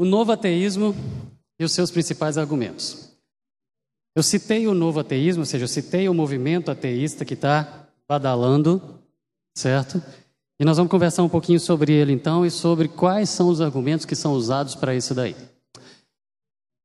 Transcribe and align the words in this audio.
o 0.00 0.04
novo 0.06 0.32
ateísmo 0.32 0.94
e 1.58 1.64
os 1.64 1.72
seus 1.72 1.90
principais 1.90 2.38
argumentos. 2.38 3.10
Eu 4.16 4.22
citei 4.22 4.66
o 4.66 4.72
novo 4.72 4.98
ateísmo, 4.98 5.42
ou 5.42 5.46
seja, 5.46 5.64
eu 5.64 5.68
citei 5.68 6.08
o 6.08 6.14
movimento 6.14 6.70
ateísta 6.70 7.22
que 7.22 7.34
está 7.34 7.86
badalando, 8.08 8.98
certo? 9.54 10.02
E 10.58 10.64
nós 10.64 10.78
vamos 10.78 10.90
conversar 10.90 11.22
um 11.22 11.28
pouquinho 11.28 11.60
sobre 11.60 11.92
ele 11.92 12.14
então 12.14 12.46
e 12.46 12.50
sobre 12.50 12.88
quais 12.88 13.28
são 13.28 13.50
os 13.50 13.60
argumentos 13.60 14.06
que 14.06 14.16
são 14.16 14.32
usados 14.32 14.74
para 14.74 14.94
isso 14.94 15.14
daí. 15.14 15.36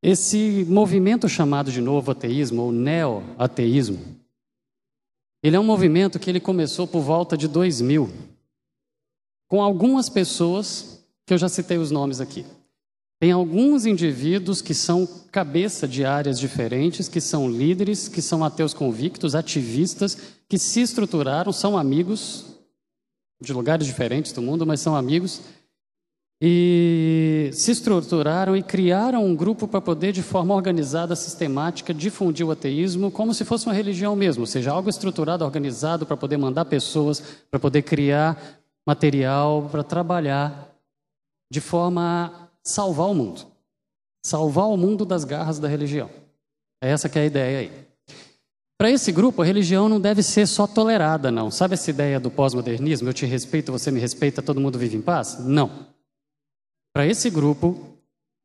Esse 0.04 0.66
movimento 0.68 1.30
chamado 1.30 1.72
de 1.72 1.80
novo 1.80 2.12
ateísmo 2.12 2.64
ou 2.64 2.72
neo-ateísmo, 2.74 3.98
ele 5.42 5.56
é 5.56 5.60
um 5.60 5.64
movimento 5.64 6.20
que 6.20 6.30
ele 6.30 6.42
começou 6.42 6.86
por 6.86 7.00
volta 7.00 7.38
de 7.38 7.48
2000, 7.48 8.12
com 9.48 9.62
algumas 9.62 10.10
pessoas 10.10 11.02
que 11.26 11.34
eu 11.34 11.38
já 11.38 11.48
citei 11.48 11.78
os 11.78 11.92
nomes 11.92 12.20
aqui. 12.20 12.46
Tem 13.26 13.32
alguns 13.32 13.88
indivíduos 13.88 14.62
que 14.62 14.76
são 14.76 15.10
cabeça 15.32 15.88
de 15.88 16.06
áreas 16.06 16.40
diferentes, 16.40 17.10
que 17.10 17.20
são 17.20 17.50
líderes, 17.50 18.08
que 18.08 18.22
são 18.22 18.44
ateus 18.44 18.72
convictos, 18.72 19.34
ativistas, 19.34 20.16
que 20.48 20.60
se 20.60 20.82
estruturaram, 20.82 21.52
são 21.52 21.76
amigos 21.76 22.46
de 23.42 23.52
lugares 23.52 23.88
diferentes 23.88 24.32
do 24.32 24.44
mundo, 24.44 24.64
mas 24.64 24.80
são 24.80 24.96
amigos 24.96 25.42
e 26.40 27.50
se 27.52 27.72
estruturaram 27.72 28.56
e 28.56 28.62
criaram 28.62 29.26
um 29.26 29.36
grupo 29.36 29.68
para 29.68 29.82
poder, 29.82 30.12
de 30.12 30.22
forma 30.22 30.54
organizada, 30.54 31.16
sistemática, 31.16 31.96
difundir 31.96 32.46
o 32.46 32.52
ateísmo 32.52 33.10
como 33.10 33.34
se 33.34 33.44
fosse 33.44 33.66
uma 33.66 33.74
religião 33.74 34.16
mesmo, 34.16 34.42
ou 34.42 34.48
seja, 34.48 34.70
algo 34.70 34.88
estruturado, 34.88 35.44
organizado 35.44 36.06
para 36.06 36.16
poder 36.16 36.38
mandar 36.38 36.66
pessoas, 36.66 37.24
para 37.50 37.60
poder 37.60 37.82
criar 37.82 38.40
material, 38.86 39.68
para 39.72 39.82
trabalhar 39.82 40.72
de 41.52 41.60
forma 41.60 42.45
salvar 42.66 43.08
o 43.08 43.14
mundo. 43.14 43.46
Salvar 44.26 44.68
o 44.68 44.76
mundo 44.76 45.06
das 45.06 45.24
garras 45.24 45.60
da 45.60 45.68
religião. 45.68 46.10
É 46.82 46.90
essa 46.90 47.08
que 47.08 47.20
é 47.20 47.22
a 47.22 47.26
ideia 47.26 47.60
aí. 47.60 47.86
Para 48.78 48.92
esse 48.92 49.12
grupo, 49.12 49.42
a 49.42 49.46
religião 49.46 49.88
não 49.88 50.02
deve 50.02 50.22
ser 50.22 50.46
só 50.48 50.68
tolerada, 50.68 51.32
não. 51.32 51.50
Sabe 51.50 51.76
essa 51.76 51.90
ideia 51.90 52.20
do 52.20 52.30
pós-modernismo? 52.30 53.08
Eu 53.08 53.14
te 53.14 53.26
respeito, 53.26 53.72
você 53.72 53.90
me 53.90 54.00
respeita, 54.00 54.42
todo 54.42 54.60
mundo 54.60 54.78
vive 54.78 54.98
em 54.98 55.02
paz? 55.02 55.40
Não. 55.40 55.88
Para 56.94 57.06
esse 57.06 57.30
grupo, 57.30 57.98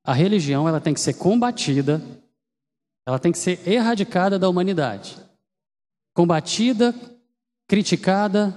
a 0.04 0.12
religião 0.12 0.68
ela 0.68 0.80
tem 0.80 0.94
que 0.94 1.00
ser 1.00 1.14
combatida, 1.14 2.00
ela 3.06 3.18
tem 3.18 3.32
que 3.32 3.38
ser 3.38 3.66
erradicada 3.66 4.38
da 4.38 4.48
humanidade. 4.48 5.18
Combatida, 6.14 6.94
criticada, 7.66 8.54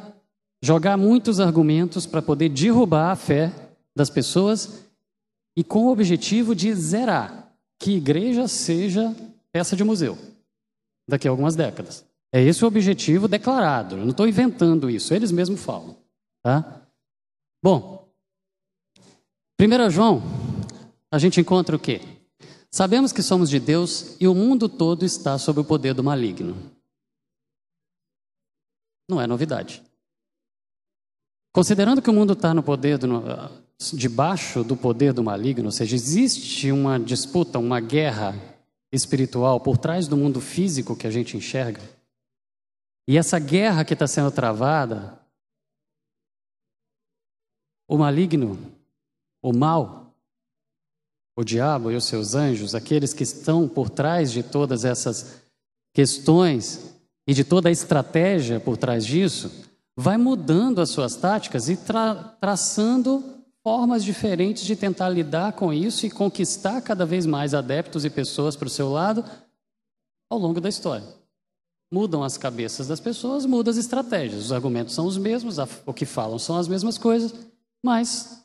jogar 0.61 0.97
muitos 0.97 1.39
argumentos 1.39 2.05
para 2.05 2.21
poder 2.21 2.49
derrubar 2.49 3.11
a 3.11 3.15
fé 3.15 3.51
das 3.95 4.09
pessoas 4.09 4.82
e 5.55 5.63
com 5.63 5.85
o 5.85 5.91
objetivo 5.91 6.55
de 6.55 6.73
zerar 6.73 7.53
que 7.79 7.91
igreja 7.91 8.47
seja 8.47 9.15
peça 9.51 9.75
de 9.75 9.83
museu 9.83 10.17
daqui 11.07 11.27
a 11.27 11.31
algumas 11.31 11.55
décadas. 11.55 12.05
É 12.31 12.41
esse 12.41 12.63
o 12.63 12.67
objetivo 12.67 13.27
declarado. 13.27 13.95
Eu 13.95 14.03
não 14.03 14.11
estou 14.11 14.27
inventando 14.27 14.89
isso, 14.89 15.13
eles 15.13 15.31
mesmos 15.31 15.63
falam. 15.63 15.95
Tá? 16.41 16.81
Bom, 17.61 18.09
1 19.59 19.89
João, 19.89 20.21
a 21.11 21.19
gente 21.19 21.39
encontra 21.39 21.75
o 21.75 21.79
quê? 21.79 22.01
Sabemos 22.71 23.11
que 23.13 23.21
somos 23.21 23.49
de 23.49 23.59
Deus 23.59 24.17
e 24.19 24.27
o 24.27 24.33
mundo 24.33 24.67
todo 24.67 25.05
está 25.05 25.37
sob 25.37 25.59
o 25.59 25.63
poder 25.63 25.93
do 25.93 26.03
maligno. 26.03 26.55
Não 29.07 29.21
é 29.21 29.27
novidade. 29.27 29.83
Considerando 31.53 32.01
que 32.01 32.09
o 32.09 32.13
mundo 32.13 32.33
está 32.33 32.51
no 32.51 32.63
poder 32.63 32.97
do, 32.97 33.07
debaixo 33.93 34.63
do 34.63 34.77
poder 34.77 35.13
do 35.13 35.23
maligno, 35.23 35.65
ou 35.65 35.71
seja, 35.71 35.95
existe 35.95 36.71
uma 36.71 36.99
disputa, 36.99 37.59
uma 37.59 37.79
guerra 37.79 38.35
espiritual 38.91 39.59
por 39.59 39.77
trás 39.77 40.07
do 40.07 40.15
mundo 40.15 40.39
físico 40.39 40.95
que 40.95 41.07
a 41.07 41.11
gente 41.11 41.35
enxerga. 41.35 41.81
E 43.07 43.17
essa 43.17 43.39
guerra 43.39 43.83
que 43.83 43.93
está 43.93 44.07
sendo 44.07 44.31
travada, 44.31 45.19
o 47.87 47.97
maligno 47.97 48.57
o 49.43 49.51
mal, 49.51 50.15
o 51.35 51.43
diabo 51.43 51.91
e 51.91 51.97
os 51.97 52.05
seus 52.05 52.33
anjos, 52.33 52.73
aqueles 52.73 53.13
que 53.13 53.23
estão 53.23 53.67
por 53.67 53.89
trás 53.89 54.31
de 54.31 54.41
todas 54.41 54.85
essas 54.85 55.43
questões 55.93 56.95
e 57.27 57.33
de 57.33 57.43
toda 57.43 57.67
a 57.67 57.71
estratégia 57.71 58.59
por 58.59 58.77
trás 58.77 59.05
disso, 59.05 59.51
vai 59.97 60.17
mudando 60.17 60.79
as 60.79 60.89
suas 60.89 61.17
táticas 61.17 61.67
e 61.67 61.75
tra 61.75 62.15
traçando 62.39 63.32
formas 63.63 64.03
diferentes 64.03 64.65
de 64.65 64.75
tentar 64.75 65.07
lidar 65.07 65.53
com 65.53 65.71
isso 65.71 66.05
e 66.05 66.11
conquistar 66.11 66.81
cada 66.81 67.05
vez 67.05 67.25
mais 67.25 67.53
adeptos 67.53 68.03
e 68.03 68.09
pessoas 68.09 68.57
para 68.57 68.67
o 68.67 68.69
seu 68.69 68.91
lado 68.91 69.23
ao 70.29 70.37
longo 70.37 70.59
da 70.59 70.67
história. 70.67 71.07
Mudam 71.91 72.23
as 72.23 72.37
cabeças 72.37 72.87
das 72.87 72.99
pessoas, 72.99 73.45
mudam 73.45 73.71
as 73.71 73.77
estratégias. 73.77 74.45
Os 74.45 74.51
argumentos 74.51 74.93
são 74.93 75.05
os 75.05 75.17
mesmos, 75.17 75.57
o 75.85 75.93
que 75.93 76.05
falam 76.05 76.37
são 76.37 76.57
as 76.57 76.67
mesmas 76.67 76.97
coisas, 76.97 77.33
mas 77.81 78.43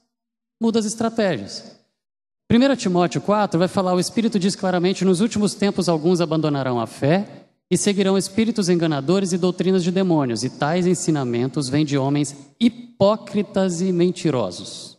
muda 0.62 0.79
as 0.79 0.84
estratégias. 0.84 1.77
1 2.50 2.77
Timóteo 2.77 3.21
4 3.21 3.59
vai 3.59 3.69
falar: 3.69 3.95
o 3.95 4.00
Espírito 4.00 4.39
diz 4.39 4.55
claramente: 4.55 5.05
nos 5.05 5.21
últimos 5.21 5.55
tempos 5.55 5.89
alguns 5.89 6.21
abandonarão 6.21 6.79
a 6.79 6.87
fé 6.87 7.47
e 7.71 7.77
seguirão 7.77 8.17
espíritos 8.17 8.69
enganadores 8.69 9.33
e 9.33 9.39
doutrinas 9.39 9.83
de 9.83 9.91
demônios, 9.91 10.45
e 10.45 10.50
tais 10.50 10.87
ensinamentos 10.87 11.69
vêm 11.69 11.85
de 11.85 11.99
homens 11.99 12.37
hipócritas 12.61 13.81
e 13.81 13.93
mentirosos. 13.93 14.97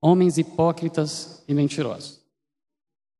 Homens 0.00 0.38
hipócritas 0.38 1.42
e 1.48 1.54
mentirosos. 1.54 2.20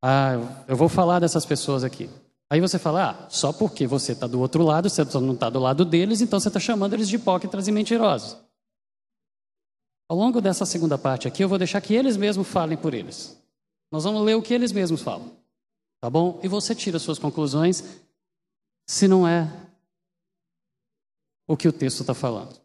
Ah, 0.03 0.33
eu 0.69 0.77
vou 0.77 0.89
falar 0.89 1.19
dessas 1.19 1.45
pessoas 1.45 1.83
aqui. 1.83 2.09
Aí 2.51 2.61
você 2.61 2.79
fala, 2.79 3.11
ah, 3.11 3.31
só 3.31 3.53
porque 3.53 3.87
você 3.87 4.13
está 4.13 4.27
do 4.27 4.41
outro 4.41 4.63
lado, 4.63 4.89
você 4.89 5.05
não 5.19 5.35
está 5.35 5.51
do 5.51 5.59
lado 5.59 5.85
deles, 5.85 6.21
então 6.21 6.41
você 6.41 6.49
está 6.49 6.61
chamando 6.61 6.95
eles 6.95 7.09
de 7.09 7.17
hipócritas 7.17 7.69
e 7.69 7.73
mentirosos. 7.73 8.37
Ao 10.09 10.17
longo 10.17 10.41
dessa 10.41 10.65
segunda 10.65 10.97
parte 10.97 11.29
aqui, 11.29 11.45
eu 11.45 11.49
vou 11.49 11.59
deixar 11.59 11.81
que 11.83 11.95
eles 11.95 12.17
mesmos 12.17 12.49
falem 12.49 12.79
por 12.79 12.95
eles. 12.95 13.39
Nós 13.93 14.05
vamos 14.05 14.23
ler 14.23 14.35
o 14.35 14.43
que 14.43 14.55
eles 14.55 14.73
mesmos 14.73 15.03
falam. 15.03 15.31
Tá 16.01 16.09
bom? 16.09 16.41
E 16.43 16.49
você 16.49 16.75
tira 16.75 16.99
suas 16.99 17.19
conclusões 17.19 18.01
se 18.87 19.07
não 19.07 19.29
é 19.29 19.51
o 21.47 21.57
que 21.57 21.69
o 21.69 21.73
texto 21.73 22.01
está 22.01 22.15
falando. 22.15 22.59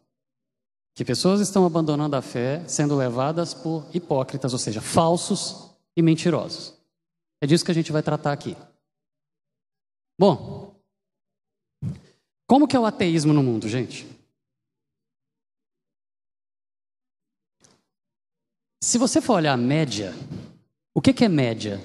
Que 0.94 1.04
pessoas 1.04 1.40
estão 1.40 1.66
abandonando 1.66 2.14
a 2.14 2.22
fé, 2.22 2.66
sendo 2.68 2.96
levadas 2.96 3.52
por 3.52 3.84
hipócritas, 3.92 4.52
ou 4.52 4.58
seja, 4.58 4.80
falsos 4.80 5.70
e 5.96 6.02
mentirosos. 6.02 6.74
É 7.40 7.46
disso 7.46 7.64
que 7.64 7.70
a 7.70 7.74
gente 7.74 7.90
vai 7.90 8.02
tratar 8.02 8.32
aqui. 8.32 8.56
Bom, 10.18 10.74
como 12.46 12.68
que 12.68 12.76
é 12.76 12.80
o 12.80 12.86
ateísmo 12.86 13.32
no 13.32 13.42
mundo, 13.42 13.68
gente? 13.68 14.06
Se 18.82 18.98
você 18.98 19.20
for 19.20 19.34
olhar 19.34 19.54
a 19.54 19.56
média, 19.56 20.12
o 20.94 21.00
que 21.00 21.24
é 21.24 21.28
média? 21.28 21.80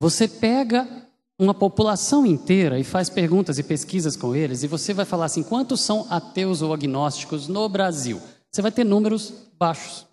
Você 0.00 0.26
pega 0.26 1.07
uma 1.38 1.54
população 1.54 2.26
inteira 2.26 2.80
e 2.80 2.84
faz 2.84 3.08
perguntas 3.08 3.58
e 3.58 3.62
pesquisas 3.62 4.16
com 4.16 4.34
eles, 4.34 4.62
e 4.62 4.66
você 4.66 4.92
vai 4.92 5.04
falar 5.04 5.26
assim: 5.26 5.42
quantos 5.42 5.80
são 5.80 6.06
ateus 6.10 6.62
ou 6.62 6.72
agnósticos 6.74 7.46
no 7.46 7.68
Brasil? 7.68 8.20
Você 8.50 8.60
vai 8.60 8.72
ter 8.72 8.84
números 8.84 9.32
baixos. 9.56 10.06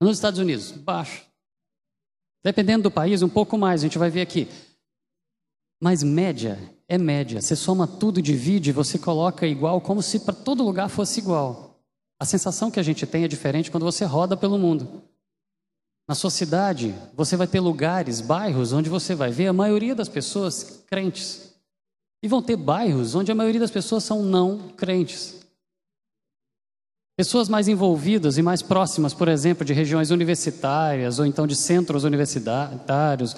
Nos 0.00 0.16
Estados 0.16 0.40
Unidos, 0.40 0.72
baixo. 0.72 1.24
Dependendo 2.42 2.84
do 2.84 2.90
país, 2.90 3.22
um 3.22 3.28
pouco 3.28 3.56
mais, 3.56 3.80
a 3.80 3.84
gente 3.84 3.98
vai 3.98 4.10
ver 4.10 4.22
aqui. 4.22 4.48
Mas 5.80 6.02
média 6.02 6.58
é 6.88 6.98
média. 6.98 7.40
Você 7.40 7.54
soma 7.54 7.86
tudo, 7.86 8.20
divide, 8.20 8.72
você 8.72 8.98
coloca 8.98 9.46
igual, 9.46 9.80
como 9.80 10.02
se 10.02 10.20
para 10.20 10.34
todo 10.34 10.64
lugar 10.64 10.88
fosse 10.88 11.20
igual. 11.20 11.80
A 12.18 12.24
sensação 12.24 12.70
que 12.70 12.80
a 12.80 12.82
gente 12.82 13.06
tem 13.06 13.24
é 13.24 13.28
diferente 13.28 13.70
quando 13.70 13.84
você 13.84 14.04
roda 14.04 14.36
pelo 14.36 14.58
mundo. 14.58 15.02
Na 16.06 16.14
sua 16.14 16.30
cidade, 16.30 16.94
você 17.14 17.34
vai 17.36 17.46
ter 17.46 17.60
lugares, 17.60 18.20
bairros, 18.20 18.72
onde 18.72 18.90
você 18.90 19.14
vai 19.14 19.30
ver 19.30 19.46
a 19.46 19.52
maioria 19.52 19.94
das 19.94 20.08
pessoas 20.08 20.84
crentes. 20.86 21.54
E 22.22 22.28
vão 22.28 22.42
ter 22.42 22.56
bairros 22.56 23.14
onde 23.14 23.32
a 23.32 23.34
maioria 23.34 23.60
das 23.60 23.70
pessoas 23.70 24.04
são 24.04 24.22
não 24.22 24.68
crentes. 24.76 25.42
Pessoas 27.16 27.48
mais 27.48 27.68
envolvidas 27.68 28.36
e 28.36 28.42
mais 28.42 28.60
próximas, 28.60 29.14
por 29.14 29.28
exemplo, 29.28 29.64
de 29.64 29.72
regiões 29.72 30.10
universitárias, 30.10 31.18
ou 31.18 31.24
então 31.24 31.46
de 31.46 31.56
centros 31.56 32.04
universitários, 32.04 33.34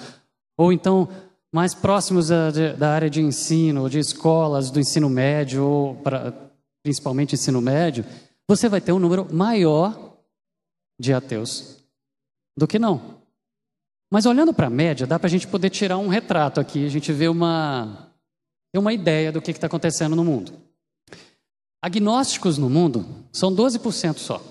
ou 0.57 0.73
então 0.73 1.07
mais 1.53 1.73
próximos 1.73 2.27
da, 2.27 2.51
da 2.77 2.91
área 2.91 3.09
de 3.09 3.21
ensino, 3.21 3.83
ou 3.83 3.89
de 3.89 3.99
escolas 3.99 4.69
do 4.69 4.79
ensino 4.79 5.09
médio, 5.09 5.63
ou 5.63 5.95
pra, 5.95 6.33
principalmente 6.83 7.35
ensino 7.35 7.61
médio, 7.61 8.03
você 8.45 8.67
vai 8.67 8.81
ter 8.81 8.91
um 8.91 8.99
número 8.99 9.27
maior 9.33 10.17
de 10.99 11.13
ateus 11.13 11.76
do 12.57 12.67
que 12.67 12.79
não. 12.79 13.21
Mas 14.11 14.25
olhando 14.25 14.53
para 14.53 14.67
a 14.67 14.69
média, 14.69 15.05
dá 15.05 15.19
para 15.19 15.27
a 15.27 15.29
gente 15.29 15.47
poder 15.47 15.69
tirar 15.69 15.97
um 15.97 16.07
retrato 16.07 16.59
aqui, 16.59 16.85
a 16.85 16.89
gente 16.89 17.13
vê 17.13 17.27
uma, 17.27 18.11
uma 18.75 18.91
ideia 18.91 19.31
do 19.31 19.41
que 19.41 19.51
está 19.51 19.67
acontecendo 19.67 20.15
no 20.15 20.23
mundo. 20.23 20.53
Agnósticos 21.81 22.57
no 22.57 22.69
mundo 22.69 23.05
são 23.31 23.53
12% 23.53 24.17
só. 24.17 24.41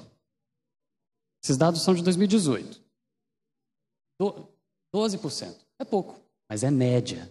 Esses 1.42 1.56
dados 1.56 1.82
são 1.82 1.94
de 1.94 2.02
2018. 2.02 2.80
12%. 4.94 5.56
É 5.78 5.84
pouco, 5.84 6.20
mas 6.48 6.62
é 6.62 6.70
média. 6.70 7.30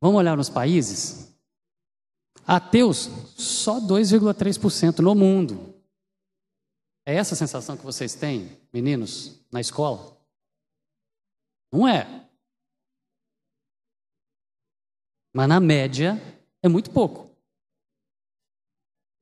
Vamos 0.00 0.18
olhar 0.18 0.36
nos 0.36 0.48
países? 0.48 1.34
Ateus, 2.46 3.10
só 3.36 3.80
2,3% 3.80 5.00
no 5.00 5.14
mundo. 5.14 5.74
É 7.08 7.14
essa 7.14 7.32
a 7.32 7.38
sensação 7.38 7.74
que 7.74 7.86
vocês 7.86 8.14
têm, 8.14 8.50
meninos, 8.70 9.40
na 9.50 9.62
escola? 9.62 10.14
Não 11.72 11.88
é. 11.88 12.28
Mas 15.34 15.48
na 15.48 15.58
média 15.58 16.20
é 16.62 16.68
muito 16.68 16.90
pouco. 16.90 17.30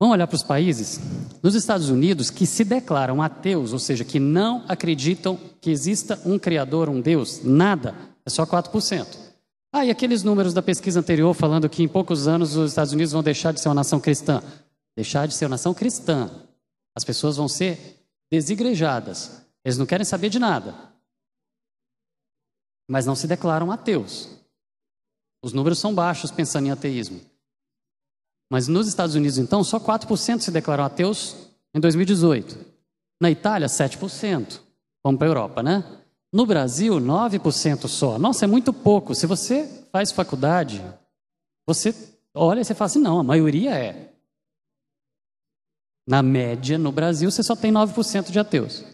Vamos 0.00 0.14
olhar 0.14 0.26
para 0.26 0.34
os 0.34 0.42
países? 0.42 0.98
Nos 1.40 1.54
Estados 1.54 1.88
Unidos, 1.88 2.28
que 2.28 2.44
se 2.44 2.64
declaram 2.64 3.22
ateus, 3.22 3.72
ou 3.72 3.78
seja, 3.78 4.04
que 4.04 4.18
não 4.18 4.64
acreditam 4.66 5.36
que 5.60 5.70
exista 5.70 6.20
um 6.26 6.40
Criador, 6.40 6.88
um 6.88 7.00
Deus, 7.00 7.44
nada, 7.44 7.94
é 8.24 8.30
só 8.30 8.44
4%. 8.44 9.16
Ah, 9.72 9.86
e 9.86 9.92
aqueles 9.92 10.24
números 10.24 10.52
da 10.52 10.60
pesquisa 10.60 10.98
anterior 10.98 11.32
falando 11.34 11.68
que 11.68 11.84
em 11.84 11.88
poucos 11.88 12.26
anos 12.26 12.56
os 12.56 12.72
Estados 12.72 12.92
Unidos 12.92 13.12
vão 13.12 13.22
deixar 13.22 13.52
de 13.52 13.60
ser 13.60 13.68
uma 13.68 13.76
nação 13.76 14.00
cristã. 14.00 14.42
Deixar 14.96 15.28
de 15.28 15.34
ser 15.34 15.44
uma 15.44 15.50
nação 15.50 15.72
cristã. 15.72 16.45
As 16.96 17.04
pessoas 17.04 17.36
vão 17.36 17.46
ser 17.46 18.02
desigrejadas. 18.30 19.42
Eles 19.62 19.76
não 19.76 19.84
querem 19.84 20.04
saber 20.04 20.30
de 20.30 20.38
nada. 20.38 20.74
Mas 22.88 23.04
não 23.04 23.14
se 23.14 23.26
declaram 23.26 23.70
ateus. 23.70 24.30
Os 25.42 25.52
números 25.52 25.78
são 25.78 25.94
baixos 25.94 26.30
pensando 26.30 26.66
em 26.66 26.70
ateísmo. 26.70 27.20
Mas 28.50 28.66
nos 28.66 28.88
Estados 28.88 29.14
Unidos, 29.14 29.38
então, 29.38 29.62
só 29.62 29.78
4% 29.78 30.40
se 30.40 30.50
declaram 30.50 30.84
ateus 30.84 31.36
em 31.74 31.80
2018. 31.80 32.56
Na 33.20 33.30
Itália, 33.30 33.66
7%. 33.66 34.60
Vamos 35.04 35.18
para 35.18 35.28
a 35.28 35.30
Europa, 35.30 35.62
né? 35.62 35.84
No 36.32 36.46
Brasil, 36.46 36.94
9% 36.94 37.88
só. 37.88 38.18
Nossa, 38.18 38.44
é 38.44 38.48
muito 38.48 38.72
pouco. 38.72 39.14
Se 39.14 39.26
você 39.26 39.86
faz 39.92 40.12
faculdade, 40.12 40.82
você 41.66 41.94
olha 42.34 42.60
e 42.60 42.64
você 42.64 42.74
fala 42.74 42.86
assim: 42.86 43.00
não, 43.00 43.18
a 43.18 43.24
maioria 43.24 43.74
é. 43.78 44.12
Na 46.06 46.22
média, 46.22 46.78
no 46.78 46.92
Brasil, 46.92 47.30
você 47.30 47.42
só 47.42 47.56
tem 47.56 47.72
9% 47.72 48.30
de 48.30 48.38
ateus. 48.38 48.84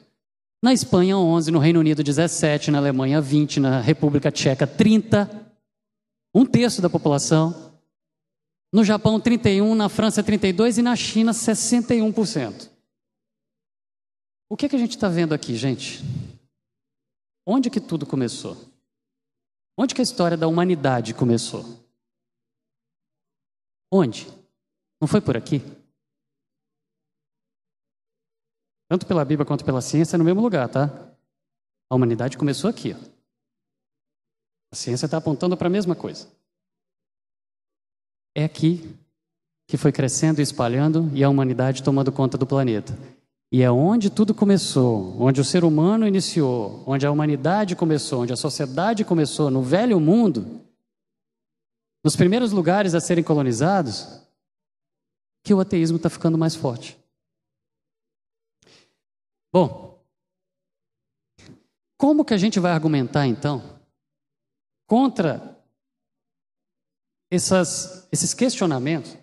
Na 0.62 0.73
Espanha, 0.73 1.17
11%, 1.17 1.49
no 1.49 1.59
Reino 1.59 1.81
Unido, 1.81 2.03
17%, 2.03 2.69
na 2.69 2.79
Alemanha, 2.79 3.20
20%, 3.20 3.59
na 3.59 3.81
República 3.81 4.31
Tcheca, 4.31 4.67
30%, 4.67 5.29
um 6.35 6.47
terço 6.47 6.81
da 6.81 6.88
população. 6.88 7.73
No 8.73 8.82
Japão, 8.82 9.20
31%, 9.20 9.75
na 9.75 9.88
França, 9.88 10.23
32% 10.23 10.79
e 10.79 10.82
na 10.82 10.97
China, 10.97 11.32
61%. 11.32 12.70
O 14.49 14.56
que, 14.56 14.69
que 14.69 14.76
a 14.76 14.79
gente 14.79 14.97
está 14.97 15.09
vendo 15.09 15.35
aqui, 15.35 15.56
gente? 15.56 16.00
Onde 17.44 17.69
que 17.69 17.81
tudo 17.81 18.06
começou? 18.06 18.56
Onde 19.76 19.94
que 19.94 20.00
a 20.00 20.05
história 20.05 20.37
da 20.37 20.47
humanidade 20.47 21.12
começou? 21.12 21.64
Onde? 23.91 24.26
Não 25.00 25.09
foi 25.09 25.20
por 25.20 25.37
aqui? 25.37 25.61
Tanto 28.92 29.06
pela 29.06 29.24
Bíblia 29.24 29.46
quanto 29.46 29.64
pela 29.64 29.80
ciência 29.80 30.16
é 30.16 30.18
no 30.18 30.24
mesmo 30.24 30.42
lugar, 30.42 30.68
tá? 30.68 30.90
A 31.88 31.94
humanidade 31.94 32.36
começou 32.36 32.68
aqui. 32.68 32.94
Ó. 32.94 33.02
A 34.70 34.76
ciência 34.76 35.06
está 35.06 35.16
apontando 35.16 35.56
para 35.56 35.66
a 35.66 35.70
mesma 35.70 35.94
coisa. 35.94 36.28
É 38.34 38.44
aqui 38.44 38.94
que 39.66 39.78
foi 39.78 39.92
crescendo 39.92 40.40
e 40.40 40.42
espalhando 40.42 41.10
e 41.14 41.24
a 41.24 41.30
humanidade 41.30 41.82
tomando 41.82 42.12
conta 42.12 42.36
do 42.36 42.46
planeta. 42.46 42.94
E 43.50 43.62
é 43.62 43.70
onde 43.70 44.10
tudo 44.10 44.34
começou, 44.34 45.18
onde 45.18 45.40
o 45.40 45.44
ser 45.44 45.64
humano 45.64 46.06
iniciou, 46.06 46.84
onde 46.86 47.06
a 47.06 47.10
humanidade 47.10 47.74
começou, 47.74 48.20
onde 48.20 48.34
a 48.34 48.36
sociedade 48.36 49.06
começou, 49.06 49.50
no 49.50 49.62
velho 49.62 49.98
mundo, 49.98 50.60
nos 52.04 52.14
primeiros 52.14 52.52
lugares 52.52 52.94
a 52.94 53.00
serem 53.00 53.24
colonizados, 53.24 54.20
que 55.42 55.54
o 55.54 55.60
ateísmo 55.60 55.96
está 55.96 56.10
ficando 56.10 56.36
mais 56.36 56.54
forte. 56.54 57.01
Bom, 59.52 60.02
como 61.99 62.25
que 62.25 62.32
a 62.32 62.38
gente 62.38 62.58
vai 62.58 62.72
argumentar 62.72 63.26
então 63.26 63.81
contra 64.87 65.62
essas, 67.31 68.08
esses 68.10 68.32
questionamentos 68.34 69.16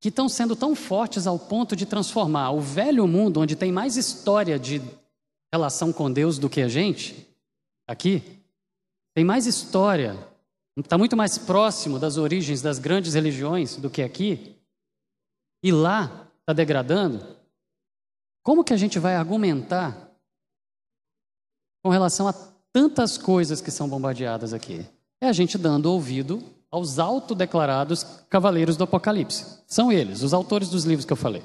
que 0.00 0.08
estão 0.08 0.28
sendo 0.28 0.56
tão 0.56 0.74
fortes 0.74 1.26
ao 1.26 1.38
ponto 1.38 1.76
de 1.76 1.84
transformar 1.84 2.52
o 2.52 2.60
velho 2.60 3.06
mundo, 3.06 3.40
onde 3.40 3.54
tem 3.54 3.70
mais 3.70 3.96
história 3.96 4.58
de 4.58 4.80
relação 5.52 5.92
com 5.92 6.10
Deus 6.10 6.38
do 6.38 6.48
que 6.48 6.62
a 6.62 6.68
gente, 6.68 7.28
aqui, 7.86 8.22
tem 9.14 9.24
mais 9.24 9.46
história, 9.46 10.16
está 10.78 10.96
muito 10.96 11.16
mais 11.16 11.36
próximo 11.36 11.98
das 11.98 12.16
origens 12.16 12.62
das 12.62 12.78
grandes 12.78 13.12
religiões 13.12 13.76
do 13.76 13.90
que 13.90 14.02
aqui, 14.02 14.56
e 15.62 15.70
lá 15.70 16.29
está 16.50 16.52
degradando. 16.52 17.24
Como 18.42 18.64
que 18.64 18.72
a 18.72 18.76
gente 18.76 18.98
vai 18.98 19.14
argumentar 19.14 20.10
com 21.82 21.90
relação 21.90 22.26
a 22.26 22.34
tantas 22.72 23.16
coisas 23.16 23.60
que 23.60 23.70
são 23.70 23.88
bombardeadas 23.88 24.52
aqui? 24.52 24.84
É 25.20 25.28
a 25.28 25.32
gente 25.32 25.56
dando 25.56 25.86
ouvido 25.86 26.42
aos 26.70 26.98
autodeclarados 26.98 28.04
cavaleiros 28.28 28.76
do 28.76 28.84
Apocalipse. 28.84 29.60
São 29.66 29.92
eles, 29.92 30.22
os 30.22 30.32
autores 30.32 30.68
dos 30.68 30.84
livros 30.84 31.04
que 31.04 31.12
eu 31.12 31.16
falei. 31.16 31.42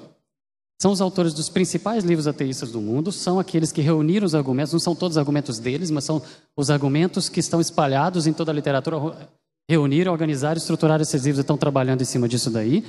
São 0.81 0.91
os 0.91 1.01
autores 1.01 1.33
dos 1.33 1.47
principais 1.47 2.03
livros 2.03 2.27
ateístas 2.27 2.71
do 2.71 2.81
mundo, 2.81 3.11
são 3.11 3.39
aqueles 3.39 3.71
que 3.71 3.81
reuniram 3.81 4.25
os 4.25 4.35
argumentos, 4.35 4.73
não 4.73 4.79
são 4.79 4.93
todos 4.93 5.15
os 5.15 5.17
argumentos 5.17 5.57
deles, 5.57 5.89
mas 5.89 6.03
são 6.03 6.21
os 6.55 6.69
argumentos 6.69 7.29
que 7.29 7.39
estão 7.39 7.61
espalhados 7.61 8.27
em 8.27 8.33
toda 8.33 8.51
a 8.51 8.53
literatura, 8.53 9.29
reuniram, 9.69 10.11
organizaram, 10.11 10.57
estruturaram 10.57 11.01
esses 11.01 11.23
livros 11.23 11.39
e 11.39 11.41
estão 11.41 11.57
trabalhando 11.57 12.01
em 12.01 12.05
cima 12.05 12.27
disso 12.27 12.49
daí. 12.49 12.83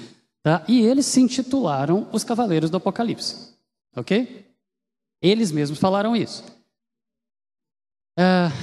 Tá? 0.47 0.65
E 0.69 0.81
eles 0.81 1.07
se 1.07 1.21
intitularam 1.21 2.09
os 2.13 2.23
Cavaleiros 2.23 2.71
do 2.71 2.77
Apocalipse. 2.77 3.57
Ok? 3.97 4.47
Eles 5.21 5.51
mesmos 5.51 5.81
falaram 5.81 6.15
isso. 6.15 6.45
Uh, 8.17 8.55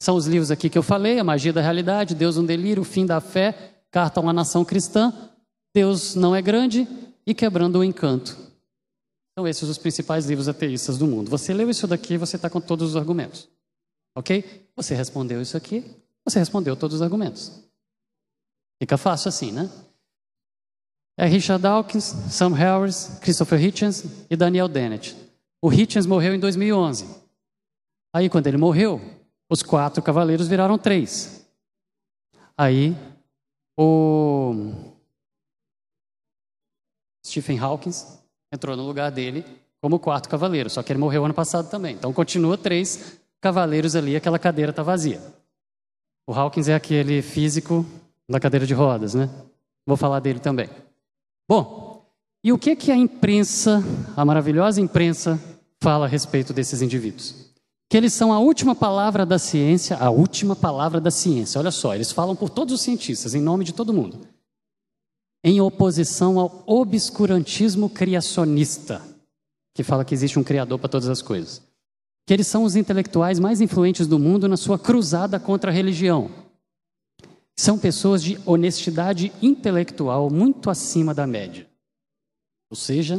são 0.00 0.16
os 0.16 0.26
livros 0.26 0.50
aqui 0.50 0.68
que 0.68 0.76
eu 0.76 0.82
falei: 0.82 1.20
A 1.20 1.24
Magia 1.24 1.52
da 1.52 1.60
Realidade, 1.60 2.16
Deus 2.16 2.36
um 2.36 2.44
Delírio, 2.44 2.82
O 2.82 2.84
Fim 2.84 3.06
da 3.06 3.20
Fé, 3.20 3.84
Carta 3.88 4.18
a 4.18 4.20
uma 4.20 4.32
Nação 4.32 4.64
Cristã, 4.64 5.12
Deus 5.72 6.16
não 6.16 6.34
é 6.34 6.42
grande 6.42 6.88
e 7.24 7.32
Quebrando 7.32 7.78
o 7.78 7.84
Encanto. 7.84 8.36
São 9.38 9.46
esses 9.46 9.68
os 9.68 9.78
principais 9.78 10.26
livros 10.26 10.48
ateístas 10.48 10.98
do 10.98 11.06
mundo. 11.06 11.30
Você 11.30 11.54
leu 11.54 11.70
isso 11.70 11.86
daqui, 11.86 12.18
você 12.18 12.34
está 12.34 12.50
com 12.50 12.60
todos 12.60 12.90
os 12.90 12.96
argumentos. 12.96 13.48
Ok? 14.16 14.66
Você 14.74 14.96
respondeu 14.96 15.40
isso 15.40 15.56
aqui, 15.56 15.84
você 16.24 16.40
respondeu 16.40 16.74
todos 16.74 16.96
os 16.96 17.02
argumentos. 17.02 17.62
Fica 18.82 18.96
fácil 18.98 19.28
assim, 19.28 19.52
né? 19.52 19.70
É 21.16 21.26
Richard 21.26 21.62
Dawkins, 21.62 22.04
Sam 22.04 22.54
Harris, 22.54 23.18
Christopher 23.20 23.62
Hitchens 23.62 24.04
e 24.30 24.36
Daniel 24.36 24.68
Dennett. 24.68 25.16
O 25.60 25.72
Hitchens 25.72 26.06
morreu 26.06 26.34
em 26.34 26.40
2011. 26.40 27.06
Aí, 28.14 28.28
quando 28.28 28.46
ele 28.46 28.56
morreu, 28.56 29.00
os 29.50 29.62
quatro 29.62 30.02
cavaleiros 30.02 30.48
viraram 30.48 30.78
três. 30.78 31.46
Aí 32.56 32.96
o 33.76 34.72
Stephen 37.24 37.58
Hawking 37.58 37.90
entrou 38.52 38.76
no 38.76 38.86
lugar 38.86 39.10
dele 39.10 39.44
como 39.80 39.98
quarto 39.98 40.28
cavaleiro, 40.28 40.70
só 40.70 40.82
que 40.82 40.92
ele 40.92 41.00
morreu 41.00 41.24
ano 41.24 41.34
passado 41.34 41.68
também. 41.70 41.94
Então 41.94 42.12
continua 42.12 42.56
três 42.56 43.20
cavaleiros 43.40 43.96
ali, 43.96 44.14
aquela 44.14 44.38
cadeira 44.38 44.70
está 44.70 44.82
vazia. 44.82 45.20
O 46.26 46.32
Hawkins 46.32 46.68
é 46.68 46.74
aquele 46.74 47.20
físico 47.20 47.84
da 48.30 48.38
cadeira 48.38 48.66
de 48.66 48.74
rodas, 48.74 49.14
né? 49.14 49.28
Vou 49.84 49.96
falar 49.96 50.20
dele 50.20 50.38
também. 50.38 50.70
Bom, 51.48 52.06
e 52.44 52.52
o 52.52 52.58
que 52.58 52.74
que 52.74 52.90
a 52.90 52.96
imprensa, 52.96 53.82
a 54.16 54.24
maravilhosa 54.24 54.80
imprensa, 54.80 55.40
fala 55.82 56.06
a 56.06 56.08
respeito 56.08 56.52
desses 56.52 56.82
indivíduos? 56.82 57.52
que 57.92 57.96
eles 57.98 58.14
são 58.14 58.32
a 58.32 58.38
última 58.38 58.74
palavra 58.74 59.26
da 59.26 59.38
ciência, 59.38 59.98
a 59.98 60.08
última 60.08 60.56
palavra 60.56 60.98
da 60.98 61.10
ciência. 61.10 61.58
Olha 61.58 61.70
só, 61.70 61.94
eles 61.94 62.10
falam 62.10 62.34
por 62.34 62.48
todos 62.48 62.72
os 62.72 62.80
cientistas, 62.80 63.34
em 63.34 63.42
nome 63.42 63.66
de 63.66 63.74
todo 63.74 63.92
mundo. 63.92 64.18
Em 65.44 65.60
oposição 65.60 66.38
ao 66.38 66.62
obscurantismo 66.66 67.90
criacionista, 67.90 69.02
que 69.74 69.82
fala 69.82 70.06
que 70.06 70.14
existe 70.14 70.38
um 70.38 70.42
criador 70.42 70.78
para 70.78 70.88
todas 70.88 71.10
as 71.10 71.20
coisas. 71.20 71.60
Que 72.26 72.32
eles 72.32 72.46
são 72.46 72.64
os 72.64 72.76
intelectuais 72.76 73.38
mais 73.38 73.60
influentes 73.60 74.06
do 74.06 74.18
mundo 74.18 74.48
na 74.48 74.56
sua 74.56 74.78
cruzada 74.78 75.38
contra 75.38 75.70
a 75.70 75.74
religião. 75.74 76.30
São 77.62 77.78
pessoas 77.78 78.24
de 78.24 78.36
honestidade 78.44 79.32
intelectual 79.40 80.28
muito 80.28 80.68
acima 80.68 81.14
da 81.14 81.28
média. 81.28 81.64
Ou 82.68 82.76
seja, 82.76 83.18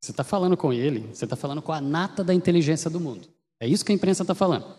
você 0.00 0.12
está 0.12 0.22
falando 0.22 0.56
com 0.56 0.72
ele, 0.72 1.00
você 1.12 1.24
está 1.24 1.34
falando 1.34 1.60
com 1.60 1.72
a 1.72 1.80
nata 1.80 2.22
da 2.22 2.32
inteligência 2.32 2.88
do 2.88 3.00
mundo. 3.00 3.26
É 3.58 3.66
isso 3.66 3.84
que 3.84 3.90
a 3.90 3.94
imprensa 3.96 4.22
está 4.22 4.32
falando. 4.32 4.72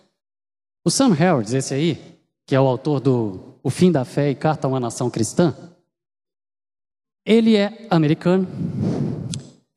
O 0.86 0.90
Sam 0.90 1.12
Harris, 1.12 1.52
esse 1.52 1.74
aí, 1.74 2.18
que 2.46 2.56
é 2.56 2.62
o 2.62 2.66
autor 2.66 3.02
do 3.02 3.56
O 3.62 3.70
Fim 3.70 3.92
da 3.92 4.06
Fé 4.06 4.30
e 4.30 4.36
Carta 4.36 4.66
a 4.66 4.70
uma 4.70 4.80
Nação 4.80 5.10
Cristã, 5.10 5.54
ele 7.26 7.58
é 7.58 7.86
americano, 7.90 8.48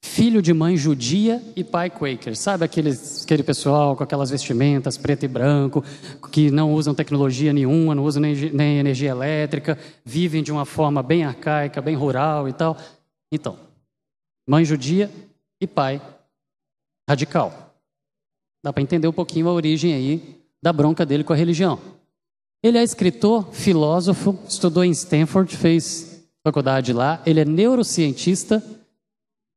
filho 0.02 0.40
de 0.40 0.52
mãe 0.52 0.76
judia 0.76 1.42
e 1.54 1.62
pai 1.62 1.90
Quaker. 1.90 2.36
Sabe 2.36 2.64
aquele, 2.64 2.90
aquele 3.22 3.42
pessoal 3.42 3.94
com 3.94 4.02
aquelas 4.02 4.30
vestimentas 4.30 4.96
preto 4.96 5.24
e 5.24 5.28
branco, 5.28 5.84
que 6.32 6.50
não 6.50 6.72
usam 6.72 6.94
tecnologia 6.94 7.52
nenhuma, 7.52 7.94
não 7.94 8.04
usam 8.04 8.22
nem, 8.22 8.34
nem 8.52 8.78
energia 8.78 9.10
elétrica, 9.10 9.78
vivem 10.04 10.42
de 10.42 10.50
uma 10.50 10.64
forma 10.64 11.02
bem 11.02 11.24
arcaica, 11.24 11.80
bem 11.80 11.94
rural 11.94 12.48
e 12.48 12.52
tal. 12.52 12.76
Então, 13.30 13.58
mãe 14.48 14.64
judia 14.64 15.10
e 15.60 15.66
pai 15.66 16.00
radical. 17.08 17.74
Dá 18.62 18.72
para 18.72 18.82
entender 18.82 19.08
um 19.08 19.12
pouquinho 19.12 19.48
a 19.48 19.52
origem 19.52 19.94
aí 19.94 20.40
da 20.62 20.72
bronca 20.72 21.06
dele 21.06 21.24
com 21.24 21.32
a 21.32 21.36
religião. 21.36 21.78
Ele 22.62 22.76
é 22.76 22.82
escritor, 22.82 23.52
filósofo, 23.52 24.38
estudou 24.46 24.84
em 24.84 24.90
Stanford, 24.90 25.56
fez 25.56 26.22
faculdade 26.42 26.92
lá, 26.92 27.22
ele 27.24 27.40
é 27.40 27.44
neurocientista 27.44 28.62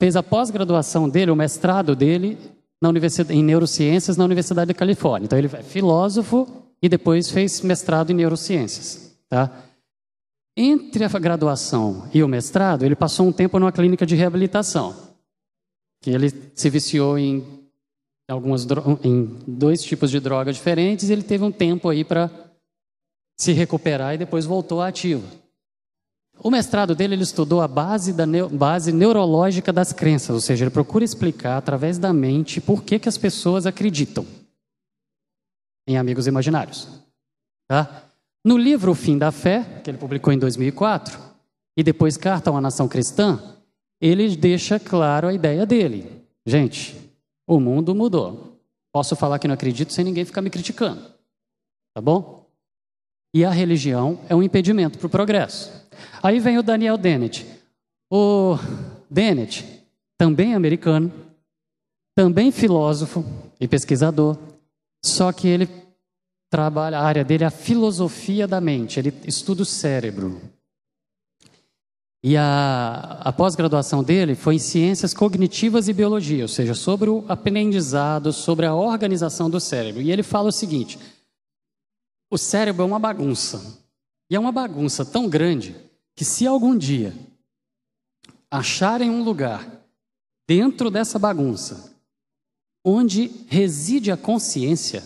fez 0.04 0.18
a 0.18 0.22
pós-graduação 0.22 1.08
dele, 1.08 1.32
o 1.32 1.36
mestrado 1.36 1.96
dele, 1.96 2.38
na 2.82 2.90
universidade, 2.90 3.40
em 3.40 3.42
neurociências 3.42 4.18
na 4.18 4.26
Universidade 4.26 4.68
da 4.68 4.74
Califórnia. 4.74 5.28
Então 5.28 5.40
ele 5.40 5.48
é 5.48 5.64
filósofo 5.64 6.46
e 6.82 6.90
depois 6.90 7.32
fez 7.32 7.62
mestrado 7.62 8.12
em 8.12 8.14
neurociências, 8.14 9.18
tá? 9.30 9.50
Entre 10.58 11.06
a 11.06 11.08
graduação 11.08 12.10
e 12.14 12.22
o 12.22 12.28
mestrado, 12.28 12.84
ele 12.84 12.98
passou 12.98 13.26
um 13.26 13.32
tempo 13.32 13.58
numa 13.58 13.72
clínica 13.72 14.06
de 14.06 14.14
reabilitação, 14.14 14.94
que 16.02 16.10
ele 16.10 16.30
se 16.54 16.70
viciou 16.70 17.18
em 17.18 17.42
algumas 18.30 18.68
em 19.06 19.40
dois 19.48 19.82
tipos 19.82 20.12
de 20.12 20.20
drogas 20.20 20.58
diferentes, 20.58 21.08
e 21.08 21.14
ele 21.14 21.24
teve 21.24 21.46
um 21.46 21.52
tempo 21.52 21.88
aí 21.88 22.04
para 22.04 22.30
se 23.40 23.54
recuperar 23.54 24.16
e 24.16 24.18
depois 24.18 24.44
voltou 24.44 24.82
à 24.82 24.90
ativa. 24.90 25.43
O 26.40 26.50
mestrado 26.50 26.96
dele, 26.96 27.16
ele 27.16 27.24
estudou 27.24 27.62
a 27.62 27.68
base, 27.68 28.12
da 28.12 28.26
base 28.52 28.92
neurológica 28.92 29.72
das 29.72 29.94
crenças, 29.94 30.32
ou 30.32 30.42
seja, 30.42 30.66
ele 30.66 30.72
procura 30.72 31.06
explicar 31.06 31.58
através 31.58 31.98
da 31.98 32.12
mente 32.12 32.60
por 32.60 32.84
que, 32.84 33.00
que 33.00 33.08
as 33.08 33.18
pessoas 33.18 33.66
acreditam 33.66 34.26
em 35.88 35.98
amigos 35.98 36.28
imaginários. 36.28 36.88
Tá? 37.68 38.04
No 38.44 38.58
livro 38.58 38.92
O 38.92 38.96
Fim 38.96 39.18
da 39.18 39.32
Fé, 39.32 39.82
que 39.84 39.90
ele 39.90 39.98
publicou 39.98 40.34
em 40.34 40.40
2004, 40.40 41.18
e 41.78 41.84
depois 41.84 42.18
Carta 42.18 42.50
a 42.50 42.54
uma 42.54 42.62
Nação 42.62 42.88
Cristã, 42.88 43.42
ele 44.02 44.36
deixa 44.36 44.80
claro 44.80 45.28
a 45.28 45.34
ideia 45.34 45.66
dele. 45.66 46.24
Gente, 46.46 47.10
o 47.48 47.60
mundo 47.60 47.96
mudou. 47.96 48.60
Posso 48.92 49.16
falar 49.16 49.40
que 49.40 49.48
não 49.48 49.56
acredito 49.56 49.94
sem 49.94 50.04
ninguém 50.04 50.26
ficar 50.26 50.42
me 50.42 50.50
criticando. 50.50 51.02
Tá 51.94 52.02
bom? 52.02 52.46
E 53.34 53.44
a 53.44 53.50
religião 53.50 54.20
é 54.30 54.36
um 54.36 54.44
impedimento 54.44 54.98
para 55.00 55.08
o 55.08 55.10
progresso. 55.10 55.83
Aí 56.22 56.40
vem 56.40 56.58
o 56.58 56.64
Daniel 56.64 56.98
Dennett. 56.98 57.46
O 58.12 58.58
Dennett, 59.10 59.66
também 60.18 60.54
americano, 60.54 61.12
também 62.16 62.52
filósofo 62.52 63.26
e 63.60 63.68
pesquisador, 63.68 64.38
só 65.04 65.32
que 65.32 65.48
ele 65.48 65.68
trabalha, 66.50 67.00
a 67.00 67.04
área 67.04 67.24
dele 67.24 67.44
é 67.44 67.48
a 67.48 67.52
filosofia 67.52 68.48
da 68.48 68.62
mente, 68.62 69.00
ele 69.00 69.14
estuda 69.26 69.64
o 69.64 69.66
cérebro. 69.66 70.40
E 72.24 72.38
a, 72.38 73.20
a 73.22 73.34
pós-graduação 73.34 74.02
dele 74.02 74.34
foi 74.34 74.56
em 74.56 74.60
ciências 74.60 75.14
cognitivas 75.14 75.90
e 75.90 75.94
biologia, 75.94 76.44
ou 76.44 76.48
seja, 76.48 76.74
sobre 76.74 77.10
o 77.10 77.26
aprendizado, 77.28 78.32
sobre 78.32 78.66
a 78.66 78.74
organização 78.74 79.50
do 79.50 79.60
cérebro. 79.60 80.02
E 80.02 80.10
ele 80.10 80.24
fala 80.24 80.48
o 80.48 80.52
seguinte: 80.52 80.98
o 82.32 82.38
cérebro 82.38 82.84
é 82.84 82.86
uma 82.86 83.00
bagunça. 83.00 83.82
E 84.30 84.36
é 84.36 84.40
uma 84.40 84.52
bagunça 84.52 85.04
tão 85.04 85.28
grande 85.28 85.76
que 86.16 86.24
se 86.24 86.46
algum 86.46 86.78
dia 86.78 87.14
acharem 88.50 89.10
um 89.10 89.24
lugar 89.24 89.84
dentro 90.48 90.92
dessa 90.92 91.18
bagunça 91.18 91.94
onde 92.86 93.28
reside 93.48 94.12
a 94.12 94.18
consciência, 94.18 95.04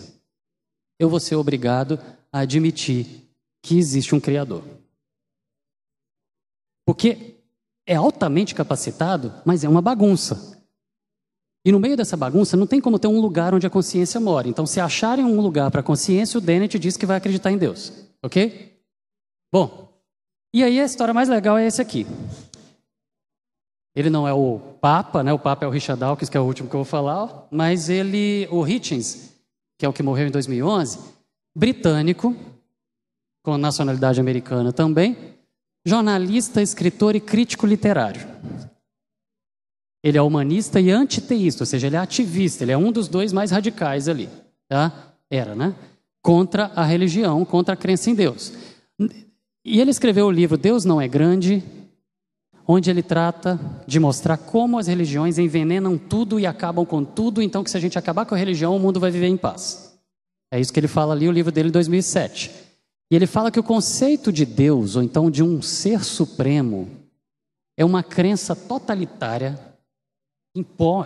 eu 1.00 1.10
vou 1.10 1.20
ser 1.20 1.36
obrigado 1.36 2.00
a 2.32 2.40
admitir 2.40 3.28
que 3.62 3.78
existe 3.78 4.16
um 4.16 4.20
Criador. 4.20 4.64
Porque 6.86 7.36
é 7.86 7.96
altamente 7.96 8.56
capacitado, 8.56 9.34
mas 9.46 9.64
é 9.64 9.70
uma 9.70 9.82
bagunça. 9.82 10.58
E 11.66 11.72
no 11.72 11.80
meio 11.80 11.98
dessa 11.98 12.16
bagunça 12.16 12.56
não 12.56 12.66
tem 12.66 12.80
como 12.80 12.98
ter 12.98 13.08
um 13.08 13.20
lugar 13.20 13.54
onde 13.54 13.68
a 13.68 13.70
consciência 13.70 14.20
mora. 14.20 14.48
Então, 14.48 14.66
se 14.66 14.80
acharem 14.80 15.26
um 15.26 15.42
lugar 15.42 15.70
para 15.70 15.82
a 15.82 15.84
consciência, 15.84 16.38
o 16.38 16.42
Dennett 16.42 16.80
diz 16.80 16.96
que 16.96 17.06
vai 17.06 17.18
acreditar 17.18 17.52
em 17.52 17.58
Deus. 17.58 17.92
Ok? 18.24 18.82
Bom, 19.52 19.87
e 20.54 20.64
aí 20.64 20.80
a 20.80 20.86
história 20.86 21.14
mais 21.14 21.30
legal 21.30 21.58
é 21.58 21.68
esse 21.68 21.82
aqui. 21.82 22.06
Ele 23.96 24.10
não 24.10 24.28
é 24.28 24.34
o 24.34 24.60
Papa, 24.80 25.24
né? 25.24 25.34
O 25.34 25.40
Papa 25.40 25.66
é 25.66 25.68
o 25.68 25.72
Richard 25.72 26.00
Dawkins, 26.00 26.30
que 26.30 26.38
é 26.38 26.40
o 26.40 26.44
último 26.44 26.70
que 26.70 26.76
eu 26.76 26.80
vou 26.80 26.86
falar, 26.86 27.48
mas 27.50 27.90
ele, 27.90 28.48
o 28.52 28.66
Hitchens, 28.68 29.34
que 29.78 29.86
é 29.86 29.90
o 29.90 29.94
que 29.94 30.04
morreu 30.04 30.28
em 30.28 30.32
2011, 30.32 31.00
britânico, 31.56 32.36
com 33.44 33.58
nacionalidade 33.58 34.20
americana 34.20 34.72
também, 34.72 35.36
jornalista, 35.86 36.62
escritor 36.62 37.16
e 37.16 37.20
crítico 37.20 37.66
literário. 37.66 38.22
Ele 40.04 40.18
é 40.18 40.22
humanista 40.22 40.80
e 40.80 40.92
antiteísta, 40.92 41.64
ou 41.64 41.66
seja, 41.66 41.88
ele 41.88 41.96
é 41.96 42.00
ativista, 42.00 42.64
ele 42.64 42.72
é 42.72 42.78
um 42.78 42.92
dos 42.92 43.08
dois 43.08 43.34
mais 43.34 43.52
radicais 43.52 44.08
ali, 44.08 44.30
tá? 44.68 45.14
Era, 45.30 45.56
né? 45.56 45.74
Contra 46.22 46.66
a 46.76 46.84
religião, 46.84 47.44
contra 47.44 47.74
a 47.74 47.78
crença 47.78 48.10
em 48.10 48.16
Deus. 48.16 48.54
E 49.70 49.82
ele 49.82 49.92
escreveu 49.92 50.28
o 50.28 50.32
livro 50.32 50.58
Deus 50.58 50.86
Não 50.86 51.02
é 51.02 51.10
Grande, 51.10 51.62
onde 52.66 52.90
ele 52.90 53.04
trata 53.04 53.60
de 53.86 54.00
mostrar 54.00 54.38
como 54.38 54.80
as 54.80 54.88
religiões 54.88 55.38
envenenam 55.38 55.98
tudo 55.98 56.40
e 56.40 56.46
acabam 56.46 56.86
com 56.86 57.04
tudo, 57.04 57.42
então 57.42 57.66
que 57.66 57.70
se 57.70 57.76
a 57.76 57.80
gente 57.82 58.00
acabar 58.00 58.26
com 58.26 58.34
a 58.34 58.38
religião, 58.38 58.74
o 58.74 58.80
mundo 58.80 58.98
vai 58.98 59.12
viver 59.12 59.28
em 59.28 59.36
paz. 59.36 60.00
É 60.50 60.58
isso 60.58 60.72
que 60.72 60.80
ele 60.80 60.88
fala 60.88 61.14
ali, 61.14 61.28
o 61.28 61.34
livro 61.34 61.52
dele, 61.52 61.70
2007. 61.70 62.50
E 63.12 63.16
ele 63.18 63.28
fala 63.28 63.52
que 63.52 63.60
o 63.60 63.64
conceito 63.64 64.32
de 64.32 64.46
Deus, 64.46 64.96
ou 64.96 65.04
então 65.04 65.30
de 65.30 65.44
um 65.44 65.62
ser 65.62 66.02
supremo, 66.02 66.90
é 67.76 67.84
uma 67.84 68.02
crença 68.02 68.56
totalitária 68.56 69.60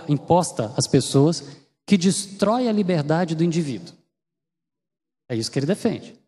imposta 0.08 0.72
às 0.78 0.86
pessoas 0.86 1.58
que 1.84 1.98
destrói 1.98 2.68
a 2.68 2.72
liberdade 2.72 3.34
do 3.34 3.44
indivíduo. 3.44 3.96
É 5.28 5.36
isso 5.36 5.50
que 5.50 5.58
ele 5.58 5.66
defende. 5.66 6.21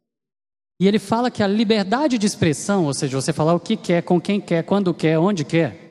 E 0.80 0.88
ele 0.88 1.00
fala 1.00 1.32
que 1.32 1.44
a 1.44 1.48
liberdade 1.48 2.18
de 2.18 2.26
expressão, 2.26 2.86
ou 2.86 2.94
seja, 2.94 3.20
você 3.20 3.32
falar 3.32 3.54
o 3.54 3.60
que 3.60 3.78
quer, 3.78 4.02
com 4.02 4.20
quem 4.20 4.42
quer, 4.42 4.64
quando 4.64 4.94
quer, 4.94 5.18
onde 5.18 5.46
quer, 5.46 5.84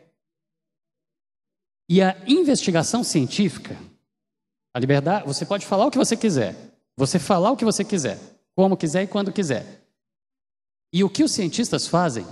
e 1.93 2.01
a 2.01 2.17
investigação 2.27 3.05
científica, 3.05 3.79
a 4.73 4.79
liberdade, 4.79 5.27
você 5.27 5.45
pode 5.45 5.67
falar 5.67 5.85
o 5.85 5.91
que 5.91 5.99
você 5.99 6.17
quiser, 6.17 6.57
você 6.97 7.19
falar 7.19 7.51
o 7.51 7.57
que 7.57 7.67
você 7.67 7.85
quiser, 7.85 8.19
como 8.55 8.79
quiser 8.79 9.03
e 9.03 9.07
quando 9.07 9.31
quiser. 9.31 9.85
E 10.91 11.05
o 11.05 11.11
que 11.11 11.23
os 11.23 11.33
cientistas 11.33 11.87
fazem 11.87 12.27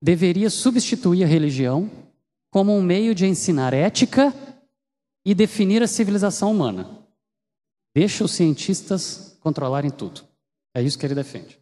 deveria 0.00 0.48
substituir 0.48 1.24
a 1.24 1.26
religião 1.26 1.90
como 2.50 2.74
um 2.74 2.80
meio 2.80 3.14
de 3.14 3.26
ensinar 3.26 3.74
ética 3.74 4.34
e 5.26 5.34
definir 5.34 5.82
a 5.82 5.86
civilização 5.86 6.50
humana. 6.50 7.04
Deixa 7.94 8.24
os 8.24 8.32
cientistas 8.32 9.36
controlarem 9.40 9.90
tudo. 9.90 10.22
É 10.74 10.82
isso 10.82 10.98
que 10.98 11.04
ele 11.04 11.14
defende. 11.14 11.59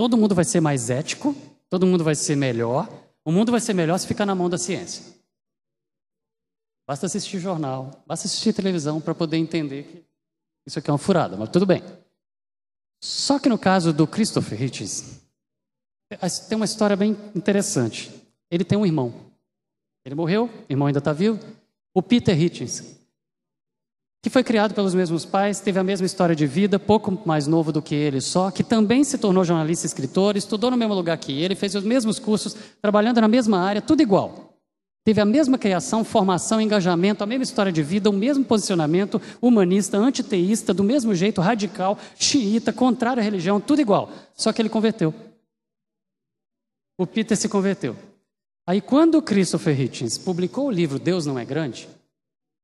Todo 0.00 0.16
mundo 0.16 0.34
vai 0.34 0.46
ser 0.46 0.62
mais 0.62 0.88
ético, 0.88 1.36
todo 1.68 1.86
mundo 1.86 2.02
vai 2.02 2.14
ser 2.14 2.34
melhor. 2.34 2.88
O 3.22 3.30
mundo 3.30 3.52
vai 3.52 3.60
ser 3.60 3.74
melhor 3.74 3.98
se 3.98 4.06
ficar 4.06 4.24
na 4.24 4.34
mão 4.34 4.48
da 4.48 4.56
ciência. 4.56 5.04
Basta 6.88 7.04
assistir 7.04 7.38
jornal, 7.38 8.02
basta 8.06 8.26
assistir 8.26 8.54
televisão 8.54 8.98
para 8.98 9.14
poder 9.14 9.36
entender 9.36 9.82
que 10.62 10.68
isso 10.68 10.78
aqui 10.78 10.88
é 10.88 10.92
uma 10.94 10.98
furada, 10.98 11.36
mas 11.36 11.50
tudo 11.50 11.66
bem. 11.66 11.82
Só 12.98 13.38
que 13.38 13.50
no 13.50 13.58
caso 13.58 13.92
do 13.92 14.06
Christopher 14.06 14.62
Hitchens, 14.62 15.20
tem 16.48 16.56
uma 16.56 16.64
história 16.64 16.96
bem 16.96 17.14
interessante. 17.34 18.10
Ele 18.50 18.64
tem 18.64 18.78
um 18.78 18.86
irmão. 18.86 19.12
Ele 20.02 20.14
morreu, 20.14 20.46
o 20.46 20.72
irmão 20.72 20.86
ainda 20.86 21.00
está 21.00 21.12
vivo. 21.12 21.38
O 21.92 22.02
Peter 22.02 22.40
Hitchens 22.40 22.96
que 24.22 24.28
foi 24.28 24.44
criado 24.44 24.74
pelos 24.74 24.94
mesmos 24.94 25.24
pais, 25.24 25.60
teve 25.60 25.78
a 25.78 25.84
mesma 25.84 26.04
história 26.04 26.36
de 26.36 26.46
vida, 26.46 26.78
pouco 26.78 27.22
mais 27.26 27.46
novo 27.46 27.72
do 27.72 27.80
que 27.80 27.94
ele 27.94 28.20
só, 28.20 28.50
que 28.50 28.62
também 28.62 29.02
se 29.02 29.16
tornou 29.16 29.44
jornalista 29.44 29.86
e 29.86 29.88
escritor, 29.88 30.36
estudou 30.36 30.70
no 30.70 30.76
mesmo 30.76 30.94
lugar 30.94 31.16
que 31.16 31.32
ele, 31.32 31.54
fez 31.54 31.74
os 31.74 31.84
mesmos 31.84 32.18
cursos, 32.18 32.54
trabalhando 32.82 33.20
na 33.20 33.28
mesma 33.28 33.58
área, 33.60 33.80
tudo 33.80 34.02
igual. 34.02 34.50
Teve 35.02 35.22
a 35.22 35.24
mesma 35.24 35.56
criação, 35.56 36.04
formação, 36.04 36.60
engajamento, 36.60 37.24
a 37.24 37.26
mesma 37.26 37.44
história 37.44 37.72
de 37.72 37.82
vida, 37.82 38.10
o 38.10 38.12
mesmo 38.12 38.44
posicionamento 38.44 39.20
humanista, 39.40 39.96
antiteísta, 39.96 40.74
do 40.74 40.84
mesmo 40.84 41.14
jeito, 41.14 41.40
radical, 41.40 41.98
xiita, 42.16 42.70
contrário 42.70 43.22
à 43.22 43.24
religião, 43.24 43.58
tudo 43.58 43.80
igual. 43.80 44.10
Só 44.34 44.52
que 44.52 44.60
ele 44.60 44.68
converteu. 44.68 45.14
O 46.98 47.06
Peter 47.06 47.34
se 47.34 47.48
converteu. 47.48 47.96
Aí, 48.66 48.82
quando 48.82 49.22
Christopher 49.22 49.80
Hitchens 49.80 50.18
publicou 50.18 50.66
o 50.66 50.70
livro 50.70 50.98
Deus 50.98 51.24
Não 51.24 51.38
É 51.38 51.46
Grande, 51.46 51.88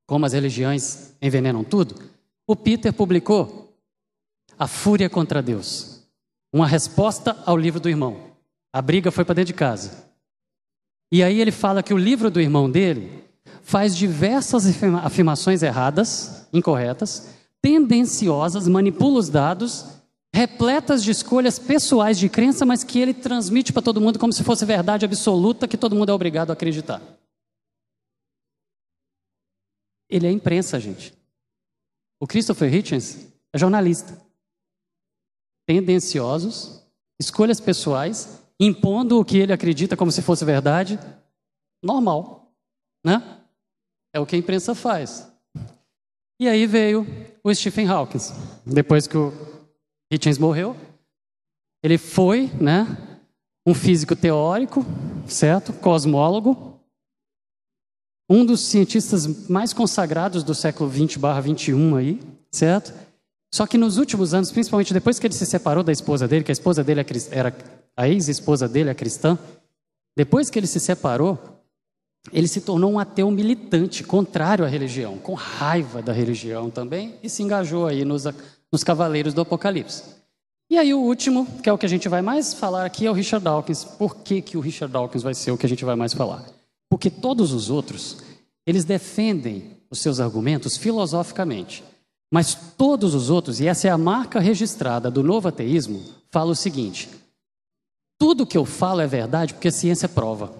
como 0.06 0.24
as 0.24 0.32
religiões 0.32 1.14
envenenam 1.20 1.64
tudo, 1.64 1.96
o 2.46 2.54
Peter 2.54 2.92
publicou 2.92 3.76
A 4.58 4.66
Fúria 4.66 5.10
contra 5.10 5.42
Deus, 5.42 6.02
uma 6.52 6.66
resposta 6.66 7.36
ao 7.44 7.56
livro 7.56 7.80
do 7.80 7.88
irmão. 7.88 8.16
A 8.72 8.80
briga 8.80 9.10
foi 9.10 9.24
para 9.24 9.34
dentro 9.34 9.52
de 9.52 9.58
casa. 9.58 10.06
E 11.10 11.22
aí 11.22 11.40
ele 11.40 11.50
fala 11.50 11.82
que 11.82 11.94
o 11.94 11.98
livro 11.98 12.30
do 12.30 12.40
irmão 12.40 12.70
dele 12.70 13.24
faz 13.62 13.96
diversas 13.96 14.64
afirmações 15.02 15.62
erradas, 15.62 16.46
incorretas, 16.52 17.28
tendenciosas, 17.60 18.68
manipula 18.68 19.18
os 19.18 19.28
dados, 19.28 19.86
repletas 20.32 21.02
de 21.02 21.10
escolhas 21.10 21.58
pessoais 21.58 22.18
de 22.18 22.28
crença, 22.28 22.64
mas 22.64 22.84
que 22.84 23.00
ele 23.00 23.14
transmite 23.14 23.72
para 23.72 23.82
todo 23.82 24.00
mundo 24.00 24.18
como 24.18 24.32
se 24.32 24.44
fosse 24.44 24.64
verdade 24.64 25.04
absoluta 25.04 25.66
que 25.66 25.76
todo 25.76 25.96
mundo 25.96 26.10
é 26.10 26.12
obrigado 26.12 26.50
a 26.50 26.52
acreditar. 26.52 27.00
Ele 30.08 30.26
é 30.26 30.30
imprensa, 30.30 30.78
gente. 30.78 31.14
O 32.20 32.26
Christopher 32.26 32.72
Hitchens 32.72 33.26
é 33.52 33.58
jornalista. 33.58 34.20
Tendenciosos, 35.66 36.86
escolhas 37.20 37.60
pessoais, 37.60 38.40
impondo 38.58 39.18
o 39.18 39.24
que 39.24 39.38
ele 39.38 39.52
acredita 39.52 39.96
como 39.96 40.12
se 40.12 40.22
fosse 40.22 40.44
verdade, 40.44 40.98
normal, 41.82 42.52
né? 43.04 43.42
É 44.14 44.20
o 44.20 44.26
que 44.26 44.36
a 44.36 44.38
imprensa 44.38 44.74
faz. 44.74 45.30
E 46.40 46.48
aí 46.48 46.66
veio 46.66 47.06
o 47.42 47.54
Stephen 47.54 47.88
Hawking. 47.88 48.18
Depois 48.64 49.06
que 49.06 49.16
o 49.16 49.32
Hitchens 50.10 50.38
morreu, 50.38 50.76
ele 51.82 51.98
foi, 51.98 52.48
né, 52.60 52.86
um 53.66 53.74
físico 53.74 54.14
teórico, 54.14 54.84
certo? 55.26 55.72
Cosmólogo, 55.72 56.65
um 58.28 58.44
dos 58.44 58.60
cientistas 58.60 59.48
mais 59.48 59.72
consagrados 59.72 60.42
do 60.42 60.54
século 60.54 60.90
20/21 60.90 61.96
aí, 61.96 62.20
certo? 62.50 62.92
Só 63.52 63.66
que 63.66 63.78
nos 63.78 63.96
últimos 63.96 64.34
anos, 64.34 64.50
principalmente 64.50 64.92
depois 64.92 65.18
que 65.18 65.26
ele 65.26 65.34
se 65.34 65.46
separou 65.46 65.82
da 65.82 65.92
esposa 65.92 66.26
dele, 66.26 66.44
que 66.44 66.50
a 66.50 66.52
esposa 66.52 66.82
dele 66.82 67.00
é 67.00 67.06
era 67.30 67.56
a 67.96 68.08
ex-esposa 68.08 68.68
dele 68.68 68.90
é 68.90 68.94
cristã, 68.94 69.38
depois 70.16 70.50
que 70.50 70.58
ele 70.58 70.66
se 70.66 70.80
separou, 70.80 71.38
ele 72.32 72.48
se 72.48 72.60
tornou 72.60 72.92
um 72.92 72.98
ateu 72.98 73.30
militante, 73.30 74.02
contrário 74.02 74.64
à 74.64 74.68
religião, 74.68 75.16
com 75.18 75.34
raiva 75.34 76.02
da 76.02 76.12
religião 76.12 76.68
também, 76.68 77.14
e 77.22 77.30
se 77.30 77.42
engajou 77.42 77.86
aí 77.86 78.04
nos, 78.04 78.24
nos 78.70 78.82
Cavaleiros 78.82 79.32
do 79.32 79.40
Apocalipse. 79.40 80.02
E 80.68 80.76
aí 80.76 80.92
o 80.92 80.98
último, 80.98 81.46
que 81.62 81.68
é 81.68 81.72
o 81.72 81.78
que 81.78 81.86
a 81.86 81.88
gente 81.88 82.08
vai 82.08 82.20
mais 82.20 82.52
falar 82.52 82.84
aqui, 82.84 83.06
é 83.06 83.10
o 83.10 83.14
Richard 83.14 83.44
Dawkins. 83.44 83.84
Por 83.84 84.16
que, 84.16 84.42
que 84.42 84.56
o 84.56 84.60
Richard 84.60 84.92
Dawkins 84.92 85.22
vai 85.22 85.32
ser 85.32 85.52
o 85.52 85.56
que 85.56 85.64
a 85.64 85.68
gente 85.68 85.84
vai 85.84 85.94
mais 85.94 86.12
falar? 86.12 86.44
Porque 86.88 87.10
todos 87.10 87.52
os 87.52 87.70
outros, 87.70 88.18
eles 88.66 88.84
defendem 88.84 89.76
os 89.90 90.00
seus 90.00 90.20
argumentos 90.20 90.76
filosoficamente. 90.76 91.82
Mas 92.30 92.54
todos 92.76 93.14
os 93.14 93.30
outros, 93.30 93.60
e 93.60 93.66
essa 93.66 93.88
é 93.88 93.90
a 93.90 93.98
marca 93.98 94.40
registrada 94.40 95.10
do 95.10 95.22
novo 95.22 95.48
ateísmo, 95.48 96.02
fala 96.30 96.50
o 96.50 96.56
seguinte: 96.56 97.08
tudo 98.18 98.46
que 98.46 98.58
eu 98.58 98.64
falo 98.64 99.00
é 99.00 99.06
verdade 99.06 99.54
porque 99.54 99.68
a 99.68 99.72
ciência 99.72 100.08
prova. 100.08 100.52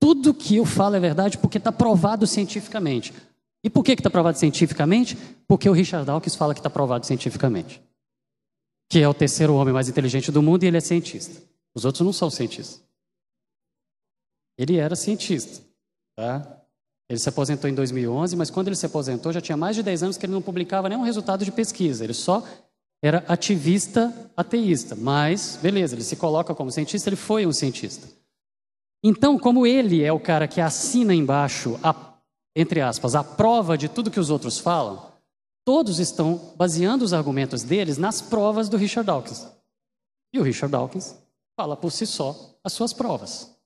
Tudo 0.00 0.32
que 0.32 0.56
eu 0.56 0.64
falo 0.64 0.96
é 0.96 1.00
verdade 1.00 1.38
porque 1.38 1.58
está 1.58 1.72
provado 1.72 2.26
cientificamente. 2.26 3.12
E 3.62 3.68
por 3.68 3.82
que 3.82 3.92
está 3.92 4.08
provado 4.08 4.38
cientificamente? 4.38 5.18
Porque 5.46 5.68
o 5.68 5.72
Richard 5.72 6.06
Dawkins 6.06 6.36
fala 6.36 6.54
que 6.54 6.60
está 6.60 6.70
provado 6.70 7.04
cientificamente. 7.04 7.82
Que 8.88 9.00
é 9.00 9.08
o 9.08 9.12
terceiro 9.12 9.54
homem 9.54 9.74
mais 9.74 9.88
inteligente 9.88 10.30
do 10.30 10.40
mundo 10.40 10.62
e 10.62 10.66
ele 10.68 10.76
é 10.76 10.80
cientista. 10.80 11.42
Os 11.74 11.84
outros 11.84 12.04
não 12.04 12.12
são 12.12 12.30
cientistas. 12.30 12.80
Ele 14.58 14.76
era 14.76 14.96
cientista. 14.96 15.62
Tá? 16.16 16.58
Ele 17.08 17.18
se 17.18 17.28
aposentou 17.28 17.70
em 17.70 17.74
2011, 17.74 18.36
mas 18.36 18.50
quando 18.50 18.68
ele 18.68 18.76
se 18.76 18.84
aposentou 18.84 19.32
já 19.32 19.40
tinha 19.40 19.56
mais 19.56 19.76
de 19.76 19.82
10 19.82 20.02
anos 20.02 20.18
que 20.18 20.26
ele 20.26 20.32
não 20.32 20.42
publicava 20.42 20.88
nenhum 20.88 21.02
resultado 21.02 21.44
de 21.44 21.52
pesquisa. 21.52 22.04
Ele 22.04 22.12
só 22.12 22.42
era 23.02 23.24
ativista 23.28 24.12
ateísta. 24.36 24.94
Mas, 24.96 25.58
beleza, 25.62 25.94
ele 25.94 26.02
se 26.02 26.16
coloca 26.16 26.54
como 26.54 26.70
cientista, 26.70 27.08
ele 27.08 27.16
foi 27.16 27.46
um 27.46 27.52
cientista. 27.52 28.08
Então, 29.02 29.38
como 29.38 29.66
ele 29.66 30.02
é 30.02 30.12
o 30.12 30.20
cara 30.20 30.48
que 30.48 30.60
assina 30.60 31.14
embaixo, 31.14 31.78
a, 31.82 32.18
entre 32.54 32.80
aspas, 32.80 33.14
a 33.14 33.22
prova 33.22 33.78
de 33.78 33.88
tudo 33.88 34.10
que 34.10 34.18
os 34.18 34.28
outros 34.28 34.58
falam, 34.58 35.12
todos 35.64 36.00
estão 36.00 36.52
baseando 36.56 37.04
os 37.04 37.12
argumentos 37.12 37.62
deles 37.62 37.96
nas 37.96 38.20
provas 38.20 38.68
do 38.68 38.76
Richard 38.76 39.06
Dawkins. 39.06 39.46
E 40.32 40.40
o 40.40 40.42
Richard 40.42 40.72
Dawkins 40.72 41.16
fala 41.56 41.76
por 41.76 41.92
si 41.92 42.06
só 42.06 42.58
as 42.64 42.72
suas 42.72 42.92
provas. 42.92 43.57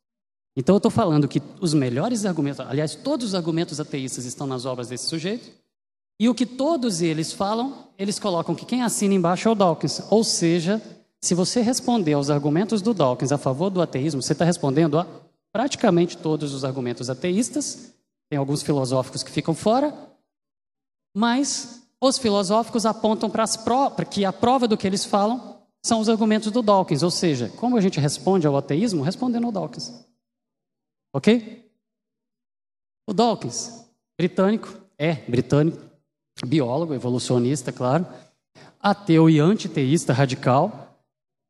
Então 0.56 0.74
eu 0.74 0.78
estou 0.78 0.90
falando 0.90 1.26
que 1.26 1.42
os 1.60 1.72
melhores 1.72 2.26
argumentos, 2.26 2.60
aliás, 2.60 2.94
todos 2.94 3.28
os 3.28 3.34
argumentos 3.34 3.80
ateístas 3.80 4.24
estão 4.24 4.46
nas 4.46 4.64
obras 4.66 4.88
desse 4.88 5.06
sujeito, 5.06 5.50
e 6.20 6.28
o 6.28 6.34
que 6.34 6.46
todos 6.46 7.02
eles 7.02 7.32
falam, 7.32 7.88
eles 7.98 8.18
colocam 8.18 8.54
que 8.54 8.66
quem 8.66 8.82
assina 8.82 9.14
embaixo 9.14 9.48
é 9.48 9.50
o 9.50 9.54
Dawkins. 9.54 10.02
Ou 10.10 10.22
seja, 10.22 10.80
se 11.20 11.34
você 11.34 11.60
responder 11.62 12.12
aos 12.12 12.30
argumentos 12.30 12.82
do 12.82 12.94
Dawkins 12.94 13.32
a 13.32 13.38
favor 13.38 13.70
do 13.70 13.82
ateísmo, 13.82 14.22
você 14.22 14.32
está 14.32 14.44
respondendo 14.44 14.98
a 14.98 15.06
praticamente 15.52 16.16
todos 16.16 16.54
os 16.54 16.64
argumentos 16.64 17.10
ateístas. 17.10 17.92
Tem 18.30 18.38
alguns 18.38 18.62
filosóficos 18.62 19.22
que 19.22 19.30
ficam 19.30 19.54
fora, 19.54 19.92
mas 21.16 21.82
os 22.00 22.18
filosóficos 22.18 22.86
apontam 22.86 23.28
para 23.28 24.04
que 24.04 24.24
a 24.24 24.32
prova 24.32 24.68
do 24.68 24.76
que 24.76 24.86
eles 24.86 25.04
falam 25.04 25.56
são 25.84 25.98
os 25.98 26.08
argumentos 26.08 26.52
do 26.52 26.62
Dawkins. 26.62 27.02
Ou 27.02 27.10
seja, 27.10 27.48
como 27.56 27.76
a 27.76 27.80
gente 27.80 27.98
responde 27.98 28.46
ao 28.46 28.56
ateísmo? 28.56 29.02
Respondendo 29.02 29.46
ao 29.46 29.52
Dawkins. 29.52 29.92
Ok? 31.12 31.62
O 33.06 33.12
Dawkins, 33.12 33.86
britânico, 34.16 34.72
é 34.96 35.14
britânico, 35.28 35.78
biólogo, 36.46 36.94
evolucionista, 36.94 37.72
claro, 37.72 38.06
ateu 38.80 39.28
e 39.28 39.38
antiteísta 39.38 40.12
radical, 40.12 40.98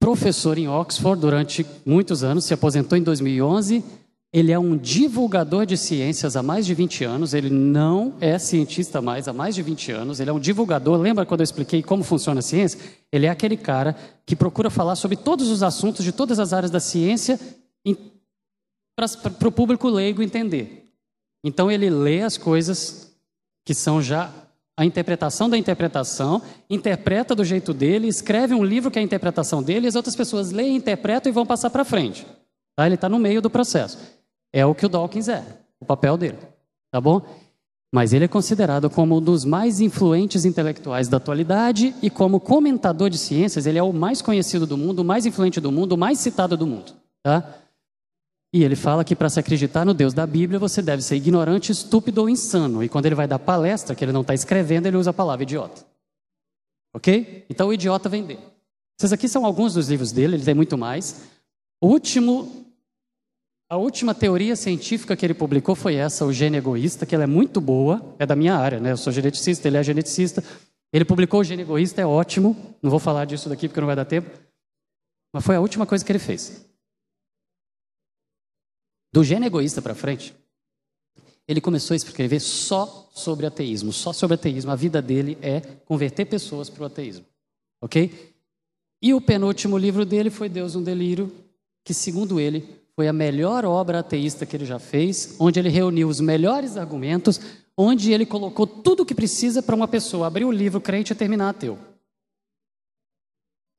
professor 0.01 0.59
em 0.59 0.69
Oxford 0.69 1.21
durante 1.21 1.65
muitos 1.87 2.25
anos, 2.25 2.45
se 2.45 2.53
aposentou 2.53 2.99
em 2.99 3.03
2011. 3.03 3.85
Ele 4.33 4.51
é 4.51 4.59
um 4.59 4.79
divulgador 4.79 5.67
de 5.67 5.77
ciências 5.77 6.37
há 6.37 6.43
mais 6.43 6.65
de 6.65 6.73
20 6.73 7.05
anos. 7.05 7.35
Ele 7.35 7.51
não 7.51 8.15
é 8.19 8.39
cientista 8.39 9.03
mais 9.03 9.29
há 9.29 9.33
mais 9.33 9.55
de 9.55 9.63
20 9.63 9.93
anos. 9.93 10.21
Ele 10.21 10.31
é 10.31 10.33
um 10.33 10.41
divulgador. 10.41 10.99
Lembra 10.99 11.27
quando 11.27 11.41
eu 11.41 11.45
expliquei 11.45 11.83
como 11.83 12.03
funciona 12.03 12.39
a 12.41 12.43
ciência? 12.43 12.81
Ele 13.13 13.27
é 13.27 13.29
aquele 13.29 13.59
cara 13.59 13.95
que 14.25 14.35
procura 14.35 14.71
falar 14.71 14.97
sobre 14.97 15.19
todos 15.19 15.51
os 15.51 15.63
assuntos 15.63 16.03
de 16.03 16.13
todas 16.13 16.39
as 16.39 16.55
áreas 16.55 16.71
da 16.71 16.81
ciência 16.81 17.39
para 19.07 19.49
o 19.49 19.53
público 19.53 19.89
leigo 19.89 20.23
entender. 20.23 20.85
Então 21.45 21.71
ele 21.71 21.91
lê 21.91 22.23
as 22.23 22.37
coisas 22.37 23.13
que 23.65 23.75
são 23.75 24.01
já 24.01 24.33
a 24.77 24.85
interpretação 24.85 25.51
da 25.51 25.59
interpretação, 25.59 26.41
interpreta 26.69 27.35
do 27.35 27.45
jeito 27.45 27.75
dele, 27.75 28.09
escreve 28.09 28.55
um 28.55 28.65
livro 28.65 28.91
que 28.91 28.99
é 28.99 29.03
a 29.03 29.05
interpretação 29.05 29.63
dele, 29.63 29.87
e 29.87 29.89
as 29.89 29.95
outras 29.95 30.17
pessoas 30.17 30.51
leem, 30.51 30.77
interpretam 30.77 31.31
e 31.31 31.35
vão 31.35 31.45
passar 31.45 31.71
para 31.71 31.85
frente. 31.85 32.27
Tá? 32.75 32.87
Ele 32.87 32.95
está 32.95 33.09
no 33.09 33.19
meio 33.19 33.43
do 33.43 33.51
processo. 33.51 33.99
É 34.53 34.65
o 34.65 34.75
que 34.75 34.87
o 34.87 34.89
Dawkins 34.89 35.29
é, 35.29 35.45
o 35.79 35.85
papel 35.85 36.17
dele. 36.17 36.39
Tá 36.91 37.01
bom? 37.01 37.23
Mas 37.95 38.15
ele 38.15 38.25
é 38.25 38.29
considerado 38.29 38.89
como 38.89 39.19
um 39.19 39.21
dos 39.21 39.45
mais 39.45 39.81
influentes 39.81 40.47
intelectuais 40.47 41.09
da 41.09 41.19
atualidade 41.19 41.95
e 42.01 42.09
como 42.09 42.41
comentador 42.41 43.11
de 43.11 43.19
ciências, 43.19 43.67
ele 43.67 43.79
é 43.79 43.83
o 43.83 43.93
mais 43.93 44.23
conhecido 44.23 44.67
do 44.67 44.79
mundo, 44.79 45.01
o 45.01 45.05
mais 45.05 45.27
influente 45.27 45.61
do 45.61 45.71
mundo, 45.71 45.93
o 45.93 45.99
mais 45.99 46.19
citado 46.19 46.57
do 46.57 46.67
mundo. 46.67 46.95
Tá? 47.23 47.62
E 48.53 48.63
ele 48.63 48.77
fala 48.77 49.03
que 49.03 49.17
para 49.17 49.31
se 49.31 49.41
acreditar 49.41 49.85
no 49.85 49.95
Deus 49.95 50.13
da 50.13 50.27
Bíblia, 50.27 50.59
você 50.59 50.83
deve 50.83 51.03
ser 51.03 51.17
ignorante, 51.17 51.73
estúpido 51.73 52.21
ou 52.21 52.29
insano. 52.29 52.85
E 52.85 52.89
quando 52.89 53.07
ele 53.07 53.15
vai 53.15 53.27
dar 53.27 53.39
palestra, 53.39 53.95
que 53.95 54.05
ele 54.05 54.13
não 54.13 54.21
está 54.21 54.35
escrevendo, 54.35 54.87
ele 54.87 54.97
usa 54.99 55.11
a 55.11 55.15
palavra 55.15 55.43
idiota. 55.43 55.87
Ok? 56.95 57.47
Então 57.49 57.69
o 57.69 57.73
idiota 57.73 58.11
vem 58.11 58.25
dele. 58.25 58.41
Esses 58.99 59.13
aqui 59.13 59.27
são 59.27 59.47
alguns 59.47 59.73
dos 59.73 59.89
livros 59.89 60.13
dele, 60.13 60.37
ele 60.37 60.45
tem 60.45 60.55
muito 60.55 60.77
mais. 60.77 61.23
O 61.81 61.89
último, 61.89 62.67
a 63.71 63.77
última 63.79 64.15
teoria 64.15 64.55
científica 64.55 65.17
que 65.17 65.25
ele 65.25 65.33
publicou 65.33 65.75
foi 65.75 65.95
essa, 65.95 66.27
o 66.27 66.33
gene 66.33 66.59
egoísta, 66.59 67.07
que 67.07 67.15
ela 67.15 67.25
é 67.25 67.27
muito 67.27 67.59
boa, 67.59 68.15
é 68.19 68.27
da 68.27 68.37
minha 68.37 68.55
área, 68.55 68.79
né? 68.79 68.93
Eu 68.93 68.99
sou 68.99 69.11
geneticista, 69.13 69.67
ele 69.67 69.79
é 69.79 69.83
geneticista. 69.83 70.45
Ele 70.93 71.07
publicou 71.07 71.41
o 71.41 71.45
gene 71.45 71.63
egoísta, 71.63 72.03
é 72.03 72.07
ótimo. 72.07 72.55
Não 72.83 72.91
vou 72.91 73.01
falar 73.01 73.25
disso 73.25 73.49
daqui 73.49 73.67
porque 73.67 73.81
não 73.81 73.87
vai 73.87 73.97
dar 73.97 74.05
tempo. 74.05 74.31
Mas 75.33 75.43
foi 75.43 75.57
a 75.57 75.61
última 75.61 75.87
coisa 75.87 76.05
que 76.05 76.13
ele 76.13 76.19
fez. 76.19 76.71
Do 79.13 79.23
gênio 79.23 79.47
egoísta 79.47 79.83
para 79.83 79.95
frente, 79.95 80.35
ele 81.47 81.61
começou 81.61 81.95
a 81.95 81.97
escrever 81.97 82.41
só 82.41 83.11
sobre 83.13 83.47
ateísmo, 83.47 83.93
só 83.93 84.13
sobre 84.13 84.35
ateísmo. 84.35 84.71
A 84.71 84.77
vida 84.77 85.03
dele 85.03 85.37
é 85.43 85.61
converter 85.61 86.25
pessoas 86.25 86.71
para 86.71 86.83
o 86.83 86.87
ateísmo. 86.87 87.27
Ok? 87.81 88.33
E 89.03 89.13
o 89.13 89.21
penúltimo 89.21 89.77
livro 89.77 90.07
dele 90.07 90.31
foi 90.31 90.49
Deus 90.49 90.75
um 90.77 90.83
Delírio, 90.83 91.31
que, 91.85 91.93
segundo 91.93 92.39
ele, 92.41 92.65
foi 92.95 93.09
a 93.09 93.13
melhor 93.13 93.65
obra 93.65 93.99
ateísta 93.99 94.47
que 94.47 94.57
ele 94.57 94.65
já 94.65 94.79
fez, 94.79 95.37
onde 95.39 95.59
ele 95.59 95.69
reuniu 95.69 96.09
os 96.09 96.21
melhores 96.21 96.77
argumentos, 96.77 97.41
onde 97.77 98.13
ele 98.13 98.25
colocou 98.25 98.67
tudo 98.67 99.03
o 99.03 99.07
que 99.07 99.15
precisa 99.15 99.63
para 99.63 99.75
uma 99.75 99.89
pessoa 99.89 100.27
abrir 100.27 100.45
o 100.45 100.53
livro 100.53 100.81
crente 100.81 101.13
e 101.13 101.17
terminar 101.17 101.51
ateu. 101.51 101.79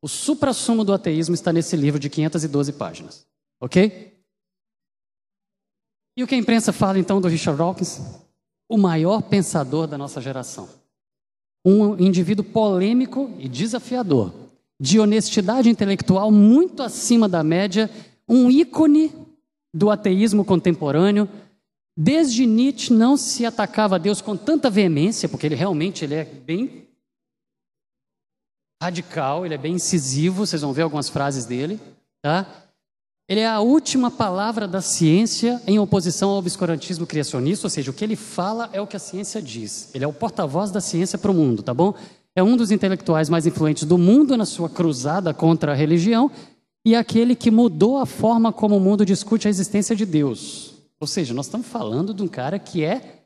O 0.01 0.07
supra-sumo 0.07 0.83
do 0.83 0.91
ateísmo 0.93 1.33
está 1.33 1.53
nesse 1.53 1.77
livro 1.77 1.99
de 1.99 2.09
512 2.09 2.73
páginas. 2.73 3.25
Ok? 3.61 4.12
E 6.15 6.23
o 6.23 6.27
que 6.27 6.35
a 6.35 6.37
imprensa 6.37 6.71
fala 6.71 6.99
então 6.99 7.19
do 7.19 7.27
Richard 7.27 7.57
Dawkins? 7.57 7.99
O 8.69 8.77
maior 8.77 9.21
pensador 9.21 9.87
da 9.87 9.97
nossa 9.97 10.21
geração. 10.21 10.69
Um 11.65 11.97
indivíduo 11.97 12.45
polêmico 12.45 13.31
e 13.39 13.47
desafiador, 13.47 14.33
de 14.79 14.99
honestidade 14.99 15.69
intelectual 15.69 16.31
muito 16.31 16.83
acima 16.83 17.27
da 17.27 17.43
média, 17.43 17.89
um 18.27 18.49
ícone 18.49 19.11
do 19.73 19.89
ateísmo 19.89 20.43
contemporâneo. 20.45 21.27
Desde 21.97 22.45
Nietzsche 22.45 22.93
não 22.93 23.15
se 23.15 23.45
atacava 23.45 23.95
a 23.95 23.99
Deus 23.99 24.21
com 24.21 24.35
tanta 24.35 24.69
veemência, 24.69 25.29
porque 25.29 25.45
ele 25.45 25.55
realmente 25.55 26.03
ele 26.03 26.15
é 26.15 26.25
bem 26.25 26.87
radical, 28.81 29.45
ele 29.45 29.53
é 29.53 29.57
bem 29.57 29.75
incisivo, 29.75 30.45
vocês 30.45 30.61
vão 30.61 30.73
ver 30.73 30.81
algumas 30.81 31.07
frases 31.07 31.45
dele, 31.45 31.79
tá? 32.21 32.45
Ele 33.27 33.39
é 33.39 33.47
a 33.47 33.61
última 33.61 34.11
palavra 34.11 34.67
da 34.67 34.81
ciência 34.81 35.61
em 35.65 35.79
oposição 35.79 36.31
ao 36.31 36.37
obscurantismo 36.37 37.07
criacionista, 37.07 37.65
ou 37.65 37.69
seja, 37.69 37.89
o 37.89 37.93
que 37.93 38.03
ele 38.03 38.17
fala 38.17 38.69
é 38.73 38.81
o 38.81 38.87
que 38.87 38.97
a 38.97 38.99
ciência 38.99 39.41
diz. 39.41 39.89
Ele 39.93 40.03
é 40.03 40.07
o 40.07 40.11
porta-voz 40.11 40.71
da 40.71 40.81
ciência 40.81 41.17
para 41.17 41.31
o 41.31 41.33
mundo, 41.33 41.63
tá 41.63 41.73
bom? 41.73 41.93
É 42.35 42.43
um 42.43 42.57
dos 42.57 42.69
intelectuais 42.69 43.29
mais 43.29 43.45
influentes 43.45 43.85
do 43.85 43.97
mundo 43.97 44.35
na 44.35 44.45
sua 44.45 44.69
cruzada 44.69 45.33
contra 45.33 45.71
a 45.71 45.75
religião 45.75 46.29
e 46.85 46.95
aquele 46.95 47.33
que 47.33 47.49
mudou 47.49 47.97
a 47.97 48.05
forma 48.05 48.51
como 48.51 48.75
o 48.75 48.79
mundo 48.79 49.05
discute 49.05 49.47
a 49.47 49.49
existência 49.49 49.95
de 49.95 50.05
Deus. 50.05 50.73
Ou 50.99 51.07
seja, 51.07 51.33
nós 51.33 51.45
estamos 51.45 51.67
falando 51.67 52.13
de 52.13 52.23
um 52.23 52.27
cara 52.27 52.59
que 52.59 52.83
é 52.83 53.23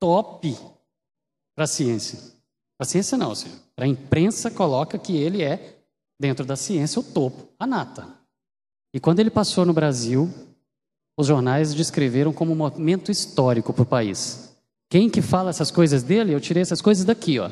top 0.00 0.56
para 1.54 1.64
a 1.64 1.68
ciência. 1.68 2.18
Para 2.76 2.86
a 2.86 2.86
ciência 2.86 3.16
não, 3.16 3.32
para 3.76 3.84
a 3.84 3.88
imprensa 3.88 4.50
coloca 4.50 4.98
que 4.98 5.16
ele 5.16 5.42
é, 5.42 5.78
dentro 6.18 6.44
da 6.44 6.56
ciência, 6.56 6.98
o 6.98 7.04
topo, 7.04 7.48
a 7.58 7.66
nata. 7.66 8.17
E 8.92 9.00
quando 9.00 9.20
ele 9.20 9.30
passou 9.30 9.64
no 9.64 9.72
Brasil, 9.72 10.32
os 11.18 11.26
jornais 11.26 11.74
descreveram 11.74 12.32
como 12.32 12.52
um 12.52 12.56
momento 12.56 13.10
histórico 13.10 13.72
para 13.72 13.82
o 13.82 13.86
país. 13.86 14.56
Quem 14.90 15.10
que 15.10 15.20
fala 15.20 15.50
essas 15.50 15.70
coisas 15.70 16.02
dele? 16.02 16.32
Eu 16.32 16.40
tirei 16.40 16.62
essas 16.62 16.80
coisas 16.80 17.04
daqui, 17.04 17.38
ó. 17.38 17.50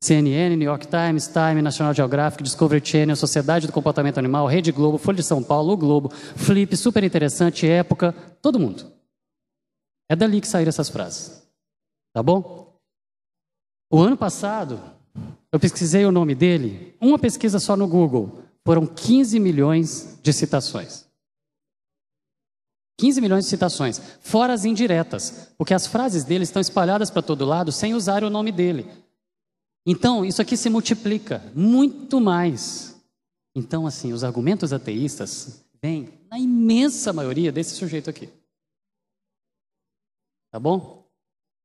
CNN, 0.00 0.54
New 0.54 0.68
York 0.68 0.86
Times, 0.86 1.26
Time, 1.26 1.60
National 1.60 1.92
Geographic, 1.92 2.42
Discovery 2.42 2.84
Channel, 2.84 3.16
Sociedade 3.16 3.66
do 3.66 3.72
Comportamento 3.72 4.18
Animal, 4.18 4.46
Rede 4.46 4.70
Globo, 4.70 4.96
Folha 4.96 5.16
de 5.16 5.24
São 5.24 5.42
Paulo, 5.42 5.72
o 5.72 5.76
Globo, 5.76 6.08
Flip, 6.10 6.76
super 6.76 7.02
interessante, 7.02 7.66
época, 7.66 8.12
todo 8.40 8.60
mundo. 8.60 8.92
É 10.08 10.14
dali 10.14 10.40
que 10.40 10.46
saíram 10.46 10.68
essas 10.68 10.88
frases. 10.88 11.42
Tá 12.14 12.22
bom? 12.22 12.78
O 13.90 14.00
ano 14.00 14.16
passado, 14.16 14.80
eu 15.50 15.58
pesquisei 15.58 16.04
o 16.06 16.12
nome 16.12 16.34
dele, 16.34 16.94
uma 17.00 17.18
pesquisa 17.18 17.58
só 17.58 17.76
no 17.76 17.88
Google, 17.88 18.44
foram 18.66 18.86
15 18.86 19.38
milhões 19.38 20.18
de 20.22 20.32
citações. 20.32 21.08
15 22.98 23.20
milhões 23.20 23.44
de 23.44 23.50
citações, 23.50 24.00
fora 24.20 24.52
as 24.52 24.64
indiretas, 24.64 25.52
porque 25.56 25.72
as 25.72 25.86
frases 25.86 26.24
dele 26.24 26.42
estão 26.42 26.60
espalhadas 26.60 27.10
para 27.10 27.22
todo 27.22 27.44
lado 27.44 27.70
sem 27.70 27.94
usar 27.94 28.24
o 28.24 28.30
nome 28.30 28.50
dele. 28.50 28.90
Então, 29.86 30.24
isso 30.24 30.42
aqui 30.42 30.56
se 30.56 30.68
multiplica 30.68 31.42
muito 31.54 32.20
mais. 32.20 33.00
Então, 33.54 33.86
assim, 33.86 34.12
os 34.12 34.24
argumentos 34.24 34.72
ateístas 34.72 35.64
vêm, 35.80 36.08
na 36.28 36.38
imensa 36.38 37.12
maioria, 37.12 37.52
desse 37.52 37.76
sujeito 37.76 38.10
aqui. 38.10 38.28
Tá 40.50 40.58
bom? 40.58 41.08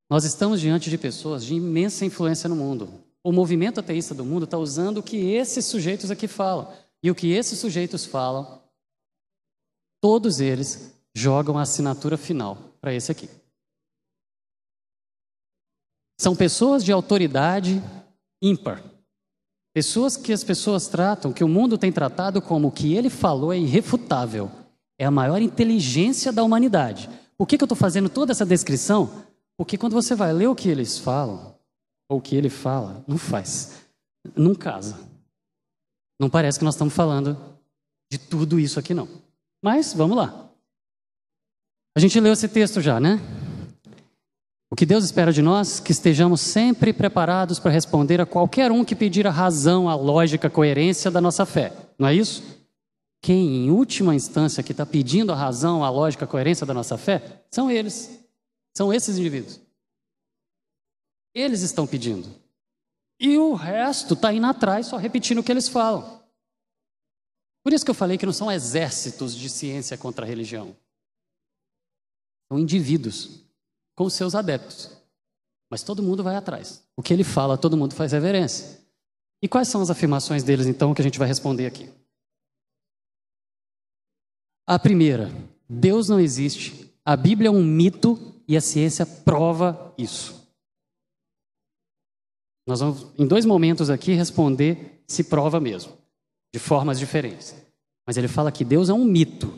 Nós 0.10 0.26
estamos 0.26 0.62
diante 0.62 0.90
de 0.90 0.98
pessoas 0.98 1.44
de 1.44 1.56
imensa 1.56 2.06
influência 2.06 2.48
no 2.48 2.56
mundo. 2.56 3.04
O 3.24 3.32
movimento 3.32 3.80
ateísta 3.80 4.14
do 4.14 4.24
mundo 4.24 4.44
está 4.44 4.58
usando 4.58 5.00
o 5.00 5.04
que 5.04 5.18
esses 5.18 5.66
sujeitos 5.66 6.12
aqui 6.12 6.28
falam. 6.28 6.72
E 7.04 7.12
o 7.12 7.16
que 7.16 7.32
esses 7.34 7.60
sujeitos 7.60 8.06
falam, 8.06 8.64
todos 10.02 10.40
eles 10.40 10.94
jogam 11.14 11.58
a 11.58 11.64
assinatura 11.64 12.18
final 12.18 12.58
para 12.80 12.94
esse 12.94 13.12
aqui. 13.12 13.30
São 16.18 16.34
pessoas 16.36 16.84
de 16.86 16.94
autoridade 16.94 17.84
ímpar. 18.42 18.82
Pessoas 19.74 20.16
que 20.16 20.32
as 20.32 20.44
pessoas 20.44 20.88
tratam, 20.88 21.34
que 21.34 21.44
o 21.44 21.48
mundo 21.48 21.78
tem 21.78 21.92
tratado 21.92 22.42
como 22.42 22.70
o 22.70 22.72
que 22.72 22.94
ele 22.94 23.10
falou 23.10 23.52
é 23.52 23.58
irrefutável. 23.58 24.50
É 24.98 25.06
a 25.06 25.12
maior 25.12 25.42
inteligência 25.42 26.32
da 26.32 26.44
humanidade. 26.44 27.10
Por 27.38 27.48
que, 27.48 27.58
que 27.58 27.64
eu 27.64 27.66
estou 27.66 27.76
fazendo 27.76 28.08
toda 28.08 28.32
essa 28.32 28.46
descrição? 28.46 29.26
Porque 29.58 29.78
quando 29.78 29.94
você 29.94 30.16
vai 30.16 30.32
ler 30.32 30.48
o 30.48 30.56
que 30.56 30.70
eles 30.70 30.98
falam, 30.98 31.56
ou 32.08 32.20
o 32.20 32.22
que 32.22 32.36
ele 32.36 32.50
fala, 32.50 33.04
não 33.08 33.18
faz. 33.18 33.82
Não 34.36 34.56
casa. 34.56 35.13
Não 36.24 36.30
parece 36.30 36.58
que 36.58 36.64
nós 36.64 36.76
estamos 36.76 36.94
falando 36.94 37.38
de 38.10 38.18
tudo 38.18 38.58
isso 38.58 38.80
aqui, 38.80 38.94
não. 38.94 39.10
Mas 39.62 39.94
vamos 39.94 40.16
lá. 40.16 40.50
A 41.98 42.00
gente 42.00 42.18
leu 42.18 42.32
esse 42.32 42.48
texto 42.48 42.80
já, 42.80 42.98
né? 42.98 43.20
O 44.72 44.76
que 44.76 44.86
Deus 44.86 45.04
espera 45.04 45.34
de 45.34 45.42
nós? 45.42 45.82
Que 45.82 45.92
estejamos 45.92 46.40
sempre 46.40 46.94
preparados 46.94 47.60
para 47.60 47.72
responder 47.72 48.22
a 48.22 48.26
qualquer 48.26 48.72
um 48.72 48.86
que 48.86 48.96
pedir 48.96 49.28
a 49.28 49.32
razão, 49.32 49.90
a 49.90 49.96
lógica, 49.96 50.48
a 50.48 50.50
coerência 50.50 51.12
da 51.12 51.20
nossa 51.20 51.46
fé. 51.46 51.74
Não 52.00 52.08
é 52.08 52.16
isso? 52.16 52.42
Quem, 53.22 53.66
em 53.66 53.70
última 53.70 54.16
instância, 54.16 54.64
que 54.64 54.72
está 54.72 54.86
pedindo 54.86 55.34
a 55.34 55.36
razão, 55.36 55.84
a 55.84 55.90
lógica, 55.90 56.24
a 56.24 56.28
coerência 56.28 56.66
da 56.66 56.74
nossa 56.74 56.98
fé, 56.98 57.44
são 57.52 57.70
eles. 57.70 58.18
São 58.74 58.94
esses 58.94 59.18
indivíduos. 59.18 59.60
Eles 61.36 61.64
estão 61.64 61.86
pedindo. 61.86 62.43
E 63.24 63.38
o 63.38 63.54
resto 63.54 64.16
está 64.16 64.34
indo 64.34 64.46
atrás, 64.46 64.88
só 64.88 64.98
repetindo 64.98 65.38
o 65.38 65.44
que 65.44 65.50
eles 65.50 65.70
falam. 65.70 66.22
Por 67.64 67.72
isso 67.72 67.86
que 67.86 67.90
eu 67.90 67.96
falei 67.96 68.18
que 68.18 68.26
não 68.26 68.34
são 68.34 68.52
exércitos 68.52 69.34
de 69.34 69.50
ciência 69.50 69.98
contra 69.98 70.26
a 70.26 70.28
religião. 70.28 70.76
São 72.52 72.60
indivíduos 72.60 73.42
com 73.96 74.10
seus 74.10 74.36
adeptos. 74.36 74.92
Mas 75.72 75.84
todo 75.84 76.04
mundo 76.04 76.22
vai 76.22 76.36
atrás. 76.36 76.84
O 76.98 77.02
que 77.02 77.14
ele 77.14 77.24
fala, 77.24 77.58
todo 77.58 77.78
mundo 77.78 77.96
faz 77.96 78.12
reverência. 78.12 78.82
E 79.42 79.48
quais 79.48 79.70
são 79.70 79.82
as 79.82 79.90
afirmações 79.90 80.44
deles, 80.44 80.68
então, 80.68 80.94
que 80.94 81.02
a 81.02 81.06
gente 81.06 81.18
vai 81.18 81.28
responder 81.28 81.66
aqui? 81.66 81.90
A 84.68 84.78
primeira, 84.78 85.32
Deus 85.70 86.10
não 86.10 86.20
existe. 86.20 86.94
A 87.06 87.16
Bíblia 87.16 87.48
é 87.48 87.52
um 87.52 87.64
mito 87.64 88.20
e 88.46 88.58
a 88.58 88.62
ciência 88.62 89.06
prova 89.06 89.94
isso. 89.98 90.43
Nós 92.66 92.80
vamos, 92.80 93.08
em 93.18 93.28
dois 93.28 93.46
momentos 93.46 93.90
aqui, 93.90 94.14
responder 94.14 95.04
se 95.08 95.24
prova 95.24 95.60
mesmo, 95.60 95.94
de 96.54 96.60
formas 96.60 96.98
diferentes. 96.98 97.56
Mas 98.08 98.18
ele 98.18 98.28
fala 98.28 98.52
que 98.52 98.64
Deus 98.64 98.90
é 98.90 98.94
um 98.94 99.04
mito, 99.04 99.54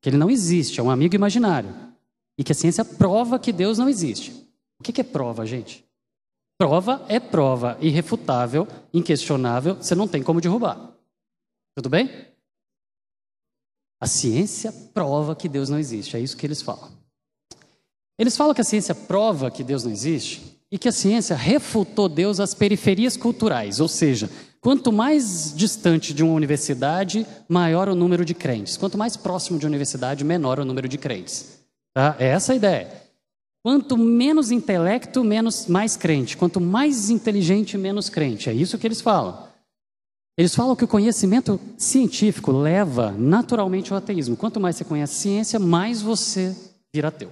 que 0.00 0.08
ele 0.08 0.16
não 0.16 0.30
existe, 0.30 0.80
é 0.80 0.82
um 0.82 0.90
amigo 0.90 1.14
imaginário 1.14 1.74
e 2.36 2.44
que 2.44 2.52
a 2.52 2.54
ciência 2.54 2.84
prova 2.84 3.38
que 3.38 3.52
Deus 3.52 3.78
não 3.78 3.88
existe. 3.88 4.32
O 4.78 4.82
que 4.82 4.98
é 5.00 5.04
prova, 5.04 5.44
gente? 5.44 5.84
Prova 6.58 7.04
é 7.08 7.20
prova, 7.20 7.76
irrefutável, 7.80 8.66
inquestionável, 8.94 9.76
você 9.76 9.94
não 9.94 10.08
tem 10.08 10.22
como 10.22 10.40
derrubar. 10.40 10.94
Tudo 11.76 11.90
bem? 11.90 12.10
A 14.00 14.06
ciência 14.06 14.72
prova 14.72 15.36
que 15.36 15.48
Deus 15.48 15.68
não 15.68 15.78
existe, 15.78 16.16
é 16.16 16.20
isso 16.20 16.36
que 16.36 16.46
eles 16.46 16.62
falam. 16.62 16.90
Eles 18.18 18.36
falam 18.36 18.54
que 18.54 18.60
a 18.62 18.64
ciência 18.64 18.94
prova 18.94 19.50
que 19.50 19.62
Deus 19.62 19.84
não 19.84 19.92
existe 19.92 20.49
e 20.70 20.78
que 20.78 20.88
a 20.88 20.92
ciência 20.92 21.34
refutou 21.34 22.08
Deus 22.08 22.38
às 22.38 22.54
periferias 22.54 23.16
culturais, 23.16 23.80
ou 23.80 23.88
seja, 23.88 24.30
quanto 24.60 24.92
mais 24.92 25.52
distante 25.54 26.14
de 26.14 26.22
uma 26.22 26.34
universidade, 26.34 27.26
maior 27.48 27.88
o 27.88 27.94
número 27.94 28.24
de 28.24 28.34
crentes. 28.34 28.76
Quanto 28.76 28.96
mais 28.96 29.16
próximo 29.16 29.58
de 29.58 29.66
uma 29.66 29.70
universidade, 29.70 30.24
menor 30.24 30.60
o 30.60 30.64
número 30.64 30.88
de 30.88 30.98
crentes. 30.98 31.60
Tá? 31.92 32.14
É 32.18 32.26
essa 32.26 32.52
a 32.52 32.56
ideia. 32.56 33.00
Quanto 33.62 33.96
menos 33.96 34.50
intelecto, 34.50 35.22
menos 35.24 35.66
mais 35.66 35.96
crente. 35.96 36.36
Quanto 36.36 36.60
mais 36.60 37.10
inteligente, 37.10 37.76
menos 37.76 38.08
crente. 38.08 38.48
É 38.48 38.52
isso 38.52 38.78
que 38.78 38.86
eles 38.86 39.00
falam. 39.00 39.50
Eles 40.38 40.54
falam 40.54 40.74
que 40.74 40.84
o 40.84 40.88
conhecimento 40.88 41.60
científico 41.76 42.52
leva 42.52 43.10
naturalmente 43.12 43.92
ao 43.92 43.98
ateísmo. 43.98 44.36
Quanto 44.36 44.58
mais 44.58 44.76
você 44.76 44.84
conhece 44.84 45.14
ciência, 45.14 45.58
mais 45.58 46.00
você 46.00 46.56
vira 46.94 47.08
ateu. 47.08 47.30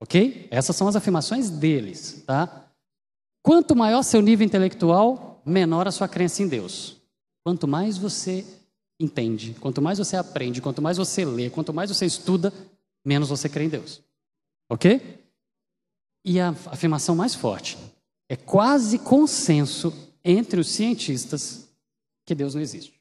Ok? 0.00 0.48
Essas 0.50 0.76
são 0.76 0.88
as 0.88 0.96
afirmações 0.96 1.50
deles. 1.50 2.22
Tá? 2.26 2.70
Quanto 3.42 3.76
maior 3.76 4.02
seu 4.02 4.20
nível 4.20 4.46
intelectual, 4.46 5.40
menor 5.44 5.86
a 5.86 5.92
sua 5.92 6.08
crença 6.08 6.42
em 6.42 6.48
Deus. 6.48 6.96
Quanto 7.44 7.68
mais 7.68 7.96
você 7.96 8.44
entende, 8.98 9.54
quanto 9.60 9.80
mais 9.80 9.98
você 9.98 10.16
aprende, 10.16 10.60
quanto 10.60 10.82
mais 10.82 10.96
você 10.96 11.24
lê, 11.24 11.48
quanto 11.50 11.72
mais 11.72 11.90
você 11.90 12.06
estuda, 12.06 12.52
menos 13.04 13.28
você 13.28 13.48
crê 13.48 13.64
em 13.64 13.68
Deus. 13.68 14.02
Ok? 14.68 15.22
E 16.24 16.40
a 16.40 16.48
afirmação 16.48 17.14
mais 17.14 17.34
forte 17.34 17.78
é 18.28 18.34
quase 18.34 18.98
consenso 18.98 19.92
entre 20.24 20.58
os 20.58 20.68
cientistas 20.68 21.68
que 22.26 22.34
Deus 22.34 22.54
não 22.54 22.60
existe. 22.60 23.00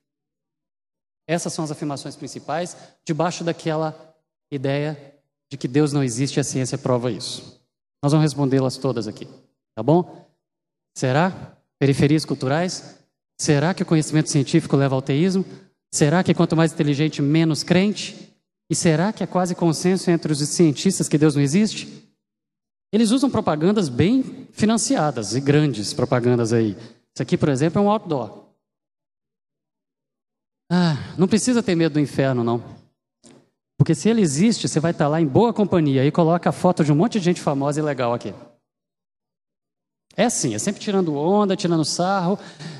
Essas 1.28 1.52
são 1.54 1.66
as 1.66 1.72
afirmações 1.72 2.16
principais, 2.16 2.78
debaixo 3.04 3.44
daquela 3.44 4.16
ideia 4.52 5.15
de 5.56 5.58
que 5.58 5.68
Deus 5.70 5.94
não 5.94 6.04
existe 6.04 6.36
e 6.36 6.42
a 6.42 6.44
ciência 6.44 6.78
prova 6.78 7.10
isso. 7.10 7.62
Nós 8.04 8.12
vamos 8.12 8.26
respondê-las 8.26 8.78
todas 8.78 9.08
aqui, 9.08 9.26
tá 9.74 9.82
bom? 9.82 10.28
Será? 10.94 11.58
Periferias 11.80 12.26
culturais? 12.26 13.00
Será 13.40 13.74
que 13.74 13.82
o 13.82 13.86
conhecimento 13.86 14.30
científico 14.30 14.76
leva 14.76 14.96
ao 14.96 15.02
teísmo? 15.02 15.46
Será 15.94 16.24
que 16.24 16.34
quanto 16.34 16.58
mais 16.58 16.74
inteligente, 16.74 17.22
menos 17.22 17.64
crente? 17.64 18.36
E 18.70 18.76
será 18.76 19.14
que 19.14 19.24
é 19.24 19.28
quase 19.28 19.56
consenso 19.56 20.12
entre 20.12 20.32
os 20.32 20.40
cientistas 20.40 21.08
que 21.08 21.18
Deus 21.18 21.36
não 21.36 21.42
existe? 21.42 22.06
Eles 22.92 23.12
usam 23.12 23.30
propagandas 23.30 23.88
bem 23.88 24.48
financiadas 24.52 25.36
e 25.36 25.42
grandes 25.42 25.94
propagandas 25.94 26.52
aí. 26.52 26.72
Isso 27.14 27.22
aqui, 27.22 27.38
por 27.38 27.50
exemplo, 27.50 27.80
é 27.80 27.82
um 27.82 27.90
outdoor. 27.90 28.46
Ah, 30.70 31.14
não 31.18 31.28
precisa 31.28 31.64
ter 31.64 31.76
medo 31.76 31.94
do 31.94 32.00
inferno, 32.00 32.44
não. 32.44 32.85
Porque 33.78 33.94
se 33.94 34.10
ele 34.10 34.22
existe, 34.22 34.68
você 34.68 34.80
vai 34.80 34.92
estar 34.92 35.08
lá 35.08 35.20
em 35.20 35.28
boa 35.28 35.54
companhia 35.54 36.06
e 36.06 36.12
coloca 36.12 36.50
a 36.50 36.54
foto 36.54 36.84
de 36.84 36.92
um 36.92 36.96
monte 36.96 37.20
de 37.20 37.26
gente 37.26 37.42
famosa 37.42 37.80
e 37.80 37.84
legal 37.84 38.14
aqui. 38.14 38.34
É 40.16 40.26
assim, 40.26 40.56
é 40.56 40.60
sempre 40.60 40.82
tirando 40.82 41.16
onda, 41.16 41.56
tirando 41.56 41.84
sarro. 41.84 42.40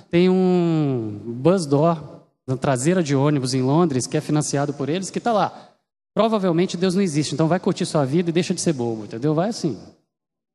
Tem 0.10 0.30
um 0.30 1.20
bus 1.26 1.66
door 1.66 2.22
na 2.48 2.56
traseira 2.56 3.04
de 3.04 3.16
ônibus 3.16 3.54
em 3.54 3.62
Londres, 3.62 4.08
que 4.08 4.16
é 4.16 4.22
financiado 4.22 4.74
por 4.74 4.88
eles, 4.88 5.10
que 5.10 5.18
está 5.18 5.34
lá. 5.34 5.72
Provavelmente 6.14 6.78
Deus 6.78 6.96
não 6.96 7.02
existe, 7.02 7.34
então 7.34 7.48
vai 7.48 7.60
curtir 7.60 7.86
sua 7.86 8.06
vida 8.06 8.30
e 8.30 8.34
deixa 8.34 8.54
de 8.54 8.62
ser 8.62 8.72
bobo, 8.72 9.04
entendeu? 9.04 9.34
Vai 9.34 9.50
assim. 9.50 9.78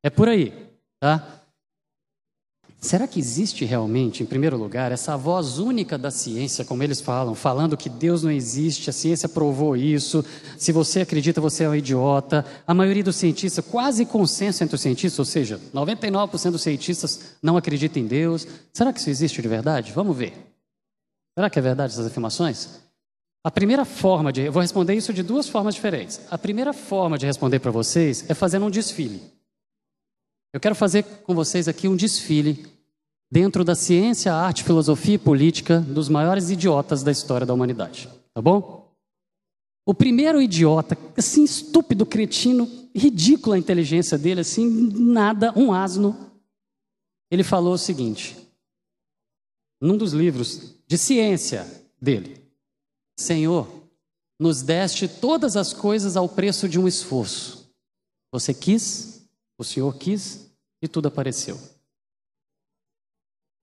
É 0.03 0.09
por 0.09 0.27
aí, 0.27 0.51
tá? 0.99 1.40
Será 2.81 3.05
que 3.07 3.19
existe 3.19 3.63
realmente, 3.63 4.23
em 4.23 4.25
primeiro 4.25 4.57
lugar, 4.57 4.91
essa 4.91 5.15
voz 5.15 5.59
única 5.59 5.99
da 5.99 6.09
ciência, 6.09 6.65
como 6.65 6.81
eles 6.81 6.99
falam, 6.99 7.35
falando 7.35 7.77
que 7.77 7.87
Deus 7.87 8.23
não 8.23 8.31
existe, 8.31 8.89
a 8.89 8.93
ciência 8.93 9.29
provou 9.29 9.77
isso, 9.77 10.25
se 10.57 10.71
você 10.71 11.01
acredita, 11.01 11.39
você 11.39 11.63
é 11.63 11.69
um 11.69 11.75
idiota. 11.75 12.43
A 12.65 12.73
maioria 12.73 13.03
dos 13.03 13.17
cientistas, 13.17 13.63
quase 13.63 14.03
consenso 14.03 14.63
entre 14.63 14.75
os 14.75 14.81
cientistas, 14.81 15.19
ou 15.19 15.25
seja, 15.25 15.61
99% 15.71 16.49
dos 16.49 16.63
cientistas 16.63 17.35
não 17.39 17.55
acreditam 17.55 18.01
em 18.01 18.07
Deus. 18.07 18.47
Será 18.73 18.91
que 18.91 18.99
isso 18.99 19.11
existe 19.11 19.43
de 19.43 19.47
verdade? 19.47 19.91
Vamos 19.91 20.17
ver. 20.17 20.33
Será 21.37 21.51
que 21.51 21.59
é 21.59 21.61
verdade 21.61 21.93
essas 21.93 22.07
afirmações? 22.07 22.81
A 23.43 23.51
primeira 23.51 23.85
forma 23.85 24.33
de. 24.33 24.41
Eu 24.41 24.51
vou 24.51 24.61
responder 24.61 24.95
isso 24.95 25.13
de 25.13 25.21
duas 25.21 25.47
formas 25.47 25.75
diferentes. 25.75 26.19
A 26.31 26.37
primeira 26.37 26.73
forma 26.73 27.15
de 27.15 27.27
responder 27.27 27.59
para 27.59 27.69
vocês 27.69 28.25
é 28.27 28.33
fazendo 28.33 28.65
um 28.65 28.71
desfile. 28.71 29.21
Eu 30.53 30.59
quero 30.59 30.75
fazer 30.75 31.03
com 31.03 31.33
vocês 31.33 31.67
aqui 31.67 31.87
um 31.87 31.95
desfile 31.95 32.65
dentro 33.31 33.63
da 33.63 33.73
ciência, 33.73 34.33
arte, 34.33 34.63
filosofia 34.63 35.15
e 35.15 35.17
política 35.17 35.79
dos 35.79 36.09
maiores 36.09 36.49
idiotas 36.49 37.03
da 37.03 37.11
história 37.11 37.47
da 37.47 37.53
humanidade. 37.53 38.09
Tá 38.33 38.41
bom? 38.41 38.91
O 39.85 39.93
primeiro 39.93 40.41
idiota, 40.41 40.97
assim, 41.17 41.43
estúpido, 41.43 42.05
cretino, 42.05 42.69
ridícula 42.93 43.55
a 43.55 43.59
inteligência 43.59 44.17
dele, 44.17 44.41
assim, 44.41 44.69
nada, 44.69 45.57
um 45.57 45.73
asno, 45.73 46.31
ele 47.31 47.43
falou 47.43 47.73
o 47.73 47.77
seguinte, 47.77 48.37
num 49.81 49.97
dos 49.97 50.11
livros 50.11 50.75
de 50.85 50.97
ciência 50.97 51.65
dele: 51.99 52.45
Senhor, 53.17 53.67
nos 54.39 54.61
deste 54.61 55.07
todas 55.07 55.55
as 55.55 55.73
coisas 55.73 56.17
ao 56.17 56.27
preço 56.27 56.67
de 56.67 56.77
um 56.77 56.87
esforço. 56.87 57.71
Você 58.33 58.53
quis, 58.53 59.20
o 59.61 59.63
Senhor 59.63 59.95
quis 59.95 60.51
e 60.81 60.87
tudo 60.87 61.07
apareceu. 61.07 61.57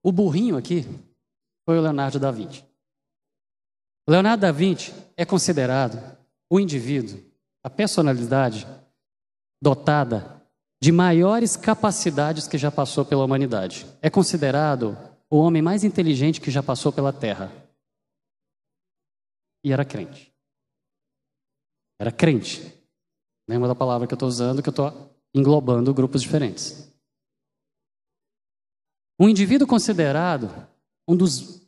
O 0.02 0.12
burrinho 0.12 0.56
aqui 0.56 0.84
foi 1.66 1.76
o 1.76 1.82
Leonardo 1.82 2.20
da 2.20 2.30
Vinci. 2.30 2.64
Leonardo 4.08 4.42
da 4.42 4.52
Vinci 4.52 4.94
é 5.16 5.24
considerado 5.26 6.16
o 6.48 6.60
indivíduo, 6.60 7.20
a 7.64 7.68
personalidade 7.68 8.66
dotada 9.60 10.40
de 10.80 10.92
maiores 10.92 11.56
capacidades 11.56 12.46
que 12.46 12.56
já 12.56 12.70
passou 12.70 13.04
pela 13.04 13.24
humanidade. 13.24 13.84
É 14.00 14.08
considerado 14.08 14.96
o 15.28 15.36
homem 15.36 15.60
mais 15.60 15.82
inteligente 15.82 16.40
que 16.40 16.50
já 16.50 16.62
passou 16.62 16.92
pela 16.92 17.12
Terra. 17.12 17.52
E 19.64 19.72
era 19.72 19.84
crente. 19.84 20.32
Era 22.00 22.12
crente. 22.12 22.72
Lembra 23.48 23.66
da 23.66 23.74
palavra 23.74 24.06
que 24.06 24.14
eu 24.14 24.16
estou 24.16 24.28
usando, 24.28 24.62
que 24.62 24.68
eu 24.68 24.70
estou 24.70 25.17
englobando 25.38 25.94
grupos 25.94 26.22
diferentes. 26.22 26.88
Um 29.18 29.28
indivíduo 29.28 29.66
considerado 29.66 30.50
um 31.06 31.16
dos, 31.16 31.62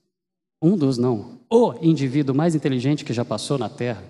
um 0.62 0.76
dos 0.76 0.98
não, 0.98 1.40
o 1.50 1.74
indivíduo 1.80 2.34
mais 2.34 2.54
inteligente 2.54 3.04
que 3.04 3.12
já 3.12 3.24
passou 3.24 3.58
na 3.58 3.68
Terra, 3.68 4.04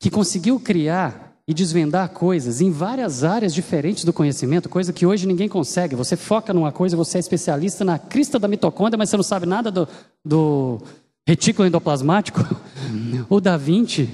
que 0.00 0.10
conseguiu 0.10 0.60
criar 0.60 1.32
e 1.46 1.52
desvendar 1.52 2.10
coisas 2.10 2.60
em 2.60 2.70
várias 2.70 3.24
áreas 3.24 3.52
diferentes 3.52 4.04
do 4.04 4.12
conhecimento, 4.12 4.68
coisa 4.68 4.92
que 4.92 5.04
hoje 5.04 5.26
ninguém 5.26 5.48
consegue. 5.48 5.96
Você 5.96 6.16
foca 6.16 6.52
numa 6.52 6.70
coisa, 6.70 6.96
você 6.96 7.18
é 7.18 7.20
especialista 7.20 7.84
na 7.84 7.98
crista 7.98 8.38
da 8.38 8.46
mitocôndria, 8.46 8.96
mas 8.96 9.10
você 9.10 9.16
não 9.16 9.24
sabe 9.24 9.46
nada 9.46 9.70
do, 9.70 9.88
do 10.24 10.80
retículo 11.26 11.66
endoplasmático. 11.66 12.40
O 13.28 13.40
Da 13.40 13.56
Vinci, 13.56 14.08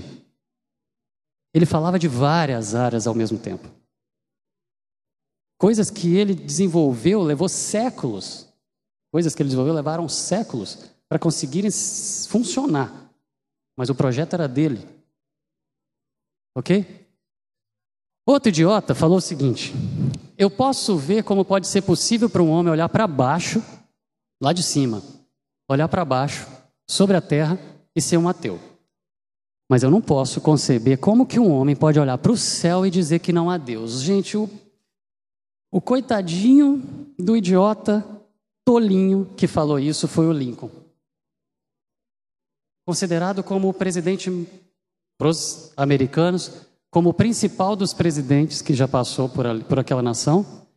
ele 1.58 1.66
falava 1.66 1.98
de 1.98 2.06
várias 2.06 2.76
áreas 2.76 3.08
ao 3.08 3.14
mesmo 3.16 3.36
tempo. 3.36 3.68
Coisas 5.58 5.90
que 5.90 6.14
ele 6.14 6.32
desenvolveu 6.32 7.20
levou 7.20 7.48
séculos. 7.48 8.46
Coisas 9.10 9.34
que 9.34 9.42
ele 9.42 9.48
desenvolveu 9.48 9.74
levaram 9.74 10.08
séculos 10.08 10.78
para 11.08 11.18
conseguirem 11.18 11.68
funcionar. 12.28 13.12
Mas 13.76 13.90
o 13.90 13.94
projeto 13.94 14.34
era 14.34 14.46
dele. 14.46 14.86
Ok? 16.56 17.08
Outro 18.24 18.50
idiota 18.50 18.94
falou 18.94 19.18
o 19.18 19.22
seguinte: 19.22 19.74
Eu 20.36 20.48
posso 20.48 20.96
ver 20.96 21.24
como 21.24 21.44
pode 21.44 21.66
ser 21.66 21.82
possível 21.82 22.30
para 22.30 22.42
um 22.42 22.50
homem 22.50 22.70
olhar 22.70 22.88
para 22.88 23.06
baixo, 23.08 23.60
lá 24.40 24.52
de 24.52 24.62
cima, 24.62 25.02
olhar 25.68 25.88
para 25.88 26.04
baixo, 26.04 26.46
sobre 26.88 27.16
a 27.16 27.20
terra 27.20 27.58
e 27.96 28.00
ser 28.00 28.16
um 28.16 28.28
ateu. 28.28 28.60
Mas 29.68 29.82
eu 29.82 29.90
não 29.90 30.00
posso 30.00 30.40
conceber 30.40 30.98
como 30.98 31.26
que 31.26 31.38
um 31.38 31.50
homem 31.50 31.76
pode 31.76 32.00
olhar 32.00 32.16
para 32.18 32.32
o 32.32 32.36
céu 32.36 32.86
e 32.86 32.90
dizer 32.90 33.18
que 33.18 33.32
não 33.32 33.50
há 33.50 33.58
Deus. 33.58 34.00
Gente, 34.00 34.36
o 34.36 34.48
o 35.70 35.80
coitadinho 35.80 36.82
do 37.18 37.36
idiota 37.36 38.04
tolinho 38.64 39.28
que 39.36 39.46
falou 39.46 39.78
isso 39.78 40.08
foi 40.08 40.26
o 40.26 40.32
Lincoln. 40.32 40.70
Considerado 42.86 43.42
como 43.42 43.68
o 43.68 43.74
presidente 43.74 44.48
para 45.18 45.28
os 45.28 45.72
americanos, 45.76 46.66
como 46.90 47.10
o 47.10 47.14
principal 47.14 47.76
dos 47.76 47.92
presidentes 47.92 48.62
que 48.62 48.72
já 48.72 48.88
passou 48.88 49.28
por, 49.28 49.46
ali, 49.46 49.62
por 49.62 49.78
aquela 49.78 50.00
nação, 50.00 50.67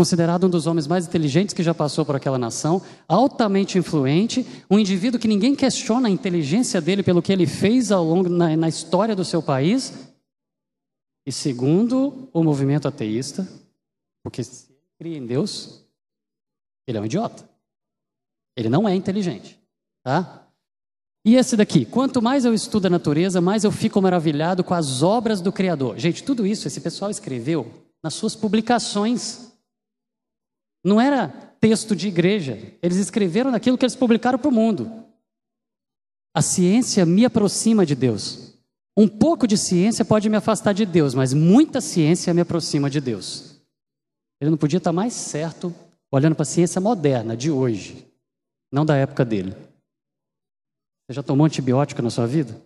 considerado 0.00 0.46
um 0.46 0.48
dos 0.48 0.66
homens 0.66 0.86
mais 0.86 1.06
inteligentes 1.06 1.52
que 1.52 1.62
já 1.62 1.74
passou 1.74 2.06
por 2.06 2.16
aquela 2.16 2.38
nação, 2.38 2.80
altamente 3.06 3.76
influente, 3.76 4.46
um 4.70 4.78
indivíduo 4.78 5.20
que 5.20 5.28
ninguém 5.28 5.54
questiona 5.54 6.08
a 6.08 6.10
inteligência 6.10 6.80
dele 6.80 7.02
pelo 7.02 7.20
que 7.20 7.30
ele 7.30 7.46
fez 7.46 7.92
ao 7.92 8.02
longo 8.02 8.26
na, 8.26 8.56
na 8.56 8.66
história 8.66 9.14
do 9.14 9.26
seu 9.26 9.42
país. 9.42 9.92
E 11.26 11.30
segundo 11.30 12.30
o 12.32 12.42
movimento 12.42 12.88
ateísta, 12.88 13.46
porque 14.24 14.42
se 14.42 14.70
ele 14.70 14.80
cria 14.98 15.18
em 15.18 15.26
Deus, 15.26 15.84
ele 16.86 16.96
é 16.96 17.00
um 17.02 17.04
idiota. 17.04 17.46
Ele 18.56 18.70
não 18.70 18.88
é 18.88 18.94
inteligente, 18.94 19.60
tá? 20.02 20.48
E 21.26 21.36
esse 21.36 21.58
daqui, 21.58 21.84
quanto 21.84 22.22
mais 22.22 22.46
eu 22.46 22.54
estudo 22.54 22.86
a 22.86 22.90
natureza, 22.90 23.38
mais 23.38 23.64
eu 23.64 23.70
fico 23.70 24.00
maravilhado 24.00 24.64
com 24.64 24.72
as 24.72 25.02
obras 25.02 25.42
do 25.42 25.52
Criador. 25.52 25.98
Gente, 25.98 26.24
tudo 26.24 26.46
isso 26.46 26.66
esse 26.66 26.80
pessoal 26.80 27.10
escreveu 27.10 27.70
nas 28.02 28.14
suas 28.14 28.34
publicações. 28.34 29.49
Não 30.84 31.00
era 31.00 31.28
texto 31.60 31.94
de 31.94 32.08
igreja. 32.08 32.58
Eles 32.82 32.96
escreveram 32.96 33.50
naquilo 33.50 33.76
que 33.76 33.84
eles 33.84 33.96
publicaram 33.96 34.38
para 34.38 34.48
o 34.48 34.52
mundo. 34.52 35.04
A 36.34 36.40
ciência 36.40 37.04
me 37.04 37.24
aproxima 37.24 37.84
de 37.84 37.94
Deus. 37.94 38.54
Um 38.96 39.08
pouco 39.08 39.46
de 39.46 39.56
ciência 39.56 40.04
pode 40.04 40.28
me 40.28 40.36
afastar 40.36 40.72
de 40.72 40.84
Deus, 40.84 41.14
mas 41.14 41.32
muita 41.32 41.80
ciência 41.80 42.34
me 42.34 42.40
aproxima 42.40 42.88
de 42.88 43.00
Deus. 43.00 43.60
Ele 44.40 44.50
não 44.50 44.58
podia 44.58 44.78
estar 44.78 44.92
mais 44.92 45.12
certo 45.12 45.74
olhando 46.10 46.34
para 46.34 46.42
a 46.42 46.46
ciência 46.46 46.80
moderna 46.80 47.36
de 47.36 47.50
hoje, 47.50 48.06
não 48.72 48.84
da 48.84 48.96
época 48.96 49.24
dele. 49.24 49.54
Você 51.06 51.14
já 51.14 51.22
tomou 51.22 51.46
antibiótico 51.46 52.02
na 52.02 52.10
sua 52.10 52.26
vida? 52.26 52.60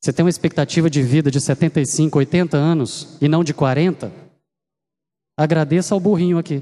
Você 0.00 0.12
tem 0.12 0.24
uma 0.24 0.30
expectativa 0.30 0.88
de 0.88 1.02
vida 1.02 1.30
de 1.30 1.40
75, 1.40 2.18
80 2.18 2.56
anos 2.56 3.18
e 3.20 3.28
não 3.28 3.42
de 3.42 3.52
40? 3.52 4.27
Agradeça 5.38 5.94
ao 5.94 6.00
burrinho 6.00 6.36
aqui. 6.36 6.60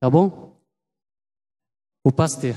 Tá 0.00 0.10
bom? 0.10 0.56
O 2.04 2.10
pastor. 2.10 2.56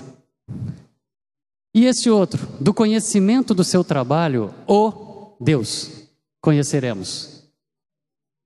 E 1.71 1.85
esse 1.85 2.09
outro, 2.09 2.47
do 2.59 2.73
conhecimento 2.73 3.53
do 3.53 3.63
seu 3.63 3.83
trabalho, 3.83 4.51
o 4.67 5.37
Deus, 5.39 6.09
conheceremos. 6.41 7.47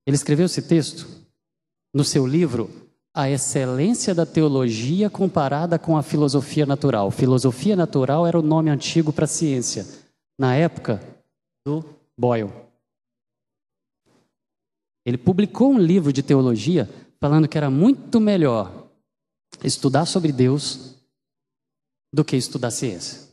Ele 0.06 0.16
escreveu 0.16 0.48
esse 0.48 0.62
texto 0.62 1.08
no 1.94 2.04
seu 2.04 2.28
livro 2.28 2.70
A 3.14 3.30
Excelência 3.30 4.14
da 4.14 4.26
Teologia 4.26 5.10
Comparada 5.10 5.80
com 5.80 5.96
a 5.96 6.04
Filosofia 6.04 6.66
Natural. 6.66 7.10
Filosofia 7.12 7.78
natural 7.78 8.28
era 8.28 8.38
o 8.38 8.44
nome 8.44 8.70
antigo 8.70 9.14
para 9.14 9.26
ciência, 9.26 9.88
na 10.38 10.54
época 10.54 11.02
do 11.66 11.86
Boyle. 12.18 12.69
Ele 15.06 15.18
publicou 15.18 15.72
um 15.72 15.80
livro 15.80 16.12
de 16.12 16.22
teologia 16.22 16.90
falando 17.20 17.48
que 17.48 17.58
era 17.58 17.70
muito 17.70 18.20
melhor 18.20 18.90
estudar 19.64 20.06
sobre 20.06 20.32
Deus 20.32 20.96
do 22.14 22.24
que 22.24 22.36
estudar 22.36 22.72
ciência. 22.72 23.30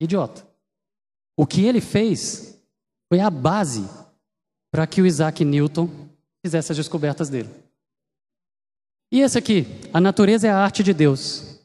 Idiota. 0.00 0.46
O 1.36 1.46
que 1.46 1.64
ele 1.64 1.80
fez 1.80 2.58
foi 3.08 3.20
a 3.20 3.30
base 3.30 3.82
para 4.70 4.86
que 4.86 5.00
o 5.00 5.06
Isaac 5.06 5.44
Newton 5.44 5.88
fizesse 6.44 6.72
as 6.72 6.78
descobertas 6.78 7.28
dele. 7.28 7.50
E 9.12 9.20
esse 9.20 9.38
aqui, 9.38 9.66
a 9.92 10.00
natureza 10.00 10.48
é 10.48 10.50
a 10.50 10.58
arte 10.58 10.82
de 10.82 10.92
Deus. 10.92 11.60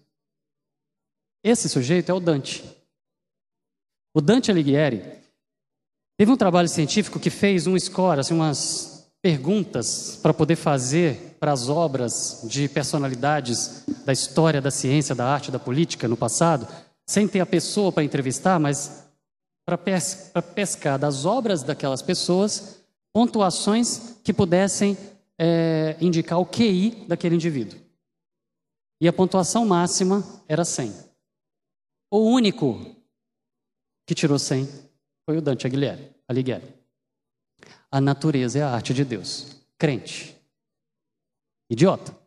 Esse 1.43 1.69
sujeito 1.69 2.10
é 2.10 2.13
o 2.13 2.19
Dante. 2.19 2.63
O 4.13 4.19
Dante 4.19 4.52
Alighieri 4.52 5.02
teve 6.17 6.32
um 6.32 6.38
trabalho 6.38 6.67
científico 6.67 7.19
que 7.19 7.30
fez 7.30 7.67
um 7.67 7.77
score, 7.80 8.19
assim, 8.19 8.34
umas 8.34 9.08
perguntas 9.21 10.19
para 10.21 10.34
poder 10.34 10.56
fazer 10.56 11.38
para 11.39 11.51
as 11.51 11.69
obras 11.69 12.41
de 12.45 12.67
personalidades 12.67 13.84
da 14.06 14.12
história, 14.12 14.62
da 14.62 14.71
ciência, 14.71 15.13
da 15.13 15.27
arte, 15.27 15.51
da 15.51 15.60
política 15.60 16.08
no 16.08 16.17
passado, 16.17 16.67
sem 17.06 17.27
ter 17.27 17.39
a 17.39 17.45
pessoa 17.45 17.91
para 17.91 18.03
entrevistar, 18.03 18.60
mas 18.60 19.06
para 19.65 19.77
pes 19.77 20.32
pescar 20.56 20.97
das 20.97 21.25
obras 21.25 21.62
daquelas 21.62 22.01
pessoas 22.01 22.82
pontuações 23.13 24.17
que 24.23 24.34
pudessem 24.34 24.97
é, 25.38 25.95
indicar 25.99 26.39
o 26.39 26.45
QI 26.45 27.06
daquele 27.08 27.36
indivíduo. 27.36 27.80
E 28.99 29.08
a 29.08 29.13
pontuação 29.13 29.65
máxima 29.65 30.23
era 30.47 30.65
100. 30.65 30.93
O 32.10 32.19
único 32.19 32.95
que 34.08 34.15
tirou 34.15 34.39
100 34.39 34.87
foi 35.27 35.37
o 35.37 35.41
Dante 35.41 35.67
Alighieri. 35.67 36.73
A 37.91 37.99
natureza 37.99 38.59
é 38.59 38.61
a 38.63 38.69
arte 38.69 38.93
de 38.93 39.03
Deus. 39.03 39.57
Crente. 39.77 40.37
Idiota. 41.69 42.17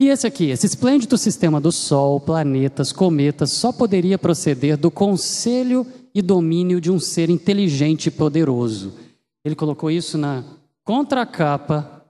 E 0.00 0.08
esse 0.08 0.26
aqui, 0.26 0.48
esse 0.48 0.64
esplêndido 0.64 1.18
sistema 1.18 1.60
do 1.60 1.70
Sol, 1.70 2.18
planetas, 2.18 2.90
cometas, 2.90 3.52
só 3.52 3.70
poderia 3.70 4.18
proceder 4.18 4.78
do 4.78 4.90
conselho 4.90 5.86
e 6.14 6.22
domínio 6.22 6.80
de 6.80 6.90
um 6.90 6.98
ser 6.98 7.28
inteligente 7.28 8.06
e 8.06 8.10
poderoso. 8.10 8.98
Ele 9.44 9.54
colocou 9.54 9.90
isso 9.90 10.16
na 10.16 10.42
contracapa 10.84 12.02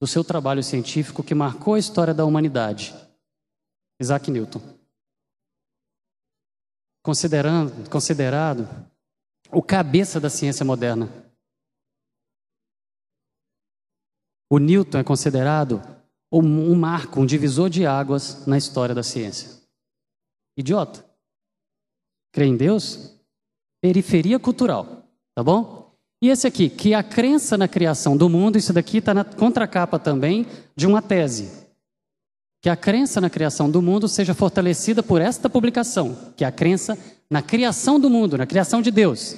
do 0.00 0.06
seu 0.06 0.22
trabalho 0.22 0.62
científico 0.62 1.22
que 1.22 1.34
marcou 1.34 1.74
a 1.74 1.80
história 1.80 2.14
da 2.14 2.24
humanidade. 2.24 2.94
Isaac 4.00 4.30
Newton. 4.30 4.62
Considerando, 7.02 7.90
considerado 7.90 8.91
o 9.52 9.62
cabeça 9.62 10.18
da 10.18 10.30
ciência 10.30 10.64
moderna. 10.64 11.10
O 14.50 14.58
Newton 14.58 14.98
é 14.98 15.04
considerado 15.04 15.82
um 16.32 16.74
marco, 16.74 17.20
um 17.20 17.26
divisor 17.26 17.68
de 17.68 17.86
águas 17.86 18.46
na 18.46 18.56
história 18.56 18.94
da 18.94 19.02
ciência. 19.02 19.62
Idiota. 20.56 21.04
Crê 22.32 22.46
em 22.46 22.56
Deus? 22.56 23.18
Periferia 23.82 24.38
cultural, 24.38 25.06
tá 25.34 25.42
bom? 25.42 25.94
E 26.22 26.28
esse 26.28 26.46
aqui, 26.46 26.70
que 26.70 26.94
a 26.94 27.02
crença 27.02 27.58
na 27.58 27.68
criação 27.68 28.16
do 28.16 28.28
mundo, 28.30 28.56
isso 28.56 28.72
daqui 28.72 28.98
está 28.98 29.12
na 29.12 29.24
contracapa 29.24 29.98
também 29.98 30.46
de 30.74 30.86
uma 30.86 31.02
tese. 31.02 31.61
Que 32.62 32.70
a 32.70 32.76
crença 32.76 33.20
na 33.20 33.28
criação 33.28 33.70
do 33.70 33.82
mundo 33.82 34.08
seja 34.08 34.32
fortalecida 34.32 35.02
por 35.02 35.20
esta 35.20 35.50
publicação, 35.50 36.32
que 36.34 36.44
a 36.44 36.50
crença 36.50 36.96
na 37.28 37.42
criação 37.42 38.00
do 38.00 38.08
mundo, 38.08 38.38
na 38.38 38.46
criação 38.46 38.80
de 38.80 38.90
Deus, 38.90 39.36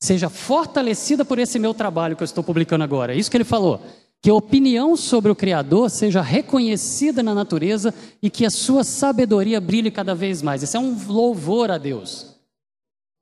seja 0.00 0.30
fortalecida 0.30 1.24
por 1.24 1.38
esse 1.38 1.58
meu 1.58 1.74
trabalho 1.74 2.16
que 2.16 2.22
eu 2.22 2.26
estou 2.26 2.42
publicando 2.42 2.84
agora. 2.84 3.14
É 3.14 3.18
isso 3.18 3.30
que 3.30 3.36
ele 3.36 3.44
falou 3.44 3.82
que 4.22 4.30
a 4.30 4.34
opinião 4.34 4.96
sobre 4.96 5.30
o 5.30 5.36
Criador 5.36 5.90
seja 5.90 6.20
reconhecida 6.20 7.22
na 7.22 7.34
natureza 7.34 7.94
e 8.22 8.28
que 8.30 8.44
a 8.44 8.50
sua 8.50 8.82
sabedoria 8.82 9.60
brilhe 9.60 9.90
cada 9.90 10.14
vez 10.14 10.42
mais. 10.42 10.62
Isso 10.62 10.76
é 10.76 10.80
um 10.80 10.96
louvor 11.06 11.70
a 11.70 11.78
Deus. 11.78 12.34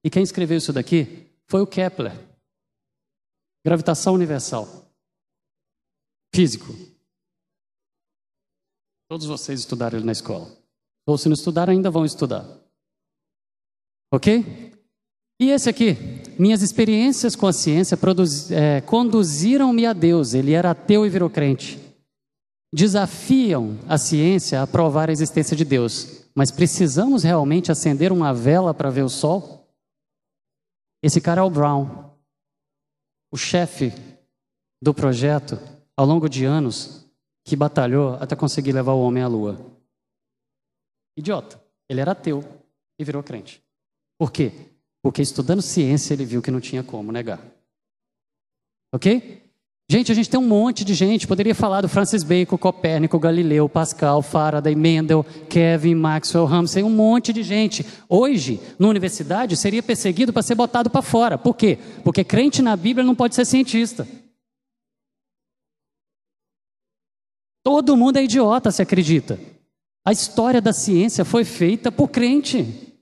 E 0.02 0.08
quem 0.08 0.22
escreveu 0.22 0.56
isso 0.56 0.72
daqui 0.72 1.26
foi 1.46 1.60
o 1.60 1.66
Kepler. 1.66 2.12
Gravitação 3.64 4.14
universal. 4.14 4.90
Físico. 6.34 6.74
Todos 9.08 9.26
vocês 9.26 9.60
estudaram 9.60 9.98
ele 9.98 10.06
na 10.06 10.12
escola. 10.12 10.50
Ou 11.06 11.18
se 11.18 11.28
não 11.28 11.34
estudaram, 11.34 11.72
ainda 11.72 11.90
vão 11.90 12.04
estudar. 12.04 12.46
Ok? 14.12 14.72
E 15.40 15.50
esse 15.50 15.68
aqui, 15.68 15.96
minhas 16.38 16.62
experiências 16.62 17.34
com 17.34 17.46
a 17.46 17.52
ciência 17.52 17.98
é, 18.50 18.80
conduziram-me 18.80 19.84
a 19.84 19.92
Deus. 19.92 20.32
Ele 20.32 20.52
era 20.52 20.70
ateu 20.70 21.04
e 21.04 21.10
virou 21.10 21.28
crente. 21.28 21.78
Desafiam 22.72 23.78
a 23.88 23.98
ciência 23.98 24.62
a 24.62 24.66
provar 24.66 25.08
a 25.08 25.12
existência 25.12 25.56
de 25.56 25.64
Deus. 25.64 26.24
Mas 26.34 26.50
precisamos 26.50 27.22
realmente 27.22 27.70
acender 27.70 28.10
uma 28.10 28.32
vela 28.32 28.72
para 28.72 28.90
ver 28.90 29.02
o 29.02 29.08
sol? 29.08 29.68
Esse 31.02 31.20
cara 31.20 31.42
é 31.42 31.44
o 31.44 31.50
Brown, 31.50 32.10
o 33.30 33.36
chefe 33.36 33.92
do 34.82 34.94
projeto, 34.94 35.58
ao 35.96 36.06
longo 36.06 36.28
de 36.28 36.44
anos, 36.44 37.03
que 37.44 37.54
batalhou 37.54 38.14
até 38.14 38.34
conseguir 38.34 38.72
levar 38.72 38.92
o 38.92 39.02
homem 39.02 39.22
à 39.22 39.28
lua. 39.28 39.60
Idiota. 41.16 41.62
Ele 41.88 42.00
era 42.00 42.12
ateu 42.12 42.42
e 42.98 43.04
virou 43.04 43.22
crente. 43.22 43.62
Por 44.18 44.32
quê? 44.32 44.52
Porque 45.02 45.20
estudando 45.20 45.60
ciência 45.60 46.14
ele 46.14 46.24
viu 46.24 46.40
que 46.40 46.50
não 46.50 46.60
tinha 46.60 46.82
como 46.82 47.12
negar. 47.12 47.40
Ok? 48.92 49.42
Gente, 49.90 50.10
a 50.10 50.14
gente 50.14 50.30
tem 50.30 50.40
um 50.40 50.48
monte 50.48 50.82
de 50.82 50.94
gente. 50.94 51.26
Poderia 51.26 51.54
falar 51.54 51.82
do 51.82 51.88
Francis 51.90 52.22
Bacon, 52.22 52.56
Copérnico, 52.56 53.18
Galileu, 53.18 53.68
Pascal, 53.68 54.22
Faraday, 54.22 54.74
Mendel, 54.74 55.26
Kevin, 55.50 55.94
Maxwell, 55.94 56.46
Ramsey, 56.46 56.82
um 56.82 56.88
monte 56.88 57.34
de 57.34 57.42
gente. 57.42 57.84
Hoje, 58.08 58.58
na 58.78 58.88
universidade, 58.88 59.58
seria 59.58 59.82
perseguido 59.82 60.32
para 60.32 60.42
ser 60.42 60.54
botado 60.54 60.88
para 60.88 61.02
fora. 61.02 61.36
Por 61.36 61.54
quê? 61.54 61.78
Porque 62.02 62.24
crente 62.24 62.62
na 62.62 62.74
Bíblia 62.74 63.04
não 63.04 63.14
pode 63.14 63.34
ser 63.34 63.44
cientista. 63.44 64.08
Todo 67.64 67.96
mundo 67.96 68.18
é 68.18 68.24
idiota 68.24 68.70
se 68.70 68.82
acredita. 68.82 69.40
A 70.04 70.12
história 70.12 70.60
da 70.60 70.72
ciência 70.72 71.24
foi 71.24 71.46
feita 71.46 71.90
por 71.90 72.08
crente. 72.08 72.94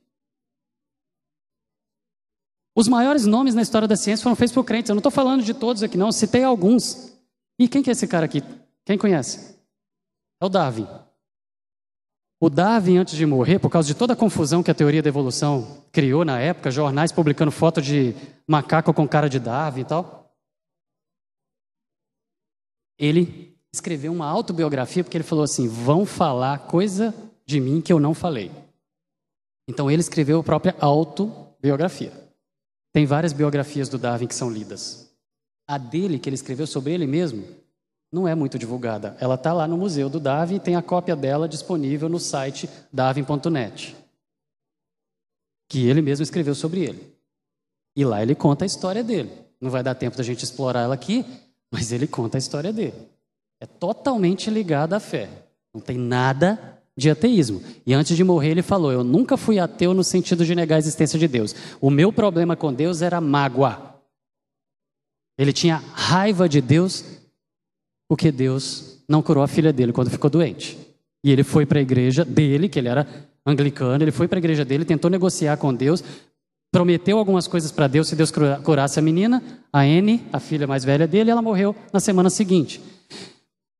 Os 2.75 2.87
maiores 2.87 3.27
nomes 3.27 3.57
na 3.57 3.61
história 3.61 3.89
da 3.89 3.97
ciência 3.97 4.23
foram 4.23 4.37
feitos 4.37 4.55
por 4.55 4.65
crentes. 4.65 4.89
Eu 4.89 4.95
não 4.95 5.01
estou 5.01 5.11
falando 5.11 5.43
de 5.43 5.53
todos 5.53 5.83
aqui, 5.83 5.99
não. 5.99 6.07
Eu 6.07 6.13
citei 6.13 6.45
alguns. 6.45 7.13
E 7.59 7.69
quem 7.69 7.83
que 7.83 7.91
é 7.91 7.93
esse 7.93 8.07
cara 8.07 8.25
aqui? 8.25 8.41
Quem 8.85 8.97
conhece? 8.97 9.59
É 10.41 10.47
o 10.47 10.49
Darwin. 10.49 10.87
O 12.41 12.49
Darwin, 12.49 12.99
antes 12.99 13.17
de 13.17 13.27
morrer, 13.27 13.59
por 13.59 13.69
causa 13.69 13.89
de 13.89 13.95
toda 13.95 14.13
a 14.13 14.17
confusão 14.17 14.63
que 14.63 14.71
a 14.71 14.75
teoria 14.75 15.03
da 15.03 15.09
evolução 15.09 15.85
criou 15.91 16.25
na 16.25 16.39
época, 16.39 16.71
jornais 16.71 17.11
publicando 17.11 17.51
foto 17.51 17.83
de 17.83 18.15
macaco 18.47 18.95
com 18.95 19.09
cara 19.09 19.29
de 19.29 19.41
Darwin 19.41 19.81
e 19.81 19.85
tal, 19.85 20.37
ele 22.97 23.52
escreveu 23.73 24.13
uma 24.13 24.27
autobiografia 24.27 25.03
porque 25.03 25.17
ele 25.17 25.25
falou 25.25 25.45
assim: 25.45 25.67
vão 25.67 26.05
falar 26.05 26.59
coisa 26.61 27.15
de 27.47 27.61
mim 27.61 27.81
que 27.81 27.93
eu 27.93 27.99
não 27.99 28.15
falei. 28.15 28.51
Então 29.67 29.91
ele 29.91 30.01
escreveu 30.01 30.41
a 30.41 30.45
própria 30.45 30.77
autobiografia. 30.81 32.13
Tem 32.93 33.07
várias 33.07 33.33
biografias 33.33 33.89
do 33.89 33.97
Darwin 33.97 34.27
que 34.27 34.35
são 34.35 34.51
lidas. 34.51 35.11
A 35.67 35.79
dele, 35.79 36.19
que 36.19 36.29
ele 36.29 36.35
escreveu 36.35 36.67
sobre 36.67 36.93
ele 36.93 37.07
mesmo, 37.07 37.47
não 38.13 38.29
é 38.29 38.35
muito 38.35 38.59
divulgada. 38.59 39.17
Ela 39.19 39.37
está 39.37 39.53
lá 39.53 39.67
no 39.67 39.79
Museu 39.79 40.11
do 40.11 40.21
Darwin 40.21 40.57
e 40.57 40.61
tem 40.61 40.77
a 40.77 40.83
cópia 40.83 41.17
dela 41.17 41.49
disponível 41.49 42.09
no 42.09 42.21
site 42.21 42.69
darwin.net, 42.93 43.97
que 45.69 45.87
ele 45.87 46.03
mesmo 46.03 46.23
escreveu 46.23 46.55
sobre 46.55 46.85
ele. 46.85 47.17
E 47.97 48.05
lá 48.05 48.23
ele 48.23 48.35
conta 48.35 48.65
a 48.65 48.67
história 48.67 49.03
dele. 49.03 49.31
Não 49.59 49.71
vai 49.71 49.83
dar 49.83 49.95
tempo 49.95 50.17
da 50.17 50.23
gente 50.23 50.43
explorar 50.43 50.83
ela 50.83 50.95
aqui, 50.95 51.25
mas 51.71 51.93
ele 51.93 52.07
conta 52.07 52.37
a 52.37 52.41
história 52.41 52.73
dele. 52.73 53.12
É 53.63 53.67
totalmente 53.67 54.51
ligada 54.51 54.97
à 54.97 55.01
fé. 55.01 55.29
Não 55.73 55.81
tem 55.81 55.97
nada 55.97 56.83
de 56.97 57.09
ateísmo. 57.09 57.63
E 57.87 57.95
antes 57.95 58.17
de 58.17 58.25
morrer, 58.25 58.51
ele 58.51 58.61
falou: 58.61 58.91
Eu 58.91 59.05
nunca 59.05 59.37
fui 59.37 59.61
ateu 59.61 59.95
no 59.95 60.03
sentido 60.03 60.45
de 60.45 60.53
negar 60.53 60.75
a 60.75 60.79
existência 60.81 61.17
de 61.17 61.29
Deus. 61.29 61.55
O 61.81 61.89
meu 61.89 62.13
problema 62.13 62.57
com 62.57 62.75
Deus 62.75 63.03
era 63.03 63.21
mágoa. 63.21 64.01
Ele 65.39 65.53
tinha 65.53 65.77
raiva 65.77 66.49
de 66.49 66.61
Deus 66.61 67.05
porque 68.09 68.33
Deus 68.33 69.05
não 69.09 69.23
curou 69.23 69.45
a 69.45 69.49
filha 69.49 69.73
dele 69.73 69.93
quando 69.93 70.11
ficou 70.11 70.29
doente. 70.29 70.77
E 71.23 71.31
ele 71.31 71.45
foi 71.45 71.65
para 71.65 71.79
a 71.79 71.83
igreja 71.83 72.25
dele, 72.25 72.69
que 72.69 72.81
ele 72.81 72.89
era 72.89 73.07
anglicano, 73.47 74.03
ele 74.03 74.11
foi 74.11 74.27
para 74.27 74.39
a 74.39 74.41
igreja 74.41 74.65
dele, 74.65 74.85
tentou 74.85 75.09
negociar 75.09 75.57
com 75.57 75.73
Deus, 75.73 76.03
prometeu 76.73 77.17
algumas 77.17 77.47
coisas 77.47 77.71
para 77.71 77.87
Deus 77.87 78.09
se 78.09 78.17
Deus 78.17 78.33
curasse 78.65 78.99
a 78.99 79.03
menina, 79.03 79.41
a 79.73 79.83
Anne, 79.83 80.27
a 80.33 80.41
filha 80.41 80.67
mais 80.67 80.85
velha 80.85 81.07
dele, 81.07 81.31
ela 81.31 81.41
morreu 81.41 81.77
na 81.93 82.01
semana 82.01 82.29
seguinte. 82.29 82.81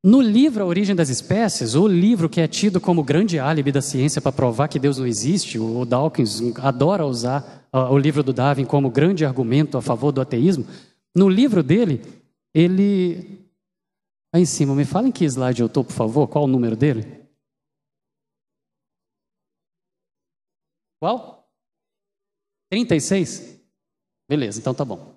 No 0.05 0.21
livro 0.21 0.65
A 0.65 0.67
Origem 0.67 0.97
das 0.97 1.09
Espécies, 1.09 1.77
o 1.77 1.87
livro 1.87 2.29
que 2.29 2.41
é 2.41 2.49
tido 2.49 2.81
como 2.81 3.05
grande 3.05 3.39
álibi 3.39 3.71
da 3.71 3.81
ciência 3.81 4.21
para 4.21 4.33
provar 4.33 4.67
que 4.67 4.81
Deus 4.81 4.99
não 4.99 5.07
existe, 5.07 5.61
o 5.61 5.85
Dawkins 5.85 6.41
adora 6.59 7.07
usar 7.07 7.69
o 7.73 7.97
livro 7.97 8.21
do 8.21 8.33
Darwin 8.33 8.67
como 8.67 8.91
grande 8.91 9.25
argumento 9.25 9.79
a 9.79 9.83
favor 9.83 10.11
do 10.11 10.21
ateísmo. 10.21 10.65
No 11.15 11.29
livro 11.29 11.63
dele, 11.63 12.03
ele. 12.53 13.49
Aí 14.35 14.43
em 14.43 14.47
cima, 14.47 14.75
me 14.75 14.85
fala 14.85 15.07
em 15.07 15.13
que 15.13 15.25
slide 15.25 15.61
eu 15.61 15.67
estou, 15.67 15.85
por 15.85 15.93
favor, 15.93 16.27
qual 16.27 16.45
o 16.45 16.49
número 16.49 16.75
dele? 16.75 17.23
Qual? 20.99 21.49
36? 22.71 23.61
Beleza, 24.29 24.59
então 24.59 24.75
tá 24.75 24.85
bom. 24.85 25.15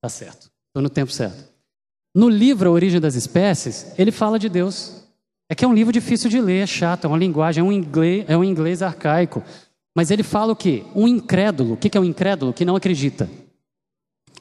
Tá 0.00 0.08
certo. 0.08 0.52
Estou 0.68 0.82
no 0.82 0.90
tempo 0.90 1.10
certo. 1.10 1.49
No 2.14 2.28
livro 2.28 2.68
A 2.68 2.72
Origem 2.72 3.00
das 3.00 3.14
Espécies, 3.14 3.92
ele 3.96 4.10
fala 4.10 4.38
de 4.38 4.48
Deus. 4.48 5.04
É 5.48 5.54
que 5.54 5.64
é 5.64 5.68
um 5.68 5.74
livro 5.74 5.92
difícil 5.92 6.30
de 6.30 6.40
ler, 6.40 6.62
é 6.62 6.66
chato, 6.66 7.04
é 7.04 7.08
uma 7.08 7.18
linguagem, 7.18 7.60
é 7.60 7.64
um 7.64 7.72
inglês, 7.72 8.24
é 8.28 8.36
um 8.36 8.44
inglês 8.44 8.82
arcaico. 8.82 9.42
Mas 9.94 10.10
ele 10.10 10.22
fala 10.22 10.52
o 10.52 10.56
quê? 10.56 10.84
Um 10.94 11.06
incrédulo. 11.06 11.74
O 11.74 11.76
que 11.76 11.96
é 11.96 12.00
um 12.00 12.04
incrédulo? 12.04 12.52
Que 12.52 12.64
não 12.64 12.76
acredita. 12.76 13.28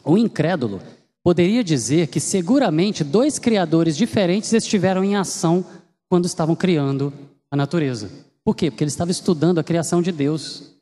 O 0.04 0.18
incrédulo 0.18 0.82
poderia 1.24 1.64
dizer 1.64 2.08
que 2.08 2.20
seguramente 2.20 3.04
dois 3.04 3.38
criadores 3.38 3.98
diferentes 3.98 4.54
estiveram 4.54 5.04
em 5.04 5.16
ação 5.16 5.66
quando 6.08 6.26
estavam 6.26 6.56
criando 6.56 7.14
a 7.52 7.56
natureza. 7.56 8.10
Por 8.44 8.56
quê? 8.56 8.72
Porque 8.72 8.84
ele 8.84 8.90
estava 8.90 9.12
estudando 9.12 9.60
a 9.60 9.64
criação 9.64 10.02
de 10.02 10.12
Deus. 10.12 10.76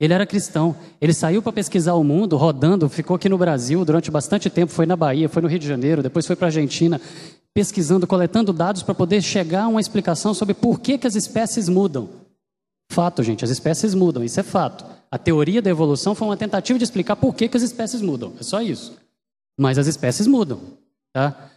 Ele 0.00 0.14
era 0.14 0.26
cristão. 0.26 0.76
Ele 1.00 1.12
saiu 1.12 1.42
para 1.42 1.52
pesquisar 1.52 1.94
o 1.94 2.04
mundo, 2.04 2.36
rodando, 2.36 2.88
ficou 2.88 3.16
aqui 3.16 3.28
no 3.28 3.36
Brasil 3.36 3.84
durante 3.84 4.10
bastante 4.10 4.48
tempo, 4.48 4.72
foi 4.72 4.86
na 4.86 4.96
Bahia, 4.96 5.28
foi 5.28 5.42
no 5.42 5.48
Rio 5.48 5.58
de 5.58 5.66
Janeiro, 5.66 6.02
depois 6.02 6.26
foi 6.26 6.36
para 6.36 6.46
a 6.46 6.48
Argentina, 6.48 7.00
pesquisando, 7.52 8.06
coletando 8.06 8.52
dados 8.52 8.82
para 8.82 8.94
poder 8.94 9.20
chegar 9.22 9.64
a 9.64 9.68
uma 9.68 9.80
explicação 9.80 10.32
sobre 10.32 10.54
por 10.54 10.78
que, 10.80 10.98
que 10.98 11.06
as 11.06 11.16
espécies 11.16 11.68
mudam. 11.68 12.08
Fato, 12.90 13.22
gente, 13.22 13.44
as 13.44 13.50
espécies 13.50 13.94
mudam, 13.94 14.22
isso 14.22 14.38
é 14.38 14.42
fato. 14.42 14.84
A 15.10 15.18
teoria 15.18 15.60
da 15.60 15.70
evolução 15.70 16.14
foi 16.14 16.28
uma 16.28 16.36
tentativa 16.36 16.78
de 16.78 16.84
explicar 16.84 17.16
por 17.16 17.34
que, 17.34 17.48
que 17.48 17.56
as 17.56 17.62
espécies 17.62 18.00
mudam, 18.00 18.34
é 18.38 18.42
só 18.42 18.62
isso. 18.62 18.96
Mas 19.58 19.78
as 19.78 19.88
espécies 19.88 20.26
mudam, 20.26 20.60
tá? 21.12 21.50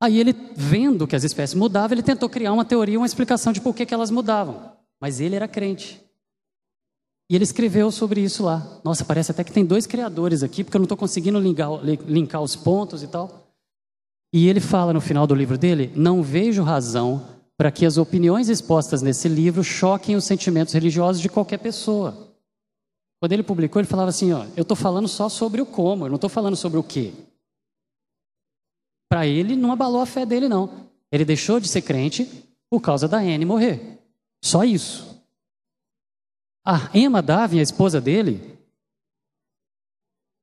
Aí 0.00 0.20
ele, 0.20 0.36
vendo 0.54 1.06
que 1.06 1.16
as 1.16 1.24
espécies 1.24 1.54
mudavam, 1.54 1.94
ele 1.94 2.02
tentou 2.02 2.28
criar 2.28 2.52
uma 2.52 2.64
teoria, 2.64 2.98
uma 2.98 3.06
explicação 3.06 3.52
de 3.52 3.62
por 3.62 3.74
que, 3.74 3.86
que 3.86 3.94
elas 3.94 4.10
mudavam. 4.10 4.72
Mas 5.00 5.20
ele 5.20 5.34
era 5.34 5.48
crente. 5.48 6.05
E 7.28 7.34
ele 7.34 7.44
escreveu 7.44 7.90
sobre 7.90 8.20
isso 8.20 8.44
lá. 8.44 8.80
Nossa, 8.84 9.04
parece 9.04 9.30
até 9.32 9.42
que 9.42 9.52
tem 9.52 9.64
dois 9.64 9.86
criadores 9.86 10.42
aqui, 10.42 10.62
porque 10.62 10.76
eu 10.76 10.80
não 10.80 10.84
estou 10.84 10.96
conseguindo 10.96 11.40
linkar, 11.40 11.70
linkar 11.82 12.40
os 12.40 12.54
pontos 12.54 13.02
e 13.02 13.08
tal. 13.08 13.46
E 14.32 14.48
ele 14.48 14.60
fala 14.60 14.92
no 14.92 15.00
final 15.00 15.26
do 15.26 15.34
livro 15.34 15.58
dele: 15.58 15.92
Não 15.96 16.22
vejo 16.22 16.62
razão 16.62 17.26
para 17.56 17.72
que 17.72 17.86
as 17.86 17.96
opiniões 17.96 18.48
expostas 18.48 19.02
nesse 19.02 19.28
livro 19.28 19.64
choquem 19.64 20.14
os 20.14 20.24
sentimentos 20.24 20.74
religiosos 20.74 21.20
de 21.20 21.28
qualquer 21.28 21.58
pessoa. 21.58 22.26
Quando 23.18 23.32
ele 23.32 23.42
publicou, 23.42 23.80
ele 23.80 23.88
falava 23.88 24.10
assim: 24.10 24.32
ó, 24.32 24.44
eu 24.56 24.62
estou 24.62 24.76
falando 24.76 25.08
só 25.08 25.28
sobre 25.28 25.60
o 25.60 25.66
como, 25.66 26.04
eu 26.04 26.10
não 26.10 26.16
estou 26.16 26.30
falando 26.30 26.56
sobre 26.56 26.78
o 26.78 26.82
que. 26.82 27.14
Para 29.08 29.26
ele, 29.26 29.56
não 29.56 29.72
abalou 29.72 30.00
a 30.00 30.06
fé 30.06 30.26
dele, 30.26 30.48
não. 30.48 30.88
Ele 31.10 31.24
deixou 31.24 31.58
de 31.58 31.68
ser 31.68 31.82
crente 31.82 32.28
por 32.68 32.80
causa 32.80 33.08
da 33.08 33.18
Anne 33.18 33.44
morrer. 33.44 34.00
Só 34.42 34.64
isso. 34.64 35.15
A 36.66 36.90
Emma 36.92 37.22
Davin, 37.22 37.60
a 37.60 37.62
esposa 37.62 38.00
dele, 38.00 38.58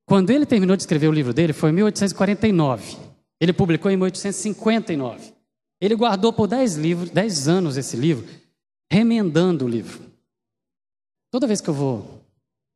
quando 0.06 0.30
ele 0.30 0.46
terminou 0.46 0.74
de 0.74 0.82
escrever 0.82 1.08
o 1.08 1.12
livro 1.12 1.34
dele, 1.34 1.52
foi 1.52 1.68
em 1.68 1.74
1849. 1.74 2.96
Ele 3.38 3.52
publicou 3.52 3.90
em 3.90 3.96
1859. 3.96 5.34
Ele 5.80 5.94
guardou 5.94 6.32
por 6.32 6.46
10 6.46 6.76
livros, 6.76 7.10
10 7.10 7.48
anos 7.48 7.76
esse 7.76 7.94
livro, 7.94 8.26
remendando 8.90 9.66
o 9.66 9.68
livro. 9.68 10.00
Toda 11.30 11.46
vez 11.46 11.60
que 11.60 11.68
eu 11.68 11.74
vou 11.74 12.22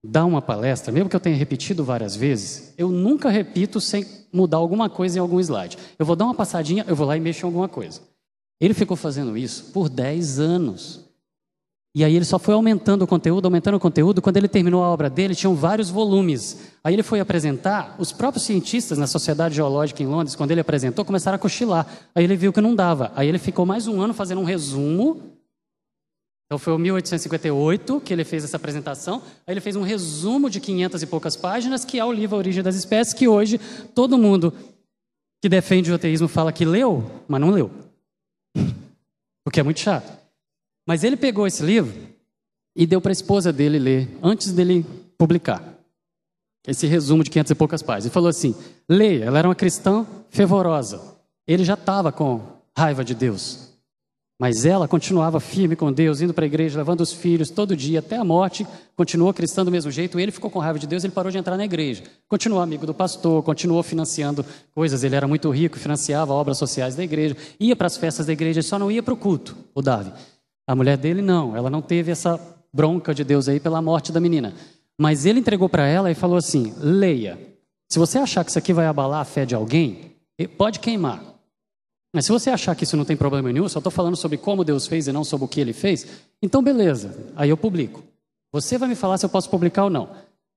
dar 0.04 0.26
uma 0.26 0.42
palestra, 0.42 0.92
mesmo 0.92 1.08
que 1.08 1.16
eu 1.16 1.20
tenha 1.20 1.36
repetido 1.36 1.82
várias 1.82 2.14
vezes, 2.14 2.74
eu 2.76 2.90
nunca 2.90 3.30
repito 3.30 3.80
sem 3.80 4.04
mudar 4.30 4.58
alguma 4.58 4.90
coisa 4.90 5.18
em 5.18 5.20
algum 5.20 5.40
slide. 5.40 5.78
Eu 5.98 6.04
vou 6.04 6.14
dar 6.14 6.26
uma 6.26 6.34
passadinha, 6.34 6.84
eu 6.86 6.94
vou 6.94 7.06
lá 7.06 7.16
e 7.16 7.20
mexo 7.20 7.46
em 7.46 7.48
alguma 7.48 7.68
coisa. 7.68 8.02
Ele 8.60 8.74
ficou 8.74 8.96
fazendo 8.96 9.36
isso 9.38 9.72
por 9.72 9.88
10 9.88 10.38
anos. 10.38 11.07
E 11.94 12.04
aí 12.04 12.14
ele 12.14 12.24
só 12.24 12.38
foi 12.38 12.54
aumentando 12.54 13.02
o 13.02 13.06
conteúdo, 13.06 13.46
aumentando 13.46 13.76
o 13.76 13.80
conteúdo. 13.80 14.20
Quando 14.20 14.36
ele 14.36 14.46
terminou 14.46 14.84
a 14.84 14.88
obra 14.88 15.08
dele, 15.08 15.34
tinham 15.34 15.54
vários 15.54 15.88
volumes. 15.88 16.72
Aí 16.84 16.94
ele 16.94 17.02
foi 17.02 17.18
apresentar, 17.18 17.96
os 17.98 18.12
próprios 18.12 18.44
cientistas 18.44 18.98
na 18.98 19.06
Sociedade 19.06 19.54
Geológica 19.54 20.02
em 20.02 20.06
Londres, 20.06 20.36
quando 20.36 20.50
ele 20.50 20.60
apresentou, 20.60 21.04
começaram 21.04 21.36
a 21.36 21.38
cochilar. 21.38 21.86
Aí 22.14 22.22
ele 22.24 22.36
viu 22.36 22.52
que 22.52 22.60
não 22.60 22.74
dava. 22.74 23.10
Aí 23.16 23.28
ele 23.28 23.38
ficou 23.38 23.64
mais 23.64 23.86
um 23.86 24.00
ano 24.00 24.12
fazendo 24.12 24.40
um 24.40 24.44
resumo. 24.44 25.22
Então 26.46 26.58
foi 26.58 26.74
em 26.74 26.78
1858 26.78 28.00
que 28.00 28.12
ele 28.12 28.24
fez 28.24 28.44
essa 28.44 28.56
apresentação. 28.56 29.22
Aí 29.46 29.54
ele 29.54 29.60
fez 29.60 29.74
um 29.74 29.82
resumo 29.82 30.48
de 30.50 30.60
500 30.60 31.02
e 31.02 31.06
poucas 31.06 31.36
páginas, 31.36 31.84
que 31.84 31.98
é 31.98 32.04
o 32.04 32.12
livro 32.12 32.36
A 32.36 32.38
Origem 32.38 32.62
das 32.62 32.76
Espécies, 32.76 33.14
que 33.14 33.26
hoje 33.26 33.58
todo 33.94 34.18
mundo 34.18 34.52
que 35.40 35.48
defende 35.48 35.90
o 35.90 35.94
ateísmo 35.94 36.28
fala 36.28 36.52
que 36.52 36.64
leu, 36.64 37.04
mas 37.26 37.40
não 37.40 37.50
leu. 37.50 37.70
Porque 39.42 39.60
é 39.60 39.62
muito 39.62 39.80
chato. 39.80 40.27
Mas 40.88 41.04
ele 41.04 41.18
pegou 41.18 41.46
esse 41.46 41.62
livro 41.62 41.92
e 42.74 42.86
deu 42.86 42.98
para 42.98 43.10
a 43.10 43.12
esposa 43.12 43.52
dele 43.52 43.78
ler, 43.78 44.08
antes 44.22 44.52
dele 44.52 44.86
publicar. 45.18 45.62
Esse 46.66 46.86
resumo 46.86 47.22
de 47.22 47.28
500 47.28 47.50
e 47.50 47.54
poucas 47.54 47.82
páginas. 47.82 48.06
E 48.06 48.10
falou 48.10 48.30
assim: 48.30 48.54
leia, 48.88 49.26
ela 49.26 49.38
era 49.38 49.46
uma 49.46 49.54
cristã 49.54 50.06
fervorosa. 50.30 50.98
Ele 51.46 51.62
já 51.62 51.74
estava 51.74 52.10
com 52.10 52.40
raiva 52.74 53.04
de 53.04 53.14
Deus. 53.14 53.68
Mas 54.40 54.64
ela 54.64 54.88
continuava 54.88 55.40
firme 55.40 55.76
com 55.76 55.92
Deus, 55.92 56.22
indo 56.22 56.32
para 56.32 56.44
a 56.44 56.46
igreja, 56.46 56.78
levando 56.78 57.02
os 57.02 57.12
filhos 57.12 57.50
todo 57.50 57.76
dia 57.76 57.98
até 57.98 58.16
a 58.16 58.24
morte, 58.24 58.66
continuou 58.96 59.34
cristão 59.34 59.66
do 59.66 59.70
mesmo 59.70 59.90
jeito. 59.90 60.18
Ele 60.18 60.32
ficou 60.32 60.50
com 60.50 60.58
raiva 60.58 60.78
de 60.78 60.86
Deus, 60.86 61.04
ele 61.04 61.12
parou 61.12 61.30
de 61.30 61.36
entrar 61.36 61.58
na 61.58 61.66
igreja. 61.66 62.02
Continuou 62.26 62.62
amigo 62.62 62.86
do 62.86 62.94
pastor, 62.94 63.42
continuou 63.42 63.82
financiando 63.82 64.42
coisas. 64.74 65.04
Ele 65.04 65.16
era 65.16 65.28
muito 65.28 65.50
rico, 65.50 65.78
financiava 65.78 66.32
obras 66.32 66.56
sociais 66.56 66.96
da 66.96 67.04
igreja, 67.04 67.36
ia 67.60 67.76
para 67.76 67.88
as 67.88 67.98
festas 67.98 68.24
da 68.24 68.32
igreja, 68.32 68.62
só 68.62 68.78
não 68.78 68.90
ia 68.90 69.02
para 69.02 69.12
o 69.12 69.16
culto, 69.18 69.54
o 69.74 69.82
Davi. 69.82 70.12
A 70.68 70.74
mulher 70.74 70.98
dele 70.98 71.22
não, 71.22 71.56
ela 71.56 71.70
não 71.70 71.80
teve 71.80 72.12
essa 72.12 72.38
bronca 72.70 73.14
de 73.14 73.24
Deus 73.24 73.48
aí 73.48 73.58
pela 73.58 73.80
morte 73.80 74.12
da 74.12 74.20
menina. 74.20 74.52
Mas 74.98 75.24
ele 75.24 75.40
entregou 75.40 75.66
para 75.66 75.86
ela 75.86 76.10
e 76.10 76.14
falou 76.14 76.36
assim: 76.36 76.74
leia. 76.78 77.38
Se 77.88 77.98
você 77.98 78.18
achar 78.18 78.44
que 78.44 78.50
isso 78.50 78.58
aqui 78.58 78.74
vai 78.74 78.84
abalar 78.84 79.22
a 79.22 79.24
fé 79.24 79.46
de 79.46 79.54
alguém, 79.54 80.14
pode 80.58 80.78
queimar. 80.78 81.22
Mas 82.12 82.26
se 82.26 82.32
você 82.32 82.50
achar 82.50 82.74
que 82.76 82.84
isso 82.84 82.98
não 82.98 83.04
tem 83.06 83.16
problema 83.16 83.50
nenhum, 83.50 83.66
só 83.66 83.78
estou 83.78 83.90
falando 83.90 84.14
sobre 84.14 84.36
como 84.36 84.62
Deus 84.62 84.86
fez 84.86 85.08
e 85.08 85.12
não 85.12 85.24
sobre 85.24 85.46
o 85.46 85.48
que 85.48 85.58
ele 85.58 85.72
fez, 85.72 86.06
então 86.42 86.62
beleza, 86.62 87.16
aí 87.34 87.48
eu 87.48 87.56
publico. 87.56 88.02
Você 88.52 88.76
vai 88.76 88.90
me 88.90 88.94
falar 88.94 89.16
se 89.16 89.24
eu 89.24 89.30
posso 89.30 89.48
publicar 89.48 89.84
ou 89.84 89.90
não. 89.90 90.10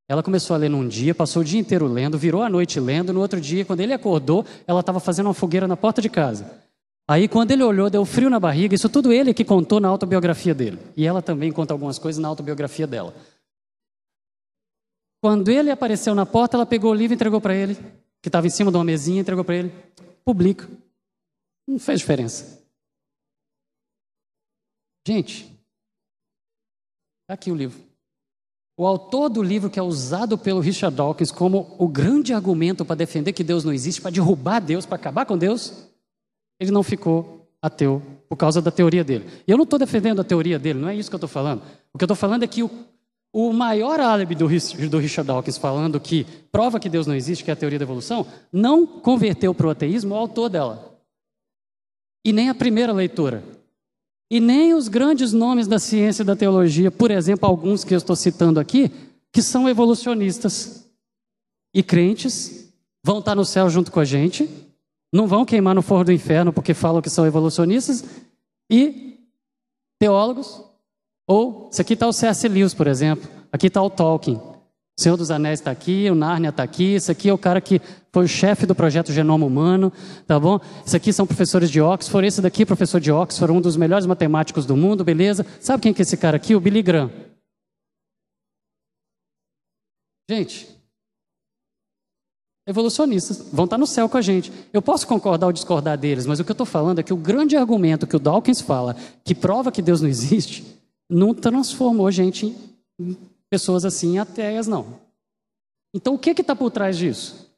Ela 0.09 0.21
começou 0.21 0.55
a 0.55 0.57
ler 0.57 0.69
num 0.69 0.85
dia, 0.85 1.15
passou 1.15 1.41
o 1.41 1.45
dia 1.45 1.59
inteiro 1.59 1.87
lendo, 1.87 2.17
virou 2.17 2.41
a 2.41 2.49
noite 2.49 2.81
lendo. 2.81 3.13
No 3.13 3.21
outro 3.21 3.39
dia, 3.39 3.63
quando 3.63 3.79
ele 3.79 3.93
acordou, 3.93 4.45
ela 4.67 4.81
estava 4.81 4.99
fazendo 4.99 5.27
uma 5.27 5.33
fogueira 5.33 5.69
na 5.69 5.77
porta 5.77 6.01
de 6.01 6.09
casa. 6.09 6.51
Aí, 7.11 7.27
quando 7.27 7.51
ele 7.51 7.61
olhou, 7.61 7.89
deu 7.89 8.05
frio 8.05 8.29
na 8.29 8.39
barriga. 8.39 8.73
Isso 8.73 8.87
tudo 8.87 9.11
ele 9.11 9.33
que 9.33 9.43
contou 9.43 9.81
na 9.81 9.89
autobiografia 9.89 10.55
dele. 10.55 10.79
E 10.95 11.05
ela 11.05 11.21
também 11.21 11.51
conta 11.51 11.73
algumas 11.73 11.99
coisas 11.99 12.21
na 12.21 12.29
autobiografia 12.29 12.87
dela. 12.87 13.13
Quando 15.21 15.49
ele 15.49 15.69
apareceu 15.69 16.15
na 16.15 16.25
porta, 16.25 16.55
ela 16.55 16.65
pegou 16.65 16.89
o 16.89 16.93
livro 16.93 17.13
e 17.13 17.15
entregou 17.15 17.41
para 17.41 17.53
ele, 17.53 17.75
que 18.21 18.29
estava 18.29 18.47
em 18.47 18.49
cima 18.49 18.71
de 18.71 18.77
uma 18.77 18.85
mesinha, 18.85 19.19
entregou 19.19 19.43
para 19.43 19.55
ele. 19.55 19.73
Publica. 20.23 20.69
Não 21.67 21.77
fez 21.77 21.99
diferença. 21.99 22.63
Gente, 25.05 25.53
tá 27.27 27.33
aqui 27.33 27.51
o 27.51 27.55
livro. 27.55 27.77
O 28.77 28.87
autor 28.87 29.27
do 29.27 29.43
livro, 29.43 29.69
que 29.69 29.77
é 29.77 29.83
usado 29.83 30.37
pelo 30.37 30.61
Richard 30.61 30.95
Dawkins 30.95 31.29
como 31.29 31.75
o 31.77 31.89
grande 31.89 32.33
argumento 32.33 32.85
para 32.85 32.95
defender 32.95 33.33
que 33.33 33.43
Deus 33.43 33.65
não 33.65 33.73
existe, 33.73 33.99
para 33.99 34.11
derrubar 34.11 34.61
Deus, 34.61 34.85
para 34.85 34.95
acabar 34.95 35.25
com 35.25 35.37
Deus, 35.37 35.90
ele 36.61 36.69
não 36.69 36.83
ficou 36.83 37.49
ateu 37.59 38.03
por 38.29 38.35
causa 38.35 38.61
da 38.61 38.69
teoria 38.69 39.03
dele. 39.03 39.25
E 39.47 39.51
eu 39.51 39.57
não 39.57 39.63
estou 39.63 39.79
defendendo 39.79 40.21
a 40.21 40.23
teoria 40.23 40.59
dele, 40.59 40.77
não 40.77 40.89
é 40.89 40.95
isso 40.95 41.09
que 41.09 41.15
eu 41.15 41.17
estou 41.17 41.27
falando. 41.27 41.63
O 41.91 41.97
que 41.97 42.03
eu 42.03 42.05
estou 42.05 42.15
falando 42.15 42.43
é 42.43 42.47
que 42.47 42.61
o, 42.61 42.69
o 43.33 43.51
maior 43.51 43.99
álibi 43.99 44.35
do, 44.35 44.47
do 44.47 44.97
Richard 44.99 45.27
Dawkins 45.27 45.57
falando 45.57 45.99
que 45.99 46.23
prova 46.51 46.79
que 46.79 46.87
Deus 46.87 47.07
não 47.07 47.15
existe, 47.15 47.43
que 47.43 47.49
é 47.49 47.53
a 47.53 47.57
teoria 47.57 47.79
da 47.79 47.83
evolução, 47.83 48.27
não 48.53 48.85
converteu 48.85 49.55
para 49.55 49.65
o 49.65 49.69
ateísmo 49.71 50.13
o 50.13 50.17
autor 50.17 50.49
dela. 50.49 50.99
E 52.23 52.31
nem 52.31 52.47
a 52.47 52.55
primeira 52.55 52.93
leitura. 52.93 53.43
E 54.29 54.39
nem 54.39 54.75
os 54.75 54.87
grandes 54.87 55.33
nomes 55.33 55.67
da 55.67 55.79
ciência 55.79 56.21
e 56.21 56.25
da 56.25 56.35
teologia, 56.35 56.91
por 56.91 57.09
exemplo, 57.09 57.49
alguns 57.49 57.83
que 57.83 57.95
eu 57.95 57.97
estou 57.97 58.15
citando 58.15 58.59
aqui, 58.59 58.91
que 59.31 59.41
são 59.41 59.67
evolucionistas 59.67 60.87
e 61.73 61.81
crentes, 61.81 62.71
vão 63.03 63.17
estar 63.17 63.33
no 63.33 63.43
céu 63.43 63.67
junto 63.67 63.91
com 63.91 63.99
a 63.99 64.05
gente, 64.05 64.47
não 65.11 65.27
vão 65.27 65.45
queimar 65.45 65.75
no 65.75 65.81
forno 65.81 66.05
do 66.05 66.11
inferno 66.11 66.53
porque 66.53 66.73
falam 66.73 67.01
que 67.01 67.09
são 67.09 67.25
evolucionistas 67.25 68.03
e 68.69 69.19
teólogos. 69.99 70.63
Ou, 71.27 71.69
isso 71.71 71.81
aqui 71.81 71.93
está 71.93 72.07
o 72.07 72.13
C.S. 72.13 72.47
Lewis, 72.47 72.73
por 72.73 72.87
exemplo. 72.87 73.29
Aqui 73.51 73.67
está 73.67 73.81
o 73.81 73.89
Tolkien. 73.89 74.37
O 74.37 75.01
Senhor 75.01 75.17
dos 75.17 75.31
Anéis 75.31 75.59
está 75.59 75.71
aqui, 75.71 76.09
o 76.09 76.15
Nárnia 76.15 76.49
está 76.49 76.63
aqui. 76.63 76.93
Esse 76.93 77.11
aqui 77.11 77.29
é 77.29 77.33
o 77.33 77.37
cara 77.37 77.59
que 77.61 77.81
foi 78.11 78.25
o 78.25 78.27
chefe 78.27 78.65
do 78.65 78.75
projeto 78.75 79.11
Genoma 79.11 79.45
Humano, 79.45 79.91
tá 80.27 80.39
bom? 80.39 80.59
Isso 80.85 80.95
aqui 80.95 81.13
são 81.13 81.25
professores 81.25 81.69
de 81.69 81.81
Oxford. 81.81 82.27
Esse 82.27 82.41
daqui, 82.41 82.65
professor 82.65 82.99
de 82.99 83.11
Oxford, 83.11 83.51
um 83.53 83.61
dos 83.61 83.77
melhores 83.77 84.05
matemáticos 84.05 84.65
do 84.65 84.75
mundo, 84.75 85.03
beleza? 85.03 85.45
Sabe 85.59 85.83
quem 85.83 85.93
que 85.93 86.01
é 86.01 86.03
esse 86.03 86.17
cara 86.17 86.37
aqui? 86.37 86.55
O 86.55 86.59
Billy 86.59 86.81
Graham. 86.81 87.09
Gente, 90.29 90.67
evolucionistas, 92.65 93.49
vão 93.51 93.65
estar 93.65 93.77
no 93.77 93.87
céu 93.87 94.07
com 94.07 94.17
a 94.17 94.21
gente. 94.21 94.51
Eu 94.71 94.81
posso 94.81 95.07
concordar 95.07 95.47
ou 95.47 95.53
discordar 95.53 95.97
deles, 95.97 96.25
mas 96.25 96.39
o 96.39 96.43
que 96.43 96.51
eu 96.51 96.53
estou 96.53 96.65
falando 96.65 96.99
é 96.99 97.03
que 97.03 97.13
o 97.13 97.17
grande 97.17 97.57
argumento 97.57 98.07
que 98.07 98.15
o 98.15 98.19
Dawkins 98.19 98.61
fala, 98.61 98.95
que 99.23 99.33
prova 99.33 99.71
que 99.71 99.81
Deus 99.81 100.01
não 100.01 100.09
existe, 100.09 100.65
não 101.09 101.33
transformou 101.33 102.07
a 102.07 102.11
gente 102.11 102.55
em 102.99 103.17
pessoas 103.49 103.83
assim 103.83 104.17
ateias, 104.17 104.67
não. 104.67 104.99
Então, 105.93 106.13
o 106.13 106.19
que 106.19 106.29
está 106.29 106.55
por 106.55 106.71
trás 106.71 106.97
disso? 106.97 107.51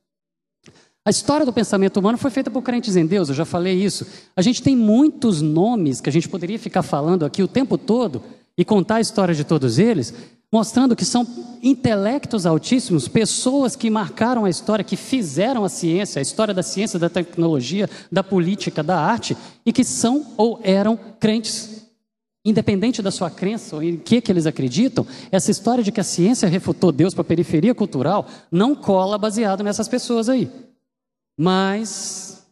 A 1.06 1.10
história 1.10 1.46
do 1.46 1.52
pensamento 1.52 1.98
humano 2.00 2.18
foi 2.18 2.32
feita 2.32 2.50
por 2.50 2.62
crentes 2.62 2.96
em 2.96 3.06
Deus, 3.06 3.28
eu 3.28 3.36
já 3.36 3.44
falei 3.44 3.76
isso. 3.76 4.08
A 4.36 4.42
gente 4.42 4.64
tem 4.64 4.76
muitos 4.76 5.42
nomes 5.42 6.00
que 6.00 6.10
a 6.10 6.14
gente 6.14 6.30
poderia 6.30 6.58
ficar 6.58 6.82
falando 6.82 7.26
aqui 7.26 7.44
o 7.44 7.48
tempo 7.48 7.78
todo 7.78 8.24
e 8.58 8.64
contar 8.64 8.96
a 8.96 9.02
história 9.02 9.36
de 9.36 9.44
todos 9.44 9.78
eles, 9.80 10.14
mostrando 10.54 10.96
que 10.96 11.04
são 11.04 11.26
intelectos 11.64 12.46
altíssimos, 12.46 13.08
pessoas 13.08 13.76
que 13.76 13.90
marcaram 13.90 14.46
a 14.46 14.52
história, 14.52 14.86
que 14.86 14.96
fizeram 14.96 15.66
a 15.66 15.70
ciência, 15.70 16.20
a 16.20 16.22
história 16.22 16.54
da 16.54 16.62
ciência, 16.62 17.00
da 17.00 17.10
tecnologia, 17.10 17.90
da 18.12 18.24
política, 18.24 18.84
da 18.84 19.00
arte, 19.00 19.36
e 19.66 19.74
que 19.74 19.84
são 19.84 20.36
ou 20.38 20.60
eram 20.62 20.96
crentes. 20.96 21.88
Independente 22.46 23.02
da 23.02 23.10
sua 23.10 23.32
crença 23.32 23.78
ou 23.78 23.82
em 23.82 23.98
que, 23.98 24.22
que 24.22 24.32
eles 24.32 24.46
acreditam, 24.46 25.08
essa 25.32 25.50
história 25.50 25.84
de 25.84 25.92
que 25.92 26.02
a 26.02 26.04
ciência 26.04 26.48
refutou 26.48 26.92
Deus 26.92 27.16
para 27.16 27.22
a 27.22 27.26
periferia 27.26 27.74
cultural 27.74 28.28
não 28.52 28.76
cola 28.76 29.18
baseado 29.18 29.64
nessas 29.64 29.88
pessoas 29.88 30.30
aí. 30.30 30.52
Mas 31.36 32.46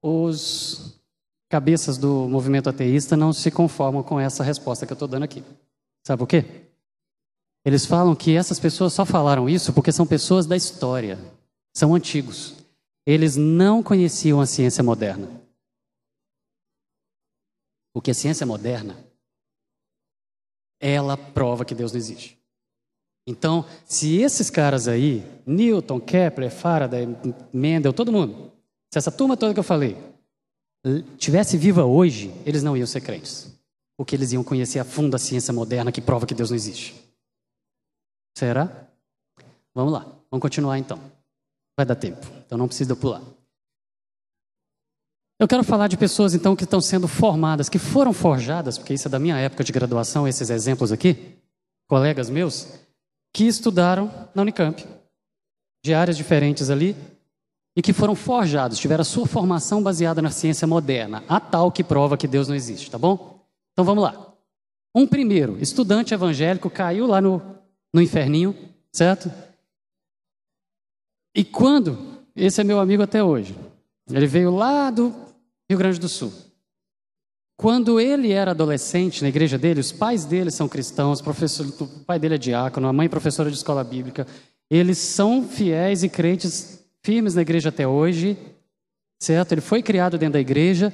os 0.00 0.95
cabeças 1.48 1.96
do 1.96 2.28
movimento 2.28 2.68
ateísta 2.68 3.16
não 3.16 3.32
se 3.32 3.50
conformam 3.50 4.02
com 4.02 4.18
essa 4.18 4.42
resposta 4.42 4.86
que 4.86 4.92
eu 4.92 4.96
estou 4.96 5.08
dando 5.08 5.22
aqui. 5.22 5.44
Sabe 6.04 6.18
por 6.18 6.26
quê? 6.26 6.44
Eles 7.64 7.84
falam 7.84 8.14
que 8.14 8.36
essas 8.36 8.60
pessoas 8.60 8.92
só 8.92 9.04
falaram 9.04 9.48
isso 9.48 9.72
porque 9.72 9.92
são 9.92 10.06
pessoas 10.06 10.46
da 10.46 10.56
história, 10.56 11.18
são 11.74 11.94
antigos. 11.94 12.54
Eles 13.04 13.36
não 13.36 13.82
conheciam 13.82 14.40
a 14.40 14.46
ciência 14.46 14.82
moderna. 14.82 15.28
Porque 17.92 18.10
a 18.10 18.14
ciência 18.14 18.46
moderna, 18.46 18.96
ela 20.80 21.16
prova 21.16 21.64
que 21.64 21.74
Deus 21.74 21.92
não 21.92 21.98
existe. 21.98 22.38
Então, 23.26 23.64
se 23.84 24.18
esses 24.18 24.50
caras 24.50 24.86
aí, 24.86 25.24
Newton, 25.44 26.00
Kepler, 26.00 26.50
Faraday, 26.50 27.08
Mendel, 27.52 27.92
todo 27.92 28.12
mundo, 28.12 28.52
se 28.92 28.98
essa 28.98 29.10
turma 29.10 29.36
toda 29.36 29.54
que 29.54 29.58
eu 29.58 29.64
falei 29.64 29.96
tivesse 31.18 31.56
viva 31.56 31.84
hoje, 31.84 32.32
eles 32.44 32.62
não 32.62 32.76
iam 32.76 32.86
ser 32.86 33.00
crentes. 33.00 33.52
Porque 33.96 34.14
eles 34.14 34.32
iam 34.32 34.44
conhecer 34.44 34.78
a 34.78 34.84
fundo 34.84 35.14
a 35.14 35.18
ciência 35.18 35.52
moderna 35.52 35.90
que 35.90 36.00
prova 36.00 36.26
que 36.26 36.34
Deus 36.34 36.50
não 36.50 36.56
existe. 36.56 36.94
Será? 38.36 38.70
Vamos 39.74 39.92
lá, 39.92 40.00
vamos 40.30 40.42
continuar 40.42 40.78
então. 40.78 41.00
Vai 41.76 41.84
dar 41.86 41.94
tempo, 41.94 42.26
então 42.44 42.56
não 42.56 42.68
precisa 42.68 42.94
pular. 42.94 43.22
Eu 45.38 45.46
quero 45.46 45.62
falar 45.62 45.88
de 45.88 45.98
pessoas 45.98 46.34
então 46.34 46.56
que 46.56 46.64
estão 46.64 46.80
sendo 46.80 47.06
formadas, 47.06 47.68
que 47.68 47.78
foram 47.78 48.12
forjadas, 48.12 48.78
porque 48.78 48.94
isso 48.94 49.06
é 49.08 49.10
da 49.10 49.18
minha 49.18 49.36
época 49.36 49.62
de 49.62 49.72
graduação, 49.72 50.26
esses 50.26 50.48
exemplos 50.48 50.92
aqui, 50.92 51.36
colegas 51.86 52.30
meus, 52.30 52.68
que 53.34 53.44
estudaram 53.44 54.10
na 54.34 54.42
Unicamp, 54.42 54.82
de 55.84 55.92
áreas 55.92 56.16
diferentes 56.16 56.70
ali, 56.70 56.96
e 57.76 57.82
que 57.82 57.92
foram 57.92 58.14
forjados, 58.14 58.78
tiveram 58.78 59.02
a 59.02 59.04
sua 59.04 59.26
formação 59.26 59.82
baseada 59.82 60.22
na 60.22 60.30
ciência 60.30 60.66
moderna, 60.66 61.22
a 61.28 61.38
tal 61.38 61.70
que 61.70 61.84
prova 61.84 62.16
que 62.16 62.26
Deus 62.26 62.48
não 62.48 62.54
existe, 62.54 62.90
tá 62.90 62.96
bom? 62.96 63.46
Então 63.72 63.84
vamos 63.84 64.02
lá. 64.02 64.32
Um 64.94 65.06
primeiro, 65.06 65.58
estudante 65.60 66.14
evangélico, 66.14 66.70
caiu 66.70 67.06
lá 67.06 67.20
no, 67.20 67.42
no 67.92 68.00
inferninho, 68.00 68.56
certo? 68.90 69.30
E 71.34 71.44
quando, 71.44 71.98
esse 72.34 72.62
é 72.62 72.64
meu 72.64 72.80
amigo 72.80 73.02
até 73.02 73.22
hoje, 73.22 73.54
ele 74.10 74.26
veio 74.26 74.50
lá 74.50 74.90
do 74.90 75.14
Rio 75.68 75.78
Grande 75.78 76.00
do 76.00 76.08
Sul. 76.08 76.32
Quando 77.58 78.00
ele 78.00 78.32
era 78.32 78.52
adolescente, 78.52 79.22
na 79.22 79.28
igreja 79.28 79.58
dele, 79.58 79.80
os 79.80 79.92
pais 79.92 80.24
dele 80.24 80.50
são 80.50 80.66
cristãos, 80.66 81.20
o 81.20 81.86
pai 82.06 82.18
dele 82.18 82.36
é 82.36 82.38
diácono, 82.38 82.88
a 82.88 82.92
mãe 82.92 83.04
é 83.04 83.08
professora 83.08 83.50
de 83.50 83.56
escola 83.56 83.84
bíblica. 83.84 84.26
Eles 84.70 84.96
são 84.96 85.46
fiéis 85.46 86.02
e 86.02 86.08
crentes 86.08 86.85
firmes 87.06 87.36
na 87.36 87.42
igreja 87.42 87.68
até 87.68 87.86
hoje, 87.86 88.36
certo? 89.22 89.52
Ele 89.52 89.60
foi 89.60 89.80
criado 89.80 90.18
dentro 90.18 90.32
da 90.32 90.40
igreja. 90.40 90.92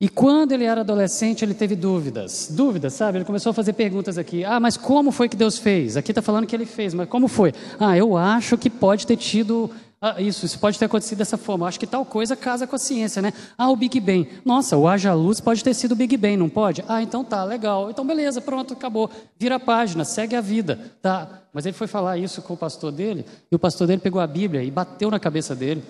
E 0.00 0.08
quando 0.08 0.52
ele 0.52 0.64
era 0.64 0.80
adolescente, 0.80 1.44
ele 1.44 1.52
teve 1.52 1.76
dúvidas. 1.76 2.48
Dúvidas, 2.50 2.94
sabe? 2.94 3.18
Ele 3.18 3.26
começou 3.26 3.50
a 3.50 3.52
fazer 3.52 3.74
perguntas 3.74 4.16
aqui. 4.16 4.42
Ah, 4.42 4.58
mas 4.58 4.78
como 4.78 5.12
foi 5.12 5.28
que 5.28 5.36
Deus 5.36 5.58
fez? 5.58 5.98
Aqui 5.98 6.12
está 6.12 6.22
falando 6.22 6.46
que 6.46 6.56
ele 6.56 6.64
fez, 6.64 6.94
mas 6.94 7.06
como 7.10 7.28
foi? 7.28 7.52
Ah, 7.78 7.94
eu 7.94 8.16
acho 8.16 8.56
que 8.56 8.70
pode 8.70 9.06
ter 9.06 9.18
tido 9.18 9.70
ah, 10.00 10.20
isso, 10.20 10.46
isso 10.46 10.58
pode 10.60 10.78
ter 10.78 10.84
acontecido 10.84 11.18
dessa 11.18 11.36
forma. 11.36 11.66
Acho 11.66 11.80
que 11.80 11.86
tal 11.86 12.04
coisa 12.04 12.36
casa 12.36 12.66
com 12.66 12.76
a 12.76 12.78
ciência, 12.78 13.20
né? 13.20 13.32
Ah, 13.56 13.68
o 13.68 13.74
Big 13.74 13.98
Bang. 13.98 14.28
Nossa, 14.44 14.76
o 14.76 14.86
haja 14.86 15.12
luz 15.12 15.40
pode 15.40 15.64
ter 15.64 15.74
sido 15.74 15.92
o 15.92 15.96
Big 15.96 16.16
Bang, 16.16 16.36
não 16.36 16.48
pode? 16.48 16.84
Ah, 16.86 17.02
então 17.02 17.24
tá, 17.24 17.42
legal. 17.44 17.90
Então 17.90 18.06
beleza, 18.06 18.40
pronto, 18.40 18.74
acabou. 18.74 19.10
Vira 19.36 19.56
a 19.56 19.60
página, 19.60 20.04
segue 20.04 20.36
a 20.36 20.40
vida. 20.40 20.92
Tá. 21.02 21.42
Mas 21.52 21.66
ele 21.66 21.72
foi 21.72 21.88
falar 21.88 22.16
isso 22.16 22.40
com 22.42 22.54
o 22.54 22.56
pastor 22.56 22.92
dele, 22.92 23.24
e 23.50 23.56
o 23.56 23.58
pastor 23.58 23.88
dele 23.88 24.00
pegou 24.00 24.20
a 24.20 24.26
Bíblia 24.26 24.62
e 24.62 24.70
bateu 24.70 25.10
na 25.10 25.18
cabeça 25.18 25.56
dele. 25.56 25.82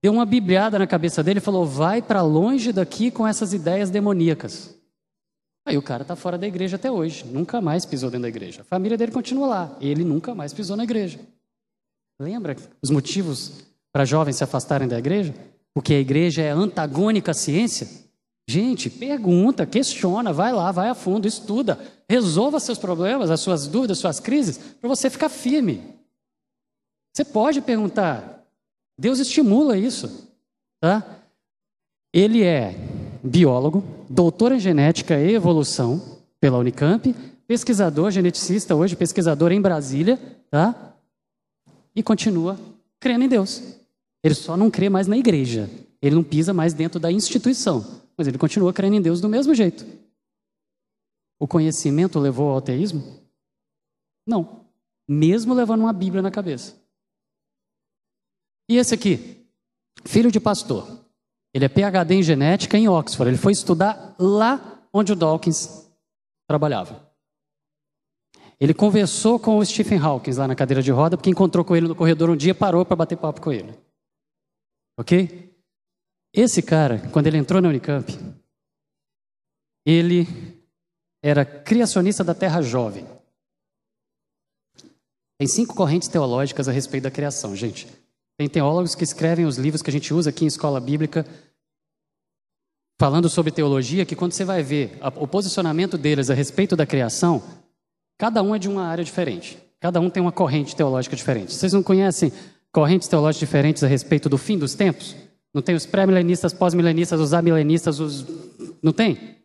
Deu 0.00 0.12
uma 0.12 0.24
bibliada 0.24 0.78
na 0.78 0.86
cabeça 0.86 1.24
dele 1.24 1.38
e 1.38 1.42
falou: 1.42 1.66
vai 1.66 2.00
para 2.00 2.22
longe 2.22 2.72
daqui 2.72 3.10
com 3.10 3.26
essas 3.26 3.52
ideias 3.52 3.90
demoníacas. 3.90 4.76
Aí 5.66 5.76
o 5.76 5.82
cara 5.82 6.02
está 6.02 6.14
fora 6.14 6.38
da 6.38 6.46
igreja 6.46 6.76
até 6.76 6.90
hoje, 6.90 7.24
nunca 7.24 7.60
mais 7.60 7.84
pisou 7.84 8.10
dentro 8.10 8.22
da 8.22 8.28
igreja. 8.28 8.62
A 8.62 8.64
família 8.64 8.96
dele 8.96 9.12
continua 9.12 9.46
lá, 9.46 9.76
ele 9.80 10.04
nunca 10.04 10.34
mais 10.34 10.52
pisou 10.52 10.76
na 10.76 10.84
igreja. 10.84 11.18
Lembra 12.18 12.56
os 12.80 12.90
motivos 12.90 13.64
para 13.92 14.04
jovens 14.04 14.36
se 14.36 14.44
afastarem 14.44 14.88
da 14.88 14.98
igreja? 14.98 15.34
Porque 15.74 15.94
a 15.94 16.00
igreja 16.00 16.42
é 16.42 16.50
antagônica 16.50 17.30
à 17.30 17.34
ciência? 17.34 17.88
Gente, 18.48 18.90
pergunta, 18.90 19.64
questiona, 19.64 20.32
vai 20.32 20.52
lá, 20.52 20.72
vai 20.72 20.88
a 20.88 20.94
fundo, 20.94 21.26
estuda, 21.26 21.78
resolva 22.08 22.60
seus 22.60 22.78
problemas, 22.78 23.30
as 23.30 23.40
suas 23.40 23.66
dúvidas, 23.66 23.98
suas 23.98 24.20
crises, 24.20 24.58
para 24.58 24.88
você 24.88 25.08
ficar 25.08 25.28
firme. 25.28 25.80
Você 27.14 27.24
pode 27.24 27.60
perguntar, 27.60 28.44
Deus 28.98 29.18
estimula 29.18 29.78
isso, 29.78 30.28
tá? 30.80 31.04
Ele 32.12 32.42
é 32.42 32.74
biólogo, 33.22 33.84
doutor 34.08 34.52
em 34.52 34.58
genética 34.58 35.18
e 35.18 35.34
evolução 35.34 36.20
pela 36.40 36.58
Unicamp, 36.58 37.14
pesquisador, 37.46 38.10
geneticista 38.10 38.74
hoje, 38.74 38.96
pesquisador 38.96 39.52
em 39.52 39.60
Brasília, 39.60 40.18
tá? 40.50 40.91
E 41.94 42.02
continua 42.02 42.58
crendo 43.00 43.24
em 43.24 43.28
Deus. 43.28 43.62
Ele 44.22 44.34
só 44.34 44.56
não 44.56 44.70
crê 44.70 44.88
mais 44.88 45.06
na 45.06 45.16
igreja. 45.16 45.68
Ele 46.00 46.14
não 46.14 46.24
pisa 46.24 46.52
mais 46.52 46.72
dentro 46.74 47.00
da 47.00 47.10
instituição. 47.10 48.02
Mas 48.16 48.26
ele 48.26 48.38
continua 48.38 48.72
crendo 48.72 48.96
em 48.96 49.02
Deus 49.02 49.20
do 49.20 49.28
mesmo 49.28 49.54
jeito. 49.54 49.84
O 51.38 51.48
conhecimento 51.48 52.18
levou 52.18 52.50
ao 52.50 52.58
ateísmo? 52.58 53.20
Não. 54.26 54.66
Mesmo 55.08 55.54
levando 55.54 55.80
uma 55.80 55.92
Bíblia 55.92 56.22
na 56.22 56.30
cabeça. 56.30 56.80
E 58.68 58.76
esse 58.76 58.94
aqui? 58.94 59.44
Filho 60.04 60.30
de 60.30 60.38
pastor. 60.38 61.04
Ele 61.52 61.64
é 61.64 61.68
PhD 61.68 62.14
em 62.14 62.22
genética 62.22 62.78
em 62.78 62.88
Oxford. 62.88 63.30
Ele 63.30 63.38
foi 63.38 63.52
estudar 63.52 64.14
lá 64.18 64.86
onde 64.92 65.12
o 65.12 65.16
Dawkins 65.16 65.90
trabalhava. 66.46 67.01
Ele 68.62 68.72
conversou 68.72 69.40
com 69.40 69.58
o 69.58 69.66
Stephen 69.66 69.98
Hawking 69.98 70.34
lá 70.34 70.46
na 70.46 70.54
cadeira 70.54 70.80
de 70.80 70.92
roda, 70.92 71.16
porque 71.16 71.28
encontrou 71.28 71.64
com 71.64 71.74
ele 71.74 71.88
no 71.88 71.96
corredor 71.96 72.30
um 72.30 72.36
dia, 72.36 72.54
parou 72.54 72.86
para 72.86 72.94
bater 72.94 73.18
papo 73.18 73.40
com 73.40 73.52
ele. 73.52 73.76
Ok? 74.96 75.52
Esse 76.32 76.62
cara, 76.62 77.00
quando 77.10 77.26
ele 77.26 77.38
entrou 77.38 77.60
na 77.60 77.68
Unicamp, 77.68 78.06
ele 79.84 80.28
era 81.20 81.44
criacionista 81.44 82.22
da 82.22 82.36
Terra 82.36 82.62
Jovem. 82.62 83.04
Tem 85.40 85.48
cinco 85.48 85.74
correntes 85.74 86.06
teológicas 86.06 86.68
a 86.68 86.72
respeito 86.72 87.02
da 87.02 87.10
criação, 87.10 87.56
gente. 87.56 87.88
Tem 88.38 88.48
teólogos 88.48 88.94
que 88.94 89.02
escrevem 89.02 89.44
os 89.44 89.58
livros 89.58 89.82
que 89.82 89.90
a 89.90 89.92
gente 89.92 90.14
usa 90.14 90.30
aqui 90.30 90.44
em 90.44 90.46
escola 90.46 90.78
bíblica, 90.78 91.26
falando 93.00 93.28
sobre 93.28 93.50
teologia, 93.50 94.06
que 94.06 94.14
quando 94.14 94.34
você 94.34 94.44
vai 94.44 94.62
ver 94.62 94.96
o 95.16 95.26
posicionamento 95.26 95.98
deles 95.98 96.30
a 96.30 96.34
respeito 96.34 96.76
da 96.76 96.86
criação, 96.86 97.42
Cada 98.22 98.40
um 98.40 98.54
é 98.54 98.58
de 98.60 98.68
uma 98.68 98.84
área 98.84 99.02
diferente. 99.02 99.58
Cada 99.80 99.98
um 99.98 100.08
tem 100.08 100.22
uma 100.22 100.30
corrente 100.30 100.76
teológica 100.76 101.16
diferente. 101.16 101.52
Vocês 101.52 101.72
não 101.72 101.82
conhecem 101.82 102.32
correntes 102.70 103.08
teológicas 103.08 103.40
diferentes 103.40 103.82
a 103.82 103.88
respeito 103.88 104.28
do 104.28 104.38
fim 104.38 104.56
dos 104.56 104.76
tempos? 104.76 105.16
Não 105.52 105.60
tem 105.60 105.74
os 105.74 105.86
pré-milenistas, 105.86 106.52
pós-milenistas, 106.52 107.18
os 107.18 107.34
amilenistas, 107.34 107.98
os. 107.98 108.24
Não 108.80 108.92
tem? 108.92 109.38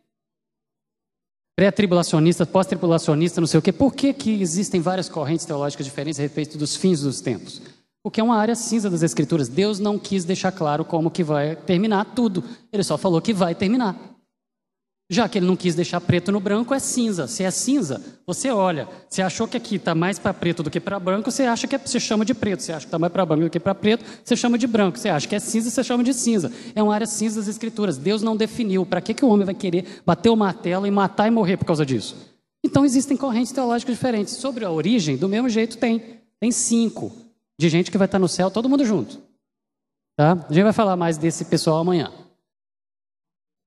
Pré-tribulacionistas, 1.56 2.46
pós-tribulacionistas, 2.46 3.40
não 3.40 3.48
sei 3.48 3.58
o 3.58 3.62
quê. 3.62 3.72
Por 3.72 3.92
que, 3.92 4.12
que 4.12 4.40
existem 4.40 4.80
várias 4.80 5.08
correntes 5.08 5.44
teológicas 5.44 5.84
diferentes 5.84 6.20
a 6.20 6.22
respeito 6.22 6.56
dos 6.56 6.76
fins 6.76 7.00
dos 7.00 7.20
tempos? 7.20 7.60
Porque 8.00 8.20
é 8.20 8.22
uma 8.22 8.36
área 8.36 8.54
cinza 8.54 8.88
das 8.88 9.02
Escrituras. 9.02 9.48
Deus 9.48 9.80
não 9.80 9.98
quis 9.98 10.24
deixar 10.24 10.52
claro 10.52 10.84
como 10.84 11.10
que 11.10 11.24
vai 11.24 11.56
terminar 11.56 12.04
tudo. 12.14 12.44
Ele 12.72 12.84
só 12.84 12.96
falou 12.96 13.20
que 13.20 13.34
vai 13.34 13.56
terminar. 13.56 14.17
Já 15.10 15.26
que 15.26 15.38
ele 15.38 15.46
não 15.46 15.56
quis 15.56 15.74
deixar 15.74 16.02
preto 16.02 16.30
no 16.30 16.38
branco, 16.38 16.74
é 16.74 16.78
cinza. 16.78 17.26
Se 17.26 17.42
é 17.42 17.50
cinza, 17.50 18.02
você 18.26 18.50
olha. 18.50 18.86
Se 19.08 19.22
achou 19.22 19.48
que 19.48 19.56
aqui 19.56 19.76
está 19.76 19.94
mais 19.94 20.18
para 20.18 20.34
preto 20.34 20.62
do 20.62 20.70
que 20.70 20.78
para 20.78 21.00
branco, 21.00 21.30
você 21.30 21.44
acha 21.44 21.66
que 21.66 21.74
é, 21.74 21.78
você 21.78 21.98
chama 21.98 22.26
de 22.26 22.34
preto. 22.34 22.62
Você 22.62 22.72
acha 22.72 22.80
que 22.80 22.88
está 22.88 22.98
mais 22.98 23.10
para 23.10 23.24
branco 23.24 23.44
do 23.44 23.50
que 23.50 23.58
para 23.58 23.74
preto, 23.74 24.04
você 24.22 24.36
chama 24.36 24.58
de 24.58 24.66
branco. 24.66 24.98
Você 24.98 25.08
acha 25.08 25.26
que 25.26 25.34
é 25.34 25.38
cinza, 25.38 25.70
você 25.70 25.82
chama 25.82 26.04
de 26.04 26.12
cinza. 26.12 26.52
É 26.74 26.82
uma 26.82 26.94
área 26.94 27.06
cinza 27.06 27.40
das 27.40 27.48
escrituras. 27.48 27.96
Deus 27.96 28.22
não 28.22 28.36
definiu. 28.36 28.84
Para 28.84 29.00
que, 29.00 29.14
que 29.14 29.24
o 29.24 29.28
homem 29.28 29.46
vai 29.46 29.54
querer 29.54 30.02
bater 30.04 30.28
o 30.28 30.36
martelo 30.36 30.86
e 30.86 30.90
matar 30.90 31.26
e 31.26 31.30
morrer 31.30 31.56
por 31.56 31.64
causa 31.64 31.86
disso? 31.86 32.14
Então 32.62 32.84
existem 32.84 33.16
correntes 33.16 33.50
teológicas 33.50 33.94
diferentes. 33.94 34.34
Sobre 34.34 34.66
a 34.66 34.70
origem, 34.70 35.16
do 35.16 35.28
mesmo 35.28 35.48
jeito 35.48 35.78
tem. 35.78 36.20
tem 36.38 36.52
cinco 36.52 37.10
de 37.58 37.68
gente 37.68 37.90
que 37.90 37.98
vai 37.98 38.06
estar 38.06 38.18
no 38.18 38.28
céu, 38.28 38.50
todo 38.50 38.68
mundo 38.68 38.84
junto. 38.84 39.18
Tá? 40.16 40.32
A 40.32 40.52
gente 40.52 40.64
vai 40.64 40.72
falar 40.72 40.96
mais 40.96 41.16
desse 41.16 41.46
pessoal 41.46 41.78
amanhã. 41.78 42.12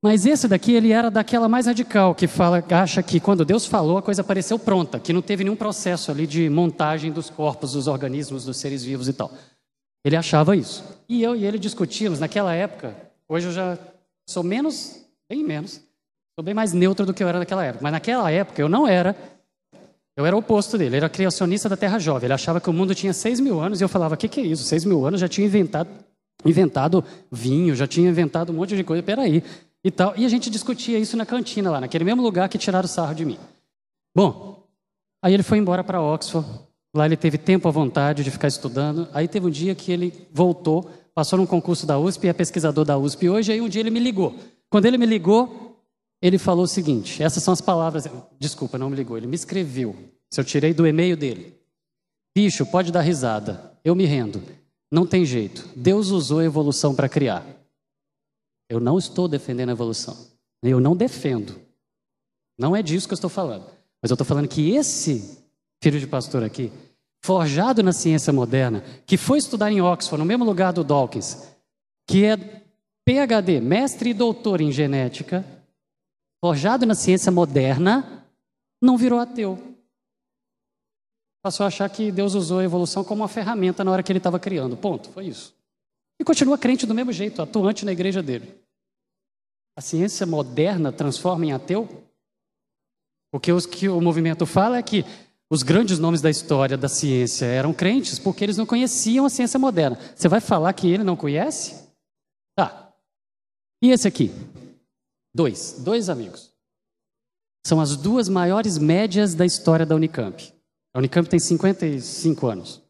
Mas 0.03 0.25
esse 0.25 0.47
daqui, 0.47 0.73
ele 0.73 0.91
era 0.91 1.11
daquela 1.11 1.47
mais 1.47 1.67
radical, 1.67 2.15
que 2.15 2.25
fala, 2.25 2.63
acha 2.71 3.03
que 3.03 3.19
quando 3.19 3.45
Deus 3.45 3.67
falou, 3.67 3.99
a 3.99 4.01
coisa 4.01 4.21
apareceu 4.21 4.57
pronta, 4.57 4.99
que 4.99 5.13
não 5.13 5.21
teve 5.21 5.43
nenhum 5.43 5.55
processo 5.55 6.09
ali 6.09 6.25
de 6.25 6.49
montagem 6.49 7.11
dos 7.11 7.29
corpos, 7.29 7.73
dos 7.73 7.85
organismos, 7.85 8.43
dos 8.43 8.57
seres 8.57 8.83
vivos 8.83 9.07
e 9.07 9.13
tal. 9.13 9.31
Ele 10.03 10.15
achava 10.15 10.55
isso. 10.55 10.83
E 11.07 11.21
eu 11.21 11.35
e 11.35 11.45
ele 11.45 11.59
discutíamos 11.59 12.19
naquela 12.19 12.51
época. 12.55 12.95
Hoje 13.29 13.49
eu 13.49 13.51
já 13.51 13.77
sou 14.27 14.41
menos, 14.41 15.05
bem 15.29 15.43
menos, 15.43 15.79
sou 16.33 16.43
bem 16.43 16.55
mais 16.55 16.73
neutro 16.73 17.05
do 17.05 17.13
que 17.13 17.23
eu 17.23 17.27
era 17.27 17.37
naquela 17.37 17.63
época. 17.63 17.83
Mas 17.83 17.91
naquela 17.91 18.31
época 18.31 18.59
eu 18.59 18.67
não 18.67 18.87
era. 18.87 19.15
Eu 20.17 20.25
era 20.25 20.35
o 20.35 20.39
oposto 20.39 20.79
dele. 20.79 20.89
Ele 20.89 20.97
era 20.97 21.09
criacionista 21.09 21.69
da 21.69 21.77
Terra 21.77 21.99
Jovem. 21.99 22.25
Ele 22.25 22.33
achava 22.33 22.59
que 22.59 22.69
o 22.69 22.73
mundo 22.73 22.95
tinha 22.95 23.13
seis 23.13 23.39
mil 23.39 23.59
anos 23.59 23.79
e 23.79 23.83
eu 23.83 23.87
falava: 23.87 24.15
o 24.15 24.17
que, 24.17 24.27
que 24.27 24.39
é 24.39 24.43
isso? 24.43 24.63
Seis 24.63 24.83
mil 24.83 25.05
anos 25.05 25.21
já 25.21 25.27
tinha 25.27 25.45
inventado, 25.45 25.89
inventado 26.43 27.05
vinho, 27.31 27.75
já 27.75 27.85
tinha 27.85 28.09
inventado 28.09 28.51
um 28.51 28.55
monte 28.55 28.75
de 28.75 28.83
coisa. 28.83 29.03
Peraí 29.03 29.43
e 29.83 29.91
tal. 29.91 30.13
E 30.17 30.25
a 30.25 30.29
gente 30.29 30.49
discutia 30.49 30.99
isso 30.99 31.17
na 31.17 31.25
cantina 31.25 31.71
lá, 31.71 31.81
naquele 31.81 32.03
mesmo 32.03 32.21
lugar 32.21 32.49
que 32.49 32.57
tiraram 32.57 32.87
sarro 32.87 33.13
de 33.13 33.25
mim. 33.25 33.37
Bom, 34.15 34.67
aí 35.21 35.33
ele 35.33 35.43
foi 35.43 35.57
embora 35.57 35.83
para 35.83 36.01
Oxford. 36.01 36.47
Lá 36.93 37.05
ele 37.05 37.15
teve 37.15 37.37
tempo 37.37 37.67
à 37.67 37.71
vontade 37.71 38.23
de 38.23 38.31
ficar 38.31 38.47
estudando. 38.47 39.07
Aí 39.13 39.27
teve 39.27 39.47
um 39.47 39.49
dia 39.49 39.73
que 39.73 39.91
ele 39.91 40.27
voltou, 40.31 40.89
passou 41.15 41.39
num 41.39 41.45
concurso 41.45 41.85
da 41.85 41.97
USP, 41.97 42.27
é 42.27 42.33
pesquisador 42.33 42.83
da 42.83 42.97
USP 42.97 43.29
hoje. 43.29 43.51
Aí 43.51 43.61
um 43.61 43.69
dia 43.69 43.81
ele 43.81 43.89
me 43.89 43.99
ligou. 43.99 44.35
Quando 44.69 44.85
ele 44.85 44.97
me 44.97 45.05
ligou, 45.05 45.77
ele 46.21 46.37
falou 46.37 46.65
o 46.65 46.67
seguinte: 46.67 47.23
essas 47.23 47.41
são 47.41 47.53
as 47.53 47.61
palavras. 47.61 48.07
Desculpa, 48.37 48.77
não 48.77 48.89
me 48.89 48.95
ligou, 48.95 49.17
ele 49.17 49.27
me 49.27 49.35
escreveu. 49.35 49.95
Se 50.29 50.39
eu 50.39 50.45
tirei 50.45 50.73
do 50.73 50.85
e-mail 50.85 51.15
dele. 51.15 51.57
Bicho, 52.35 52.65
pode 52.65 52.91
dar 52.91 53.01
risada. 53.01 53.71
Eu 53.83 53.95
me 53.95 54.05
rendo. 54.05 54.41
Não 54.91 55.05
tem 55.05 55.25
jeito. 55.25 55.67
Deus 55.75 56.09
usou 56.09 56.39
a 56.39 56.45
evolução 56.45 56.93
para 56.93 57.09
criar. 57.09 57.45
Eu 58.71 58.79
não 58.79 58.97
estou 58.97 59.27
defendendo 59.27 59.67
a 59.67 59.73
evolução. 59.73 60.15
Eu 60.63 60.79
não 60.79 60.95
defendo. 60.95 61.59
Não 62.57 62.73
é 62.73 62.81
disso 62.81 63.05
que 63.05 63.13
eu 63.13 63.15
estou 63.15 63.29
falando. 63.29 63.65
Mas 64.01 64.09
eu 64.09 64.13
estou 64.13 64.25
falando 64.25 64.47
que 64.47 64.71
esse 64.71 65.43
filho 65.83 65.99
de 65.99 66.07
pastor 66.07 66.41
aqui, 66.41 66.71
forjado 67.21 67.83
na 67.83 67.91
ciência 67.91 68.31
moderna, 68.31 68.81
que 69.05 69.17
foi 69.17 69.39
estudar 69.39 69.69
em 69.73 69.81
Oxford, 69.81 70.17
no 70.17 70.25
mesmo 70.25 70.45
lugar 70.45 70.71
do 70.71 70.85
Dawkins, 70.85 71.49
que 72.07 72.23
é 72.23 72.37
PhD, 73.05 73.59
mestre 73.59 74.11
e 74.11 74.13
doutor 74.13 74.61
em 74.61 74.71
genética, 74.71 75.45
forjado 76.39 76.85
na 76.85 76.95
ciência 76.95 77.29
moderna, 77.29 78.25
não 78.81 78.97
virou 78.97 79.19
ateu. 79.19 79.59
Passou 81.43 81.65
a 81.65 81.67
achar 81.67 81.89
que 81.89 82.09
Deus 82.09 82.35
usou 82.35 82.59
a 82.59 82.63
evolução 82.63 83.03
como 83.03 83.21
uma 83.21 83.27
ferramenta 83.27 83.83
na 83.83 83.91
hora 83.91 84.01
que 84.01 84.09
ele 84.13 84.19
estava 84.19 84.39
criando. 84.39 84.77
Ponto, 84.77 85.09
foi 85.09 85.25
isso. 85.25 85.53
E 86.17 86.23
continua 86.23 86.57
crente 86.57 86.85
do 86.85 86.93
mesmo 86.93 87.11
jeito, 87.11 87.41
atuante 87.41 87.83
na 87.83 87.91
igreja 87.91 88.23
dele. 88.23 88.60
A 89.75 89.81
ciência 89.81 90.25
moderna 90.25 90.91
transforma 90.91 91.45
em 91.45 91.53
ateu? 91.53 91.87
Porque 93.31 93.51
o 93.51 93.59
que 93.61 93.87
o 93.87 94.01
movimento 94.01 94.45
fala 94.45 94.77
é 94.77 94.83
que 94.83 95.05
os 95.49 95.63
grandes 95.63 95.99
nomes 95.99 96.21
da 96.21 96.29
história 96.29 96.77
da 96.77 96.87
ciência 96.87 97.45
eram 97.45 97.73
crentes 97.73 98.19
porque 98.19 98.43
eles 98.43 98.57
não 98.57 98.65
conheciam 98.65 99.25
a 99.25 99.29
ciência 99.29 99.59
moderna. 99.59 99.97
Você 100.15 100.27
vai 100.27 100.39
falar 100.39 100.73
que 100.73 100.89
ele 100.89 101.03
não 101.03 101.15
conhece? 101.15 101.89
Tá. 102.55 102.93
E 103.81 103.89
esse 103.89 104.07
aqui? 104.07 104.31
Dois. 105.33 105.79
Dois 105.79 106.09
amigos. 106.09 106.51
São 107.65 107.79
as 107.79 107.95
duas 107.95 108.27
maiores 108.27 108.77
médias 108.77 109.33
da 109.33 109.45
história 109.45 109.85
da 109.85 109.95
Unicamp. 109.95 110.53
A 110.93 110.99
Unicamp 110.99 111.29
tem 111.29 111.39
55 111.39 112.47
anos. 112.47 112.81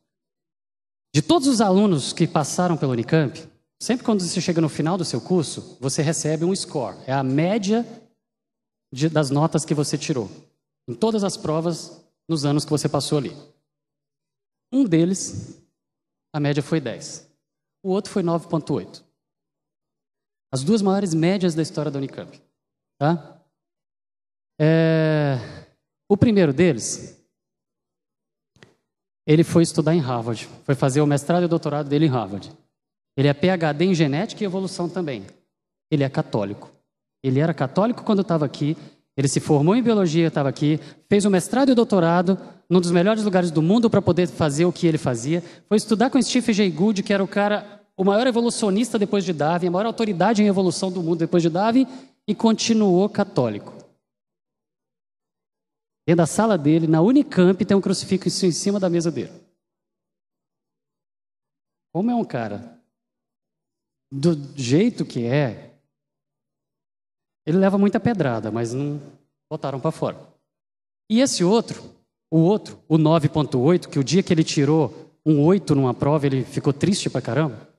De 1.13 1.21
todos 1.21 1.47
os 1.47 1.61
alunos 1.61 2.13
que 2.13 2.25
passaram 2.25 2.77
pela 2.77 2.93
Unicamp, 2.93 3.51
sempre 3.82 4.05
quando 4.05 4.21
você 4.21 4.39
chega 4.39 4.61
no 4.61 4.69
final 4.69 4.95
do 4.95 5.03
seu 5.03 5.19
curso, 5.19 5.77
você 5.82 6.03
recebe 6.03 6.45
um 6.45 6.55
score. 6.55 6.95
É 7.07 7.11
a 7.11 7.23
média 7.23 7.84
de, 8.93 9.09
das 9.09 9.32
notas 9.32 9.65
que 9.65 9.73
você 9.73 9.97
tirou. 9.97 10.29
Em 10.88 10.93
todas 10.93 11.23
as 11.23 11.36
provas 11.36 11.99
nos 12.29 12.45
anos 12.45 12.63
que 12.63 12.69
você 12.69 12.88
passou 12.88 13.17
ali. 13.17 13.36
Um 14.71 14.86
deles, 14.86 15.59
a 16.32 16.39
média 16.39 16.61
foi 16.61 16.79
10. 16.79 17.27
O 17.84 17.89
outro 17.89 18.11
foi 18.11 18.21
9,8. 18.21 19.03
As 20.53 20.63
duas 20.63 20.82
maiores 20.82 21.13
médias 21.15 21.55
da 21.55 21.63
história 21.63 21.89
da 21.89 21.97
Unicamp. 21.97 22.39
Tá? 22.99 23.41
É... 24.59 25.38
O 26.07 26.15
primeiro 26.15 26.53
deles 26.53 27.19
ele 29.25 29.43
foi 29.43 29.63
estudar 29.63 29.95
em 29.95 29.99
Harvard, 29.99 30.47
foi 30.63 30.75
fazer 30.75 30.99
o 30.99 31.07
mestrado 31.07 31.43
e 31.43 31.45
o 31.45 31.49
doutorado 31.49 31.88
dele 31.88 32.05
em 32.05 32.09
Harvard. 32.09 32.51
Ele 33.22 33.28
é 33.28 33.34
PhD 33.36 33.86
em 33.86 33.93
genética 33.93 34.43
e 34.43 34.45
evolução 34.45 34.89
também. 34.89 35.28
Ele 35.91 36.03
é 36.03 36.09
católico. 36.09 36.72
Ele 37.24 37.39
era 37.39 37.53
católico 37.53 38.03
quando 38.03 38.24
estava 38.24 38.47
aqui, 38.47 38.76
ele 39.15 39.28
se 39.28 39.39
formou 39.39 39.76
em 39.76 39.84
biologia, 39.84 40.28
estava 40.28 40.49
aqui, 40.49 40.80
fez 41.07 41.24
o 41.24 41.30
mestrado 41.30 41.72
e 41.72 41.76
doutorado 41.76 42.36
num 42.67 42.82
dos 42.82 42.89
melhores 42.89 43.24
lugares 43.24 43.51
do 43.51 43.61
mundo 43.61 43.91
para 43.91 44.01
poder 44.01 44.28
fazer 44.28 44.65
o 44.65 44.74
que 44.74 44.88
ele 44.88 44.97
fazia. 44.97 45.43
Foi 45.67 45.78
estudar 45.78 46.09
com 46.09 46.19
Stephen 46.19 46.55
Jay 46.55 46.72
Gould, 46.72 47.03
que 47.03 47.13
era 47.13 47.24
o 47.24 47.28
cara, 47.28 47.84
o 47.95 48.03
maior 48.03 48.26
evolucionista 48.26 48.97
depois 48.97 49.24
de 49.24 49.34
Darwin, 49.34 49.67
a 49.67 49.72
maior 49.72 49.86
autoridade 49.86 50.41
em 50.41 50.47
evolução 50.47 50.91
do 50.91 51.03
mundo 51.03 51.19
depois 51.19 51.43
de 51.43 51.49
Darwin, 51.49 51.86
e 52.28 52.34
continuou 52.34 53.07
católico. 53.07 53.72
Dentro 56.07 56.17
da 56.17 56.26
sala 56.26 56.57
dele, 56.57 56.88
na 56.88 57.03
Unicamp, 57.03 57.63
tem 57.63 57.78
um 57.78 57.82
crucifixo 57.82 58.47
em 58.47 58.51
cima 58.51 58.80
da 58.80 58.89
mesa 58.89 59.11
dele. 59.11 59.32
Como 61.93 62.09
é 62.09 62.15
um 62.15 62.26
cara 62.26 62.80
do 64.12 64.36
jeito 64.55 65.05
que 65.05 65.26
é, 65.26 65.72
ele 67.45 67.57
leva 67.57 67.78
muita 67.78 67.99
pedrada, 67.99 68.51
mas 68.51 68.74
não 68.74 69.01
botaram 69.49 69.80
para 69.80 69.91
fora. 69.91 70.20
E 71.09 71.22
esse 71.22 71.43
outro, 71.43 71.84
o 72.30 72.39
outro, 72.39 72.82
o 72.88 72.97
9.8, 72.97 73.89
que 73.89 73.99
o 73.99 74.03
dia 74.03 74.22
que 74.22 74.34
ele 74.34 74.43
tirou 74.43 75.12
um 75.26 75.43
8 75.43 75.76
numa 75.76 75.93
prova, 75.93 76.26
ele 76.26 76.43
ficou 76.43 76.74
triste 76.74 77.09
pra 77.09 77.22
caramba. 77.22 77.70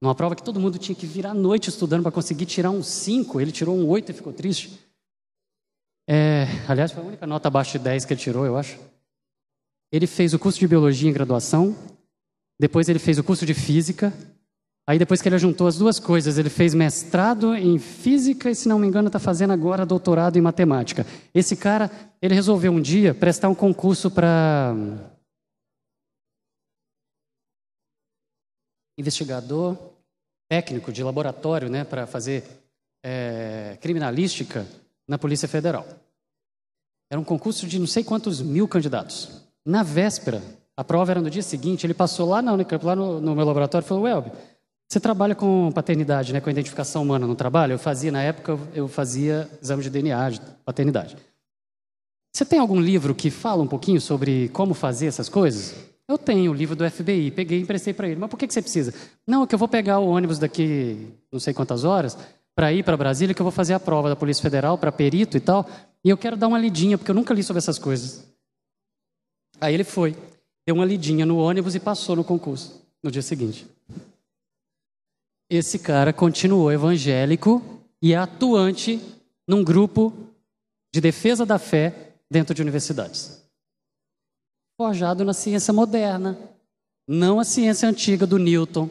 Numa 0.00 0.14
prova 0.14 0.36
que 0.36 0.42
todo 0.42 0.60
mundo 0.60 0.78
tinha 0.78 0.94
que 0.94 1.06
virar 1.06 1.30
a 1.30 1.34
noite 1.34 1.70
estudando 1.70 2.02
para 2.02 2.12
conseguir 2.12 2.46
tirar 2.46 2.70
um 2.70 2.82
5, 2.82 3.40
ele 3.40 3.52
tirou 3.52 3.76
um 3.76 3.88
8 3.88 4.10
e 4.10 4.14
ficou 4.14 4.32
triste. 4.32 4.78
É, 6.06 6.44
aliás, 6.68 6.92
foi 6.92 7.02
a 7.02 7.06
única 7.06 7.26
nota 7.26 7.48
abaixo 7.48 7.78
de 7.78 7.84
10 7.84 8.04
que 8.04 8.12
ele 8.12 8.20
tirou, 8.20 8.44
eu 8.44 8.56
acho. 8.56 8.78
Ele 9.90 10.06
fez 10.06 10.34
o 10.34 10.38
curso 10.38 10.58
de 10.58 10.68
biologia 10.68 11.08
em 11.08 11.12
graduação, 11.12 11.74
depois 12.58 12.88
ele 12.88 12.98
fez 12.98 13.18
o 13.18 13.24
curso 13.24 13.46
de 13.46 13.54
física, 13.54 14.12
aí 14.86 14.98
depois 14.98 15.22
que 15.22 15.28
ele 15.28 15.38
juntou 15.38 15.66
as 15.66 15.76
duas 15.76 15.98
coisas, 15.98 16.38
ele 16.38 16.50
fez 16.50 16.74
mestrado 16.74 17.54
em 17.54 17.78
física 17.78 18.50
e, 18.50 18.54
se 18.54 18.68
não 18.68 18.78
me 18.78 18.86
engano, 18.86 19.08
está 19.08 19.18
fazendo 19.18 19.52
agora 19.52 19.86
doutorado 19.86 20.36
em 20.36 20.42
matemática. 20.42 21.06
Esse 21.34 21.56
cara, 21.56 21.90
ele 22.20 22.34
resolveu 22.34 22.72
um 22.72 22.80
dia 22.80 23.14
prestar 23.14 23.48
um 23.48 23.54
concurso 23.54 24.10
para 24.10 24.74
investigador 28.98 29.76
técnico 30.48 30.92
de 30.92 31.02
laboratório, 31.02 31.68
né, 31.68 31.84
para 31.84 32.06
fazer 32.06 32.44
é, 33.04 33.76
criminalística 33.80 34.66
na 35.06 35.18
Polícia 35.18 35.48
Federal. 35.48 35.86
Era 37.10 37.20
um 37.20 37.24
concurso 37.24 37.66
de 37.66 37.78
não 37.78 37.86
sei 37.86 38.02
quantos 38.02 38.40
mil 38.40 38.66
candidatos. 38.66 39.42
Na 39.64 39.82
véspera, 39.82 40.42
a 40.76 40.82
prova 40.82 41.12
era 41.12 41.20
no 41.20 41.30
dia 41.30 41.42
seguinte, 41.42 41.86
ele 41.86 41.94
passou 41.94 42.28
lá 42.28 42.42
na 42.42 42.52
Unicamp, 42.52 42.84
lá 42.84 42.96
no, 42.96 43.20
no 43.20 43.34
meu 43.34 43.44
laboratório, 43.44 43.84
e 43.84 43.88
falou: 43.88 44.04
Welby, 44.04 44.32
você 44.88 45.00
trabalha 45.00 45.34
com 45.34 45.72
paternidade, 45.72 46.32
né, 46.32 46.40
com 46.40 46.50
identificação 46.50 47.02
humana, 47.02 47.26
não 47.26 47.34
trabalha? 47.34 47.72
Eu 47.72 47.78
fazia, 47.78 48.12
na 48.12 48.22
época, 48.22 48.58
eu 48.74 48.86
fazia 48.86 49.48
exame 49.62 49.82
de 49.82 49.90
DNA, 49.90 50.30
de 50.30 50.40
paternidade. 50.64 51.16
Você 52.32 52.44
tem 52.44 52.58
algum 52.58 52.80
livro 52.80 53.14
que 53.14 53.30
fala 53.30 53.62
um 53.62 53.66
pouquinho 53.66 54.00
sobre 54.00 54.48
como 54.48 54.74
fazer 54.74 55.06
essas 55.06 55.28
coisas? 55.28 55.74
Eu 56.06 56.18
tenho 56.18 56.50
o 56.50 56.54
livro 56.54 56.76
do 56.76 56.88
FBI, 56.88 57.30
peguei 57.30 57.58
e 57.58 57.62
emprestei 57.62 57.94
para 57.94 58.08
ele. 58.08 58.20
Mas 58.20 58.28
por 58.28 58.36
que, 58.36 58.46
que 58.46 58.52
você 58.52 58.60
precisa? 58.60 58.92
Não, 59.26 59.44
é 59.44 59.46
que 59.46 59.54
eu 59.54 59.58
vou 59.58 59.68
pegar 59.68 60.00
o 60.00 60.08
ônibus 60.08 60.38
daqui 60.38 61.08
não 61.32 61.40
sei 61.40 61.54
quantas 61.54 61.84
horas, 61.84 62.16
para 62.54 62.72
ir 62.72 62.84
para 62.84 62.96
Brasília 62.96 63.34
que 63.34 63.40
eu 63.40 63.44
vou 63.44 63.52
fazer 63.52 63.74
a 63.74 63.80
prova 63.80 64.08
da 64.08 64.16
Polícia 64.16 64.42
Federal 64.42 64.78
para 64.78 64.92
perito 64.92 65.36
e 65.36 65.40
tal, 65.40 65.68
e 66.04 66.10
eu 66.10 66.16
quero 66.16 66.36
dar 66.36 66.46
uma 66.46 66.58
lidinha, 66.58 66.98
porque 66.98 67.10
eu 67.10 67.14
nunca 67.14 67.32
li 67.34 67.42
sobre 67.42 67.58
essas 67.58 67.78
coisas. 67.78 68.24
Aí 69.60 69.72
ele 69.72 69.84
foi, 69.84 70.16
deu 70.66 70.76
uma 70.76 70.84
lidinha 70.84 71.24
no 71.24 71.38
ônibus 71.38 71.74
e 71.74 71.80
passou 71.80 72.14
no 72.14 72.22
concurso 72.22 72.80
no 73.02 73.10
dia 73.10 73.22
seguinte. 73.22 73.66
Esse 75.56 75.78
cara 75.78 76.12
continuou 76.12 76.72
evangélico 76.72 77.62
e 78.02 78.14
atuante 78.14 79.00
num 79.46 79.62
grupo 79.62 80.12
de 80.92 81.00
defesa 81.00 81.46
da 81.46 81.58
fé 81.58 82.14
dentro 82.30 82.54
de 82.54 82.60
universidades. 82.60 83.42
Forjado 84.76 85.24
na 85.24 85.32
ciência 85.32 85.72
moderna, 85.72 86.36
não 87.06 87.38
a 87.38 87.44
ciência 87.44 87.88
antiga 87.88 88.26
do 88.26 88.38
Newton, 88.38 88.88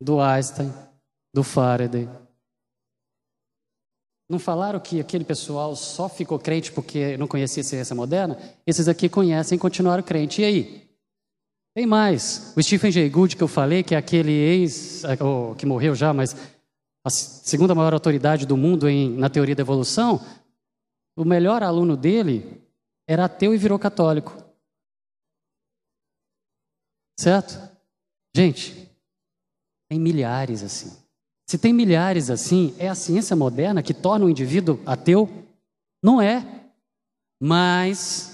do 0.00 0.20
Einstein, 0.20 0.72
do 1.34 1.44
Faraday, 1.44 2.08
não 4.30 4.38
falaram 4.38 4.78
que 4.78 5.00
aquele 5.00 5.24
pessoal 5.24 5.74
só 5.74 6.08
ficou 6.08 6.38
crente 6.38 6.70
porque 6.70 7.16
não 7.16 7.26
conhecia 7.26 7.62
a 7.62 7.64
ciência 7.64 7.96
moderna? 7.96 8.38
Esses 8.64 8.86
aqui 8.86 9.08
conhecem 9.08 9.56
e 9.56 9.58
continuaram 9.58 10.04
crente. 10.04 10.40
E 10.40 10.44
aí? 10.44 10.89
Tem 11.74 11.86
mais. 11.86 12.52
O 12.56 12.62
Stephen 12.62 12.90
Jay 12.90 13.08
Gould, 13.08 13.36
que 13.36 13.42
eu 13.42 13.48
falei, 13.48 13.82
que 13.82 13.94
é 13.94 13.98
aquele 13.98 14.32
ex, 14.32 15.02
oh, 15.20 15.54
que 15.54 15.64
morreu 15.64 15.94
já, 15.94 16.12
mas 16.12 16.34
a 17.04 17.10
segunda 17.10 17.74
maior 17.74 17.94
autoridade 17.94 18.46
do 18.46 18.56
mundo 18.56 18.88
em, 18.88 19.16
na 19.16 19.30
teoria 19.30 19.54
da 19.54 19.62
evolução, 19.62 20.20
o 21.16 21.24
melhor 21.24 21.62
aluno 21.62 21.96
dele 21.96 22.60
era 23.08 23.24
ateu 23.24 23.54
e 23.54 23.58
virou 23.58 23.78
católico. 23.78 24.36
Certo? 27.18 27.58
Gente, 28.34 28.88
tem 29.88 29.98
milhares 29.98 30.62
assim. 30.62 30.96
Se 31.48 31.58
tem 31.58 31.72
milhares 31.72 32.30
assim, 32.30 32.74
é 32.78 32.88
a 32.88 32.94
ciência 32.94 33.34
moderna 33.34 33.82
que 33.82 33.92
torna 33.92 34.24
o 34.24 34.30
indivíduo 34.30 34.80
ateu? 34.86 35.28
Não 36.02 36.20
é. 36.22 36.70
Mas 37.42 38.29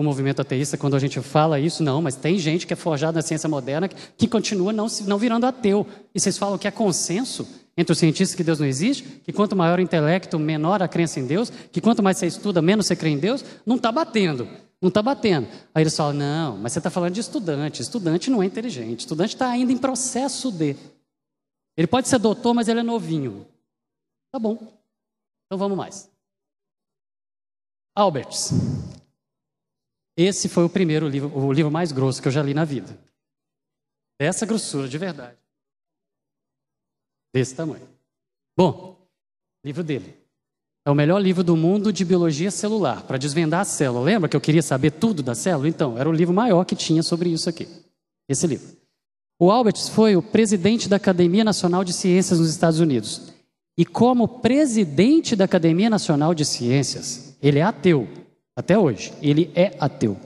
o 0.00 0.04
movimento 0.04 0.40
ateísta, 0.40 0.76
quando 0.76 0.96
a 0.96 0.98
gente 0.98 1.20
fala 1.20 1.60
isso, 1.60 1.82
não, 1.82 2.00
mas 2.00 2.16
tem 2.16 2.38
gente 2.38 2.66
que 2.66 2.72
é 2.72 2.76
forjada 2.76 3.18
na 3.18 3.22
ciência 3.22 3.48
moderna 3.48 3.88
que, 3.88 4.26
continua 4.26 4.72
não, 4.72 4.86
não 5.06 5.18
virando 5.18 5.46
ateu. 5.46 5.86
E 6.14 6.20
vocês 6.20 6.38
falam 6.38 6.58
que 6.58 6.66
é 6.66 6.70
consenso 6.70 7.46
entre 7.76 7.92
os 7.92 7.98
cientistas 7.98 8.34
que 8.34 8.44
Deus 8.44 8.58
não 8.58 8.66
existe, 8.66 9.02
que 9.02 9.32
quanto 9.32 9.56
maior 9.56 9.78
o 9.78 9.82
intelecto, 9.82 10.38
menor 10.38 10.82
a 10.82 10.88
crença 10.88 11.20
em 11.20 11.26
Deus, 11.26 11.50
que 11.72 11.80
quanto 11.80 12.02
mais 12.02 12.18
você 12.18 12.26
estuda, 12.26 12.60
menos 12.60 12.86
você 12.86 12.96
crê 12.96 13.10
em 13.10 13.18
Deus, 13.18 13.44
não 13.64 13.76
está 13.76 13.90
batendo. 13.90 14.48
Não 14.80 14.88
está 14.88 15.02
batendo. 15.02 15.46
Aí 15.74 15.82
eles 15.82 15.94
falam: 15.94 16.14
não, 16.14 16.56
mas 16.56 16.72
você 16.72 16.78
está 16.78 16.88
falando 16.88 17.12
de 17.12 17.20
estudante. 17.20 17.82
Estudante 17.82 18.30
não 18.30 18.42
é 18.42 18.46
inteligente. 18.46 19.00
Estudante 19.00 19.34
está 19.34 19.50
ainda 19.50 19.72
em 19.72 19.78
processo 19.78 20.50
de. 20.50 20.74
Ele 21.76 21.86
pode 21.86 22.08
ser 22.08 22.18
doutor, 22.18 22.54
mas 22.54 22.66
ele 22.66 22.80
é 22.80 22.82
novinho. 22.82 23.46
Tá 24.32 24.38
bom. 24.38 24.56
Então 25.46 25.58
vamos 25.58 25.76
mais. 25.76 26.10
Alberts. 27.94 28.52
Esse 30.22 30.50
foi 30.50 30.64
o 30.64 30.68
primeiro 30.68 31.08
livro, 31.08 31.34
o 31.34 31.50
livro 31.50 31.72
mais 31.72 31.92
grosso 31.92 32.20
que 32.20 32.28
eu 32.28 32.32
já 32.32 32.42
li 32.42 32.52
na 32.52 32.66
vida. 32.66 32.94
Dessa 34.20 34.44
grossura, 34.44 34.86
de 34.86 34.98
verdade. 34.98 35.38
Desse 37.32 37.54
tamanho. 37.54 37.88
Bom, 38.54 38.98
livro 39.64 39.82
dele. 39.82 40.14
É 40.84 40.90
o 40.90 40.94
melhor 40.94 41.22
livro 41.22 41.42
do 41.42 41.56
mundo 41.56 41.90
de 41.90 42.04
biologia 42.04 42.50
celular, 42.50 43.02
para 43.04 43.16
desvendar 43.16 43.60
a 43.60 43.64
célula. 43.64 44.04
Lembra 44.04 44.28
que 44.28 44.36
eu 44.36 44.42
queria 44.42 44.60
saber 44.60 44.90
tudo 44.90 45.22
da 45.22 45.34
célula? 45.34 45.66
Então, 45.66 45.96
era 45.96 46.06
o 46.06 46.12
livro 46.12 46.34
maior 46.34 46.66
que 46.66 46.76
tinha 46.76 47.02
sobre 47.02 47.30
isso 47.30 47.48
aqui. 47.48 47.66
Esse 48.28 48.46
livro. 48.46 48.76
O 49.38 49.50
Alberts 49.50 49.88
foi 49.88 50.16
o 50.16 50.22
presidente 50.22 50.86
da 50.86 50.96
Academia 50.96 51.44
Nacional 51.44 51.82
de 51.82 51.94
Ciências 51.94 52.38
nos 52.38 52.50
Estados 52.50 52.78
Unidos. 52.78 53.32
E 53.74 53.86
como 53.86 54.28
presidente 54.28 55.34
da 55.34 55.46
Academia 55.46 55.88
Nacional 55.88 56.34
de 56.34 56.44
Ciências, 56.44 57.38
ele 57.40 57.58
é 57.58 57.62
ateu, 57.62 58.06
até 58.60 58.78
hoje. 58.78 59.12
Ele 59.20 59.50
é 59.54 59.74
ateu. 59.80 60.16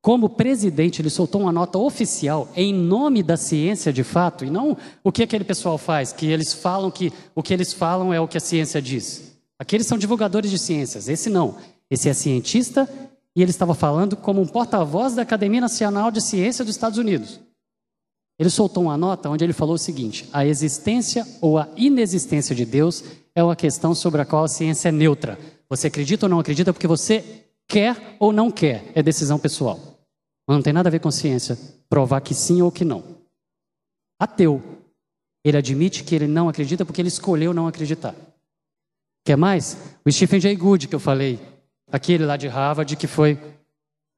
Como 0.00 0.28
presidente, 0.28 1.00
ele 1.00 1.10
soltou 1.10 1.42
uma 1.42 1.52
nota 1.52 1.78
oficial 1.78 2.48
em 2.56 2.74
nome 2.74 3.22
da 3.22 3.36
ciência 3.36 3.92
de 3.92 4.02
fato, 4.02 4.44
e 4.44 4.50
não 4.50 4.76
o 5.02 5.12
que 5.12 5.22
aquele 5.22 5.44
pessoal 5.44 5.78
faz, 5.78 6.12
que 6.12 6.26
eles 6.26 6.52
falam 6.52 6.90
que 6.90 7.12
o 7.34 7.42
que 7.42 7.54
eles 7.54 7.72
falam 7.72 8.12
é 8.12 8.20
o 8.20 8.26
que 8.26 8.36
a 8.36 8.40
ciência 8.40 8.82
diz. 8.82 9.32
Aqueles 9.58 9.86
são 9.86 9.96
divulgadores 9.96 10.50
de 10.50 10.58
ciências, 10.58 11.08
esse 11.08 11.30
não. 11.30 11.56
Esse 11.88 12.08
é 12.08 12.14
cientista 12.14 12.88
e 13.36 13.42
ele 13.42 13.50
estava 13.50 13.74
falando 13.74 14.16
como 14.16 14.40
um 14.40 14.46
porta-voz 14.46 15.14
da 15.14 15.22
Academia 15.22 15.60
Nacional 15.60 16.10
de 16.10 16.20
Ciência 16.20 16.64
dos 16.64 16.74
Estados 16.74 16.98
Unidos. 16.98 17.38
Ele 18.38 18.50
soltou 18.50 18.84
uma 18.84 18.96
nota 18.96 19.30
onde 19.30 19.44
ele 19.44 19.52
falou 19.52 19.76
o 19.76 19.78
seguinte: 19.78 20.28
a 20.32 20.44
existência 20.44 21.24
ou 21.40 21.58
a 21.58 21.68
inexistência 21.76 22.56
de 22.56 22.64
Deus 22.64 23.04
é 23.36 23.42
uma 23.42 23.54
questão 23.54 23.94
sobre 23.94 24.20
a 24.20 24.24
qual 24.24 24.44
a 24.44 24.48
ciência 24.48 24.88
é 24.88 24.92
neutra. 24.92 25.38
Você 25.68 25.86
acredita 25.86 26.26
ou 26.26 26.30
não 26.30 26.40
acredita 26.40 26.72
porque 26.72 26.88
você 26.88 27.41
quer 27.68 28.16
ou 28.18 28.32
não 28.32 28.50
quer, 28.50 28.90
é 28.94 29.02
decisão 29.02 29.38
pessoal. 29.38 29.78
Mas 30.46 30.56
não 30.56 30.62
tem 30.62 30.72
nada 30.72 30.88
a 30.88 30.92
ver 30.92 31.00
com 31.00 31.10
ciência 31.10 31.58
provar 31.88 32.20
que 32.20 32.34
sim 32.34 32.62
ou 32.62 32.72
que 32.72 32.84
não. 32.84 33.04
Ateu, 34.18 34.62
ele 35.44 35.56
admite 35.56 36.04
que 36.04 36.14
ele 36.14 36.26
não 36.26 36.48
acredita 36.48 36.84
porque 36.84 37.00
ele 37.00 37.08
escolheu 37.08 37.52
não 37.52 37.66
acreditar. 37.66 38.14
Quer 39.24 39.36
mais? 39.36 39.76
O 40.04 40.10
Stephen 40.10 40.40
Jay 40.40 40.56
Gould, 40.56 40.88
que 40.88 40.94
eu 40.94 41.00
falei, 41.00 41.38
aquele 41.90 42.24
lá 42.24 42.36
de 42.36 42.48
Harvard, 42.48 42.96
que 42.96 43.06
foi 43.06 43.34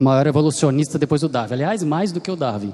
o 0.00 0.04
maior 0.04 0.26
evolucionista 0.26 0.98
depois 0.98 1.20
do 1.20 1.28
Darwin. 1.28 1.54
Aliás, 1.54 1.82
mais 1.82 2.12
do 2.12 2.20
que 2.20 2.30
o 2.30 2.36
Darwin. 2.36 2.72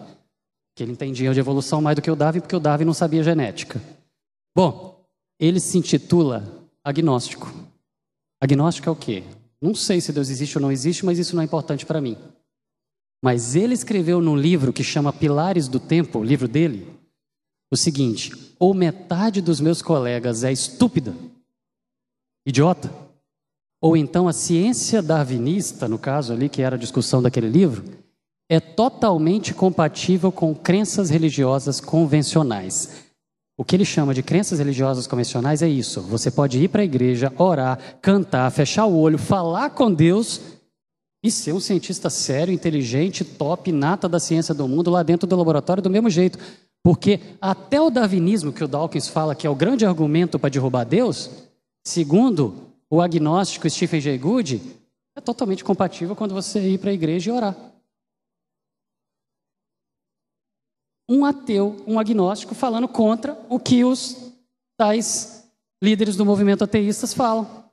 Que 0.74 0.82
ele 0.82 0.92
entendia 0.92 1.32
de 1.32 1.40
evolução 1.40 1.80
mais 1.80 1.96
do 1.96 2.02
que 2.02 2.10
o 2.10 2.16
Darwin, 2.16 2.40
porque 2.40 2.56
o 2.56 2.60
Darwin 2.60 2.84
não 2.84 2.94
sabia 2.94 3.22
genética. 3.22 3.80
Bom, 4.54 5.04
ele 5.38 5.58
se 5.58 5.78
intitula 5.78 6.44
agnóstico. 6.84 7.52
Agnóstico 8.40 8.88
é 8.88 8.92
o 8.92 8.96
quê? 8.96 9.24
Não 9.60 9.74
sei 9.74 10.00
se 10.00 10.12
Deus 10.12 10.30
existe 10.30 10.56
ou 10.56 10.62
não 10.62 10.72
existe, 10.72 11.04
mas 11.04 11.18
isso 11.18 11.34
não 11.34 11.42
é 11.42 11.44
importante 11.44 11.84
para 11.84 12.00
mim. 12.00 12.16
Mas 13.22 13.54
ele 13.54 13.74
escreveu 13.74 14.20
num 14.20 14.36
livro 14.36 14.72
que 14.72 14.82
chama 14.82 15.12
Pilares 15.12 15.68
do 15.68 15.78
Tempo, 15.78 16.20
o 16.20 16.24
livro 16.24 16.48
dele, 16.48 16.88
o 17.70 17.76
seguinte: 17.76 18.32
ou 18.58 18.72
metade 18.72 19.42
dos 19.42 19.60
meus 19.60 19.82
colegas 19.82 20.42
é 20.42 20.50
estúpida, 20.50 21.14
idiota, 22.46 22.90
ou 23.80 23.96
então 23.96 24.26
a 24.26 24.32
ciência 24.32 25.02
darwinista, 25.02 25.86
no 25.86 25.98
caso 25.98 26.32
ali, 26.32 26.48
que 26.48 26.62
era 26.62 26.76
a 26.76 26.78
discussão 26.78 27.22
daquele 27.22 27.48
livro, 27.48 27.84
é 28.48 28.58
totalmente 28.58 29.54
compatível 29.54 30.32
com 30.32 30.54
crenças 30.54 31.08
religiosas 31.08 31.80
convencionais. 31.80 33.09
O 33.60 33.64
que 33.64 33.76
ele 33.76 33.84
chama 33.84 34.14
de 34.14 34.22
crenças 34.22 34.58
religiosas 34.58 35.06
convencionais 35.06 35.60
é 35.60 35.68
isso. 35.68 36.00
Você 36.00 36.30
pode 36.30 36.58
ir 36.58 36.68
para 36.68 36.80
a 36.80 36.84
igreja, 36.84 37.30
orar, 37.36 37.78
cantar, 38.00 38.50
fechar 38.50 38.86
o 38.86 38.96
olho, 38.96 39.18
falar 39.18 39.68
com 39.68 39.92
Deus 39.92 40.40
e 41.22 41.30
ser 41.30 41.52
um 41.52 41.60
cientista 41.60 42.08
sério, 42.08 42.54
inteligente, 42.54 43.22
top, 43.22 43.70
nata 43.70 44.08
da 44.08 44.18
ciência 44.18 44.54
do 44.54 44.66
mundo 44.66 44.90
lá 44.90 45.02
dentro 45.02 45.26
do 45.26 45.36
laboratório 45.36 45.82
do 45.82 45.90
mesmo 45.90 46.08
jeito. 46.08 46.38
Porque 46.82 47.20
até 47.38 47.78
o 47.78 47.90
darwinismo, 47.90 48.50
que 48.50 48.64
o 48.64 48.66
Dawkins 48.66 49.08
fala 49.08 49.34
que 49.34 49.46
é 49.46 49.50
o 49.50 49.54
grande 49.54 49.84
argumento 49.84 50.38
para 50.38 50.48
derrubar 50.48 50.84
Deus, 50.84 51.28
segundo 51.86 52.54
o 52.88 53.02
agnóstico 53.02 53.68
Stephen 53.68 54.00
Jay 54.00 54.16
Gould, 54.16 54.58
é 55.14 55.20
totalmente 55.20 55.62
compatível 55.62 56.16
quando 56.16 56.32
você 56.32 56.60
ir 56.60 56.78
para 56.78 56.88
a 56.88 56.94
igreja 56.94 57.28
e 57.28 57.34
orar. 57.34 57.69
Um 61.10 61.24
ateu, 61.24 61.82
um 61.88 61.98
agnóstico, 61.98 62.54
falando 62.54 62.86
contra 62.86 63.36
o 63.48 63.58
que 63.58 63.84
os 63.84 64.32
tais 64.78 65.44
líderes 65.82 66.14
do 66.14 66.24
movimento 66.24 66.62
ateístas 66.62 67.12
falam. 67.12 67.64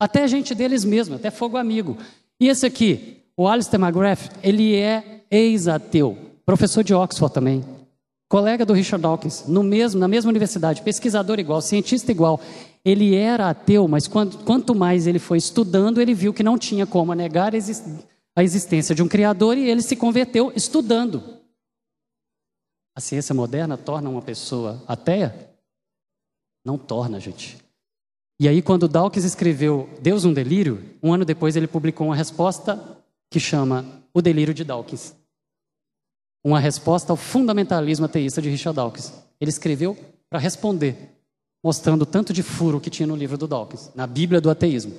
Até 0.00 0.28
gente 0.28 0.54
deles 0.54 0.84
mesmo, 0.84 1.16
até 1.16 1.28
fogo 1.28 1.56
amigo. 1.56 1.98
E 2.40 2.46
esse 2.46 2.64
aqui, 2.64 3.16
o 3.36 3.48
Alistair 3.48 3.82
McGrath, 3.82 4.30
ele 4.44 4.76
é 4.76 5.24
ex-ateu, 5.28 6.16
professor 6.46 6.84
de 6.84 6.94
Oxford 6.94 7.34
também, 7.34 7.64
colega 8.28 8.64
do 8.64 8.72
Richard 8.72 9.02
Dawkins, 9.02 9.44
no 9.48 9.64
mesmo, 9.64 9.98
na 9.98 10.06
mesma 10.06 10.30
universidade, 10.30 10.82
pesquisador 10.82 11.40
igual, 11.40 11.60
cientista 11.60 12.12
igual. 12.12 12.40
Ele 12.84 13.16
era 13.16 13.50
ateu, 13.50 13.88
mas 13.88 14.06
quanto, 14.06 14.38
quanto 14.38 14.72
mais 14.72 15.08
ele 15.08 15.18
foi 15.18 15.38
estudando, 15.38 16.00
ele 16.00 16.14
viu 16.14 16.32
que 16.32 16.44
não 16.44 16.56
tinha 16.56 16.86
como 16.86 17.12
negar 17.12 17.52
a 18.36 18.42
existência 18.42 18.94
de 18.94 19.02
um 19.02 19.08
Criador 19.08 19.58
e 19.58 19.68
ele 19.68 19.82
se 19.82 19.96
converteu 19.96 20.52
estudando. 20.54 21.41
A 22.94 23.00
ciência 23.00 23.34
moderna 23.34 23.76
torna 23.76 24.10
uma 24.10 24.22
pessoa 24.22 24.82
ateia? 24.86 25.50
Não 26.64 26.76
torna, 26.76 27.18
gente. 27.18 27.58
E 28.38 28.48
aí, 28.48 28.60
quando 28.60 28.88
Dawkins 28.88 29.24
escreveu 29.24 29.88
Deus 30.00 30.24
um 30.24 30.32
Delírio, 30.32 30.96
um 31.02 31.12
ano 31.12 31.24
depois 31.24 31.56
ele 31.56 31.66
publicou 31.66 32.08
uma 32.08 32.16
resposta 32.16 32.98
que 33.30 33.40
chama 33.40 34.02
O 34.12 34.20
Delírio 34.20 34.52
de 34.52 34.64
Dawkins. 34.64 35.14
Uma 36.44 36.58
resposta 36.58 37.12
ao 37.12 37.16
fundamentalismo 37.16 38.04
ateísta 38.04 38.42
de 38.42 38.50
Richard 38.50 38.76
Dawkins. 38.76 39.12
Ele 39.40 39.48
escreveu 39.48 39.96
para 40.28 40.38
responder, 40.38 40.96
mostrando 41.62 42.04
tanto 42.04 42.32
de 42.32 42.42
furo 42.42 42.80
que 42.80 42.90
tinha 42.90 43.06
no 43.06 43.16
livro 43.16 43.38
do 43.38 43.46
Dawkins, 43.46 43.90
na 43.94 44.06
Bíblia 44.06 44.40
do 44.40 44.50
ateísmo. 44.50 44.92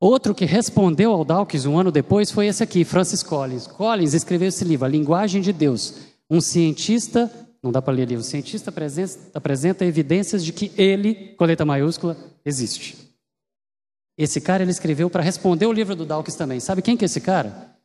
Outro 0.00 0.34
que 0.34 0.44
respondeu 0.44 1.12
ao 1.12 1.24
Dawkins 1.24 1.64
um 1.64 1.78
ano 1.78 1.90
depois 1.90 2.30
foi 2.30 2.46
esse 2.46 2.62
aqui, 2.62 2.84
Francis 2.84 3.22
Collins. 3.22 3.66
Collins 3.66 4.12
escreveu 4.12 4.48
esse 4.48 4.64
livro, 4.64 4.84
A 4.84 4.88
Linguagem 4.88 5.40
de 5.40 5.52
Deus. 5.52 5.94
Um 6.30 6.40
cientista, 6.40 7.30
não 7.62 7.70
dá 7.70 7.80
para 7.80 7.94
ler 7.94 8.08
livro, 8.08 8.20
um 8.20 8.24
cientista 8.24 8.70
apresenta, 8.70 9.18
apresenta 9.34 9.84
evidências 9.84 10.44
de 10.44 10.52
que 10.52 10.72
ele, 10.76 11.34
coleta 11.36 11.64
maiúscula, 11.64 12.16
existe. 12.44 13.06
Esse 14.18 14.40
cara 14.40 14.62
ele 14.62 14.70
escreveu 14.70 15.10
para 15.10 15.22
responder 15.22 15.66
o 15.66 15.72
livro 15.72 15.94
do 15.94 16.06
Dawkins 16.06 16.36
também. 16.36 16.58
Sabe 16.58 16.82
quem 16.82 16.96
que 16.96 17.04
é 17.04 17.06
esse 17.06 17.20
cara? 17.20 17.76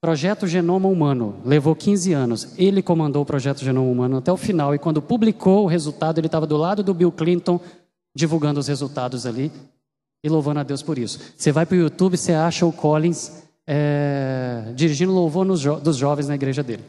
Projeto 0.00 0.46
Genoma 0.46 0.88
Humano. 0.88 1.40
Levou 1.44 1.74
15 1.74 2.12
anos. 2.12 2.54
Ele 2.56 2.80
comandou 2.80 3.22
o 3.22 3.26
projeto 3.26 3.64
Genoma 3.64 3.90
Humano 3.90 4.16
até 4.18 4.32
o 4.32 4.36
final. 4.36 4.74
E 4.74 4.78
quando 4.78 5.02
publicou 5.02 5.64
o 5.64 5.66
resultado, 5.66 6.18
ele 6.18 6.26
estava 6.26 6.46
do 6.46 6.56
lado 6.56 6.82
do 6.82 6.94
Bill 6.94 7.10
Clinton, 7.10 7.60
divulgando 8.14 8.60
os 8.60 8.68
resultados 8.68 9.26
ali 9.26 9.50
e 10.24 10.28
louvando 10.28 10.60
a 10.60 10.62
Deus 10.62 10.82
por 10.82 10.96
isso. 10.96 11.18
Você 11.36 11.50
vai 11.50 11.66
para 11.66 11.76
o 11.76 11.80
YouTube, 11.80 12.16
você 12.16 12.32
acha 12.32 12.64
o 12.64 12.72
Collins 12.72 13.42
é, 13.66 14.72
dirigindo 14.74 15.12
louvor 15.12 15.56
jo 15.56 15.76
dos 15.76 15.96
jovens 15.96 16.28
na 16.28 16.34
igreja 16.34 16.62
dele. 16.62 16.84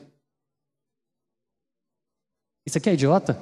Isso 2.66 2.78
aqui 2.78 2.89
é 2.89 2.93
idiota? 2.93 3.39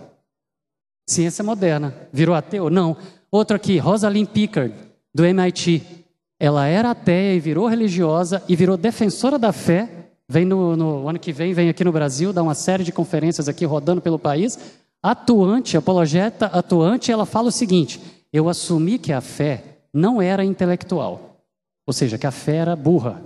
Ciência 1.07 1.43
moderna. 1.43 1.93
Virou 2.11 2.36
ateu? 2.36 2.70
Não. 2.70 2.95
Outro 3.32 3.55
aqui, 3.55 3.78
Rosalind 3.78 4.28
Pickard, 4.28 4.74
do 5.13 5.26
MIT. 5.26 6.05
Ela 6.39 6.67
era 6.67 6.91
ateia 6.91 7.36
e 7.36 7.39
virou 7.39 7.67
religiosa 7.67 8.41
e 8.47 8.55
virou 8.55 8.78
defensora 8.78 9.38
da 9.38 9.51
fé 9.51 9.99
Vem 10.32 10.45
no, 10.45 10.76
no 10.76 11.09
ano 11.09 11.17
que 11.17 11.34
vem, 11.34 11.53
vem 11.53 11.70
aqui 11.70 11.84
no 11.84 11.91
Brasil, 11.91 12.32
dá 12.32 12.43
uma 12.43 12.53
série 12.53 12.84
de 12.84 12.91
conferências 12.91 13.49
aqui 13.49 13.65
rodando 13.65 13.99
pelo 13.99 14.20
país. 14.20 14.59
Atuante, 15.01 15.76
apologeta 15.76 16.45
atuante, 16.45 17.11
ela 17.11 17.26
fala 17.26 17.47
o 17.47 17.51
seguinte: 17.51 17.99
eu 18.32 18.47
assumi 18.47 18.99
que 18.99 19.11
a 19.11 19.22
fé 19.22 19.80
não 19.91 20.22
era 20.22 20.45
intelectual, 20.45 21.41
ou 21.84 21.91
seja, 21.91 22.20
que 22.20 22.28
a 22.28 22.32
fé 22.32 22.57
era 22.57 22.76
burra, 22.76 23.24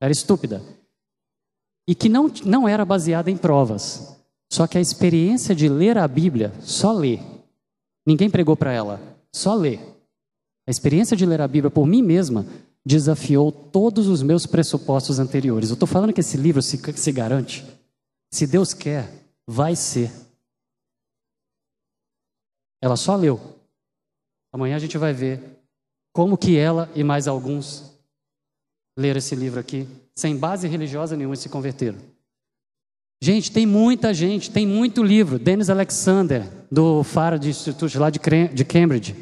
era 0.00 0.10
estúpida, 0.10 0.60
e 1.86 1.94
que 1.94 2.08
não, 2.08 2.28
não 2.44 2.68
era 2.68 2.84
baseada 2.84 3.30
em 3.30 3.36
provas. 3.36 4.20
Só 4.52 4.66
que 4.66 4.78
a 4.78 4.80
experiência 4.80 5.54
de 5.54 5.68
ler 5.68 5.98
a 5.98 6.06
Bíblia, 6.06 6.52
só 6.60 6.92
ler, 6.92 7.20
ninguém 8.06 8.30
pregou 8.30 8.56
para 8.56 8.72
ela, 8.72 9.00
só 9.32 9.54
ler. 9.54 9.80
A 10.66 10.70
experiência 10.70 11.16
de 11.16 11.26
ler 11.26 11.40
a 11.40 11.48
Bíblia 11.48 11.70
por 11.70 11.86
mim 11.86 12.02
mesma 12.02 12.46
desafiou 12.84 13.50
todos 13.50 14.06
os 14.08 14.22
meus 14.22 14.46
pressupostos 14.46 15.18
anteriores. 15.18 15.70
Eu 15.70 15.74
estou 15.74 15.88
falando 15.88 16.12
que 16.12 16.20
esse 16.20 16.36
livro 16.36 16.62
se, 16.62 16.78
se 16.94 17.12
garante. 17.12 17.64
Se 18.32 18.46
Deus 18.46 18.74
quer, 18.74 19.10
vai 19.46 19.74
ser. 19.74 20.12
Ela 22.82 22.96
só 22.96 23.16
leu. 23.16 23.40
Amanhã 24.52 24.76
a 24.76 24.78
gente 24.78 24.98
vai 24.98 25.12
ver 25.12 25.40
como 26.12 26.38
que 26.38 26.56
ela 26.56 26.90
e 26.94 27.02
mais 27.02 27.26
alguns 27.26 27.92
leram 28.96 29.18
esse 29.18 29.34
livro 29.34 29.58
aqui, 29.58 29.88
sem 30.14 30.36
base 30.36 30.68
religiosa 30.68 31.16
nenhuma, 31.16 31.34
e 31.34 31.38
se 31.38 31.48
converteram. 31.48 31.98
Gente, 33.24 33.50
tem 33.50 33.64
muita 33.64 34.12
gente, 34.12 34.50
tem 34.50 34.66
muito 34.66 35.02
livro. 35.02 35.38
Dennis 35.38 35.70
Alexander, 35.70 36.42
do 36.70 37.02
Faraday 37.02 37.48
Institute 37.48 37.96
lá 37.96 38.10
de 38.10 38.18
Cambridge. 38.66 39.16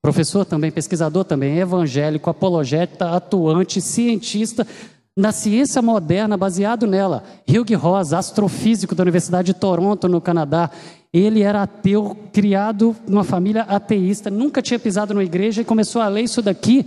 Professor 0.00 0.46
também, 0.46 0.70
pesquisador 0.70 1.22
também, 1.22 1.58
evangélico, 1.58 2.30
apologeta, 2.30 3.10
atuante, 3.10 3.78
cientista 3.78 4.66
na 5.14 5.32
ciência 5.32 5.82
moderna, 5.82 6.34
baseado 6.34 6.86
nela. 6.86 7.24
Hugh 7.46 7.76
Ross, 7.76 8.14
astrofísico 8.14 8.94
da 8.94 9.02
Universidade 9.02 9.52
de 9.52 9.60
Toronto, 9.60 10.08
no 10.08 10.18
Canadá. 10.18 10.70
Ele 11.12 11.42
era 11.42 11.60
ateu, 11.60 12.16
criado 12.32 12.96
numa 13.06 13.22
família 13.22 13.64
ateísta, 13.64 14.30
nunca 14.30 14.62
tinha 14.62 14.78
pisado 14.78 15.12
numa 15.12 15.24
igreja 15.24 15.60
e 15.60 15.64
começou 15.64 16.00
a 16.00 16.08
ler 16.08 16.22
isso 16.22 16.40
daqui. 16.40 16.86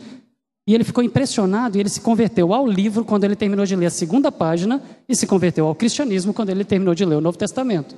E 0.70 0.76
ele 0.76 0.84
ficou 0.84 1.03
impressionado 1.03 1.76
e 1.76 1.80
ele 1.80 1.89
se 1.89 1.99
converteu 1.99 2.53
ao 2.53 2.67
livro 2.67 3.03
quando 3.03 3.24
ele 3.24 3.36
terminou 3.36 3.65
de 3.65 3.76
ler 3.76 3.88
a 3.88 3.89
segunda 3.89 4.32
página 4.32 4.80
e 5.07 5.15
se 5.15 5.26
converteu 5.26 5.65
ao 5.65 5.74
cristianismo 5.74 6.32
quando 6.32 6.51
ele 6.51 6.63
terminou 6.63 6.93
de 6.93 7.03
ler 7.03 7.15
o 7.15 7.22
Novo 7.22 7.39
Testamento. 7.39 7.95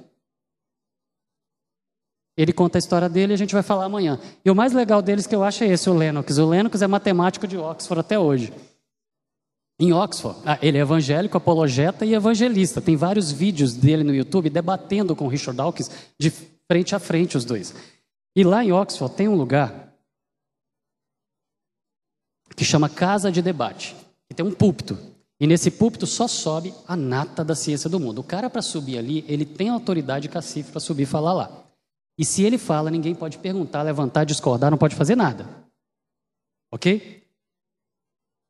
Ele 2.38 2.54
conta 2.54 2.78
a 2.78 2.80
história 2.80 3.10
dele 3.10 3.34
e 3.34 3.36
a 3.36 3.38
gente 3.38 3.54
vai 3.54 3.62
falar 3.62 3.84
amanhã. 3.84 4.18
E 4.46 4.50
o 4.50 4.56
mais 4.56 4.72
legal 4.72 5.02
deles 5.02 5.28
que 5.28 5.36
eu 5.36 5.44
acho 5.44 5.66
é 5.66 5.68
esse, 5.68 5.90
o 5.90 5.94
Lennox. 5.94 6.38
O 6.38 6.48
Lennox 6.48 6.82
é 6.82 6.88
matemático 6.88 7.46
de 7.46 7.58
Oxford 7.58 8.00
até 8.00 8.18
hoje. 8.18 8.54
Em 9.78 9.92
Oxford, 9.92 10.40
ah, 10.46 10.58
ele 10.62 10.78
é 10.78 10.82
evangélico, 10.82 11.36
apologeta 11.36 12.06
e 12.06 12.14
evangelista. 12.14 12.80
Tem 12.80 12.96
vários 12.96 13.34
vídeos 13.34 13.74
dele 13.74 14.06
no 14.06 14.16
YouTube 14.16 14.50
debatendo 14.50 15.14
com 15.14 15.28
Richard 15.28 15.58
Dawkins 15.58 15.92
de 16.18 16.32
frente 16.70 16.96
a 16.96 17.00
frente 17.00 17.36
os 17.36 17.44
dois. 17.44 17.76
E 18.34 18.46
lá 18.46 18.64
em 18.64 18.72
Oxford 18.72 19.14
tem 19.14 19.28
um 19.28 19.36
lugar 19.36 19.91
que 22.56 22.66
chama 22.66 22.90
Casa 22.90 23.32
de 23.32 23.42
Debate. 23.42 23.96
E 24.30 24.34
tem 24.34 24.46
um 24.46 24.52
púlpito. 24.52 24.98
E 25.40 25.48
nesse 25.48 25.72
púlpito 25.72 26.06
só 26.06 26.28
sobe 26.28 26.74
a 26.88 26.96
nata 26.96 27.44
da 27.44 27.56
ciência 27.56 27.90
do 27.90 28.00
mundo. 28.00 28.20
O 28.20 28.24
cara 28.24 28.50
para 28.50 28.62
subir 28.62 28.98
ali, 28.98 29.26
ele 29.28 29.46
tem 29.46 29.70
autoridade 29.70 30.30
cacife 30.30 30.72
para 30.72 30.80
subir 30.80 31.04
e 31.04 31.08
falar 31.08 31.34
lá. 31.34 31.66
E 32.18 32.24
se 32.24 32.44
ele 32.44 32.60
fala, 32.60 32.92
ninguém 32.92 33.16
pode 33.16 33.40
perguntar, 33.40 33.82
levantar, 33.82 34.24
discordar, 34.24 34.70
não 34.70 34.78
pode 34.78 34.96
fazer 34.96 35.16
nada. 35.16 35.48
Ok? 36.72 37.28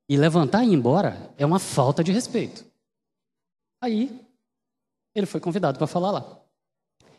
E 0.09 0.17
levantar 0.17 0.65
e 0.65 0.67
ir 0.67 0.73
embora 0.73 1.33
é 1.37 1.45
uma 1.45 1.59
falta 1.59 2.03
de 2.03 2.11
respeito. 2.11 2.65
Aí, 3.81 4.27
ele 5.15 5.25
foi 5.25 5.39
convidado 5.39 5.77
para 5.77 5.87
falar 5.87 6.11
lá. 6.11 6.41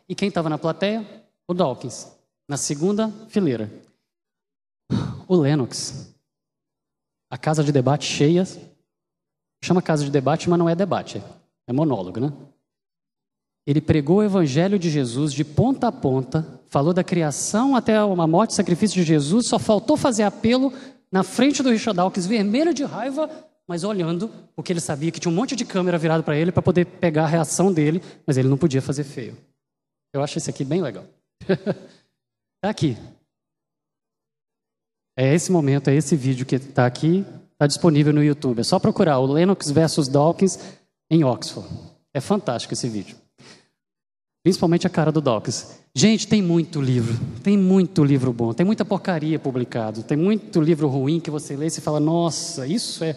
E 0.06 0.14
quem 0.14 0.28
estava 0.28 0.50
na 0.50 0.58
plateia? 0.58 1.24
O 1.48 1.54
Dawkins, 1.54 2.12
na 2.46 2.58
segunda 2.58 3.10
fileira. 3.28 3.72
O 5.26 5.34
Lennox. 5.34 6.11
A 7.32 7.38
casa 7.38 7.64
de 7.64 7.72
debate 7.72 8.04
cheia. 8.04 8.46
Chama 9.64 9.80
casa 9.80 10.04
de 10.04 10.10
debate, 10.10 10.50
mas 10.50 10.58
não 10.58 10.68
é 10.68 10.74
debate, 10.74 11.22
é 11.66 11.72
monólogo, 11.72 12.20
né? 12.20 12.30
Ele 13.66 13.80
pregou 13.80 14.18
o 14.18 14.22
evangelho 14.22 14.78
de 14.78 14.90
Jesus 14.90 15.32
de 15.32 15.42
ponta 15.42 15.88
a 15.88 15.92
ponta, 15.92 16.60
falou 16.66 16.92
da 16.92 17.02
criação 17.02 17.74
até 17.74 17.96
a 17.96 18.06
morte 18.26 18.50
e 18.50 18.54
sacrifício 18.54 18.96
de 18.96 19.06
Jesus, 19.06 19.46
só 19.46 19.58
faltou 19.58 19.96
fazer 19.96 20.24
apelo 20.24 20.74
na 21.10 21.22
frente 21.22 21.62
do 21.62 21.70
Richard 21.70 21.96
Dawkins, 21.96 22.26
vermelho 22.26 22.74
de 22.74 22.84
raiva, 22.84 23.30
mas 23.66 23.82
olhando, 23.82 24.28
porque 24.54 24.72
ele 24.72 24.80
sabia 24.80 25.10
que 25.10 25.20
tinha 25.20 25.32
um 25.32 25.34
monte 25.34 25.56
de 25.56 25.64
câmera 25.64 25.96
virado 25.96 26.22
para 26.22 26.36
ele 26.36 26.52
para 26.52 26.60
poder 26.60 26.84
pegar 26.84 27.24
a 27.24 27.28
reação 27.28 27.72
dele, 27.72 28.02
mas 28.26 28.36
ele 28.36 28.48
não 28.48 28.58
podia 28.58 28.82
fazer 28.82 29.04
feio. 29.04 29.38
Eu 30.12 30.22
acho 30.22 30.36
esse 30.36 30.50
aqui 30.50 30.64
bem 30.64 30.82
legal. 30.82 31.04
Está 31.48 32.68
aqui. 32.68 32.98
É 35.16 35.34
esse 35.34 35.52
momento, 35.52 35.88
é 35.88 35.94
esse 35.94 36.16
vídeo 36.16 36.46
que 36.46 36.56
está 36.56 36.86
aqui, 36.86 37.24
está 37.52 37.66
disponível 37.66 38.12
no 38.12 38.24
YouTube. 38.24 38.60
É 38.60 38.64
só 38.64 38.78
procurar 38.78 39.18
o 39.18 39.26
Lennox 39.26 39.70
versus 39.70 40.08
Dawkins 40.08 40.58
em 41.10 41.22
Oxford. 41.24 41.68
É 42.14 42.20
fantástico 42.20 42.72
esse 42.72 42.88
vídeo. 42.88 43.16
Principalmente 44.42 44.86
a 44.86 44.90
cara 44.90 45.12
do 45.12 45.20
Dawkins. 45.20 45.80
Gente, 45.94 46.26
tem 46.26 46.42
muito 46.42 46.80
livro, 46.80 47.18
tem 47.42 47.56
muito 47.56 48.02
livro 48.02 48.32
bom, 48.32 48.54
tem 48.54 48.64
muita 48.64 48.84
porcaria 48.84 49.38
publicado, 49.38 50.02
tem 50.02 50.16
muito 50.16 50.60
livro 50.60 50.88
ruim 50.88 51.20
que 51.20 51.30
você 51.30 51.54
lê 51.54 51.66
e 51.66 51.70
fala, 51.70 52.00
nossa, 52.00 52.66
isso 52.66 53.04
é, 53.04 53.14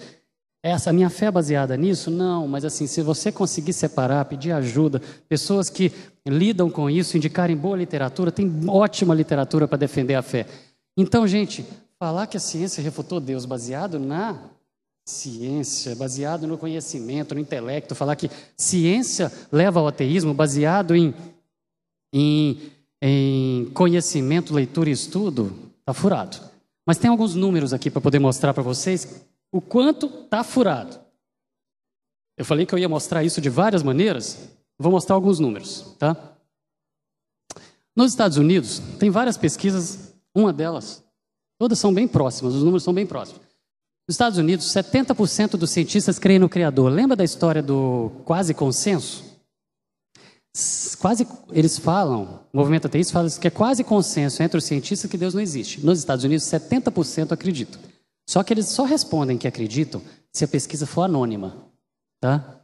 essa 0.62 0.92
minha 0.92 1.10
fé 1.10 1.28
é 1.28 1.32
baseada 1.32 1.78
nisso? 1.78 2.12
Não, 2.12 2.48
mas 2.48 2.66
assim, 2.66 2.86
se 2.86 3.02
você 3.02 3.32
conseguir 3.32 3.72
separar, 3.72 4.26
pedir 4.26 4.52
ajuda, 4.52 5.02
pessoas 5.30 5.70
que 5.70 5.92
lidam 6.28 6.70
com 6.70 6.90
isso, 6.90 7.16
indicarem 7.16 7.56
boa 7.56 7.78
literatura, 7.78 8.32
tem 8.32 8.52
ótima 8.68 9.16
literatura 9.16 9.68
para 9.68 9.78
defender 9.78 10.16
a 10.16 10.22
fé. 10.22 10.46
Então, 10.98 11.28
gente, 11.28 11.66
falar 12.06 12.28
que 12.28 12.38
a 12.38 12.40
ciência 12.40 12.84
refutou 12.84 13.20
Deus 13.20 13.46
baseado 13.46 13.98
na 13.98 14.40
ciência, 15.04 15.96
baseado 15.96 16.46
no 16.46 16.56
conhecimento, 16.56 17.34
no 17.34 17.42
intelecto, 17.42 17.96
falar 17.96 18.16
que 18.16 18.30
ciência 18.56 19.32
leva 19.52 19.80
ao 19.80 19.88
ateísmo 19.88 20.32
baseado 20.32 20.96
em, 20.96 21.16
em, 22.14 22.72
em 23.02 23.66
conhecimento, 23.74 24.54
leitura 24.54 24.88
e 24.88 24.94
estudo, 24.94 25.72
está 25.80 25.96
furado. 25.96 26.38
Mas 26.86 27.00
tem 27.00 27.10
alguns 27.10 27.34
números 27.34 27.74
aqui 27.74 27.90
para 27.90 28.02
poder 28.02 28.20
mostrar 28.20 28.54
para 28.54 28.62
vocês 28.62 29.26
o 29.52 29.60
quanto 29.60 30.06
está 30.06 30.44
furado. 30.44 31.00
Eu 32.38 32.46
falei 32.46 32.68
que 32.68 32.76
eu 32.76 32.78
ia 32.78 32.88
mostrar 32.88 33.24
isso 33.24 33.42
de 33.42 33.50
várias 33.50 33.82
maneiras, 33.82 34.48
vou 34.78 34.92
mostrar 34.92 35.16
alguns 35.16 35.40
números, 35.40 35.96
tá? 35.98 36.16
Nos 37.96 38.12
Estados 38.12 38.38
Unidos, 38.38 38.78
tem 39.00 39.10
várias 39.10 39.38
pesquisas, 39.38 40.14
uma 40.36 40.54
delas, 40.54 41.04
todas 41.58 41.80
são 41.80 41.94
bem 41.94 42.08
próximas, 42.08 42.54
os 42.54 42.64
números 42.64 42.84
são 42.84 42.94
bem 42.94 43.06
próximos. 43.06 43.42
Nos 44.08 44.14
Estados 44.14 44.38
Unidos, 44.38 44.68
70% 44.68 45.52
dos 45.52 45.72
cientistas 45.72 46.20
creem 46.20 46.40
no 46.40 46.48
Criador. 46.48 46.92
Lembra 46.92 47.16
da 47.16 47.24
história 47.24 47.62
do 47.62 48.12
quase 48.24 48.54
consenso? 48.54 49.24
Quase, 51.00 51.28
eles 51.52 51.78
falam, 51.78 52.42
o 52.54 52.58
movimento 52.58 52.86
ateísta 52.86 53.12
fala 53.14 53.30
que 53.30 53.48
é 53.48 53.52
quase 53.52 53.84
consenso 53.84 54.42
entre 54.44 54.58
os 54.58 54.64
cientistas 54.64 55.10
que 55.10 55.18
Deus 55.18 55.34
não 55.34 55.42
existe. 55.42 55.84
Nos 55.84 56.00
Estados 56.00 56.24
Unidos, 56.24 56.46
70% 56.46 57.32
acreditam. 57.32 57.82
Só 58.30 58.44
que 58.44 58.54
eles 58.54 58.68
só 58.68 58.84
respondem 58.84 59.38
que 59.38 59.48
acreditam 59.48 60.02
se 60.32 60.46
a 60.46 60.48
pesquisa 60.48 60.86
for 60.86 61.02
anônima. 61.02 61.66
Tá? 62.22 62.62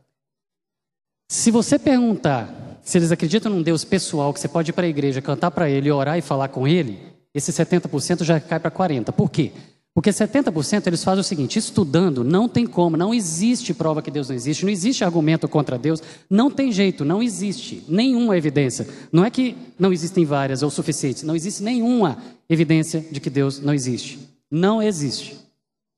Se 1.30 1.52
você 1.52 1.78
perguntar 1.80 2.80
se 2.84 2.98
eles 2.98 3.12
acreditam 3.12 3.52
num 3.52 3.62
Deus 3.62 3.84
pessoal, 3.84 4.34
que 4.34 4.40
você 4.40 4.48
pode 4.48 4.72
ir 4.72 4.74
para 4.74 4.86
a 4.86 4.90
igreja, 4.90 5.22
cantar 5.22 5.52
para 5.52 5.70
ele, 5.70 5.92
orar 5.92 6.18
e 6.18 6.22
falar 6.22 6.48
com 6.48 6.68
ele, 6.68 7.00
esse 7.34 7.52
70% 7.52 8.24
já 8.24 8.40
cai 8.40 8.60
para 8.60 8.72
40%. 8.72 9.12
Por 9.12 9.30
quê? 9.30 9.52
Porque 9.94 10.10
70% 10.10 10.88
eles 10.88 11.04
fazem 11.04 11.22
o 11.22 11.24
seguinte: 11.24 11.60
estudando, 11.60 12.24
não 12.24 12.48
tem 12.48 12.66
como, 12.66 12.96
não 12.96 13.14
existe 13.14 13.74
prova 13.74 14.02
que 14.02 14.10
Deus 14.10 14.30
não 14.30 14.36
existe, 14.36 14.64
não 14.64 14.72
existe 14.72 15.04
argumento 15.04 15.48
contra 15.48 15.78
Deus, 15.78 16.02
não 16.30 16.50
tem 16.50 16.72
jeito, 16.72 17.04
não 17.04 17.22
existe 17.22 17.84
nenhuma 17.88 18.38
evidência. 18.38 18.88
Não 19.12 19.26
é 19.26 19.30
que 19.30 19.56
não 19.78 19.92
existem 19.92 20.24
várias 20.24 20.64
ou 20.64 20.70
suficientes, 20.70 21.24
não 21.24 21.36
existe 21.36 21.62
nenhuma 21.62 22.18
evidência 22.50 23.02
de 23.12 23.20
que 23.20 23.30
Deus 23.30 23.60
não 23.60 23.74
existe. 23.74 24.20
Não 24.50 24.82
existe. 24.82 25.38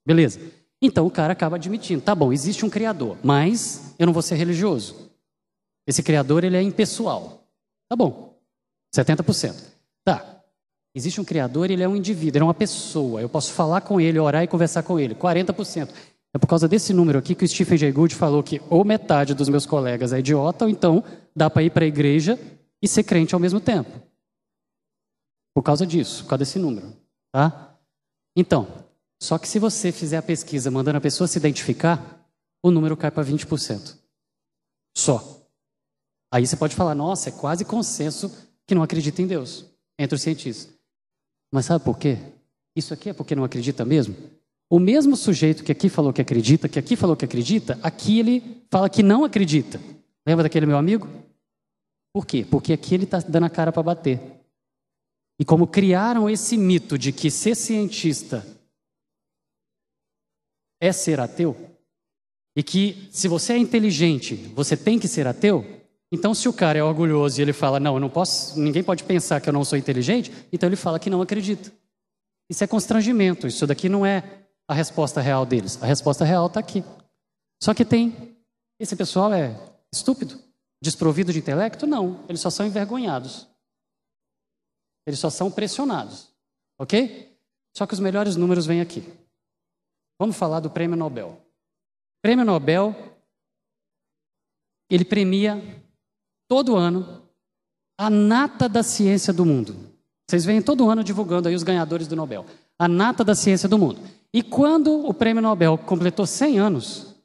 Beleza? 0.05 0.39
Então 0.81 1.05
o 1.05 1.11
cara 1.11 1.33
acaba 1.33 1.55
admitindo: 1.55 2.01
tá 2.01 2.15
bom, 2.15 2.33
existe 2.33 2.65
um 2.65 2.69
Criador, 2.69 3.17
mas 3.23 3.93
eu 3.99 4.07
não 4.07 4.13
vou 4.13 4.23
ser 4.23 4.35
religioso. 4.35 5.11
Esse 5.85 6.01
Criador 6.01 6.43
ele 6.43 6.57
é 6.57 6.61
impessoal. 6.63 7.47
Tá 7.87 7.95
bom, 7.95 8.39
70%. 8.95 9.55
Tá, 10.03 10.32
Existe 10.95 11.19
um 11.19 11.25
Criador 11.25 11.71
ele 11.71 11.81
é 11.81 11.87
um 11.87 11.95
indivíduo, 11.95 12.37
ele 12.37 12.43
é 12.43 12.47
uma 12.47 12.53
pessoa. 12.53 13.21
Eu 13.21 13.29
posso 13.29 13.51
falar 13.51 13.81
com 13.81 13.99
ele, 13.99 14.19
orar 14.19 14.43
e 14.43 14.47
conversar 14.47 14.83
com 14.83 14.99
ele. 14.99 15.15
40%. 15.15 15.89
É 16.33 16.37
por 16.37 16.47
causa 16.47 16.67
desse 16.67 16.93
número 16.93 17.19
aqui 17.19 17.35
que 17.35 17.45
o 17.45 17.47
Stephen 17.47 17.77
Jay 17.77 17.91
Gould 17.91 18.15
falou 18.15 18.41
que 18.43 18.61
ou 18.69 18.83
metade 18.83 19.33
dos 19.33 19.49
meus 19.49 19.65
colegas 19.65 20.13
é 20.13 20.19
idiota, 20.19 20.65
ou 20.65 20.69
então 20.69 21.03
dá 21.35 21.49
para 21.49 21.63
ir 21.63 21.71
para 21.71 21.83
a 21.83 21.87
igreja 21.87 22.39
e 22.81 22.87
ser 22.87 23.03
crente 23.03 23.33
ao 23.33 23.39
mesmo 23.39 23.59
tempo. 23.59 23.91
Por 25.53 25.61
causa 25.61 25.85
disso, 25.85 26.23
por 26.23 26.29
causa 26.29 26.39
desse 26.39 26.57
número. 26.57 26.93
Tá? 27.31 27.77
Então, 28.35 28.67
só 29.21 29.37
que 29.37 29.47
se 29.47 29.59
você 29.59 29.91
fizer 29.91 30.17
a 30.17 30.23
pesquisa 30.23 30.71
mandando 30.71 30.97
a 30.97 31.01
pessoa 31.01 31.27
se 31.27 31.37
identificar, 31.37 32.27
o 32.63 32.71
número 32.71 32.97
cai 32.97 33.11
para 33.11 33.23
20%. 33.23 33.97
Só. 34.95 35.47
Aí 36.31 36.45
você 36.45 36.55
pode 36.55 36.75
falar, 36.75 36.95
nossa, 36.95 37.29
é 37.29 37.31
quase 37.31 37.63
consenso 37.63 38.31
que 38.65 38.73
não 38.73 38.81
acredita 38.81 39.21
em 39.21 39.27
Deus 39.27 39.65
entre 39.99 40.15
os 40.15 40.21
cientistas. 40.21 40.73
Mas 41.53 41.67
sabe 41.67 41.85
por 41.85 41.99
quê? 41.99 42.17
Isso 42.75 42.95
aqui 42.95 43.11
é 43.11 43.13
porque 43.13 43.35
não 43.35 43.43
acredita 43.43 43.85
mesmo? 43.85 44.15
O 44.67 44.79
mesmo 44.79 45.15
sujeito 45.15 45.63
que 45.63 45.71
aqui 45.71 45.87
falou 45.87 46.11
que 46.11 46.19
acredita, 46.19 46.67
que 46.67 46.79
aqui 46.79 46.95
falou 46.95 47.15
que 47.15 47.23
acredita, 47.23 47.79
aqui 47.83 48.17
ele 48.17 48.65
fala 48.71 48.89
que 48.89 49.03
não 49.03 49.23
acredita. 49.23 49.79
Lembra 50.25 50.41
daquele 50.41 50.65
meu 50.65 50.77
amigo? 50.77 51.07
Por 52.11 52.25
quê? 52.25 52.43
Porque 52.43 52.73
aqui 52.73 52.95
ele 52.95 53.03
está 53.03 53.19
dando 53.19 53.45
a 53.45 53.51
cara 53.51 53.71
para 53.71 53.83
bater. 53.83 54.19
E 55.39 55.45
como 55.45 55.67
criaram 55.67 56.27
esse 56.27 56.57
mito 56.57 56.97
de 56.97 57.11
que 57.11 57.29
ser 57.29 57.55
cientista 57.55 58.43
é 60.81 60.91
ser 60.91 61.19
ateu, 61.19 61.55
e 62.55 62.63
que 62.63 63.07
se 63.11 63.27
você 63.27 63.53
é 63.53 63.57
inteligente, 63.59 64.35
você 64.55 64.75
tem 64.75 64.97
que 64.97 65.07
ser 65.07 65.27
ateu, 65.27 65.82
então 66.13 66.31
se 66.31 66.47
o 66.47 66.53
cara 66.53 66.77
é 66.77 66.83
orgulhoso 66.83 67.39
e 67.39 67.41
ele 67.41 67.53
fala, 67.53 67.79
não, 67.79 67.95
eu 67.95 67.99
não 67.99 68.07
posso, 68.07 68.59
ninguém 68.59 68.83
pode 68.83 69.03
pensar 69.03 69.41
que 69.41 69.49
eu 69.49 69.53
não 69.53 69.65
sou 69.65 69.75
inteligente, 69.75 70.31
então 70.53 70.69
ele 70.69 70.75
fala 70.75 70.99
que 70.99 71.09
não 71.09 71.23
acredita. 71.23 71.73
Isso 72.47 72.63
é 72.63 72.67
constrangimento, 72.67 73.47
isso 73.47 73.65
daqui 73.65 73.89
não 73.89 74.05
é 74.05 74.45
a 74.67 74.75
resposta 74.75 75.19
real 75.19 75.43
deles. 75.43 75.81
A 75.81 75.87
resposta 75.87 76.23
real 76.23 76.45
está 76.45 76.59
aqui. 76.59 76.83
Só 77.59 77.73
que 77.73 77.83
tem. 77.83 78.37
Esse 78.79 78.95
pessoal 78.95 79.33
é 79.33 79.59
estúpido? 79.91 80.39
Desprovido 80.79 81.33
de 81.33 81.39
intelecto? 81.39 81.87
Não, 81.87 82.23
eles 82.29 82.41
só 82.41 82.51
são 82.51 82.67
envergonhados. 82.67 83.47
Eles 85.07 85.19
só 85.19 85.31
são 85.31 85.49
pressionados. 85.49 86.31
Ok? 86.77 87.35
Só 87.75 87.87
que 87.87 87.93
os 87.95 87.99
melhores 87.99 88.35
números 88.35 88.67
vêm 88.67 88.81
aqui. 88.81 89.03
Vamos 90.19 90.35
falar 90.35 90.59
do 90.59 90.69
prêmio 90.69 90.95
Nobel. 90.95 91.29
O 91.29 92.21
prêmio 92.21 92.45
Nobel, 92.45 92.95
ele 94.91 95.03
premia 95.03 95.82
todo 96.47 96.75
ano 96.75 97.23
a 97.97 98.09
nata 98.09 98.67
da 98.67 98.83
ciência 98.83 99.31
do 99.31 99.45
mundo. 99.45 99.75
Vocês 100.29 100.45
vêm 100.45 100.61
todo 100.61 100.89
ano 100.89 101.03
divulgando 101.03 101.47
aí 101.47 101.55
os 101.55 101.63
ganhadores 101.63 102.07
do 102.07 102.15
Nobel. 102.15 102.45
A 102.77 102.87
nata 102.87 103.23
da 103.23 103.35
ciência 103.35 103.69
do 103.69 103.77
mundo. 103.77 104.01
E 104.33 104.41
quando 104.41 105.05
o 105.07 105.13
prêmio 105.13 105.41
Nobel 105.41 105.77
completou 105.77 106.25
100 106.25 106.59
anos, 106.59 107.15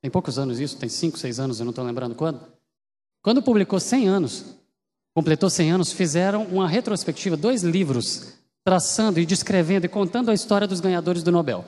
tem 0.00 0.10
poucos 0.10 0.38
anos 0.38 0.60
isso, 0.60 0.78
tem 0.78 0.88
5, 0.88 1.18
6 1.18 1.40
anos, 1.40 1.58
eu 1.58 1.64
não 1.64 1.70
estou 1.70 1.84
lembrando 1.84 2.14
quando. 2.14 2.40
Quando 3.22 3.42
publicou 3.42 3.80
100 3.80 4.06
anos, 4.06 4.44
completou 5.14 5.48
100 5.48 5.72
anos, 5.72 5.92
fizeram 5.92 6.44
uma 6.44 6.68
retrospectiva, 6.68 7.36
dois 7.36 7.62
livros, 7.62 8.34
traçando 8.62 9.18
e 9.18 9.26
descrevendo 9.26 9.86
e 9.86 9.88
contando 9.88 10.30
a 10.30 10.34
história 10.34 10.68
dos 10.68 10.80
ganhadores 10.80 11.22
do 11.22 11.32
Nobel. 11.32 11.64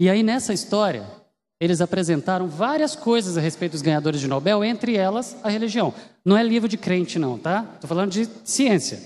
E 0.00 0.08
aí 0.08 0.22
nessa 0.22 0.52
história, 0.52 1.08
eles 1.64 1.80
apresentaram 1.80 2.46
várias 2.46 2.94
coisas 2.94 3.38
a 3.38 3.40
respeito 3.40 3.72
dos 3.72 3.80
ganhadores 3.82 4.20
de 4.20 4.28
Nobel, 4.28 4.62
entre 4.62 4.96
elas 4.96 5.34
a 5.42 5.48
religião. 5.48 5.94
Não 6.22 6.36
é 6.36 6.42
livro 6.42 6.68
de 6.68 6.76
crente, 6.76 7.18
não, 7.18 7.38
tá? 7.38 7.66
Estou 7.74 7.88
falando 7.88 8.10
de 8.10 8.28
ciência. 8.44 9.00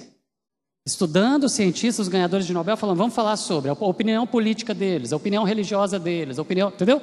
Estudando 0.84 1.48
cientistas, 1.48 2.06
os 2.06 2.08
ganhadores 2.08 2.46
de 2.46 2.52
Nobel, 2.52 2.76
falando, 2.76 2.96
vamos 2.96 3.14
falar 3.14 3.36
sobre 3.36 3.70
a 3.70 3.74
opinião 3.74 4.26
política 4.26 4.74
deles, 4.74 5.12
a 5.12 5.16
opinião 5.16 5.44
religiosa 5.44 6.00
deles, 6.00 6.38
a 6.38 6.42
opinião, 6.42 6.70
entendeu? 6.70 7.00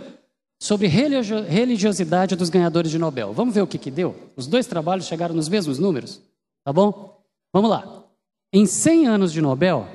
Sobre 0.59 0.87
religiosidade 0.87 2.35
dos 2.35 2.49
ganhadores 2.49 2.91
de 2.91 2.97
Nobel. 2.97 3.31
Vamos 3.31 3.55
ver 3.55 3.61
o 3.61 3.67
que, 3.67 3.77
que 3.77 3.91
deu? 3.91 4.13
Os 4.35 4.47
dois 4.47 4.67
trabalhos 4.67 5.05
chegaram 5.05 5.33
nos 5.33 5.47
mesmos 5.47 5.79
números, 5.79 6.21
tá 6.65 6.73
bom? 6.73 7.21
Vamos 7.53 7.69
lá. 7.69 8.03
Em 8.51 8.65
100 8.65 9.07
anos 9.07 9.31
de 9.31 9.41
Nobel, 9.41 9.87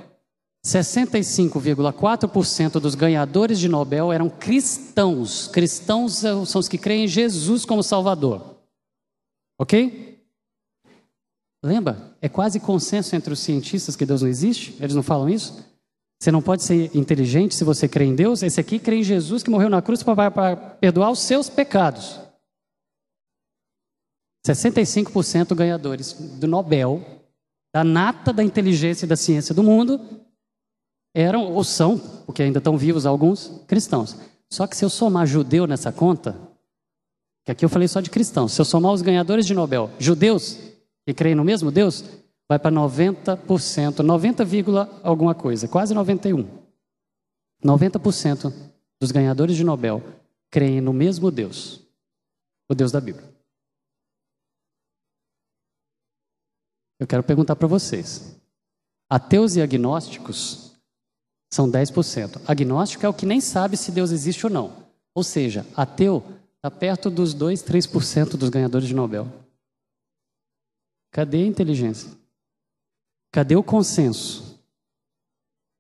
65,4% 0.65 2.81
dos 2.81 2.95
ganhadores 2.95 3.59
de 3.59 3.69
Nobel 3.69 4.13
eram 4.13 4.29
cristãos. 4.29 5.49
Cristãos 5.49 6.23
são 6.47 6.61
os 6.61 6.69
que 6.69 6.77
creem 6.77 7.05
em 7.05 7.09
Jesus 7.09 7.65
como 7.65 7.83
Salvador. 7.83 8.59
Ok? 9.59 10.23
Lembra? 11.63 12.15
É 12.21 12.29
quase 12.29 12.61
consenso 12.61 13.17
entre 13.17 13.33
os 13.33 13.41
cientistas 13.41 13.97
que 13.97 14.05
Deus 14.05 14.21
não 14.23 14.29
existe? 14.29 14.77
Eles 14.81 14.95
não 14.95 15.03
falam 15.03 15.29
isso? 15.29 15.65
Você 16.23 16.31
não 16.31 16.43
pode 16.43 16.63
ser 16.63 16.95
inteligente 16.95 17.55
se 17.55 17.65
você 17.65 17.89
crê 17.89 18.05
em 18.05 18.15
Deus. 18.15 18.43
Esse 18.43 18.61
aqui 18.61 18.79
crê 18.79 18.97
em 18.97 19.03
Jesus 19.03 19.43
que 19.43 19.49
morreu 19.49 19.71
na 19.71 19.81
cruz 19.81 20.03
para 20.03 20.57
perdoar 20.57 21.11
os 21.11 21.21
seus 21.21 21.49
pecados. 21.49 22.21
65% 24.47 25.55
ganhadores 25.55 26.13
do 26.13 26.47
Nobel, 26.47 27.03
da 27.75 27.83
nata 27.85 28.33
da 28.33 28.45
inteligência 28.45 29.07
e 29.07 29.09
da 29.09 29.17
ciência 29.17 29.55
do 29.55 29.63
mundo, 29.63 30.01
eram 31.15 31.53
ou 31.53 31.65
são, 31.65 31.99
porque 32.25 32.43
ainda 32.43 32.59
estão 32.59 32.77
vivos 32.77 33.07
alguns, 33.07 33.63
cristãos. 33.67 34.17
Só 34.49 34.67
que 34.67 34.77
se 34.77 34.85
eu 34.85 34.91
somar 34.91 35.27
judeu 35.27 35.67
nessa 35.67 35.93
conta, 35.93 36.37
que 37.45 37.53
aqui 37.53 37.65
eu 37.65 37.69
falei 37.69 37.89
só 37.89 38.01
de 38.01 38.11
cristãos, 38.11 38.53
se 38.53 38.61
eu 38.61 38.65
somar 38.65 38.93
os 38.93 39.03
ganhadores 39.03 39.47
de 39.47 39.55
Nobel, 39.55 39.91
judeus, 39.99 40.59
que 41.07 41.15
creem 41.15 41.35
no 41.35 41.45
mesmo 41.45 41.71
Deus, 41.71 42.05
vai 42.49 42.59
para 42.59 42.71
90%, 42.71 44.01
90, 44.01 44.45
alguma 45.03 45.35
coisa, 45.35 45.69
quase 45.69 45.95
91. 45.95 46.47
90% 47.65 48.53
dos 49.01 49.13
ganhadores 49.13 49.57
de 49.57 49.65
Nobel 49.65 50.03
creem 50.51 50.81
no 50.81 50.93
mesmo 50.93 51.31
Deus, 51.31 51.81
o 52.69 52.75
Deus 52.75 52.91
da 52.91 53.01
Bíblia. 53.01 53.29
Eu 56.99 57.07
quero 57.07 57.23
perguntar 57.23 57.57
para 57.57 57.69
vocês: 57.69 58.37
ateus 59.09 59.57
e 59.57 59.63
agnósticos 59.63 60.70
são 61.53 61.71
10%. 61.71 62.41
Agnóstico 62.47 63.05
é 63.05 63.09
o 63.09 63.15
que 63.15 63.27
nem 63.27 63.41
sabe 63.41 63.77
se 63.77 63.91
Deus 63.91 64.11
existe 64.11 64.47
ou 64.47 64.53
não. 64.53 64.73
Ou 65.15 65.25
seja, 65.25 65.67
ateu 65.77 66.25
está 66.57 66.71
perto 66.71 67.09
dos 67.11 67.35
2, 67.35 67.63
3% 67.63 68.37
dos 68.37 68.51
ganhadores 68.51 68.87
de 68.87 68.95
Nobel. 68.95 69.27
Cadê 71.11 71.43
a 71.43 71.47
inteligência? 71.47 72.11
Cadê 73.33 73.57
o 73.57 73.63
consenso? 73.63 74.61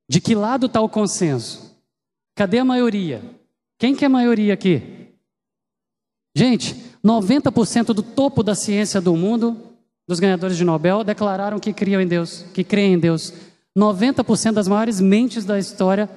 De 0.08 0.20
que 0.20 0.34
lado 0.34 0.66
está 0.66 0.80
o 0.80 0.88
consenso? 0.88 1.76
Cadê 2.34 2.58
a 2.58 2.64
maioria? 2.64 3.22
Quem 3.78 3.94
que 3.94 4.04
é 4.04 4.06
a 4.06 4.10
maioria 4.10 4.54
aqui? 4.54 5.08
Gente, 6.34 6.74
90% 7.04 7.92
do 7.92 8.02
topo 8.02 8.42
da 8.42 8.54
ciência 8.54 9.00
do 9.00 9.14
mundo, 9.16 9.56
dos 10.08 10.18
ganhadores 10.18 10.56
de 10.56 10.64
Nobel, 10.64 11.04
declararam 11.04 11.60
que 11.60 11.72
criam 11.72 12.00
em 12.00 12.06
Deus, 12.06 12.42
que 12.54 12.64
creem 12.64 12.94
em 12.94 12.98
Deus. 12.98 13.32
90% 13.76 14.52
das 14.52 14.68
maiores 14.68 15.00
mentes 15.00 15.44
da 15.44 15.58
história 15.58 16.08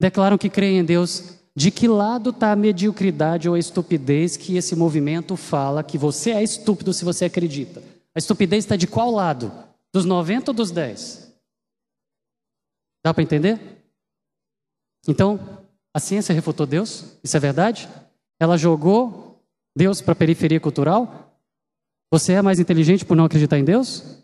declaram 0.00 0.38
que 0.38 0.48
creem 0.48 0.78
em 0.78 0.84
Deus. 0.84 1.38
De 1.54 1.70
que 1.70 1.88
lado 1.88 2.30
está 2.30 2.52
a 2.52 2.56
mediocridade 2.56 3.48
ou 3.48 3.54
a 3.54 3.58
estupidez 3.58 4.36
que 4.36 4.56
esse 4.56 4.76
movimento 4.76 5.36
fala 5.36 5.82
que 5.82 5.98
você 5.98 6.30
é 6.30 6.42
estúpido 6.42 6.92
se 6.92 7.04
você 7.04 7.24
acredita? 7.24 7.82
A 8.14 8.18
estupidez 8.18 8.64
está 8.64 8.76
de 8.76 8.86
qual 8.86 9.10
lado? 9.10 9.52
Dos 9.92 10.04
90 10.04 10.52
ou 10.52 10.54
dos 10.54 10.70
10? 10.70 11.32
Dá 13.04 13.12
para 13.12 13.22
entender? 13.22 13.58
Então, 15.08 15.40
a 15.92 15.98
ciência 15.98 16.34
refutou 16.34 16.66
Deus, 16.66 17.16
isso 17.22 17.36
é 17.36 17.40
verdade? 17.40 17.88
Ela 18.38 18.56
jogou 18.56 19.42
Deus 19.76 20.00
para 20.00 20.12
a 20.12 20.16
periferia 20.16 20.60
cultural? 20.60 21.34
Você 22.12 22.32
é 22.32 22.42
mais 22.42 22.58
inteligente 22.58 23.04
por 23.04 23.16
não 23.16 23.24
acreditar 23.24 23.58
em 23.58 23.64
Deus? 23.64 24.19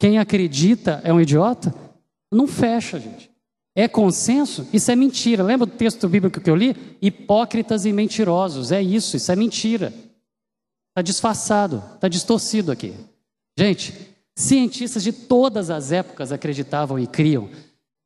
Quem 0.00 0.18
acredita 0.18 1.02
é 1.04 1.12
um 1.12 1.20
idiota? 1.20 1.74
Não 2.32 2.46
fecha, 2.46 2.98
gente. 2.98 3.30
É 3.76 3.86
consenso? 3.86 4.66
Isso 4.72 4.90
é 4.90 4.96
mentira. 4.96 5.44
Lembra 5.44 5.66
do 5.66 5.76
texto 5.76 6.08
bíblico 6.08 6.40
que 6.40 6.48
eu 6.48 6.56
li? 6.56 6.74
Hipócritas 7.02 7.84
e 7.84 7.92
mentirosos. 7.92 8.72
É 8.72 8.80
isso, 8.80 9.18
isso 9.18 9.30
é 9.30 9.36
mentira. 9.36 9.92
Está 10.88 11.02
disfarçado, 11.02 11.84
está 11.94 12.08
distorcido 12.08 12.72
aqui. 12.72 12.94
Gente, 13.58 13.94
cientistas 14.34 15.02
de 15.02 15.12
todas 15.12 15.68
as 15.68 15.92
épocas 15.92 16.32
acreditavam 16.32 16.98
e 16.98 17.06
criam. 17.06 17.50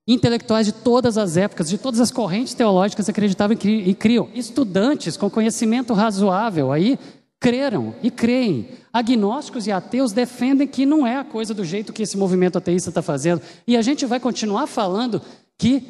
Intelectuais 0.06 0.66
de 0.66 0.72
todas 0.72 1.16
as 1.16 1.36
épocas, 1.36 1.68
de 1.68 1.78
todas 1.78 2.00
as 2.00 2.10
correntes 2.10 2.54
teológicas 2.54 3.08
acreditavam 3.08 3.56
e 3.56 3.94
criam. 3.94 4.28
Estudantes 4.34 5.16
com 5.16 5.30
conhecimento 5.30 5.94
razoável 5.94 6.72
aí 6.72 6.98
creram 7.44 7.94
e 8.02 8.10
creem. 8.10 8.70
Agnósticos 8.90 9.66
e 9.66 9.72
ateus 9.72 10.12
defendem 10.12 10.66
que 10.66 10.86
não 10.86 11.06
é 11.06 11.18
a 11.18 11.24
coisa 11.24 11.52
do 11.52 11.62
jeito 11.62 11.92
que 11.92 12.02
esse 12.02 12.16
movimento 12.16 12.56
ateísta 12.56 12.88
está 12.88 13.02
fazendo. 13.02 13.42
E 13.66 13.76
a 13.76 13.82
gente 13.82 14.06
vai 14.06 14.18
continuar 14.18 14.66
falando 14.66 15.20
que, 15.58 15.86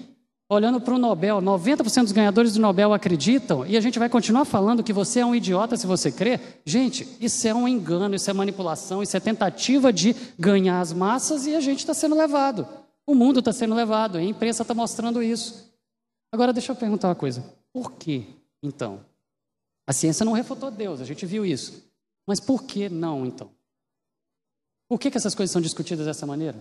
olhando 0.49 0.81
para 0.81 0.95
o 0.95 0.99
Nobel, 0.99 1.41
90% 1.41 2.03
dos 2.03 2.11
ganhadores 2.11 2.55
do 2.55 2.61
Nobel 2.61 2.93
acreditam, 2.93 3.65
e 3.65 3.77
a 3.77 3.81
gente 3.81 4.01
vai 4.01 4.09
continuar 4.09 4.45
falando 4.45 4.83
que 4.83 4.93
você 4.93 5.21
é 5.21 5.27
um 5.27 5.33
idiota 5.33 5.77
se 5.77 5.87
você 5.87 6.11
crê. 6.11 6.41
Gente, 6.67 7.07
isso 7.21 7.47
é 7.47 7.55
um 7.55 7.69
engano, 7.69 8.17
isso 8.17 8.29
é 8.29 8.33
manipulação, 8.33 9.01
isso 9.01 9.17
é 9.17 9.21
tentativa 9.21 9.93
de 9.93 10.17
ganhar 10.37 10.81
as 10.81 10.93
massas 10.93 11.47
e 11.47 11.55
a 11.55 11.61
gente 11.61 11.79
está 11.79 11.95
sendo 11.95 12.17
levado. 12.17 12.67
O 13.07 13.15
mundo 13.15 13.39
está 13.39 13.53
sendo 13.53 13.77
levado, 13.77 14.19
a 14.19 14.23
imprensa 14.25 14.63
está 14.63 14.75
mostrando 14.75 15.23
isso. 15.23 15.73
Agora, 16.33 16.53
deixa 16.53 16.73
eu 16.73 16.77
perguntar 16.77 17.07
uma 17.07 17.15
coisa: 17.15 17.45
por 17.73 17.93
que, 17.93 18.27
então, 18.61 18.99
a 19.87 19.93
ciência 19.93 20.25
não 20.25 20.33
refutou 20.33 20.71
Deus, 20.71 21.01
a 21.01 21.05
gente 21.05 21.27
viu 21.27 21.45
isso. 21.45 21.85
Mas 22.27 22.41
por 22.41 22.65
que 22.65 22.89
não, 22.89 23.27
então? 23.27 23.51
Por 24.89 24.99
que, 24.99 25.11
que 25.11 25.17
essas 25.17 25.35
coisas 25.35 25.53
são 25.53 25.63
discutidas 25.63 26.07
dessa 26.07 26.27
maneira? 26.27 26.57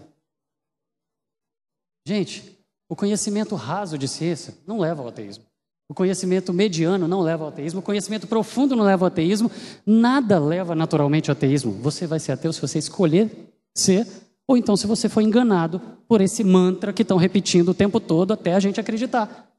Gente, 2.05 2.57
o 2.89 2.95
conhecimento 2.95 3.55
raso 3.55 3.97
de 3.97 4.07
ciência 4.07 4.57
não 4.67 4.79
leva 4.79 5.01
ao 5.01 5.07
ateísmo. 5.07 5.45
O 5.89 5.93
conhecimento 5.93 6.53
mediano 6.53 7.07
não 7.07 7.21
leva 7.21 7.43
ao 7.43 7.49
ateísmo, 7.49 7.79
o 7.79 7.83
conhecimento 7.83 8.27
profundo 8.27 8.75
não 8.75 8.83
leva 8.83 9.05
ao 9.05 9.07
ateísmo, 9.07 9.51
nada 9.85 10.39
leva 10.39 10.73
naturalmente 10.73 11.29
ao 11.29 11.33
ateísmo. 11.35 11.71
Você 11.81 12.07
vai 12.07 12.19
ser 12.19 12.31
ateu 12.31 12.51
se 12.51 12.61
você 12.61 12.79
escolher 12.79 13.29
ser, 13.75 14.07
ou 14.47 14.57
então 14.57 14.75
se 14.75 14.87
você 14.87 15.07
for 15.07 15.21
enganado 15.21 15.79
por 16.07 16.21
esse 16.21 16.43
mantra 16.43 16.93
que 16.93 17.01
estão 17.01 17.17
repetindo 17.17 17.69
o 17.69 17.73
tempo 17.73 17.99
todo 17.99 18.33
até 18.33 18.53
a 18.53 18.59
gente 18.59 18.79
acreditar. 18.79 19.51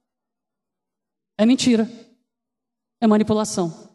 É 1.39 1.45
mentira. 1.45 1.89
É 3.01 3.07
manipulação. 3.07 3.91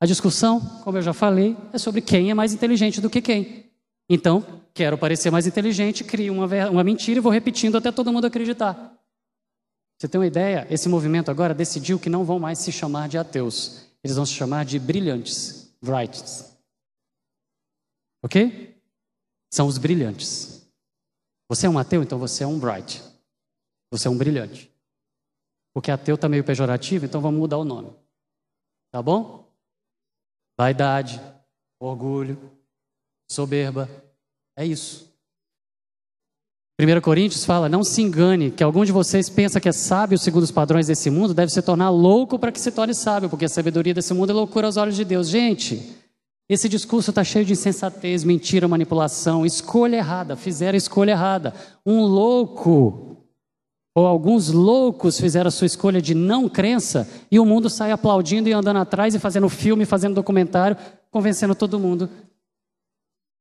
A 0.00 0.06
discussão, 0.06 0.60
como 0.82 0.98
eu 0.98 1.02
já 1.02 1.12
falei, 1.12 1.56
é 1.72 1.78
sobre 1.78 2.02
quem 2.02 2.30
é 2.30 2.34
mais 2.34 2.52
inteligente 2.52 3.00
do 3.00 3.08
que 3.08 3.22
quem. 3.22 3.70
Então, 4.08 4.62
quero 4.74 4.98
parecer 4.98 5.30
mais 5.30 5.46
inteligente, 5.46 6.04
crio 6.04 6.34
uma, 6.34 6.46
uma 6.70 6.84
mentira 6.84 7.18
e 7.18 7.22
vou 7.22 7.32
repetindo 7.32 7.76
até 7.76 7.90
todo 7.90 8.12
mundo 8.12 8.26
acreditar. 8.26 8.94
Você 9.98 10.06
tem 10.06 10.20
uma 10.20 10.26
ideia? 10.26 10.66
Esse 10.70 10.88
movimento 10.88 11.30
agora 11.30 11.54
decidiu 11.54 11.98
que 11.98 12.10
não 12.10 12.24
vão 12.24 12.38
mais 12.38 12.58
se 12.58 12.70
chamar 12.70 13.08
de 13.08 13.16
ateus. 13.16 13.86
Eles 14.04 14.16
vão 14.16 14.26
se 14.26 14.34
chamar 14.34 14.64
de 14.66 14.78
brilhantes, 14.78 15.74
brights. 15.82 16.54
Ok? 18.22 18.76
São 19.50 19.66
os 19.66 19.78
brilhantes. 19.78 20.68
Você 21.48 21.66
é 21.66 21.70
um 21.70 21.78
ateu, 21.78 22.02
então 22.02 22.18
você 22.18 22.44
é 22.44 22.46
um 22.46 22.58
bright. 22.58 23.02
Você 23.90 24.08
é 24.08 24.10
um 24.10 24.18
brilhante. 24.18 24.70
Porque 25.76 25.90
ateu 25.90 26.14
está 26.14 26.26
meio 26.26 26.42
pejorativo, 26.42 27.04
então 27.04 27.20
vamos 27.20 27.38
mudar 27.38 27.58
o 27.58 27.64
nome. 27.64 27.90
Tá 28.90 29.02
bom? 29.02 29.46
Vaidade, 30.58 31.20
orgulho, 31.78 32.38
soberba. 33.30 33.86
É 34.56 34.64
isso. 34.64 35.12
1 36.80 37.00
Coríntios 37.02 37.44
fala: 37.44 37.68
Não 37.68 37.84
se 37.84 38.00
engane, 38.00 38.50
que 38.50 38.64
algum 38.64 38.86
de 38.86 38.90
vocês 38.90 39.28
pensa 39.28 39.60
que 39.60 39.68
é 39.68 39.72
sábio 39.72 40.16
segundo 40.16 40.44
os 40.44 40.50
padrões 40.50 40.86
desse 40.86 41.10
mundo, 41.10 41.34
deve 41.34 41.52
se 41.52 41.60
tornar 41.60 41.90
louco 41.90 42.38
para 42.38 42.50
que 42.50 42.58
se 42.58 42.72
torne 42.72 42.94
sábio, 42.94 43.28
porque 43.28 43.44
a 43.44 43.48
sabedoria 43.50 43.92
desse 43.92 44.14
mundo 44.14 44.30
é 44.30 44.34
loucura 44.34 44.66
aos 44.66 44.78
olhos 44.78 44.96
de 44.96 45.04
Deus. 45.04 45.28
Gente, 45.28 45.94
esse 46.48 46.70
discurso 46.70 47.10
está 47.10 47.22
cheio 47.22 47.44
de 47.44 47.52
insensatez, 47.52 48.24
mentira, 48.24 48.66
manipulação, 48.66 49.44
escolha 49.44 49.96
errada, 49.96 50.36
fizeram 50.36 50.78
escolha 50.78 51.10
errada. 51.10 51.52
Um 51.84 52.00
louco, 52.00 53.15
ou 53.96 54.06
alguns 54.06 54.50
loucos 54.50 55.18
fizeram 55.18 55.48
a 55.48 55.50
sua 55.50 55.64
escolha 55.66 56.02
de 56.02 56.14
não 56.14 56.50
crença, 56.50 57.08
e 57.30 57.40
o 57.40 57.46
mundo 57.46 57.70
sai 57.70 57.90
aplaudindo 57.90 58.46
e 58.46 58.52
andando 58.52 58.76
atrás 58.76 59.14
e 59.14 59.18
fazendo 59.18 59.48
filme, 59.48 59.86
fazendo 59.86 60.14
documentário, 60.14 60.76
convencendo 61.10 61.54
todo 61.54 61.80
mundo 61.80 62.10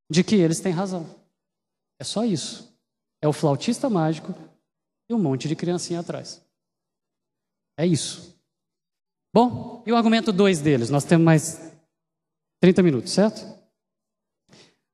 de 0.10 0.24
que 0.24 0.36
eles 0.36 0.62
têm 0.62 0.72
razão. 0.72 1.06
É 2.00 2.06
só 2.06 2.24
isso. 2.24 2.74
É 3.22 3.28
o 3.28 3.34
flautista 3.34 3.90
mágico 3.90 4.34
e 5.10 5.14
um 5.14 5.20
monte 5.20 5.50
de 5.50 5.58
criancinha 5.58 6.00
atrás. 6.00 6.42
É 7.78 7.86
isso. 7.86 8.34
Bom, 9.34 9.84
e 9.86 9.92
o 9.92 9.98
argumento 9.98 10.32
2 10.32 10.62
deles? 10.62 10.90
Nós 10.90 11.04
temos 11.04 11.26
mais 11.26 11.60
30 12.62 12.82
minutos, 12.82 13.12
certo? 13.12 13.46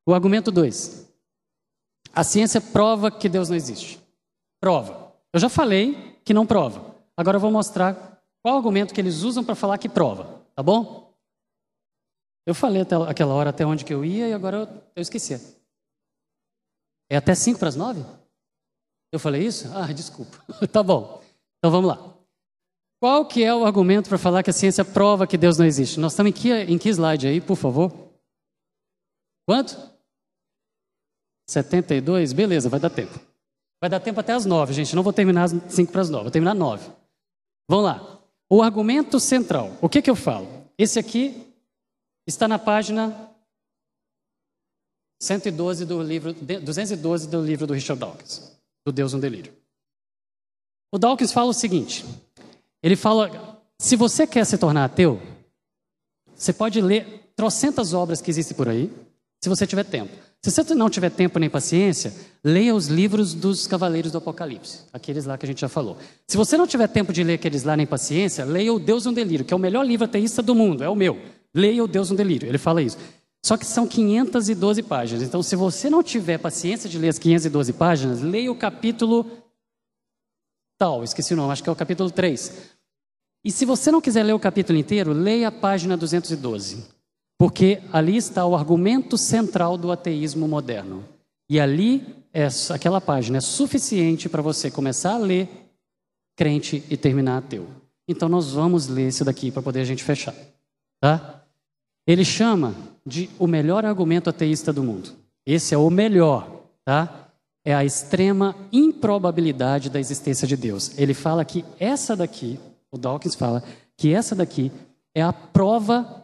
O 0.04 0.12
argumento 0.12 0.50
2. 0.50 1.08
A 2.12 2.24
ciência 2.24 2.60
prova 2.60 3.12
que 3.12 3.28
Deus 3.28 3.48
não 3.48 3.54
existe. 3.54 4.00
Prova. 4.60 5.01
Eu 5.32 5.40
já 5.40 5.48
falei 5.48 6.18
que 6.24 6.34
não 6.34 6.46
prova. 6.46 6.94
Agora 7.16 7.36
eu 7.36 7.40
vou 7.40 7.50
mostrar 7.50 8.22
qual 8.42 8.56
argumento 8.56 8.92
que 8.92 9.00
eles 9.00 9.22
usam 9.22 9.44
para 9.44 9.54
falar 9.54 9.78
que 9.78 9.88
prova, 9.88 10.44
tá 10.54 10.62
bom? 10.62 11.12
Eu 12.44 12.54
falei 12.54 12.82
até 12.82 12.96
aquela 12.96 13.34
hora 13.34 13.50
até 13.50 13.64
onde 13.64 13.84
que 13.84 13.94
eu 13.94 14.04
ia 14.04 14.28
e 14.28 14.32
agora 14.32 14.56
eu, 14.56 14.82
eu 14.96 15.02
esqueci. 15.02 15.34
É 17.08 17.16
até 17.16 17.34
5 17.34 17.58
para 17.58 17.68
as 17.68 17.76
9? 17.76 18.04
Eu 19.12 19.20
falei 19.20 19.44
isso? 19.44 19.70
Ah, 19.74 19.92
desculpa. 19.92 20.36
tá 20.72 20.82
bom. 20.82 21.22
Então 21.58 21.70
vamos 21.70 21.88
lá. 21.88 22.12
Qual 23.00 23.26
que 23.26 23.42
é 23.42 23.54
o 23.54 23.64
argumento 23.64 24.08
para 24.08 24.18
falar 24.18 24.42
que 24.42 24.50
a 24.50 24.52
ciência 24.52 24.84
prova 24.84 25.26
que 25.26 25.36
Deus 25.36 25.58
não 25.58 25.66
existe? 25.66 26.00
Nós 26.00 26.12
estamos 26.12 26.30
em 26.30 26.32
que, 26.32 26.52
em 26.52 26.78
que 26.78 26.88
slide 26.88 27.26
aí, 27.26 27.40
por 27.40 27.56
favor? 27.56 27.92
Quanto? 29.46 29.76
72? 31.48 32.32
Beleza, 32.32 32.68
vai 32.68 32.80
dar 32.80 32.90
tempo. 32.90 33.31
Vai 33.82 33.90
dar 33.90 33.98
tempo 33.98 34.20
até 34.20 34.32
as 34.32 34.46
9, 34.46 34.72
gente. 34.72 34.94
Não 34.94 35.02
vou 35.02 35.12
terminar 35.12 35.42
às 35.42 35.50
5 35.50 35.90
para 35.90 36.02
as 36.02 36.08
9, 36.08 36.22
vou 36.22 36.30
terminar 36.30 36.52
às 36.52 36.58
9. 36.58 36.88
Vamos 37.68 37.84
lá. 37.84 38.22
O 38.48 38.62
argumento 38.62 39.18
central. 39.18 39.76
O 39.82 39.88
que, 39.88 40.00
que 40.00 40.08
eu 40.08 40.14
falo? 40.14 40.46
Esse 40.78 41.00
aqui 41.00 41.52
está 42.24 42.46
na 42.46 42.60
página 42.60 43.28
112 45.20 45.84
do 45.84 46.00
livro, 46.00 46.32
212 46.32 47.26
do 47.26 47.42
livro 47.42 47.66
do 47.66 47.74
Richard 47.74 47.98
Dawkins, 47.98 48.56
do 48.86 48.92
Deus 48.92 49.14
no 49.14 49.20
Delírio. 49.20 49.52
O 50.92 50.98
Dawkins 50.98 51.32
fala 51.32 51.50
o 51.50 51.54
seguinte: 51.54 52.04
ele 52.84 52.94
fala, 52.94 53.60
se 53.80 53.96
você 53.96 54.28
quer 54.28 54.46
se 54.46 54.56
tornar 54.58 54.84
ateu, 54.84 55.20
você 56.36 56.52
pode 56.52 56.80
ler 56.80 57.32
trocentas 57.34 57.92
obras 57.92 58.20
que 58.20 58.30
existem 58.30 58.56
por 58.56 58.68
aí, 58.68 58.92
se 59.42 59.48
você 59.48 59.66
tiver 59.66 59.84
tempo. 59.84 60.31
Se 60.44 60.50
você 60.50 60.74
não 60.74 60.90
tiver 60.90 61.10
tempo 61.10 61.38
nem 61.38 61.48
paciência, 61.48 62.12
leia 62.42 62.74
os 62.74 62.88
livros 62.88 63.32
dos 63.32 63.68
Cavaleiros 63.68 64.10
do 64.10 64.18
Apocalipse, 64.18 64.80
aqueles 64.92 65.24
lá 65.24 65.38
que 65.38 65.46
a 65.46 65.48
gente 65.48 65.60
já 65.60 65.68
falou. 65.68 65.96
Se 66.26 66.36
você 66.36 66.56
não 66.56 66.66
tiver 66.66 66.88
tempo 66.88 67.12
de 67.12 67.22
ler 67.22 67.34
aqueles 67.34 67.62
lá 67.62 67.76
nem 67.76 67.86
paciência, 67.86 68.44
leia 68.44 68.72
o 68.72 68.80
Deus 68.80 69.06
no 69.06 69.12
Delírio, 69.12 69.44
que 69.44 69.54
é 69.54 69.56
o 69.56 69.60
melhor 69.60 69.86
livro 69.86 70.04
ateísta 70.04 70.42
do 70.42 70.52
mundo, 70.52 70.82
é 70.82 70.88
o 70.88 70.96
meu. 70.96 71.16
Leia 71.54 71.84
o 71.84 71.86
Deus 71.86 72.10
no 72.10 72.16
Delírio. 72.16 72.48
Ele 72.48 72.58
fala 72.58 72.82
isso. 72.82 72.98
Só 73.44 73.56
que 73.56 73.64
são 73.64 73.86
512 73.86 74.82
páginas. 74.82 75.22
Então, 75.22 75.42
se 75.44 75.54
você 75.54 75.88
não 75.88 76.02
tiver 76.02 76.38
paciência 76.38 76.90
de 76.90 76.98
ler 76.98 77.10
as 77.10 77.20
512 77.20 77.72
páginas, 77.74 78.20
leia 78.20 78.50
o 78.50 78.56
capítulo 78.56 79.30
tal, 80.76 81.04
esqueci 81.04 81.34
o 81.34 81.36
nome, 81.36 81.52
acho 81.52 81.62
que 81.62 81.68
é 81.68 81.72
o 81.72 81.76
capítulo 81.76 82.10
3. 82.10 82.52
E 83.44 83.52
se 83.52 83.64
você 83.64 83.92
não 83.92 84.00
quiser 84.00 84.24
ler 84.24 84.32
o 84.32 84.40
capítulo 84.40 84.76
inteiro, 84.76 85.12
leia 85.12 85.48
a 85.48 85.52
página 85.52 85.96
212. 85.96 86.84
Porque 87.42 87.82
ali 87.92 88.16
está 88.16 88.46
o 88.46 88.54
argumento 88.54 89.18
central 89.18 89.76
do 89.76 89.90
ateísmo 89.90 90.46
moderno. 90.46 91.04
E 91.50 91.58
ali, 91.58 92.06
é, 92.32 92.46
aquela 92.72 93.00
página 93.00 93.38
é 93.38 93.40
suficiente 93.40 94.28
para 94.28 94.40
você 94.40 94.70
começar 94.70 95.14
a 95.14 95.18
ler 95.18 95.48
crente 96.36 96.84
e 96.88 96.96
terminar 96.96 97.38
ateu. 97.38 97.66
Então, 98.06 98.28
nós 98.28 98.52
vamos 98.52 98.86
ler 98.86 99.08
esse 99.08 99.24
daqui 99.24 99.50
para 99.50 99.60
poder 99.60 99.80
a 99.80 99.84
gente 99.84 100.04
fechar. 100.04 100.36
Tá? 101.00 101.42
Ele 102.06 102.24
chama 102.24 102.76
de 103.04 103.28
o 103.40 103.48
melhor 103.48 103.84
argumento 103.84 104.30
ateísta 104.30 104.72
do 104.72 104.84
mundo. 104.84 105.10
Esse 105.44 105.74
é 105.74 105.78
o 105.78 105.90
melhor, 105.90 106.48
tá? 106.84 107.26
É 107.64 107.74
a 107.74 107.84
extrema 107.84 108.54
improbabilidade 108.70 109.90
da 109.90 109.98
existência 109.98 110.46
de 110.46 110.56
Deus. 110.56 110.96
Ele 110.96 111.12
fala 111.12 111.44
que 111.44 111.64
essa 111.80 112.14
daqui, 112.14 112.60
o 112.88 112.96
Dawkins 112.96 113.34
fala 113.34 113.64
que 113.96 114.14
essa 114.14 114.36
daqui 114.36 114.70
é 115.12 115.22
a 115.22 115.32
prova 115.32 116.22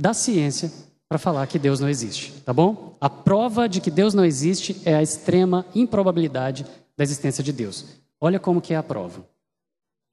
da 0.00 0.14
ciência 0.14 0.72
para 1.06 1.18
falar 1.18 1.46
que 1.46 1.58
Deus 1.58 1.78
não 1.78 1.88
existe, 1.88 2.32
tá 2.42 2.54
bom? 2.54 2.96
A 3.00 3.10
prova 3.10 3.68
de 3.68 3.80
que 3.80 3.90
Deus 3.90 4.14
não 4.14 4.24
existe 4.24 4.80
é 4.84 4.94
a 4.94 5.02
extrema 5.02 5.66
improbabilidade 5.74 6.64
da 6.96 7.04
existência 7.04 7.44
de 7.44 7.52
Deus. 7.52 7.84
Olha 8.18 8.40
como 8.40 8.62
que 8.62 8.72
é 8.72 8.76
a 8.76 8.82
prova. 8.82 9.26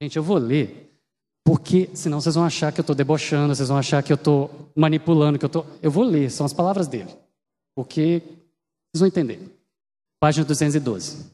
Gente, 0.02 0.16
eu 0.16 0.22
vou 0.22 0.36
ler 0.36 0.92
porque 1.42 1.88
senão 1.94 2.20
vocês 2.20 2.34
vão 2.34 2.44
achar 2.44 2.70
que 2.70 2.78
eu 2.78 2.82
estou 2.82 2.94
debochando, 2.94 3.54
vocês 3.54 3.70
vão 3.70 3.78
achar 3.78 4.02
que 4.02 4.12
eu 4.12 4.16
estou 4.16 4.70
manipulando, 4.76 5.38
que 5.38 5.44
eu 5.46 5.48
estou. 5.48 5.66
Eu 5.80 5.90
vou 5.90 6.04
ler, 6.04 6.30
são 6.30 6.44
as 6.44 6.52
palavras 6.52 6.86
dele. 6.86 7.08
Porque 7.74 8.22
vocês 8.92 9.00
vão 9.00 9.06
entender. 9.06 9.40
Página 10.20 10.44
212. 10.44 11.24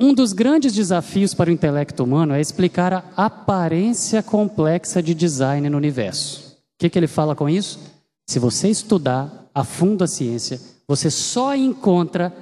Um 0.00 0.14
dos 0.14 0.32
grandes 0.32 0.72
desafios 0.72 1.34
para 1.34 1.50
o 1.50 1.52
intelecto 1.52 2.02
humano 2.02 2.32
é 2.32 2.40
explicar 2.40 2.92
a 2.94 3.26
aparência 3.26 4.22
complexa 4.22 5.02
de 5.02 5.14
design 5.14 5.68
no 5.68 5.76
universo. 5.76 6.43
O 6.74 6.78
que, 6.78 6.90
que 6.90 6.98
ele 6.98 7.06
fala 7.06 7.34
com 7.34 7.48
isso? 7.48 7.78
Se 8.26 8.38
você 8.38 8.68
estudar 8.68 9.48
a 9.54 9.64
fundo 9.64 10.02
a 10.02 10.06
ciência, 10.06 10.60
você 10.86 11.10
só 11.10 11.54
encontra 11.54 12.32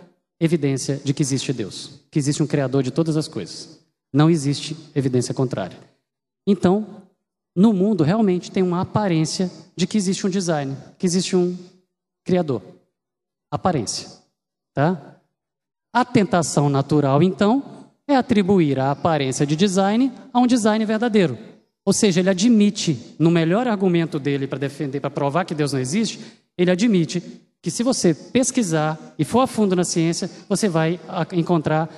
evidência 0.41 1.01
de 1.05 1.13
que 1.15 1.23
existe 1.23 1.53
Deus, 1.53 2.01
que 2.11 2.19
existe 2.19 2.43
um 2.43 2.47
Criador 2.47 2.83
de 2.83 2.91
todas 2.91 3.17
as 3.17 3.29
coisas. 3.29 3.79
Não 4.13 4.29
existe 4.29 4.77
evidência 4.95 5.33
contrária. 5.33 5.79
Então, 6.47 7.03
no 7.55 7.73
mundo 7.73 8.03
realmente 8.03 8.51
tem 8.51 8.63
uma 8.63 8.81
aparência 8.81 9.51
de 9.77 9.87
que 9.87 9.97
existe 9.97 10.27
um 10.27 10.31
design, 10.31 10.77
que 10.99 11.07
existe 11.07 11.37
um 11.37 11.57
criador. 12.25 12.63
Aparência, 13.51 14.09
tá? 14.73 15.17
A 15.93 16.05
tentação 16.05 16.69
natural, 16.69 17.23
então, 17.23 17.63
é 18.09 18.17
atribuir 18.17 18.79
a 18.79 18.91
aparência 18.91 19.47
de 19.47 19.55
design 19.55 20.13
a 20.33 20.39
um 20.39 20.47
design 20.47 20.85
verdadeiro. 20.85 21.39
Ou 21.85 21.93
seja, 21.93 22.21
ele 22.21 22.31
admite, 22.31 23.17
no 23.19 23.31
melhor 23.31 23.67
argumento 23.67 24.19
dele 24.19 24.47
para 24.47 24.59
defender, 24.59 25.01
para 25.01 25.11
provar 25.11 25.45
que 25.45 25.55
Deus 25.55 25.73
não 25.73 25.81
existe, 25.81 26.21
ele 26.57 26.71
admite 26.71 27.23
que 27.61 27.71
se 27.71 27.83
você 27.83 28.15
pesquisar 28.15 29.15
e 29.19 29.25
for 29.25 29.41
a 29.41 29.47
fundo 29.47 29.75
na 29.75 29.85
ciência, 29.85 30.31
você 30.49 30.69
vai 30.69 31.01
encontrar 31.33 31.89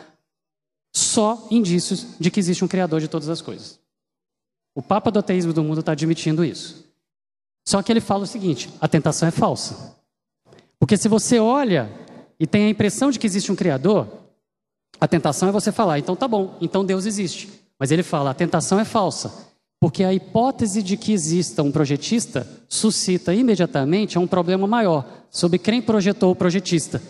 só 0.94 1.46
indícios 1.50 2.18
de 2.20 2.30
que 2.30 2.38
existe 2.38 2.64
um 2.64 2.68
criador 2.68 3.00
de 3.00 3.08
todas 3.08 3.28
as 3.28 3.42
coisas. 3.42 3.80
O 4.74 4.82
Papa 4.82 5.10
do 5.10 5.18
ateísmo 5.18 5.52
do 5.52 5.62
mundo 5.64 5.80
está 5.80 5.92
admitindo 5.92 6.44
isso. 6.44 6.84
Só 7.66 7.82
que 7.82 7.90
ele 7.90 8.00
fala 8.00 8.24
o 8.24 8.26
seguinte: 8.26 8.70
a 8.80 8.86
tentação 8.86 9.26
é 9.28 9.30
falsa. 9.30 9.96
Porque 10.78 10.96
se 10.96 11.08
você 11.08 11.38
olha 11.38 11.90
e 12.38 12.46
tem 12.46 12.66
a 12.66 12.68
impressão 12.68 13.10
de 13.10 13.18
que 13.18 13.26
existe 13.26 13.50
um 13.50 13.56
Criador, 13.56 14.06
a 15.00 15.08
tentação 15.08 15.48
é 15.48 15.52
você 15.52 15.72
falar, 15.72 15.98
então 15.98 16.14
tá 16.14 16.28
bom, 16.28 16.56
então 16.60 16.84
Deus 16.84 17.06
existe. 17.06 17.48
Mas 17.78 17.90
ele 17.90 18.02
fala: 18.02 18.30
a 18.30 18.34
tentação 18.34 18.78
é 18.78 18.84
falsa, 18.84 19.48
porque 19.84 20.02
a 20.02 20.14
hipótese 20.14 20.82
de 20.82 20.96
que 20.96 21.12
exista 21.12 21.62
um 21.62 21.70
projetista 21.70 22.48
suscita 22.66 23.34
imediatamente 23.34 24.18
um 24.18 24.26
problema 24.26 24.66
maior 24.66 25.06
sobre 25.30 25.58
quem 25.58 25.82
projetou 25.82 26.30
o 26.30 26.34
projetista. 26.34 27.02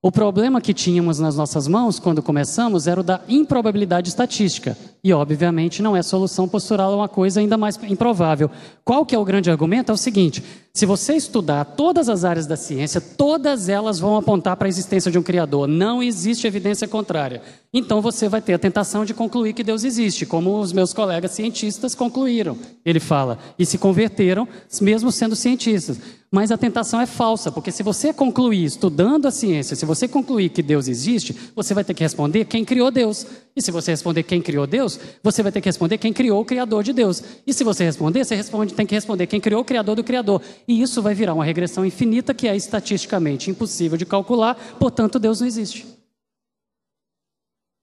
O 0.00 0.12
problema 0.12 0.60
que 0.60 0.72
tínhamos 0.72 1.18
nas 1.18 1.36
nossas 1.36 1.66
mãos 1.66 1.98
quando 1.98 2.22
começamos 2.22 2.86
era 2.86 3.00
o 3.00 3.02
da 3.02 3.22
improbabilidade 3.28 4.08
estatística. 4.08 4.78
E, 5.02 5.12
obviamente, 5.12 5.82
não 5.82 5.96
é 5.96 6.02
solução 6.02 6.46
postural, 6.46 6.92
é 6.92 6.96
uma 6.96 7.08
coisa 7.08 7.40
ainda 7.40 7.58
mais 7.58 7.76
improvável. 7.82 8.48
Qual 8.84 9.04
que 9.04 9.12
é 9.12 9.18
o 9.18 9.24
grande 9.24 9.50
argumento? 9.50 9.90
É 9.90 9.94
o 9.94 9.98
seguinte: 9.98 10.44
se 10.76 10.84
você 10.84 11.14
estudar 11.14 11.64
todas 11.64 12.06
as 12.06 12.22
áreas 12.22 12.46
da 12.46 12.54
ciência, 12.54 13.00
todas 13.00 13.70
elas 13.70 13.98
vão 13.98 14.14
apontar 14.14 14.58
para 14.58 14.68
a 14.68 14.68
existência 14.68 15.10
de 15.10 15.18
um 15.18 15.22
Criador. 15.22 15.66
Não 15.66 16.02
existe 16.02 16.46
evidência 16.46 16.86
contrária. 16.86 17.40
Então 17.72 18.02
você 18.02 18.28
vai 18.28 18.42
ter 18.42 18.52
a 18.52 18.58
tentação 18.58 19.02
de 19.02 19.14
concluir 19.14 19.54
que 19.54 19.64
Deus 19.64 19.84
existe, 19.84 20.26
como 20.26 20.60
os 20.60 20.74
meus 20.74 20.92
colegas 20.92 21.30
cientistas 21.30 21.94
concluíram. 21.94 22.58
Ele 22.84 23.00
fala, 23.00 23.38
e 23.58 23.64
se 23.64 23.78
converteram, 23.78 24.46
mesmo 24.82 25.10
sendo 25.10 25.34
cientistas. 25.34 25.98
Mas 26.30 26.52
a 26.52 26.58
tentação 26.58 27.00
é 27.00 27.06
falsa, 27.06 27.50
porque 27.50 27.72
se 27.72 27.82
você 27.82 28.12
concluir, 28.12 28.66
estudando 28.66 29.24
a 29.24 29.30
ciência, 29.30 29.74
se 29.74 29.86
você 29.86 30.06
concluir 30.06 30.50
que 30.50 30.62
Deus 30.62 30.88
existe, 30.88 31.34
você 31.54 31.72
vai 31.72 31.84
ter 31.84 31.94
que 31.94 32.02
responder 32.02 32.44
quem 32.44 32.66
criou 32.66 32.90
Deus. 32.90 33.26
E 33.56 33.62
se 33.62 33.70
você 33.70 33.90
responder 33.90 34.22
quem 34.22 34.42
criou 34.42 34.66
Deus, 34.66 35.00
você 35.22 35.42
vai 35.42 35.50
ter 35.50 35.62
que 35.62 35.68
responder 35.68 35.96
quem 35.96 36.12
criou 36.12 36.42
o 36.42 36.44
Criador 36.44 36.82
de 36.82 36.92
Deus. 36.92 37.22
E 37.46 37.54
se 37.54 37.64
você 37.64 37.84
responder, 37.84 38.22
você 38.22 38.34
responde, 38.34 38.74
tem 38.74 38.86
que 38.86 38.94
responder 38.94 39.26
quem 39.26 39.40
criou 39.40 39.62
o 39.62 39.64
Criador 39.64 39.96
do 39.96 40.04
Criador. 40.04 40.42
E 40.68 40.82
isso 40.82 41.00
vai 41.00 41.14
virar 41.14 41.32
uma 41.32 41.44
regressão 41.44 41.84
infinita 41.84 42.34
que 42.34 42.46
é 42.46 42.54
estatisticamente 42.54 43.50
impossível 43.50 43.96
de 43.96 44.04
calcular, 44.04 44.54
portanto, 44.78 45.18
Deus 45.18 45.40
não 45.40 45.46
existe. 45.46 45.86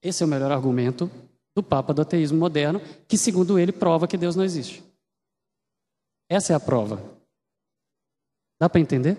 Esse 0.00 0.22
é 0.22 0.26
o 0.26 0.28
melhor 0.28 0.52
argumento 0.52 1.10
do 1.56 1.62
Papa 1.62 1.92
do 1.92 2.02
ateísmo 2.02 2.38
moderno, 2.38 2.80
que, 3.08 3.18
segundo 3.18 3.58
ele, 3.58 3.72
prova 3.72 4.06
que 4.06 4.16
Deus 4.16 4.36
não 4.36 4.44
existe. 4.44 4.84
Essa 6.28 6.52
é 6.52 6.56
a 6.56 6.60
prova. 6.60 7.02
Dá 8.60 8.68
para 8.68 8.80
entender? 8.80 9.18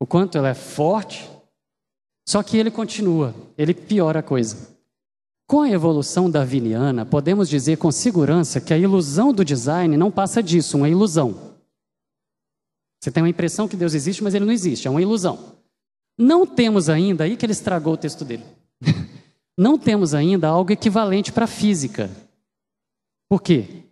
O 0.00 0.06
quanto 0.06 0.38
ela 0.38 0.48
é 0.48 0.54
forte. 0.54 1.28
Só 2.26 2.42
que 2.42 2.56
ele 2.56 2.70
continua, 2.70 3.34
ele 3.58 3.74
piora 3.74 4.20
a 4.20 4.22
coisa. 4.22 4.79
Com 5.50 5.62
a 5.62 5.68
evolução 5.68 6.30
darwiniana, 6.30 7.04
podemos 7.04 7.48
dizer 7.48 7.76
com 7.76 7.90
segurança 7.90 8.60
que 8.60 8.72
a 8.72 8.78
ilusão 8.78 9.32
do 9.32 9.44
design 9.44 9.96
não 9.96 10.08
passa 10.08 10.40
disso, 10.40 10.76
uma 10.76 10.88
ilusão. 10.88 11.56
Você 13.00 13.10
tem 13.10 13.20
uma 13.20 13.28
impressão 13.28 13.66
que 13.66 13.76
Deus 13.76 13.92
existe, 13.94 14.22
mas 14.22 14.32
ele 14.32 14.44
não 14.44 14.52
existe, 14.52 14.86
é 14.86 14.90
uma 14.92 15.02
ilusão. 15.02 15.56
Não 16.16 16.46
temos 16.46 16.88
ainda, 16.88 17.24
aí 17.24 17.36
que 17.36 17.44
ele 17.44 17.52
estragou 17.52 17.94
o 17.94 17.96
texto 17.96 18.24
dele. 18.24 18.44
não 19.58 19.76
temos 19.76 20.14
ainda 20.14 20.46
algo 20.46 20.70
equivalente 20.70 21.32
para 21.32 21.46
a 21.46 21.48
física. 21.48 22.08
Por 23.28 23.42
quê? 23.42 23.82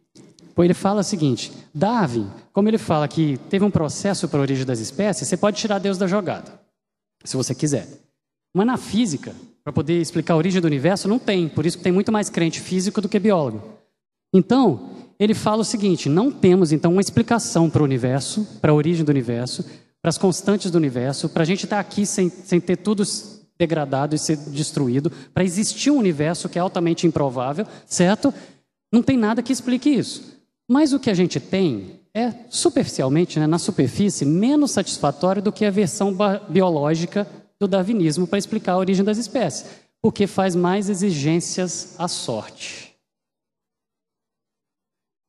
Pois 0.54 0.64
ele 0.64 0.74
fala 0.74 1.00
o 1.00 1.02
seguinte: 1.02 1.52
Darwin, 1.74 2.30
como 2.52 2.68
ele 2.68 2.78
fala 2.78 3.08
que 3.08 3.36
teve 3.50 3.64
um 3.64 3.70
processo 3.70 4.28
para 4.28 4.38
a 4.38 4.42
origem 4.42 4.64
das 4.64 4.78
espécies, 4.78 5.26
você 5.26 5.36
pode 5.36 5.56
tirar 5.56 5.80
Deus 5.80 5.98
da 5.98 6.06
jogada, 6.06 6.52
se 7.24 7.36
você 7.36 7.52
quiser. 7.52 7.88
Mas 8.54 8.64
na 8.64 8.76
física, 8.76 9.34
para 9.68 9.72
poder 9.74 10.00
explicar 10.00 10.32
a 10.32 10.36
origem 10.38 10.62
do 10.62 10.64
universo, 10.64 11.06
não 11.06 11.18
tem. 11.18 11.46
Por 11.46 11.66
isso 11.66 11.76
que 11.76 11.82
tem 11.82 11.92
muito 11.92 12.10
mais 12.10 12.30
crente 12.30 12.58
físico 12.58 13.02
do 13.02 13.08
que 13.08 13.18
biólogo. 13.18 13.62
Então, 14.32 14.88
ele 15.20 15.34
fala 15.34 15.60
o 15.60 15.64
seguinte: 15.64 16.08
não 16.08 16.30
temos 16.30 16.72
então 16.72 16.92
uma 16.92 17.02
explicação 17.02 17.68
para 17.68 17.82
o 17.82 17.84
universo, 17.84 18.48
para 18.62 18.72
a 18.72 18.74
origem 18.74 19.04
do 19.04 19.10
universo, 19.10 19.62
para 20.00 20.08
as 20.08 20.16
constantes 20.16 20.70
do 20.70 20.78
universo, 20.78 21.28
para 21.28 21.42
a 21.42 21.44
gente 21.44 21.64
estar 21.64 21.76
tá 21.76 21.80
aqui 21.80 22.06
sem, 22.06 22.30
sem 22.30 22.58
ter 22.58 22.76
tudo 22.76 23.02
degradado 23.58 24.14
e 24.14 24.18
ser 24.18 24.38
destruído, 24.38 25.12
para 25.34 25.44
existir 25.44 25.90
um 25.90 25.98
universo 25.98 26.48
que 26.48 26.58
é 26.58 26.62
altamente 26.62 27.06
improvável, 27.06 27.66
certo? 27.84 28.32
Não 28.90 29.02
tem 29.02 29.18
nada 29.18 29.42
que 29.42 29.52
explique 29.52 29.90
isso. 29.90 30.38
Mas 30.66 30.94
o 30.94 30.98
que 30.98 31.10
a 31.10 31.14
gente 31.14 31.38
tem 31.38 32.00
é, 32.14 32.32
superficialmente, 32.48 33.38
né, 33.38 33.46
na 33.46 33.58
superfície, 33.58 34.24
menos 34.24 34.70
satisfatório 34.70 35.42
do 35.42 35.52
que 35.52 35.66
a 35.66 35.70
versão 35.70 36.16
biológica 36.48 37.26
do 37.60 37.66
darwinismo 37.66 38.26
para 38.26 38.38
explicar 38.38 38.72
a 38.72 38.78
origem 38.78 39.04
das 39.04 39.18
espécies, 39.18 39.66
porque 40.00 40.26
faz 40.26 40.54
mais 40.54 40.88
exigências 40.88 41.94
à 41.98 42.06
sorte. 42.06 42.94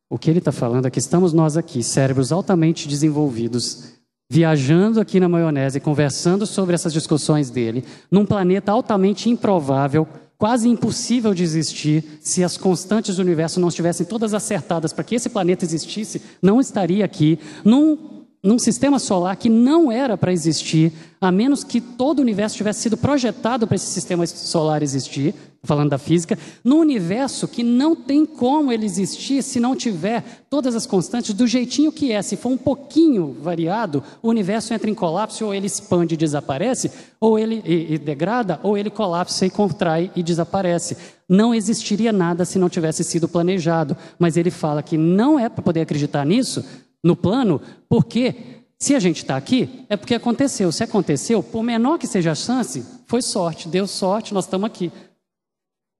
O 0.09 0.17
que 0.17 0.29
ele 0.29 0.39
está 0.39 0.51
falando 0.51 0.87
é 0.87 0.91
que 0.91 0.99
estamos 0.99 1.33
nós 1.33 1.57
aqui, 1.57 1.83
cérebros 1.83 2.31
altamente 2.31 2.87
desenvolvidos, 2.87 3.93
viajando 4.29 4.99
aqui 4.99 5.19
na 5.19 5.29
maionese, 5.29 5.79
conversando 5.79 6.45
sobre 6.45 6.75
essas 6.75 6.93
discussões 6.93 7.49
dele, 7.49 7.83
num 8.11 8.25
planeta 8.25 8.71
altamente 8.71 9.29
improvável, 9.29 10.07
quase 10.37 10.69
impossível 10.69 11.33
de 11.33 11.43
existir 11.43 12.03
se 12.21 12.43
as 12.43 12.57
constantes 12.57 13.17
do 13.17 13.21
universo 13.21 13.59
não 13.59 13.67
estivessem 13.67 14.05
todas 14.05 14.33
acertadas 14.33 14.93
para 14.93 15.03
que 15.03 15.15
esse 15.15 15.29
planeta 15.29 15.65
existisse, 15.65 16.21
não 16.41 16.59
estaria 16.61 17.03
aqui, 17.03 17.39
num 17.65 18.18
num 18.41 18.57
sistema 18.57 18.99
solar 18.99 19.35
que 19.35 19.49
não 19.49 19.91
era 19.91 20.17
para 20.17 20.31
existir, 20.31 20.93
a 21.19 21.31
menos 21.31 21.63
que 21.63 21.81
todo 21.81 22.19
o 22.19 22.21
universo 22.21 22.55
tivesse 22.55 22.81
sido 22.81 22.95
projetado 22.95 23.67
para 23.67 23.75
esse 23.75 23.87
sistema 23.87 24.25
solar 24.25 24.81
existir, 24.81 25.35
falando 25.61 25.89
da 25.89 25.97
física, 25.97 26.39
num 26.63 26.79
universo 26.79 27.49
que 27.49 27.63
não 27.63 27.93
tem 27.93 28.25
como 28.25 28.71
ele 28.71 28.85
existir 28.85 29.43
se 29.43 29.59
não 29.59 29.75
tiver 29.75 30.23
todas 30.49 30.73
as 30.73 30.85
constantes 30.85 31.33
do 31.33 31.45
jeitinho 31.45 31.91
que 31.91 32.13
é. 32.13 32.21
Se 32.21 32.37
for 32.37 32.49
um 32.49 32.57
pouquinho 32.57 33.35
variado, 33.41 34.01
o 34.23 34.29
universo 34.29 34.73
entra 34.73 34.89
em 34.89 34.95
colapso, 34.95 35.45
ou 35.45 35.53
ele 35.53 35.67
expande 35.67 36.13
e 36.13 36.17
desaparece, 36.17 36.91
ou 37.19 37.37
ele 37.37 37.61
e, 37.65 37.95
e 37.95 37.97
degrada, 37.97 38.57
ou 38.63 38.77
ele 38.77 38.89
colapsa 38.89 39.45
e 39.45 39.49
contrai 39.49 40.09
e 40.15 40.23
desaparece. 40.23 40.95
Não 41.27 41.53
existiria 41.53 42.13
nada 42.13 42.45
se 42.45 42.57
não 42.57 42.69
tivesse 42.69 43.03
sido 43.03 43.27
planejado. 43.27 43.97
Mas 44.17 44.37
ele 44.37 44.49
fala 44.49 44.81
que 44.81 44.97
não 44.97 45.37
é 45.37 45.49
para 45.49 45.61
poder 45.61 45.81
acreditar 45.81 46.25
nisso, 46.25 46.63
no 47.03 47.15
plano, 47.15 47.61
porque 47.87 48.35
se 48.77 48.95
a 48.95 48.99
gente 48.99 49.17
está 49.17 49.35
aqui, 49.35 49.85
é 49.89 49.97
porque 49.97 50.15
aconteceu. 50.15 50.71
Se 50.71 50.83
aconteceu, 50.83 51.43
por 51.43 51.61
menor 51.63 51.97
que 51.97 52.07
seja 52.07 52.31
a 52.31 52.35
chance, 52.35 52.85
foi 53.05 53.21
sorte. 53.21 53.67
Deu 53.67 53.85
sorte, 53.85 54.33
nós 54.33 54.45
estamos 54.45 54.65
aqui. 54.65 54.91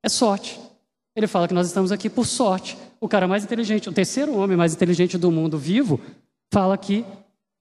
É 0.04 0.08
sorte. 0.08 0.60
Ele 1.16 1.28
fala 1.28 1.48
que 1.48 1.54
nós 1.54 1.68
estamos 1.68 1.92
aqui 1.92 2.10
por 2.10 2.26
sorte. 2.26 2.78
O 3.02 3.08
cara 3.08 3.28
mais 3.28 3.44
inteligente, 3.44 3.90
o 3.90 3.92
terceiro 3.92 4.36
homem 4.38 4.56
mais 4.56 4.74
inteligente 4.74 5.18
do 5.18 5.30
mundo 5.32 5.58
vivo, 5.58 6.00
fala 6.54 6.78
que 6.78 7.06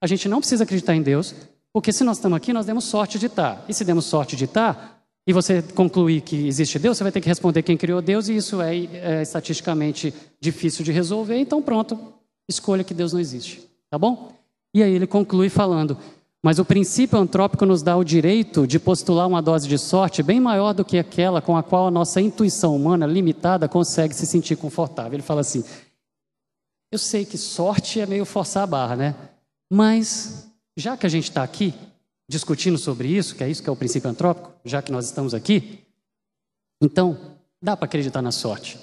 a 0.00 0.06
gente 0.06 0.28
não 0.28 0.38
precisa 0.38 0.62
acreditar 0.64 0.94
em 0.94 1.02
Deus, 1.02 1.34
porque 1.72 1.92
se 1.92 2.04
nós 2.04 2.18
estamos 2.18 2.36
aqui, 2.36 2.52
nós 2.52 2.66
demos 2.66 2.84
sorte 2.84 3.18
de 3.18 3.26
estar. 3.26 3.64
E 3.68 3.74
se 3.74 3.84
demos 3.84 4.04
sorte 4.04 4.36
de 4.36 4.44
estar, 4.44 5.02
e 5.26 5.32
você 5.32 5.62
concluir 5.62 6.20
que 6.20 6.46
existe 6.46 6.78
Deus, 6.78 6.96
você 6.96 7.02
vai 7.02 7.12
ter 7.12 7.20
que 7.20 7.28
responder 7.28 7.62
quem 7.62 7.76
criou 7.76 8.00
Deus, 8.00 8.28
e 8.28 8.36
isso 8.36 8.62
é, 8.62 8.76
é 8.76 9.22
estatisticamente 9.22 10.14
difícil 10.40 10.84
de 10.84 10.92
resolver, 10.92 11.36
então 11.36 11.60
pronto, 11.60 11.98
escolha 12.48 12.84
que 12.84 12.94
Deus 12.94 13.12
não 13.12 13.20
existe. 13.20 13.68
Tá 13.90 13.98
bom? 13.98 14.32
E 14.74 14.82
aí 14.82 14.92
ele 14.92 15.06
conclui 15.06 15.48
falando: 15.48 15.96
Mas 16.42 16.58
o 16.58 16.64
princípio 16.64 17.18
antrópico 17.18 17.66
nos 17.66 17.82
dá 17.82 17.96
o 17.96 18.04
direito 18.04 18.66
de 18.66 18.78
postular 18.78 19.26
uma 19.26 19.42
dose 19.42 19.68
de 19.68 19.78
sorte 19.78 20.22
bem 20.22 20.40
maior 20.40 20.72
do 20.72 20.84
que 20.84 20.98
aquela 20.98 21.40
com 21.40 21.56
a 21.56 21.62
qual 21.62 21.86
a 21.86 21.90
nossa 21.90 22.20
intuição 22.20 22.74
humana 22.76 23.06
limitada 23.06 23.68
consegue 23.68 24.14
se 24.14 24.26
sentir 24.26 24.56
confortável. 24.56 25.14
Ele 25.14 25.22
fala 25.22 25.40
assim: 25.40 25.64
Eu 26.92 26.98
sei 26.98 27.24
que 27.24 27.38
sorte 27.38 28.00
é 28.00 28.06
meio 28.06 28.24
forçar 28.24 28.62
a 28.64 28.66
barra, 28.66 28.96
né? 28.96 29.16
Mas 29.72 30.48
já 30.76 30.96
que 30.96 31.06
a 31.06 31.10
gente 31.10 31.24
está 31.24 31.42
aqui 31.42 31.74
discutindo 32.28 32.78
sobre 32.78 33.08
isso, 33.08 33.34
que 33.34 33.42
é 33.42 33.50
isso 33.50 33.62
que 33.62 33.68
é 33.68 33.72
o 33.72 33.76
princípio 33.76 34.10
antrópico, 34.10 34.52
já 34.64 34.82
que 34.82 34.92
nós 34.92 35.06
estamos 35.06 35.32
aqui, 35.32 35.80
então 36.80 37.18
dá 37.60 37.76
para 37.76 37.86
acreditar 37.86 38.22
na 38.22 38.30
sorte. 38.30 38.78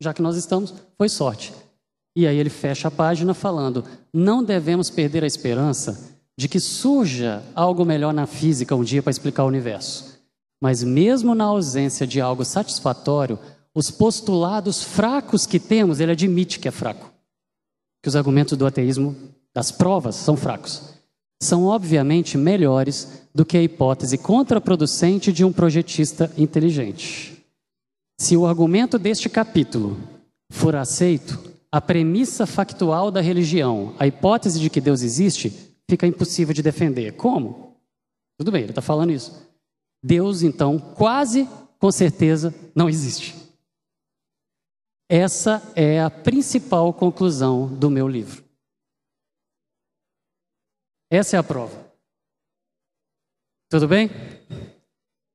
Já 0.00 0.12
que 0.12 0.20
nós 0.20 0.36
estamos, 0.36 0.74
foi 0.98 1.08
sorte. 1.08 1.52
E 2.16 2.26
aí 2.26 2.38
ele 2.38 2.48
fecha 2.48 2.88
a 2.88 2.90
página 2.90 3.34
falando: 3.34 3.84
não 4.12 4.42
devemos 4.42 4.88
perder 4.88 5.22
a 5.22 5.26
esperança 5.26 6.16
de 6.38 6.48
que 6.48 6.58
surja 6.58 7.42
algo 7.54 7.84
melhor 7.84 8.14
na 8.14 8.26
física 8.26 8.74
um 8.74 8.82
dia 8.82 9.02
para 9.02 9.10
explicar 9.10 9.44
o 9.44 9.48
universo. 9.48 10.16
Mas 10.60 10.82
mesmo 10.82 11.34
na 11.34 11.44
ausência 11.44 12.06
de 12.06 12.18
algo 12.18 12.44
satisfatório, 12.44 13.38
os 13.74 13.90
postulados 13.90 14.82
fracos 14.82 15.46
que 15.46 15.60
temos, 15.60 16.00
ele 16.00 16.12
admite 16.12 16.58
que 16.58 16.68
é 16.68 16.70
fraco. 16.70 17.12
Que 18.02 18.08
os 18.08 18.16
argumentos 18.16 18.56
do 18.56 18.66
ateísmo, 18.66 19.14
das 19.54 19.70
provas, 19.70 20.16
são 20.16 20.36
fracos. 20.36 20.94
São 21.42 21.64
obviamente 21.64 22.38
melhores 22.38 23.28
do 23.34 23.44
que 23.44 23.58
a 23.58 23.62
hipótese 23.62 24.16
contraproducente 24.16 25.30
de 25.30 25.44
um 25.44 25.52
projetista 25.52 26.32
inteligente. 26.38 27.44
Se 28.18 28.34
o 28.34 28.46
argumento 28.46 28.98
deste 28.98 29.28
capítulo 29.28 29.98
for 30.50 30.74
aceito, 30.74 31.55
a 31.76 31.80
premissa 31.80 32.46
factual 32.46 33.10
da 33.10 33.20
religião, 33.20 33.94
a 33.98 34.06
hipótese 34.06 34.58
de 34.58 34.70
que 34.70 34.80
Deus 34.80 35.02
existe, 35.02 35.50
fica 35.86 36.06
impossível 36.06 36.54
de 36.54 36.62
defender. 36.62 37.12
Como? 37.16 37.76
Tudo 38.38 38.50
bem, 38.50 38.62
ele 38.62 38.72
está 38.72 38.80
falando 38.80 39.12
isso. 39.12 39.46
Deus, 40.02 40.40
então, 40.40 40.78
quase 40.78 41.46
com 41.78 41.92
certeza 41.92 42.54
não 42.74 42.88
existe. 42.88 43.34
Essa 45.06 45.62
é 45.76 46.00
a 46.00 46.08
principal 46.08 46.94
conclusão 46.94 47.66
do 47.66 47.90
meu 47.90 48.08
livro. 48.08 48.42
Essa 51.10 51.36
é 51.36 51.38
a 51.38 51.44
prova. 51.44 51.92
Tudo 53.68 53.86
bem? 53.86 54.08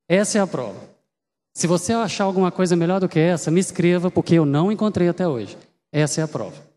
Essa 0.09 0.39
é 0.39 0.41
a 0.41 0.47
prova. 0.47 0.89
Se 1.53 1.67
você 1.67 1.93
achar 1.93 2.23
alguma 2.23 2.51
coisa 2.51 2.75
melhor 2.75 2.99
do 2.99 3.07
que 3.07 3.19
essa, 3.19 3.51
me 3.51 3.59
escreva, 3.59 4.09
porque 4.09 4.33
eu 4.33 4.45
não 4.45 4.71
encontrei 4.71 5.07
até 5.07 5.27
hoje. 5.27 5.55
Essa 5.91 6.21
é 6.21 6.23
a 6.23 6.27
prova. 6.27 6.71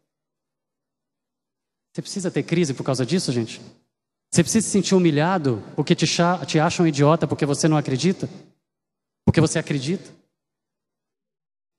Você 1.93 2.03
precisa 2.03 2.31
ter 2.31 2.43
crise 2.43 2.75
por 2.75 2.83
causa 2.83 3.07
disso, 3.07 3.31
gente? 3.31 3.61
Você 4.33 4.43
precisa 4.43 4.67
se 4.67 4.73
sentir 4.73 4.97
humilhado 4.97 5.63
porque 5.77 5.95
te, 5.95 6.07
te 6.47 6.59
acham 6.59 6.87
idiota 6.87 7.27
porque 7.27 7.47
você 7.47 7.69
não 7.69 7.77
acredita? 7.77 8.29
Porque 9.25 9.41
você 9.41 9.61
acredita? 9.61 10.11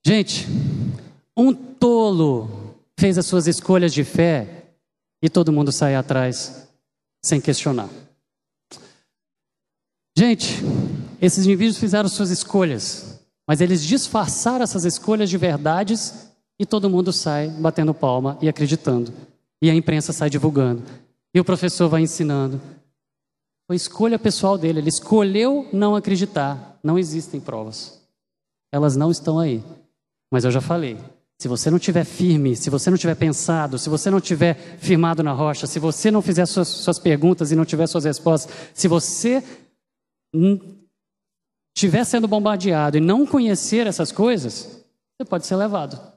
Gente, 0.05 0.45
um 1.35 1.53
tolo 1.53 2.77
fez 2.97 3.17
as 3.17 3.25
suas 3.25 3.45
escolhas 3.45 3.93
de 3.93 4.05
fé 4.05 4.71
e 5.21 5.29
todo 5.29 5.51
mundo 5.51 5.71
sai 5.71 5.95
atrás 5.95 6.69
sem 7.21 7.41
questionar. 7.41 7.89
Gente, 10.17 10.61
esses 11.21 11.45
indivíduos 11.45 11.77
fizeram 11.77 12.07
suas 12.07 12.29
escolhas, 12.29 13.19
mas 13.45 13.59
eles 13.59 13.83
disfarçaram 13.83 14.63
essas 14.63 14.85
escolhas 14.85 15.29
de 15.29 15.37
verdades 15.37 16.31
e 16.59 16.65
todo 16.65 16.89
mundo 16.89 17.11
sai 17.11 17.49
batendo 17.49 17.93
palma 17.93 18.37
e 18.41 18.47
acreditando. 18.47 19.13
E 19.61 19.69
a 19.69 19.75
imprensa 19.75 20.13
sai 20.13 20.29
divulgando. 20.29 20.83
E 21.33 21.39
o 21.39 21.45
professor 21.45 21.89
vai 21.89 22.01
ensinando. 22.01 22.61
Foi 23.67 23.75
escolha 23.75 24.19
pessoal 24.19 24.57
dele, 24.57 24.79
ele 24.79 24.89
escolheu 24.89 25.67
não 25.73 25.95
acreditar. 25.95 26.79
Não 26.83 26.99
existem 26.99 27.39
provas. 27.39 28.01
Elas 28.71 28.95
não 28.95 29.11
estão 29.11 29.39
aí. 29.39 29.63
Mas 30.31 30.45
eu 30.45 30.51
já 30.51 30.61
falei, 30.61 30.97
se 31.37 31.47
você 31.47 31.69
não 31.69 31.79
tiver 31.79 32.05
firme, 32.05 32.55
se 32.55 32.69
você 32.69 32.89
não 32.89 32.97
tiver 32.97 33.15
pensado, 33.15 33.77
se 33.77 33.89
você 33.89 34.09
não 34.09 34.21
tiver 34.21 34.55
firmado 34.79 35.23
na 35.23 35.33
rocha, 35.33 35.67
se 35.67 35.79
você 35.79 36.09
não 36.09 36.21
fizer 36.21 36.45
suas, 36.45 36.67
suas 36.67 36.99
perguntas 36.99 37.51
e 37.51 37.55
não 37.55 37.65
tiver 37.65 37.87
suas 37.87 38.05
respostas, 38.05 38.55
se 38.73 38.87
você 38.87 39.43
estiver 41.75 42.03
sendo 42.05 42.27
bombardeado 42.27 42.97
e 42.97 43.01
não 43.01 43.25
conhecer 43.25 43.87
essas 43.87 44.11
coisas, 44.11 44.85
você 45.17 45.27
pode 45.27 45.45
ser 45.45 45.55
levado. 45.55 46.14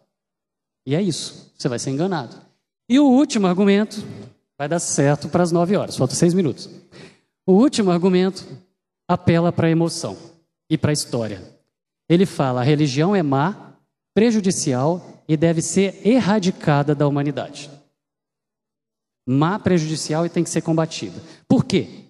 E 0.89 0.95
é 0.95 1.03
isso, 1.03 1.53
você 1.55 1.69
vai 1.69 1.79
ser 1.79 1.91
enganado. 1.91 2.35
E 2.89 2.99
o 2.99 3.05
último 3.05 3.47
argumento 3.47 4.03
vai 4.57 4.67
dar 4.67 4.79
certo 4.79 5.29
para 5.29 5.43
as 5.43 5.53
nove 5.53 5.77
horas, 5.77 5.99
faltam 5.99 6.17
seis 6.17 6.33
minutos. 6.33 6.71
O 7.47 7.53
último 7.53 7.91
argumento 7.91 8.43
apela 9.07 9.53
para 9.53 9.67
a 9.67 9.71
emoção 9.71 10.17
e 10.71 10.79
para 10.79 10.91
a 10.91 10.95
história. 10.95 11.43
Ele 12.09 12.25
fala: 12.25 12.63
a 12.63 12.65
religião 12.65 13.15
é 13.15 13.23
má, 13.23 13.75
prejudicial 14.15 15.23
e 15.29 15.37
deve 15.37 15.61
ser 15.61 16.01
erradicada 16.09 16.95
da 16.95 17.07
humanidade. 17.07 17.71
Má, 19.29 19.59
prejudicial 19.59 20.25
e 20.25 20.31
tem 20.31 20.43
que 20.43 20.49
ser 20.49 20.63
combatida. 20.63 21.21
Por 21.47 21.67
quê? 21.67 22.07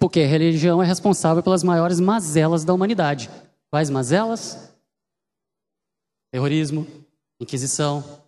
Porque 0.00 0.22
a 0.22 0.26
religião 0.26 0.82
é 0.82 0.86
responsável 0.86 1.40
pelas 1.40 1.62
maiores 1.62 2.00
mazelas 2.00 2.64
da 2.64 2.74
humanidade. 2.74 3.30
Quais 3.70 3.88
mazelas? 3.90 4.74
Terrorismo, 6.32 6.84
Inquisição. 7.42 8.24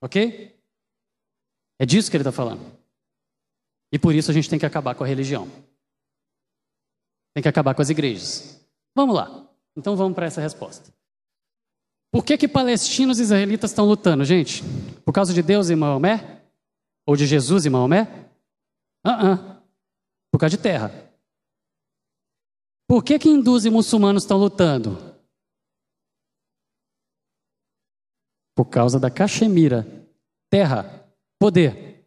Ok? 0.00 0.58
É 1.78 1.84
disso 1.84 2.10
que 2.10 2.16
ele 2.16 2.22
está 2.22 2.32
falando. 2.32 2.64
E 3.92 3.98
por 3.98 4.14
isso 4.14 4.30
a 4.30 4.34
gente 4.34 4.48
tem 4.48 4.58
que 4.58 4.64
acabar 4.64 4.94
com 4.94 5.04
a 5.04 5.06
religião. 5.06 5.46
Tem 7.34 7.42
que 7.42 7.48
acabar 7.48 7.74
com 7.74 7.82
as 7.82 7.90
igrejas. 7.90 8.66
Vamos 8.94 9.14
lá. 9.14 9.46
Então 9.76 9.94
vamos 9.94 10.14
para 10.14 10.24
essa 10.24 10.40
resposta. 10.40 10.90
Por 12.10 12.24
que 12.24 12.38
que 12.38 12.48
palestinos 12.48 13.18
e 13.18 13.22
israelitas 13.22 13.70
estão 13.70 13.84
lutando, 13.84 14.24
gente? 14.24 14.62
Por 15.04 15.12
causa 15.12 15.34
de 15.34 15.42
Deus 15.42 15.68
e 15.68 15.76
Maomé? 15.76 16.42
Ou 17.06 17.14
de 17.14 17.26
Jesus 17.26 17.66
e 17.66 17.70
Maomé? 17.70 18.30
Uh 19.06 19.10
-uh. 19.10 19.62
Por 20.32 20.38
causa 20.38 20.56
de 20.56 20.62
terra. 20.62 20.90
Por 22.88 23.04
que, 23.04 23.18
que 23.18 23.28
hindus 23.28 23.66
e 23.66 23.70
muçulmanos 23.70 24.22
estão 24.22 24.38
lutando? 24.38 25.05
Por 28.56 28.64
causa 28.64 28.98
da 28.98 29.10
Caxemira. 29.10 29.86
Terra. 30.50 31.06
Poder. 31.38 32.04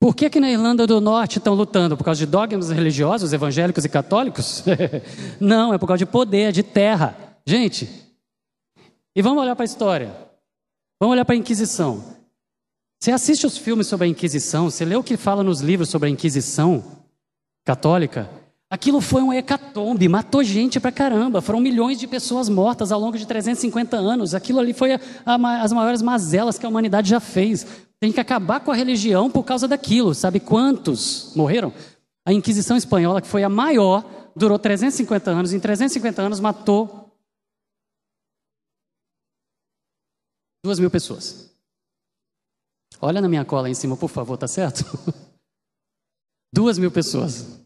Por 0.00 0.16
que, 0.16 0.30
que 0.30 0.40
na 0.40 0.50
Irlanda 0.50 0.86
do 0.86 0.98
Norte 0.98 1.36
estão 1.36 1.52
lutando? 1.52 1.94
Por 1.94 2.04
causa 2.04 2.20
de 2.20 2.26
dogmas 2.26 2.70
religiosos, 2.70 3.34
evangélicos 3.34 3.84
e 3.84 3.88
católicos? 3.90 4.64
Não, 5.38 5.74
é 5.74 5.78
por 5.78 5.86
causa 5.86 5.98
de 5.98 6.06
poder, 6.06 6.52
de 6.52 6.62
terra. 6.62 7.14
Gente, 7.46 8.08
e 9.14 9.20
vamos 9.20 9.42
olhar 9.42 9.54
para 9.54 9.64
a 9.64 9.66
história. 9.66 10.16
Vamos 10.98 11.12
olhar 11.12 11.24
para 11.26 11.34
a 11.34 11.38
Inquisição. 11.38 12.02
Você 12.98 13.10
assiste 13.10 13.46
os 13.46 13.58
filmes 13.58 13.86
sobre 13.86 14.06
a 14.06 14.08
Inquisição, 14.10 14.70
você 14.70 14.84
lê 14.84 14.94
o 14.94 15.02
que 15.02 15.16
fala 15.16 15.42
nos 15.42 15.60
livros 15.60 15.88
sobre 15.90 16.08
a 16.08 16.10
Inquisição 16.10 16.82
católica. 17.64 18.30
Aquilo 18.70 19.00
foi 19.00 19.20
um 19.20 19.32
hecatombe, 19.32 20.08
matou 20.08 20.44
gente 20.44 20.78
pra 20.78 20.92
caramba. 20.92 21.42
Foram 21.42 21.58
milhões 21.58 21.98
de 21.98 22.06
pessoas 22.06 22.48
mortas 22.48 22.92
ao 22.92 23.00
longo 23.00 23.18
de 23.18 23.26
350 23.26 23.96
anos. 23.96 24.32
Aquilo 24.32 24.60
ali 24.60 24.72
foi 24.72 24.92
a, 24.92 25.00
a, 25.26 25.62
as 25.62 25.72
maiores 25.72 26.00
mazelas 26.00 26.56
que 26.56 26.64
a 26.64 26.68
humanidade 26.68 27.10
já 27.10 27.18
fez. 27.18 27.66
Tem 27.98 28.12
que 28.12 28.20
acabar 28.20 28.60
com 28.60 28.70
a 28.70 28.74
religião 28.76 29.28
por 29.28 29.42
causa 29.42 29.66
daquilo. 29.66 30.14
Sabe 30.14 30.38
quantos 30.38 31.34
morreram? 31.34 31.72
A 32.24 32.32
Inquisição 32.32 32.76
Espanhola, 32.76 33.20
que 33.20 33.26
foi 33.26 33.42
a 33.42 33.48
maior, 33.48 34.04
durou 34.36 34.56
350 34.56 35.32
anos. 35.32 35.52
Em 35.52 35.58
350 35.58 36.22
anos 36.22 36.38
matou 36.38 37.12
duas 40.64 40.78
mil 40.78 40.90
pessoas. 40.92 41.50
Olha 43.00 43.20
na 43.20 43.28
minha 43.28 43.44
cola 43.44 43.66
aí 43.66 43.72
em 43.72 43.74
cima, 43.74 43.96
por 43.96 44.10
favor, 44.10 44.36
tá 44.36 44.46
certo? 44.46 44.84
Duas 46.52 46.78
mil 46.78 46.90
pessoas. 46.90 47.59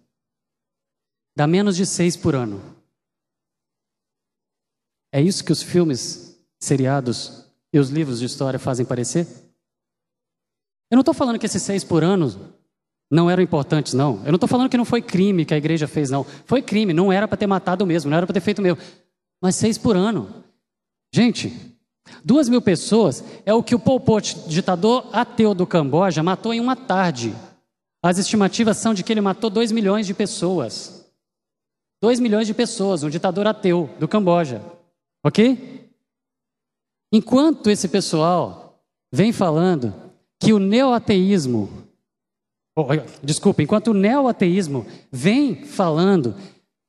Dá 1.37 1.47
menos 1.47 1.77
de 1.77 1.85
seis 1.85 2.17
por 2.17 2.35
ano. 2.35 2.63
É 5.13 5.21
isso 5.21 5.45
que 5.45 5.53
os 5.53 5.63
filmes, 5.63 6.39
seriados 6.59 7.45
e 7.73 7.79
os 7.79 7.91
livros 7.91 8.21
de 8.21 8.27
história 8.27 8.59
fazem 8.59 8.87
parecer? 8.87 9.27
Eu 10.91 10.97
não 10.97 11.01
estou 11.01 11.15
falando 11.15 11.39
que 11.39 11.47
esses 11.47 11.63
seis 11.63 11.83
por 11.83 12.05
ano 12.05 12.55
não 13.11 13.31
eram 13.31 13.43
importantes, 13.43 13.95
não. 13.95 14.19
Eu 14.25 14.33
não 14.33 14.37
estou 14.37 14.49
falando 14.49 14.69
que 14.69 14.77
não 14.77 14.85
foi 14.85 15.03
crime 15.03 15.45
que 15.45 15.55
a 15.55 15.59
igreja 15.59 15.87
fez, 15.87 16.11
não. 16.11 16.25
Foi 16.25 16.63
crime, 16.63 16.93
não 16.93 17.13
era 17.13 17.27
para 17.29 17.37
ter 17.37 17.47
matado 17.47 17.87
mesmo, 17.87 18.11
não 18.11 18.17
era 18.17 18.27
para 18.27 18.35
ter 18.35 18.41
feito 18.41 18.63
mesmo. 18.63 18.83
Mas 19.41 19.57
seis 19.57 19.77
por 19.79 19.97
ano. 19.97 20.45
Gente, 21.13 21.75
Duas 22.25 22.49
mil 22.49 22.61
pessoas 22.61 23.25
é 23.45 23.53
o 23.53 23.63
que 23.63 23.75
o 23.75 23.79
Pol 23.79 24.01
Pot, 24.01 24.49
ditador 24.49 25.09
ateu 25.13 25.55
do 25.55 25.67
Camboja, 25.67 26.23
matou 26.23 26.53
em 26.53 26.61
uma 26.61 26.77
tarde. 26.77 27.35
As 28.03 28.19
estimativas 28.19 28.77
são 28.77 28.93
de 28.93 29.03
que 29.03 29.13
ele 29.13 29.21
matou 29.21 29.49
dois 29.49 29.73
milhões 29.73 30.07
de 30.07 30.15
pessoas. 30.15 31.04
Dois 32.05 32.21
milhões 32.21 32.47
de 32.47 32.53
pessoas, 32.53 33.03
um 33.03 33.09
ditador 33.09 33.47
ateu 33.47 33.89
do 33.99 34.07
Camboja. 34.07 34.61
Ok? 35.25 35.89
Enquanto 37.11 37.71
esse 37.71 37.89
pessoal 37.89 38.79
vem 39.11 39.33
falando 39.33 39.95
que 40.39 40.53
o 40.53 40.59
neoateísmo, 40.59 41.71
oh, 42.77 42.89
desculpa, 43.23 43.63
enquanto 43.63 43.89
o 43.89 43.95
neoateísmo 43.95 44.85
vem 45.11 45.65
falando 45.65 46.35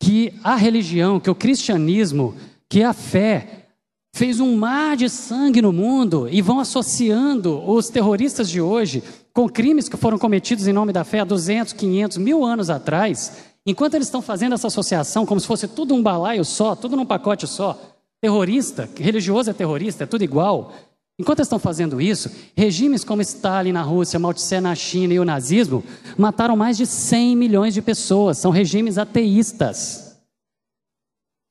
que 0.03 0.33
a 0.43 0.57
religião, 0.57 1.17
que 1.17 1.29
o 1.29 1.35
cristianismo, 1.35 2.35
que 2.69 2.83
a 2.83 2.91
fé 2.91 3.67
fez 4.13 4.41
um 4.41 4.57
mar 4.57 4.97
de 4.97 5.09
sangue 5.09 5.61
no 5.61 5.71
mundo 5.71 6.27
e 6.29 6.41
vão 6.41 6.59
associando 6.59 7.63
os 7.65 7.87
terroristas 7.87 8.49
de 8.49 8.59
hoje 8.59 9.01
com 9.31 9.47
crimes 9.47 9.87
que 9.87 9.95
foram 9.95 10.17
cometidos 10.17 10.67
em 10.67 10.73
nome 10.73 10.91
da 10.91 11.05
fé 11.05 11.21
há 11.21 11.23
200, 11.23 11.71
500, 11.71 12.17
mil 12.17 12.43
anos 12.43 12.69
atrás, 12.69 13.54
enquanto 13.65 13.95
eles 13.95 14.07
estão 14.07 14.21
fazendo 14.21 14.53
essa 14.53 14.67
associação 14.67 15.25
como 15.25 15.39
se 15.39 15.47
fosse 15.47 15.67
tudo 15.67 15.93
um 15.93 16.03
balaio 16.03 16.45
só, 16.45 16.75
tudo 16.75 16.95
num 16.95 17.05
pacote 17.05 17.47
só, 17.47 17.79
terrorista, 18.21 18.89
religioso 18.97 19.49
é 19.49 19.53
terrorista, 19.53 20.03
é 20.03 20.07
tudo 20.07 20.23
igual. 20.23 20.73
Enquanto 21.17 21.41
estão 21.41 21.57
fazendo 21.57 22.01
isso, 22.01 22.29
regimes 22.55 23.03
como 23.03 23.21
Stalin 23.21 23.71
na 23.71 23.81
Rússia, 23.81 24.19
Mao 24.19 24.33
Tse 24.33 24.59
na 24.59 24.75
China 24.75 25.13
e 25.13 25.19
o 25.19 25.25
nazismo 25.25 25.83
mataram 26.17 26.57
mais 26.57 26.75
de 26.75 26.85
100 26.85 27.35
milhões 27.35 27.73
de 27.73 27.81
pessoas, 27.81 28.37
são 28.37 28.51
regimes 28.51 28.97
ateístas. 28.97 30.19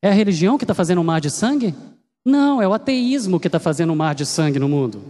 É 0.03 0.11
a 0.11 0.13
religião 0.13 0.59
que 0.59 0.65
está 0.65 0.75
fazendo 0.75 1.01
um 1.01 1.05
mar 1.05 1.21
de 1.21 1.31
sangue? 1.31 1.75
Não, 2.25 2.61
é 2.61 2.69
o 2.69 2.75
ateísmo 2.75 3.41
que 3.41 3.49
está 3.49 3.59
fazendo 3.59 3.93
um 3.93 3.97
mar 3.97 4.15
de 4.15 4.27
sangue 4.27 4.59
no 4.59 4.69
mundo. 4.69 5.03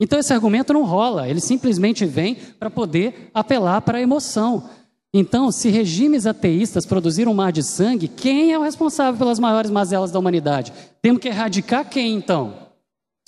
Então 0.00 0.18
esse 0.18 0.32
argumento 0.32 0.72
não 0.72 0.84
rola, 0.84 1.28
ele 1.28 1.40
simplesmente 1.40 2.04
vem 2.04 2.34
para 2.34 2.70
poder 2.70 3.30
apelar 3.34 3.80
para 3.82 3.98
a 3.98 4.00
emoção. 4.00 4.68
Então, 5.14 5.52
se 5.52 5.68
regimes 5.68 6.26
ateístas 6.26 6.86
produziram 6.86 7.32
um 7.32 7.34
mar 7.34 7.52
de 7.52 7.62
sangue, 7.62 8.08
quem 8.08 8.52
é 8.52 8.58
o 8.58 8.62
responsável 8.62 9.18
pelas 9.18 9.38
maiores 9.38 9.70
mazelas 9.70 10.10
da 10.10 10.18
humanidade? 10.18 10.72
Temos 11.02 11.20
que 11.20 11.28
erradicar 11.28 11.88
quem 11.88 12.14
então? 12.14 12.68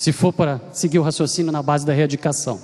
Se 0.01 0.11
for 0.11 0.33
para 0.33 0.59
seguir 0.73 0.97
o 0.97 1.03
raciocínio 1.03 1.51
na 1.51 1.61
base 1.61 1.85
da 1.85 1.95
erradicação. 1.95 2.59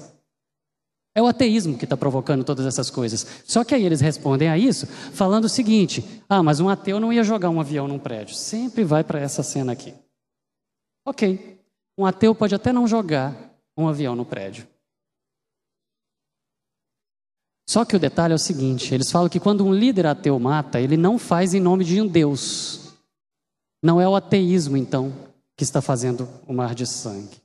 É 1.14 1.22
o 1.22 1.28
ateísmo 1.28 1.78
que 1.78 1.84
está 1.84 1.96
provocando 1.96 2.44
todas 2.44 2.66
essas 2.66 2.90
coisas. 2.90 3.44
Só 3.46 3.64
que 3.64 3.76
aí 3.76 3.86
eles 3.86 4.02
respondem 4.02 4.50
a 4.50 4.58
isso 4.58 4.88
falando 4.88 5.46
o 5.46 5.50
seguinte: 5.50 6.04
ah, 6.28 6.42
mas 6.42 6.60
um 6.60 6.70
ateu 6.70 7.00
não 7.00 7.12
ia 7.12 7.24
jogar 7.24 7.50
um 7.50 7.60
avião 7.60 7.88
num 7.88 8.00
prédio. 8.00 8.34
Sempre 8.34 8.84
vai 8.84 9.04
para 9.04 9.20
essa 9.20 9.44
cena 9.44 9.74
aqui. 9.74 9.94
Ok, 11.06 11.60
um 11.98 12.06
ateu 12.06 12.34
pode 12.34 12.56
até 12.56 12.72
não 12.72 12.88
jogar 12.88 13.36
um 13.78 13.88
avião 13.88 14.16
no 14.16 14.26
prédio. 14.26 14.66
Só 17.70 17.86
que 17.86 17.96
o 17.96 18.00
detalhe 18.00 18.34
é 18.34 18.36
o 18.36 18.40
seguinte: 18.40 18.94
eles 18.94 19.12
falam 19.12 19.30
que 19.30 19.40
quando 19.40 19.66
um 19.66 19.74
líder 19.74 20.06
ateu 20.06 20.38
mata, 20.40 20.80
ele 20.80 20.98
não 20.98 21.18
faz 21.18 21.54
em 21.54 21.60
nome 21.60 21.84
de 21.84 22.02
um 22.02 22.08
Deus. 22.08 22.94
Não 23.84 24.00
é 24.00 24.08
o 24.08 24.16
ateísmo, 24.16 24.78
então, 24.78 25.12
que 25.58 25.64
está 25.64 25.82
fazendo 25.82 26.28
o 26.48 26.54
mar 26.54 26.76
de 26.76 26.86
sangue. 26.86 27.42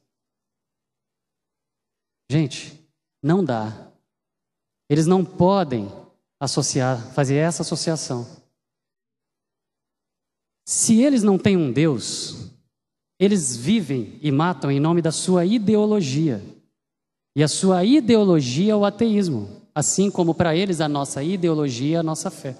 Gente, 2.30 2.78
não 3.22 3.44
dá. 3.44 3.90
Eles 4.88 5.06
não 5.06 5.24
podem 5.24 5.90
associar, 6.38 7.12
fazer 7.12 7.36
essa 7.36 7.62
associação. 7.62 8.26
Se 10.66 11.01
eles 11.01 11.22
não 11.22 11.38
têm 11.38 11.56
um 11.56 11.72
Deus, 11.72 12.51
eles 13.18 13.56
vivem 13.56 14.18
e 14.20 14.30
matam 14.30 14.70
em 14.70 14.80
nome 14.80 15.01
da 15.01 15.12
sua 15.12 15.44
ideologia. 15.44 16.43
E 17.34 17.43
a 17.43 17.48
sua 17.48 17.84
ideologia 17.84 18.72
é 18.72 18.76
o 18.76 18.84
ateísmo, 18.84 19.62
assim 19.77 20.11
como 20.11 20.35
para 20.35 20.57
eles 20.57 20.81
a 20.81 20.89
nossa 20.89 21.23
ideologia 21.23 22.01
a 22.01 22.03
nossa 22.03 22.31
fé. 22.31 22.57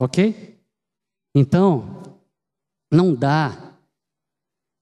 Ok? 0.00 0.58
Então, 1.32 2.18
não 2.92 3.14
dá. 3.14 3.76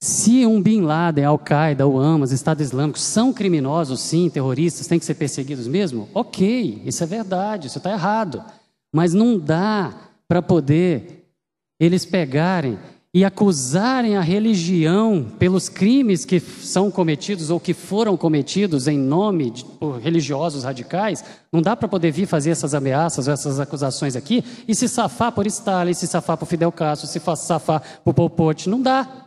Se 0.02 0.46
um 0.46 0.62
Bin 0.62 0.80
Laden, 0.80 1.26
Al-Qaeda, 1.26 1.86
o 1.86 2.00
Hamas, 2.00 2.32
Estado 2.32 2.62
Islâmico 2.62 2.98
são 2.98 3.34
criminosos, 3.34 4.00
sim, 4.00 4.30
terroristas, 4.30 4.86
têm 4.86 4.98
que 4.98 5.04
ser 5.04 5.16
perseguidos 5.16 5.66
mesmo, 5.66 6.08
ok, 6.14 6.80
isso 6.86 7.04
é 7.04 7.06
verdade, 7.06 7.66
isso 7.66 7.76
está 7.76 7.90
errado. 7.90 8.42
Mas 8.90 9.12
não 9.12 9.38
dá 9.38 10.10
para 10.26 10.40
poder 10.40 11.30
eles 11.78 12.06
pegarem 12.06 12.78
e 13.12 13.24
acusarem 13.24 14.16
a 14.16 14.20
religião 14.20 15.26
pelos 15.36 15.68
crimes 15.68 16.24
que 16.24 16.38
são 16.38 16.92
cometidos 16.92 17.50
ou 17.50 17.58
que 17.58 17.74
foram 17.74 18.16
cometidos 18.16 18.86
em 18.86 18.96
nome 18.96 19.50
de 19.50 19.64
por 19.64 19.98
religiosos 19.98 20.62
radicais, 20.62 21.24
não 21.52 21.60
dá 21.60 21.74
para 21.74 21.88
poder 21.88 22.12
vir 22.12 22.26
fazer 22.26 22.50
essas 22.50 22.72
ameaças, 22.72 23.26
essas 23.26 23.58
acusações 23.58 24.14
aqui 24.14 24.44
e 24.66 24.74
se 24.76 24.88
safar 24.88 25.32
por 25.32 25.44
Stalin, 25.46 25.92
se 25.92 26.06
safar 26.06 26.36
por 26.36 26.46
Fidel 26.46 26.70
Castro, 26.70 27.08
se 27.08 27.20
safar 27.36 27.82
por 28.04 28.14
Pol 28.14 28.30
Pot, 28.30 28.68
não 28.68 28.80
dá. 28.80 29.26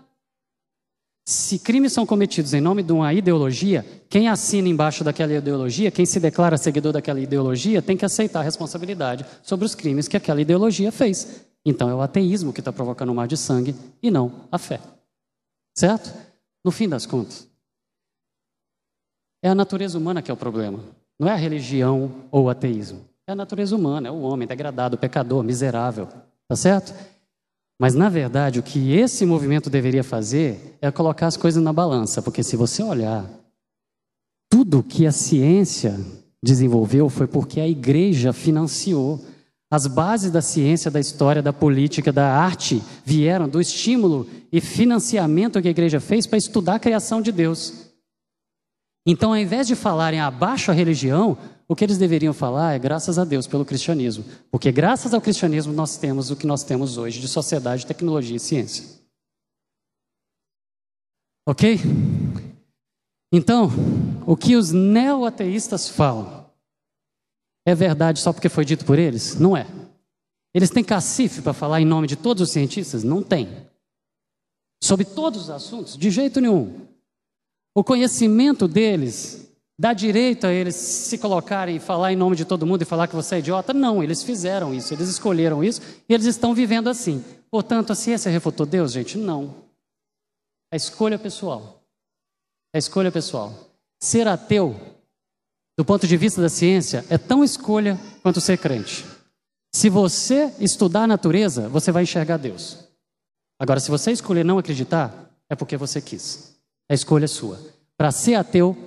Se 1.25 1.59
crimes 1.59 1.91
são 1.91 2.05
cometidos 2.05 2.53
em 2.53 2.61
nome 2.61 2.83
de 2.83 2.91
uma 2.93 3.13
ideologia, 3.13 3.85
quem 4.09 4.29
assina 4.29 4.67
embaixo 4.67 5.03
daquela 5.03 5.33
ideologia, 5.33 5.91
quem 5.91 6.05
se 6.05 6.19
declara 6.19 6.57
seguidor 6.57 6.93
daquela 6.93 7.19
ideologia, 7.19 7.81
tem 7.81 7.97
que 7.97 8.05
aceitar 8.05 8.39
a 8.41 8.43
responsabilidade 8.43 9.25
sobre 9.41 9.65
os 9.65 9.75
crimes 9.75 10.07
que 10.07 10.17
aquela 10.17 10.41
ideologia 10.41 10.91
fez. 10.91 11.52
Então 11.65 11.89
é 11.89 11.95
o 11.95 12.01
ateísmo 12.01 12.51
que 12.51 12.59
está 12.59 12.71
provocando 12.71 13.09
o 13.09 13.15
mar 13.15 13.27
de 13.27 13.37
sangue 13.37 13.75
e 14.01 14.11
não 14.11 14.47
a 14.51 14.57
fé. 14.57 14.79
Certo? 15.75 16.13
No 16.63 16.71
fim 16.71 16.87
das 16.87 17.05
contas, 17.05 17.47
é 19.41 19.49
a 19.49 19.55
natureza 19.55 19.97
humana 19.97 20.21
que 20.21 20.31
é 20.31 20.33
o 20.33 20.37
problema. 20.37 20.79
Não 21.19 21.27
é 21.27 21.31
a 21.31 21.37
religião 21.37 22.11
ou 22.31 22.45
o 22.45 22.49
ateísmo. 22.49 23.01
É 23.27 23.31
a 23.31 23.35
natureza 23.35 23.75
humana, 23.75 24.07
é 24.07 24.11
o 24.11 24.21
homem 24.21 24.47
degradado, 24.47 24.97
pecador, 24.97 25.43
miserável. 25.43 26.07
Tá 26.47 26.55
certo? 26.55 26.93
Mas, 27.79 27.95
na 27.95 28.09
verdade, 28.09 28.59
o 28.59 28.63
que 28.63 28.93
esse 28.93 29.25
movimento 29.25 29.69
deveria 29.69 30.03
fazer 30.03 30.77
é 30.81 30.91
colocar 30.91 31.27
as 31.27 31.37
coisas 31.37 31.61
na 31.61 31.73
balança, 31.73 32.21
porque 32.21 32.43
se 32.43 32.55
você 32.55 32.83
olhar, 32.83 33.29
tudo 34.49 34.83
que 34.83 35.05
a 35.05 35.11
ciência 35.11 35.99
desenvolveu 36.41 37.09
foi 37.09 37.27
porque 37.27 37.59
a 37.59 37.67
igreja 37.67 38.31
financiou. 38.31 39.19
As 39.73 39.87
bases 39.87 40.29
da 40.29 40.39
ciência, 40.39 40.91
da 40.91 40.99
história, 40.99 41.41
da 41.41 41.51
política, 41.51 42.13
da 42.13 42.31
arte 42.31 42.79
vieram 43.03 43.49
do 43.49 43.59
estímulo 43.59 44.29
e 44.51 44.61
financiamento 44.61 45.59
que 45.59 45.67
a 45.67 45.71
igreja 45.71 45.99
fez 45.99 46.27
para 46.27 46.37
estudar 46.37 46.75
a 46.75 46.79
criação 46.79 47.23
de 47.23 47.31
Deus. 47.31 47.89
Então, 49.03 49.31
ao 49.31 49.37
invés 49.39 49.65
de 49.65 49.75
falarem 49.75 50.19
abaixo 50.19 50.69
a 50.69 50.75
religião, 50.75 51.35
o 51.67 51.75
que 51.75 51.83
eles 51.83 51.97
deveriam 51.97 52.35
falar 52.35 52.73
é 52.75 52.77
graças 52.77 53.17
a 53.17 53.25
Deus 53.25 53.47
pelo 53.47 53.65
cristianismo. 53.65 54.23
Porque 54.51 54.71
graças 54.71 55.11
ao 55.11 55.19
cristianismo 55.19 55.73
nós 55.73 55.97
temos 55.97 56.29
o 56.29 56.35
que 56.35 56.45
nós 56.45 56.63
temos 56.63 56.99
hoje 56.99 57.19
de 57.19 57.27
sociedade, 57.27 57.87
tecnologia 57.87 58.37
e 58.37 58.39
ciência. 58.39 58.85
Ok? 61.47 61.79
Então, 63.33 63.71
o 64.27 64.37
que 64.37 64.55
os 64.55 64.71
neo-ateístas 64.71 65.89
falam 65.89 66.42
é 67.65 67.73
verdade 67.73 68.19
só 68.19 68.33
porque 68.33 68.49
foi 68.49 68.65
dito 68.65 68.85
por 68.85 68.99
eles? 68.99 69.39
Não 69.39 69.55
é. 69.55 69.65
Eles 70.53 70.69
têm 70.69 70.83
cacife 70.83 71.41
para 71.41 71.53
falar 71.53 71.81
em 71.81 71.85
nome 71.85 72.07
de 72.07 72.15
todos 72.15 72.43
os 72.43 72.51
cientistas? 72.51 73.03
Não 73.03 73.23
tem. 73.23 73.49
Sobre 74.83 75.05
todos 75.05 75.43
os 75.43 75.49
assuntos? 75.49 75.97
De 75.97 76.11
jeito 76.11 76.39
nenhum. 76.39 76.87
O 77.73 77.83
conhecimento 77.83 78.67
deles 78.67 79.51
dá 79.79 79.93
direito 79.93 80.45
a 80.45 80.53
eles 80.53 80.75
se 80.75 81.17
colocarem 81.17 81.77
e 81.77 81.79
falar 81.79 82.13
em 82.13 82.15
nome 82.15 82.35
de 82.35 82.45
todo 82.45 82.65
mundo 82.65 82.83
e 82.83 82.85
falar 82.85 83.07
que 83.07 83.15
você 83.15 83.35
é 83.35 83.39
idiota? 83.39 83.73
Não, 83.73 84.03
eles 84.03 84.21
fizeram 84.21 84.73
isso, 84.73 84.93
eles 84.93 85.09
escolheram 85.09 85.63
isso 85.63 85.81
e 86.07 86.13
eles 86.13 86.27
estão 86.27 86.53
vivendo 86.53 86.89
assim. 86.89 87.23
Portanto, 87.49 87.91
a 87.91 87.95
ciência 87.95 88.31
refutou 88.31 88.65
Deus, 88.65 88.91
gente? 88.91 89.17
Não. 89.17 89.55
A 90.71 90.75
escolha 90.75 91.17
pessoal. 91.17 91.81
A 92.73 92.77
escolha 92.77 93.11
pessoal. 93.11 93.53
Ser 93.99 94.27
ateu 94.27 94.79
do 95.77 95.83
ponto 95.83 96.07
de 96.07 96.17
vista 96.17 96.41
da 96.41 96.49
ciência, 96.49 97.05
é 97.09 97.17
tão 97.17 97.43
escolha 97.43 97.99
quanto 98.21 98.39
ser 98.39 98.57
crente. 98.57 99.05
Se 99.73 99.89
você 99.89 100.53
estudar 100.59 101.03
a 101.03 101.07
natureza, 101.07 101.67
você 101.67 101.91
vai 101.91 102.03
enxergar 102.03 102.37
Deus. 102.37 102.77
Agora, 103.59 103.79
se 103.79 103.89
você 103.89 104.11
escolher 104.11 104.45
não 104.45 104.59
acreditar, 104.59 105.31
é 105.49 105.55
porque 105.55 105.77
você 105.77 105.99
quis. 105.99 106.55
A 106.89 106.93
escolha 106.93 107.25
é 107.25 107.27
sua. 107.27 107.59
Para 107.97 108.11
ser 108.11 108.35
ateu, 108.35 108.77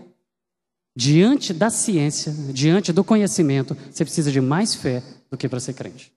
diante 0.94 1.52
da 1.52 1.70
ciência, 1.70 2.32
diante 2.52 2.92
do 2.92 3.02
conhecimento, 3.02 3.76
você 3.90 4.04
precisa 4.04 4.30
de 4.30 4.40
mais 4.40 4.74
fé 4.74 5.02
do 5.30 5.36
que 5.36 5.48
para 5.48 5.60
ser 5.60 5.74
crente. 5.74 6.12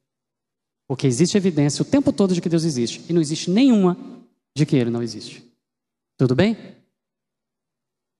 Porque 0.88 1.08
existe 1.08 1.38
evidência 1.38 1.82
o 1.82 1.86
tempo 1.86 2.12
todo 2.12 2.34
de 2.34 2.42
que 2.42 2.50
Deus 2.50 2.64
existe 2.64 3.04
e 3.10 3.14
não 3.14 3.22
existe 3.22 3.50
nenhuma 3.50 3.98
de 4.56 4.66
que 4.66 4.76
ele 4.76 4.90
não 4.90 5.04
existe. 5.04 5.44
Tudo 6.18 6.36
bem? 6.36 6.58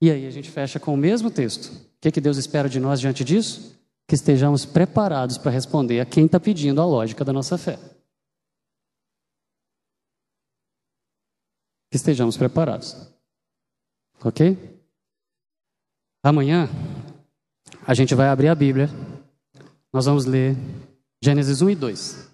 E 0.02 0.10
aí 0.10 0.26
a 0.26 0.32
gente 0.32 0.50
fecha 0.50 0.80
com 0.80 0.94
o 0.94 0.98
mesmo 0.98 1.30
texto. 1.30 1.74
O 1.74 2.00
que, 2.02 2.12
que 2.12 2.22
Deus 2.22 2.38
espera 2.38 2.70
de 2.70 2.80
nós 2.80 3.00
diante 3.00 3.24
disso? 3.24 3.78
Que 4.08 4.16
estejamos 4.16 4.66
preparados 4.66 5.38
para 5.38 5.52
responder 5.52 6.00
a 6.00 6.06
quem 6.06 6.26
está 6.26 6.40
pedindo 6.40 6.82
a 6.82 6.86
lógica 6.86 7.26
da 7.26 7.34
nossa 7.34 7.58
fé. 7.58 7.78
Que 11.92 11.98
estejamos 11.98 12.38
preparados. 12.38 12.96
Ok? 14.24 14.58
Amanhã 16.24 16.70
a 17.86 17.94
gente 17.94 18.16
vai 18.16 18.30
abrir 18.30 18.48
a 18.48 18.56
Bíblia. 18.56 18.90
Nós 19.92 20.06
vamos 20.06 20.26
ler 20.26 20.56
Gênesis 21.22 21.62
1 21.62 21.72
e 21.72 21.76
2. 21.76 22.30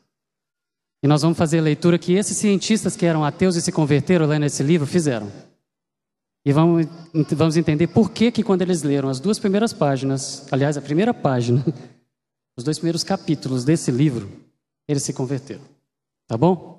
E 1.03 1.07
nós 1.07 1.21
vamos 1.21 1.37
fazer 1.37 1.59
a 1.59 1.63
leitura 1.63 1.97
que 1.97 2.13
esses 2.13 2.37
cientistas 2.37 2.95
que 2.95 3.05
eram 3.05 3.23
ateus 3.23 3.55
e 3.55 3.61
se 3.61 3.71
converteram 3.71 4.25
lendo 4.25 4.45
esse 4.45 4.61
livro 4.61 4.87
fizeram. 4.87 5.31
E 6.45 6.53
vamos, 6.53 6.85
vamos 7.31 7.57
entender 7.57 7.87
por 7.87 8.11
que, 8.11 8.31
que 8.31 8.43
quando 8.43 8.61
eles 8.61 8.83
leram 8.83 9.09
as 9.09 9.19
duas 9.19 9.39
primeiras 9.39 9.73
páginas, 9.73 10.45
aliás, 10.51 10.77
a 10.77 10.81
primeira 10.81 11.11
página, 11.11 11.65
os 12.55 12.63
dois 12.63 12.77
primeiros 12.77 13.03
capítulos 13.03 13.65
desse 13.65 13.89
livro, 13.89 14.29
eles 14.87 15.01
se 15.01 15.11
converteram. 15.11 15.63
Tá 16.27 16.37
bom? 16.37 16.74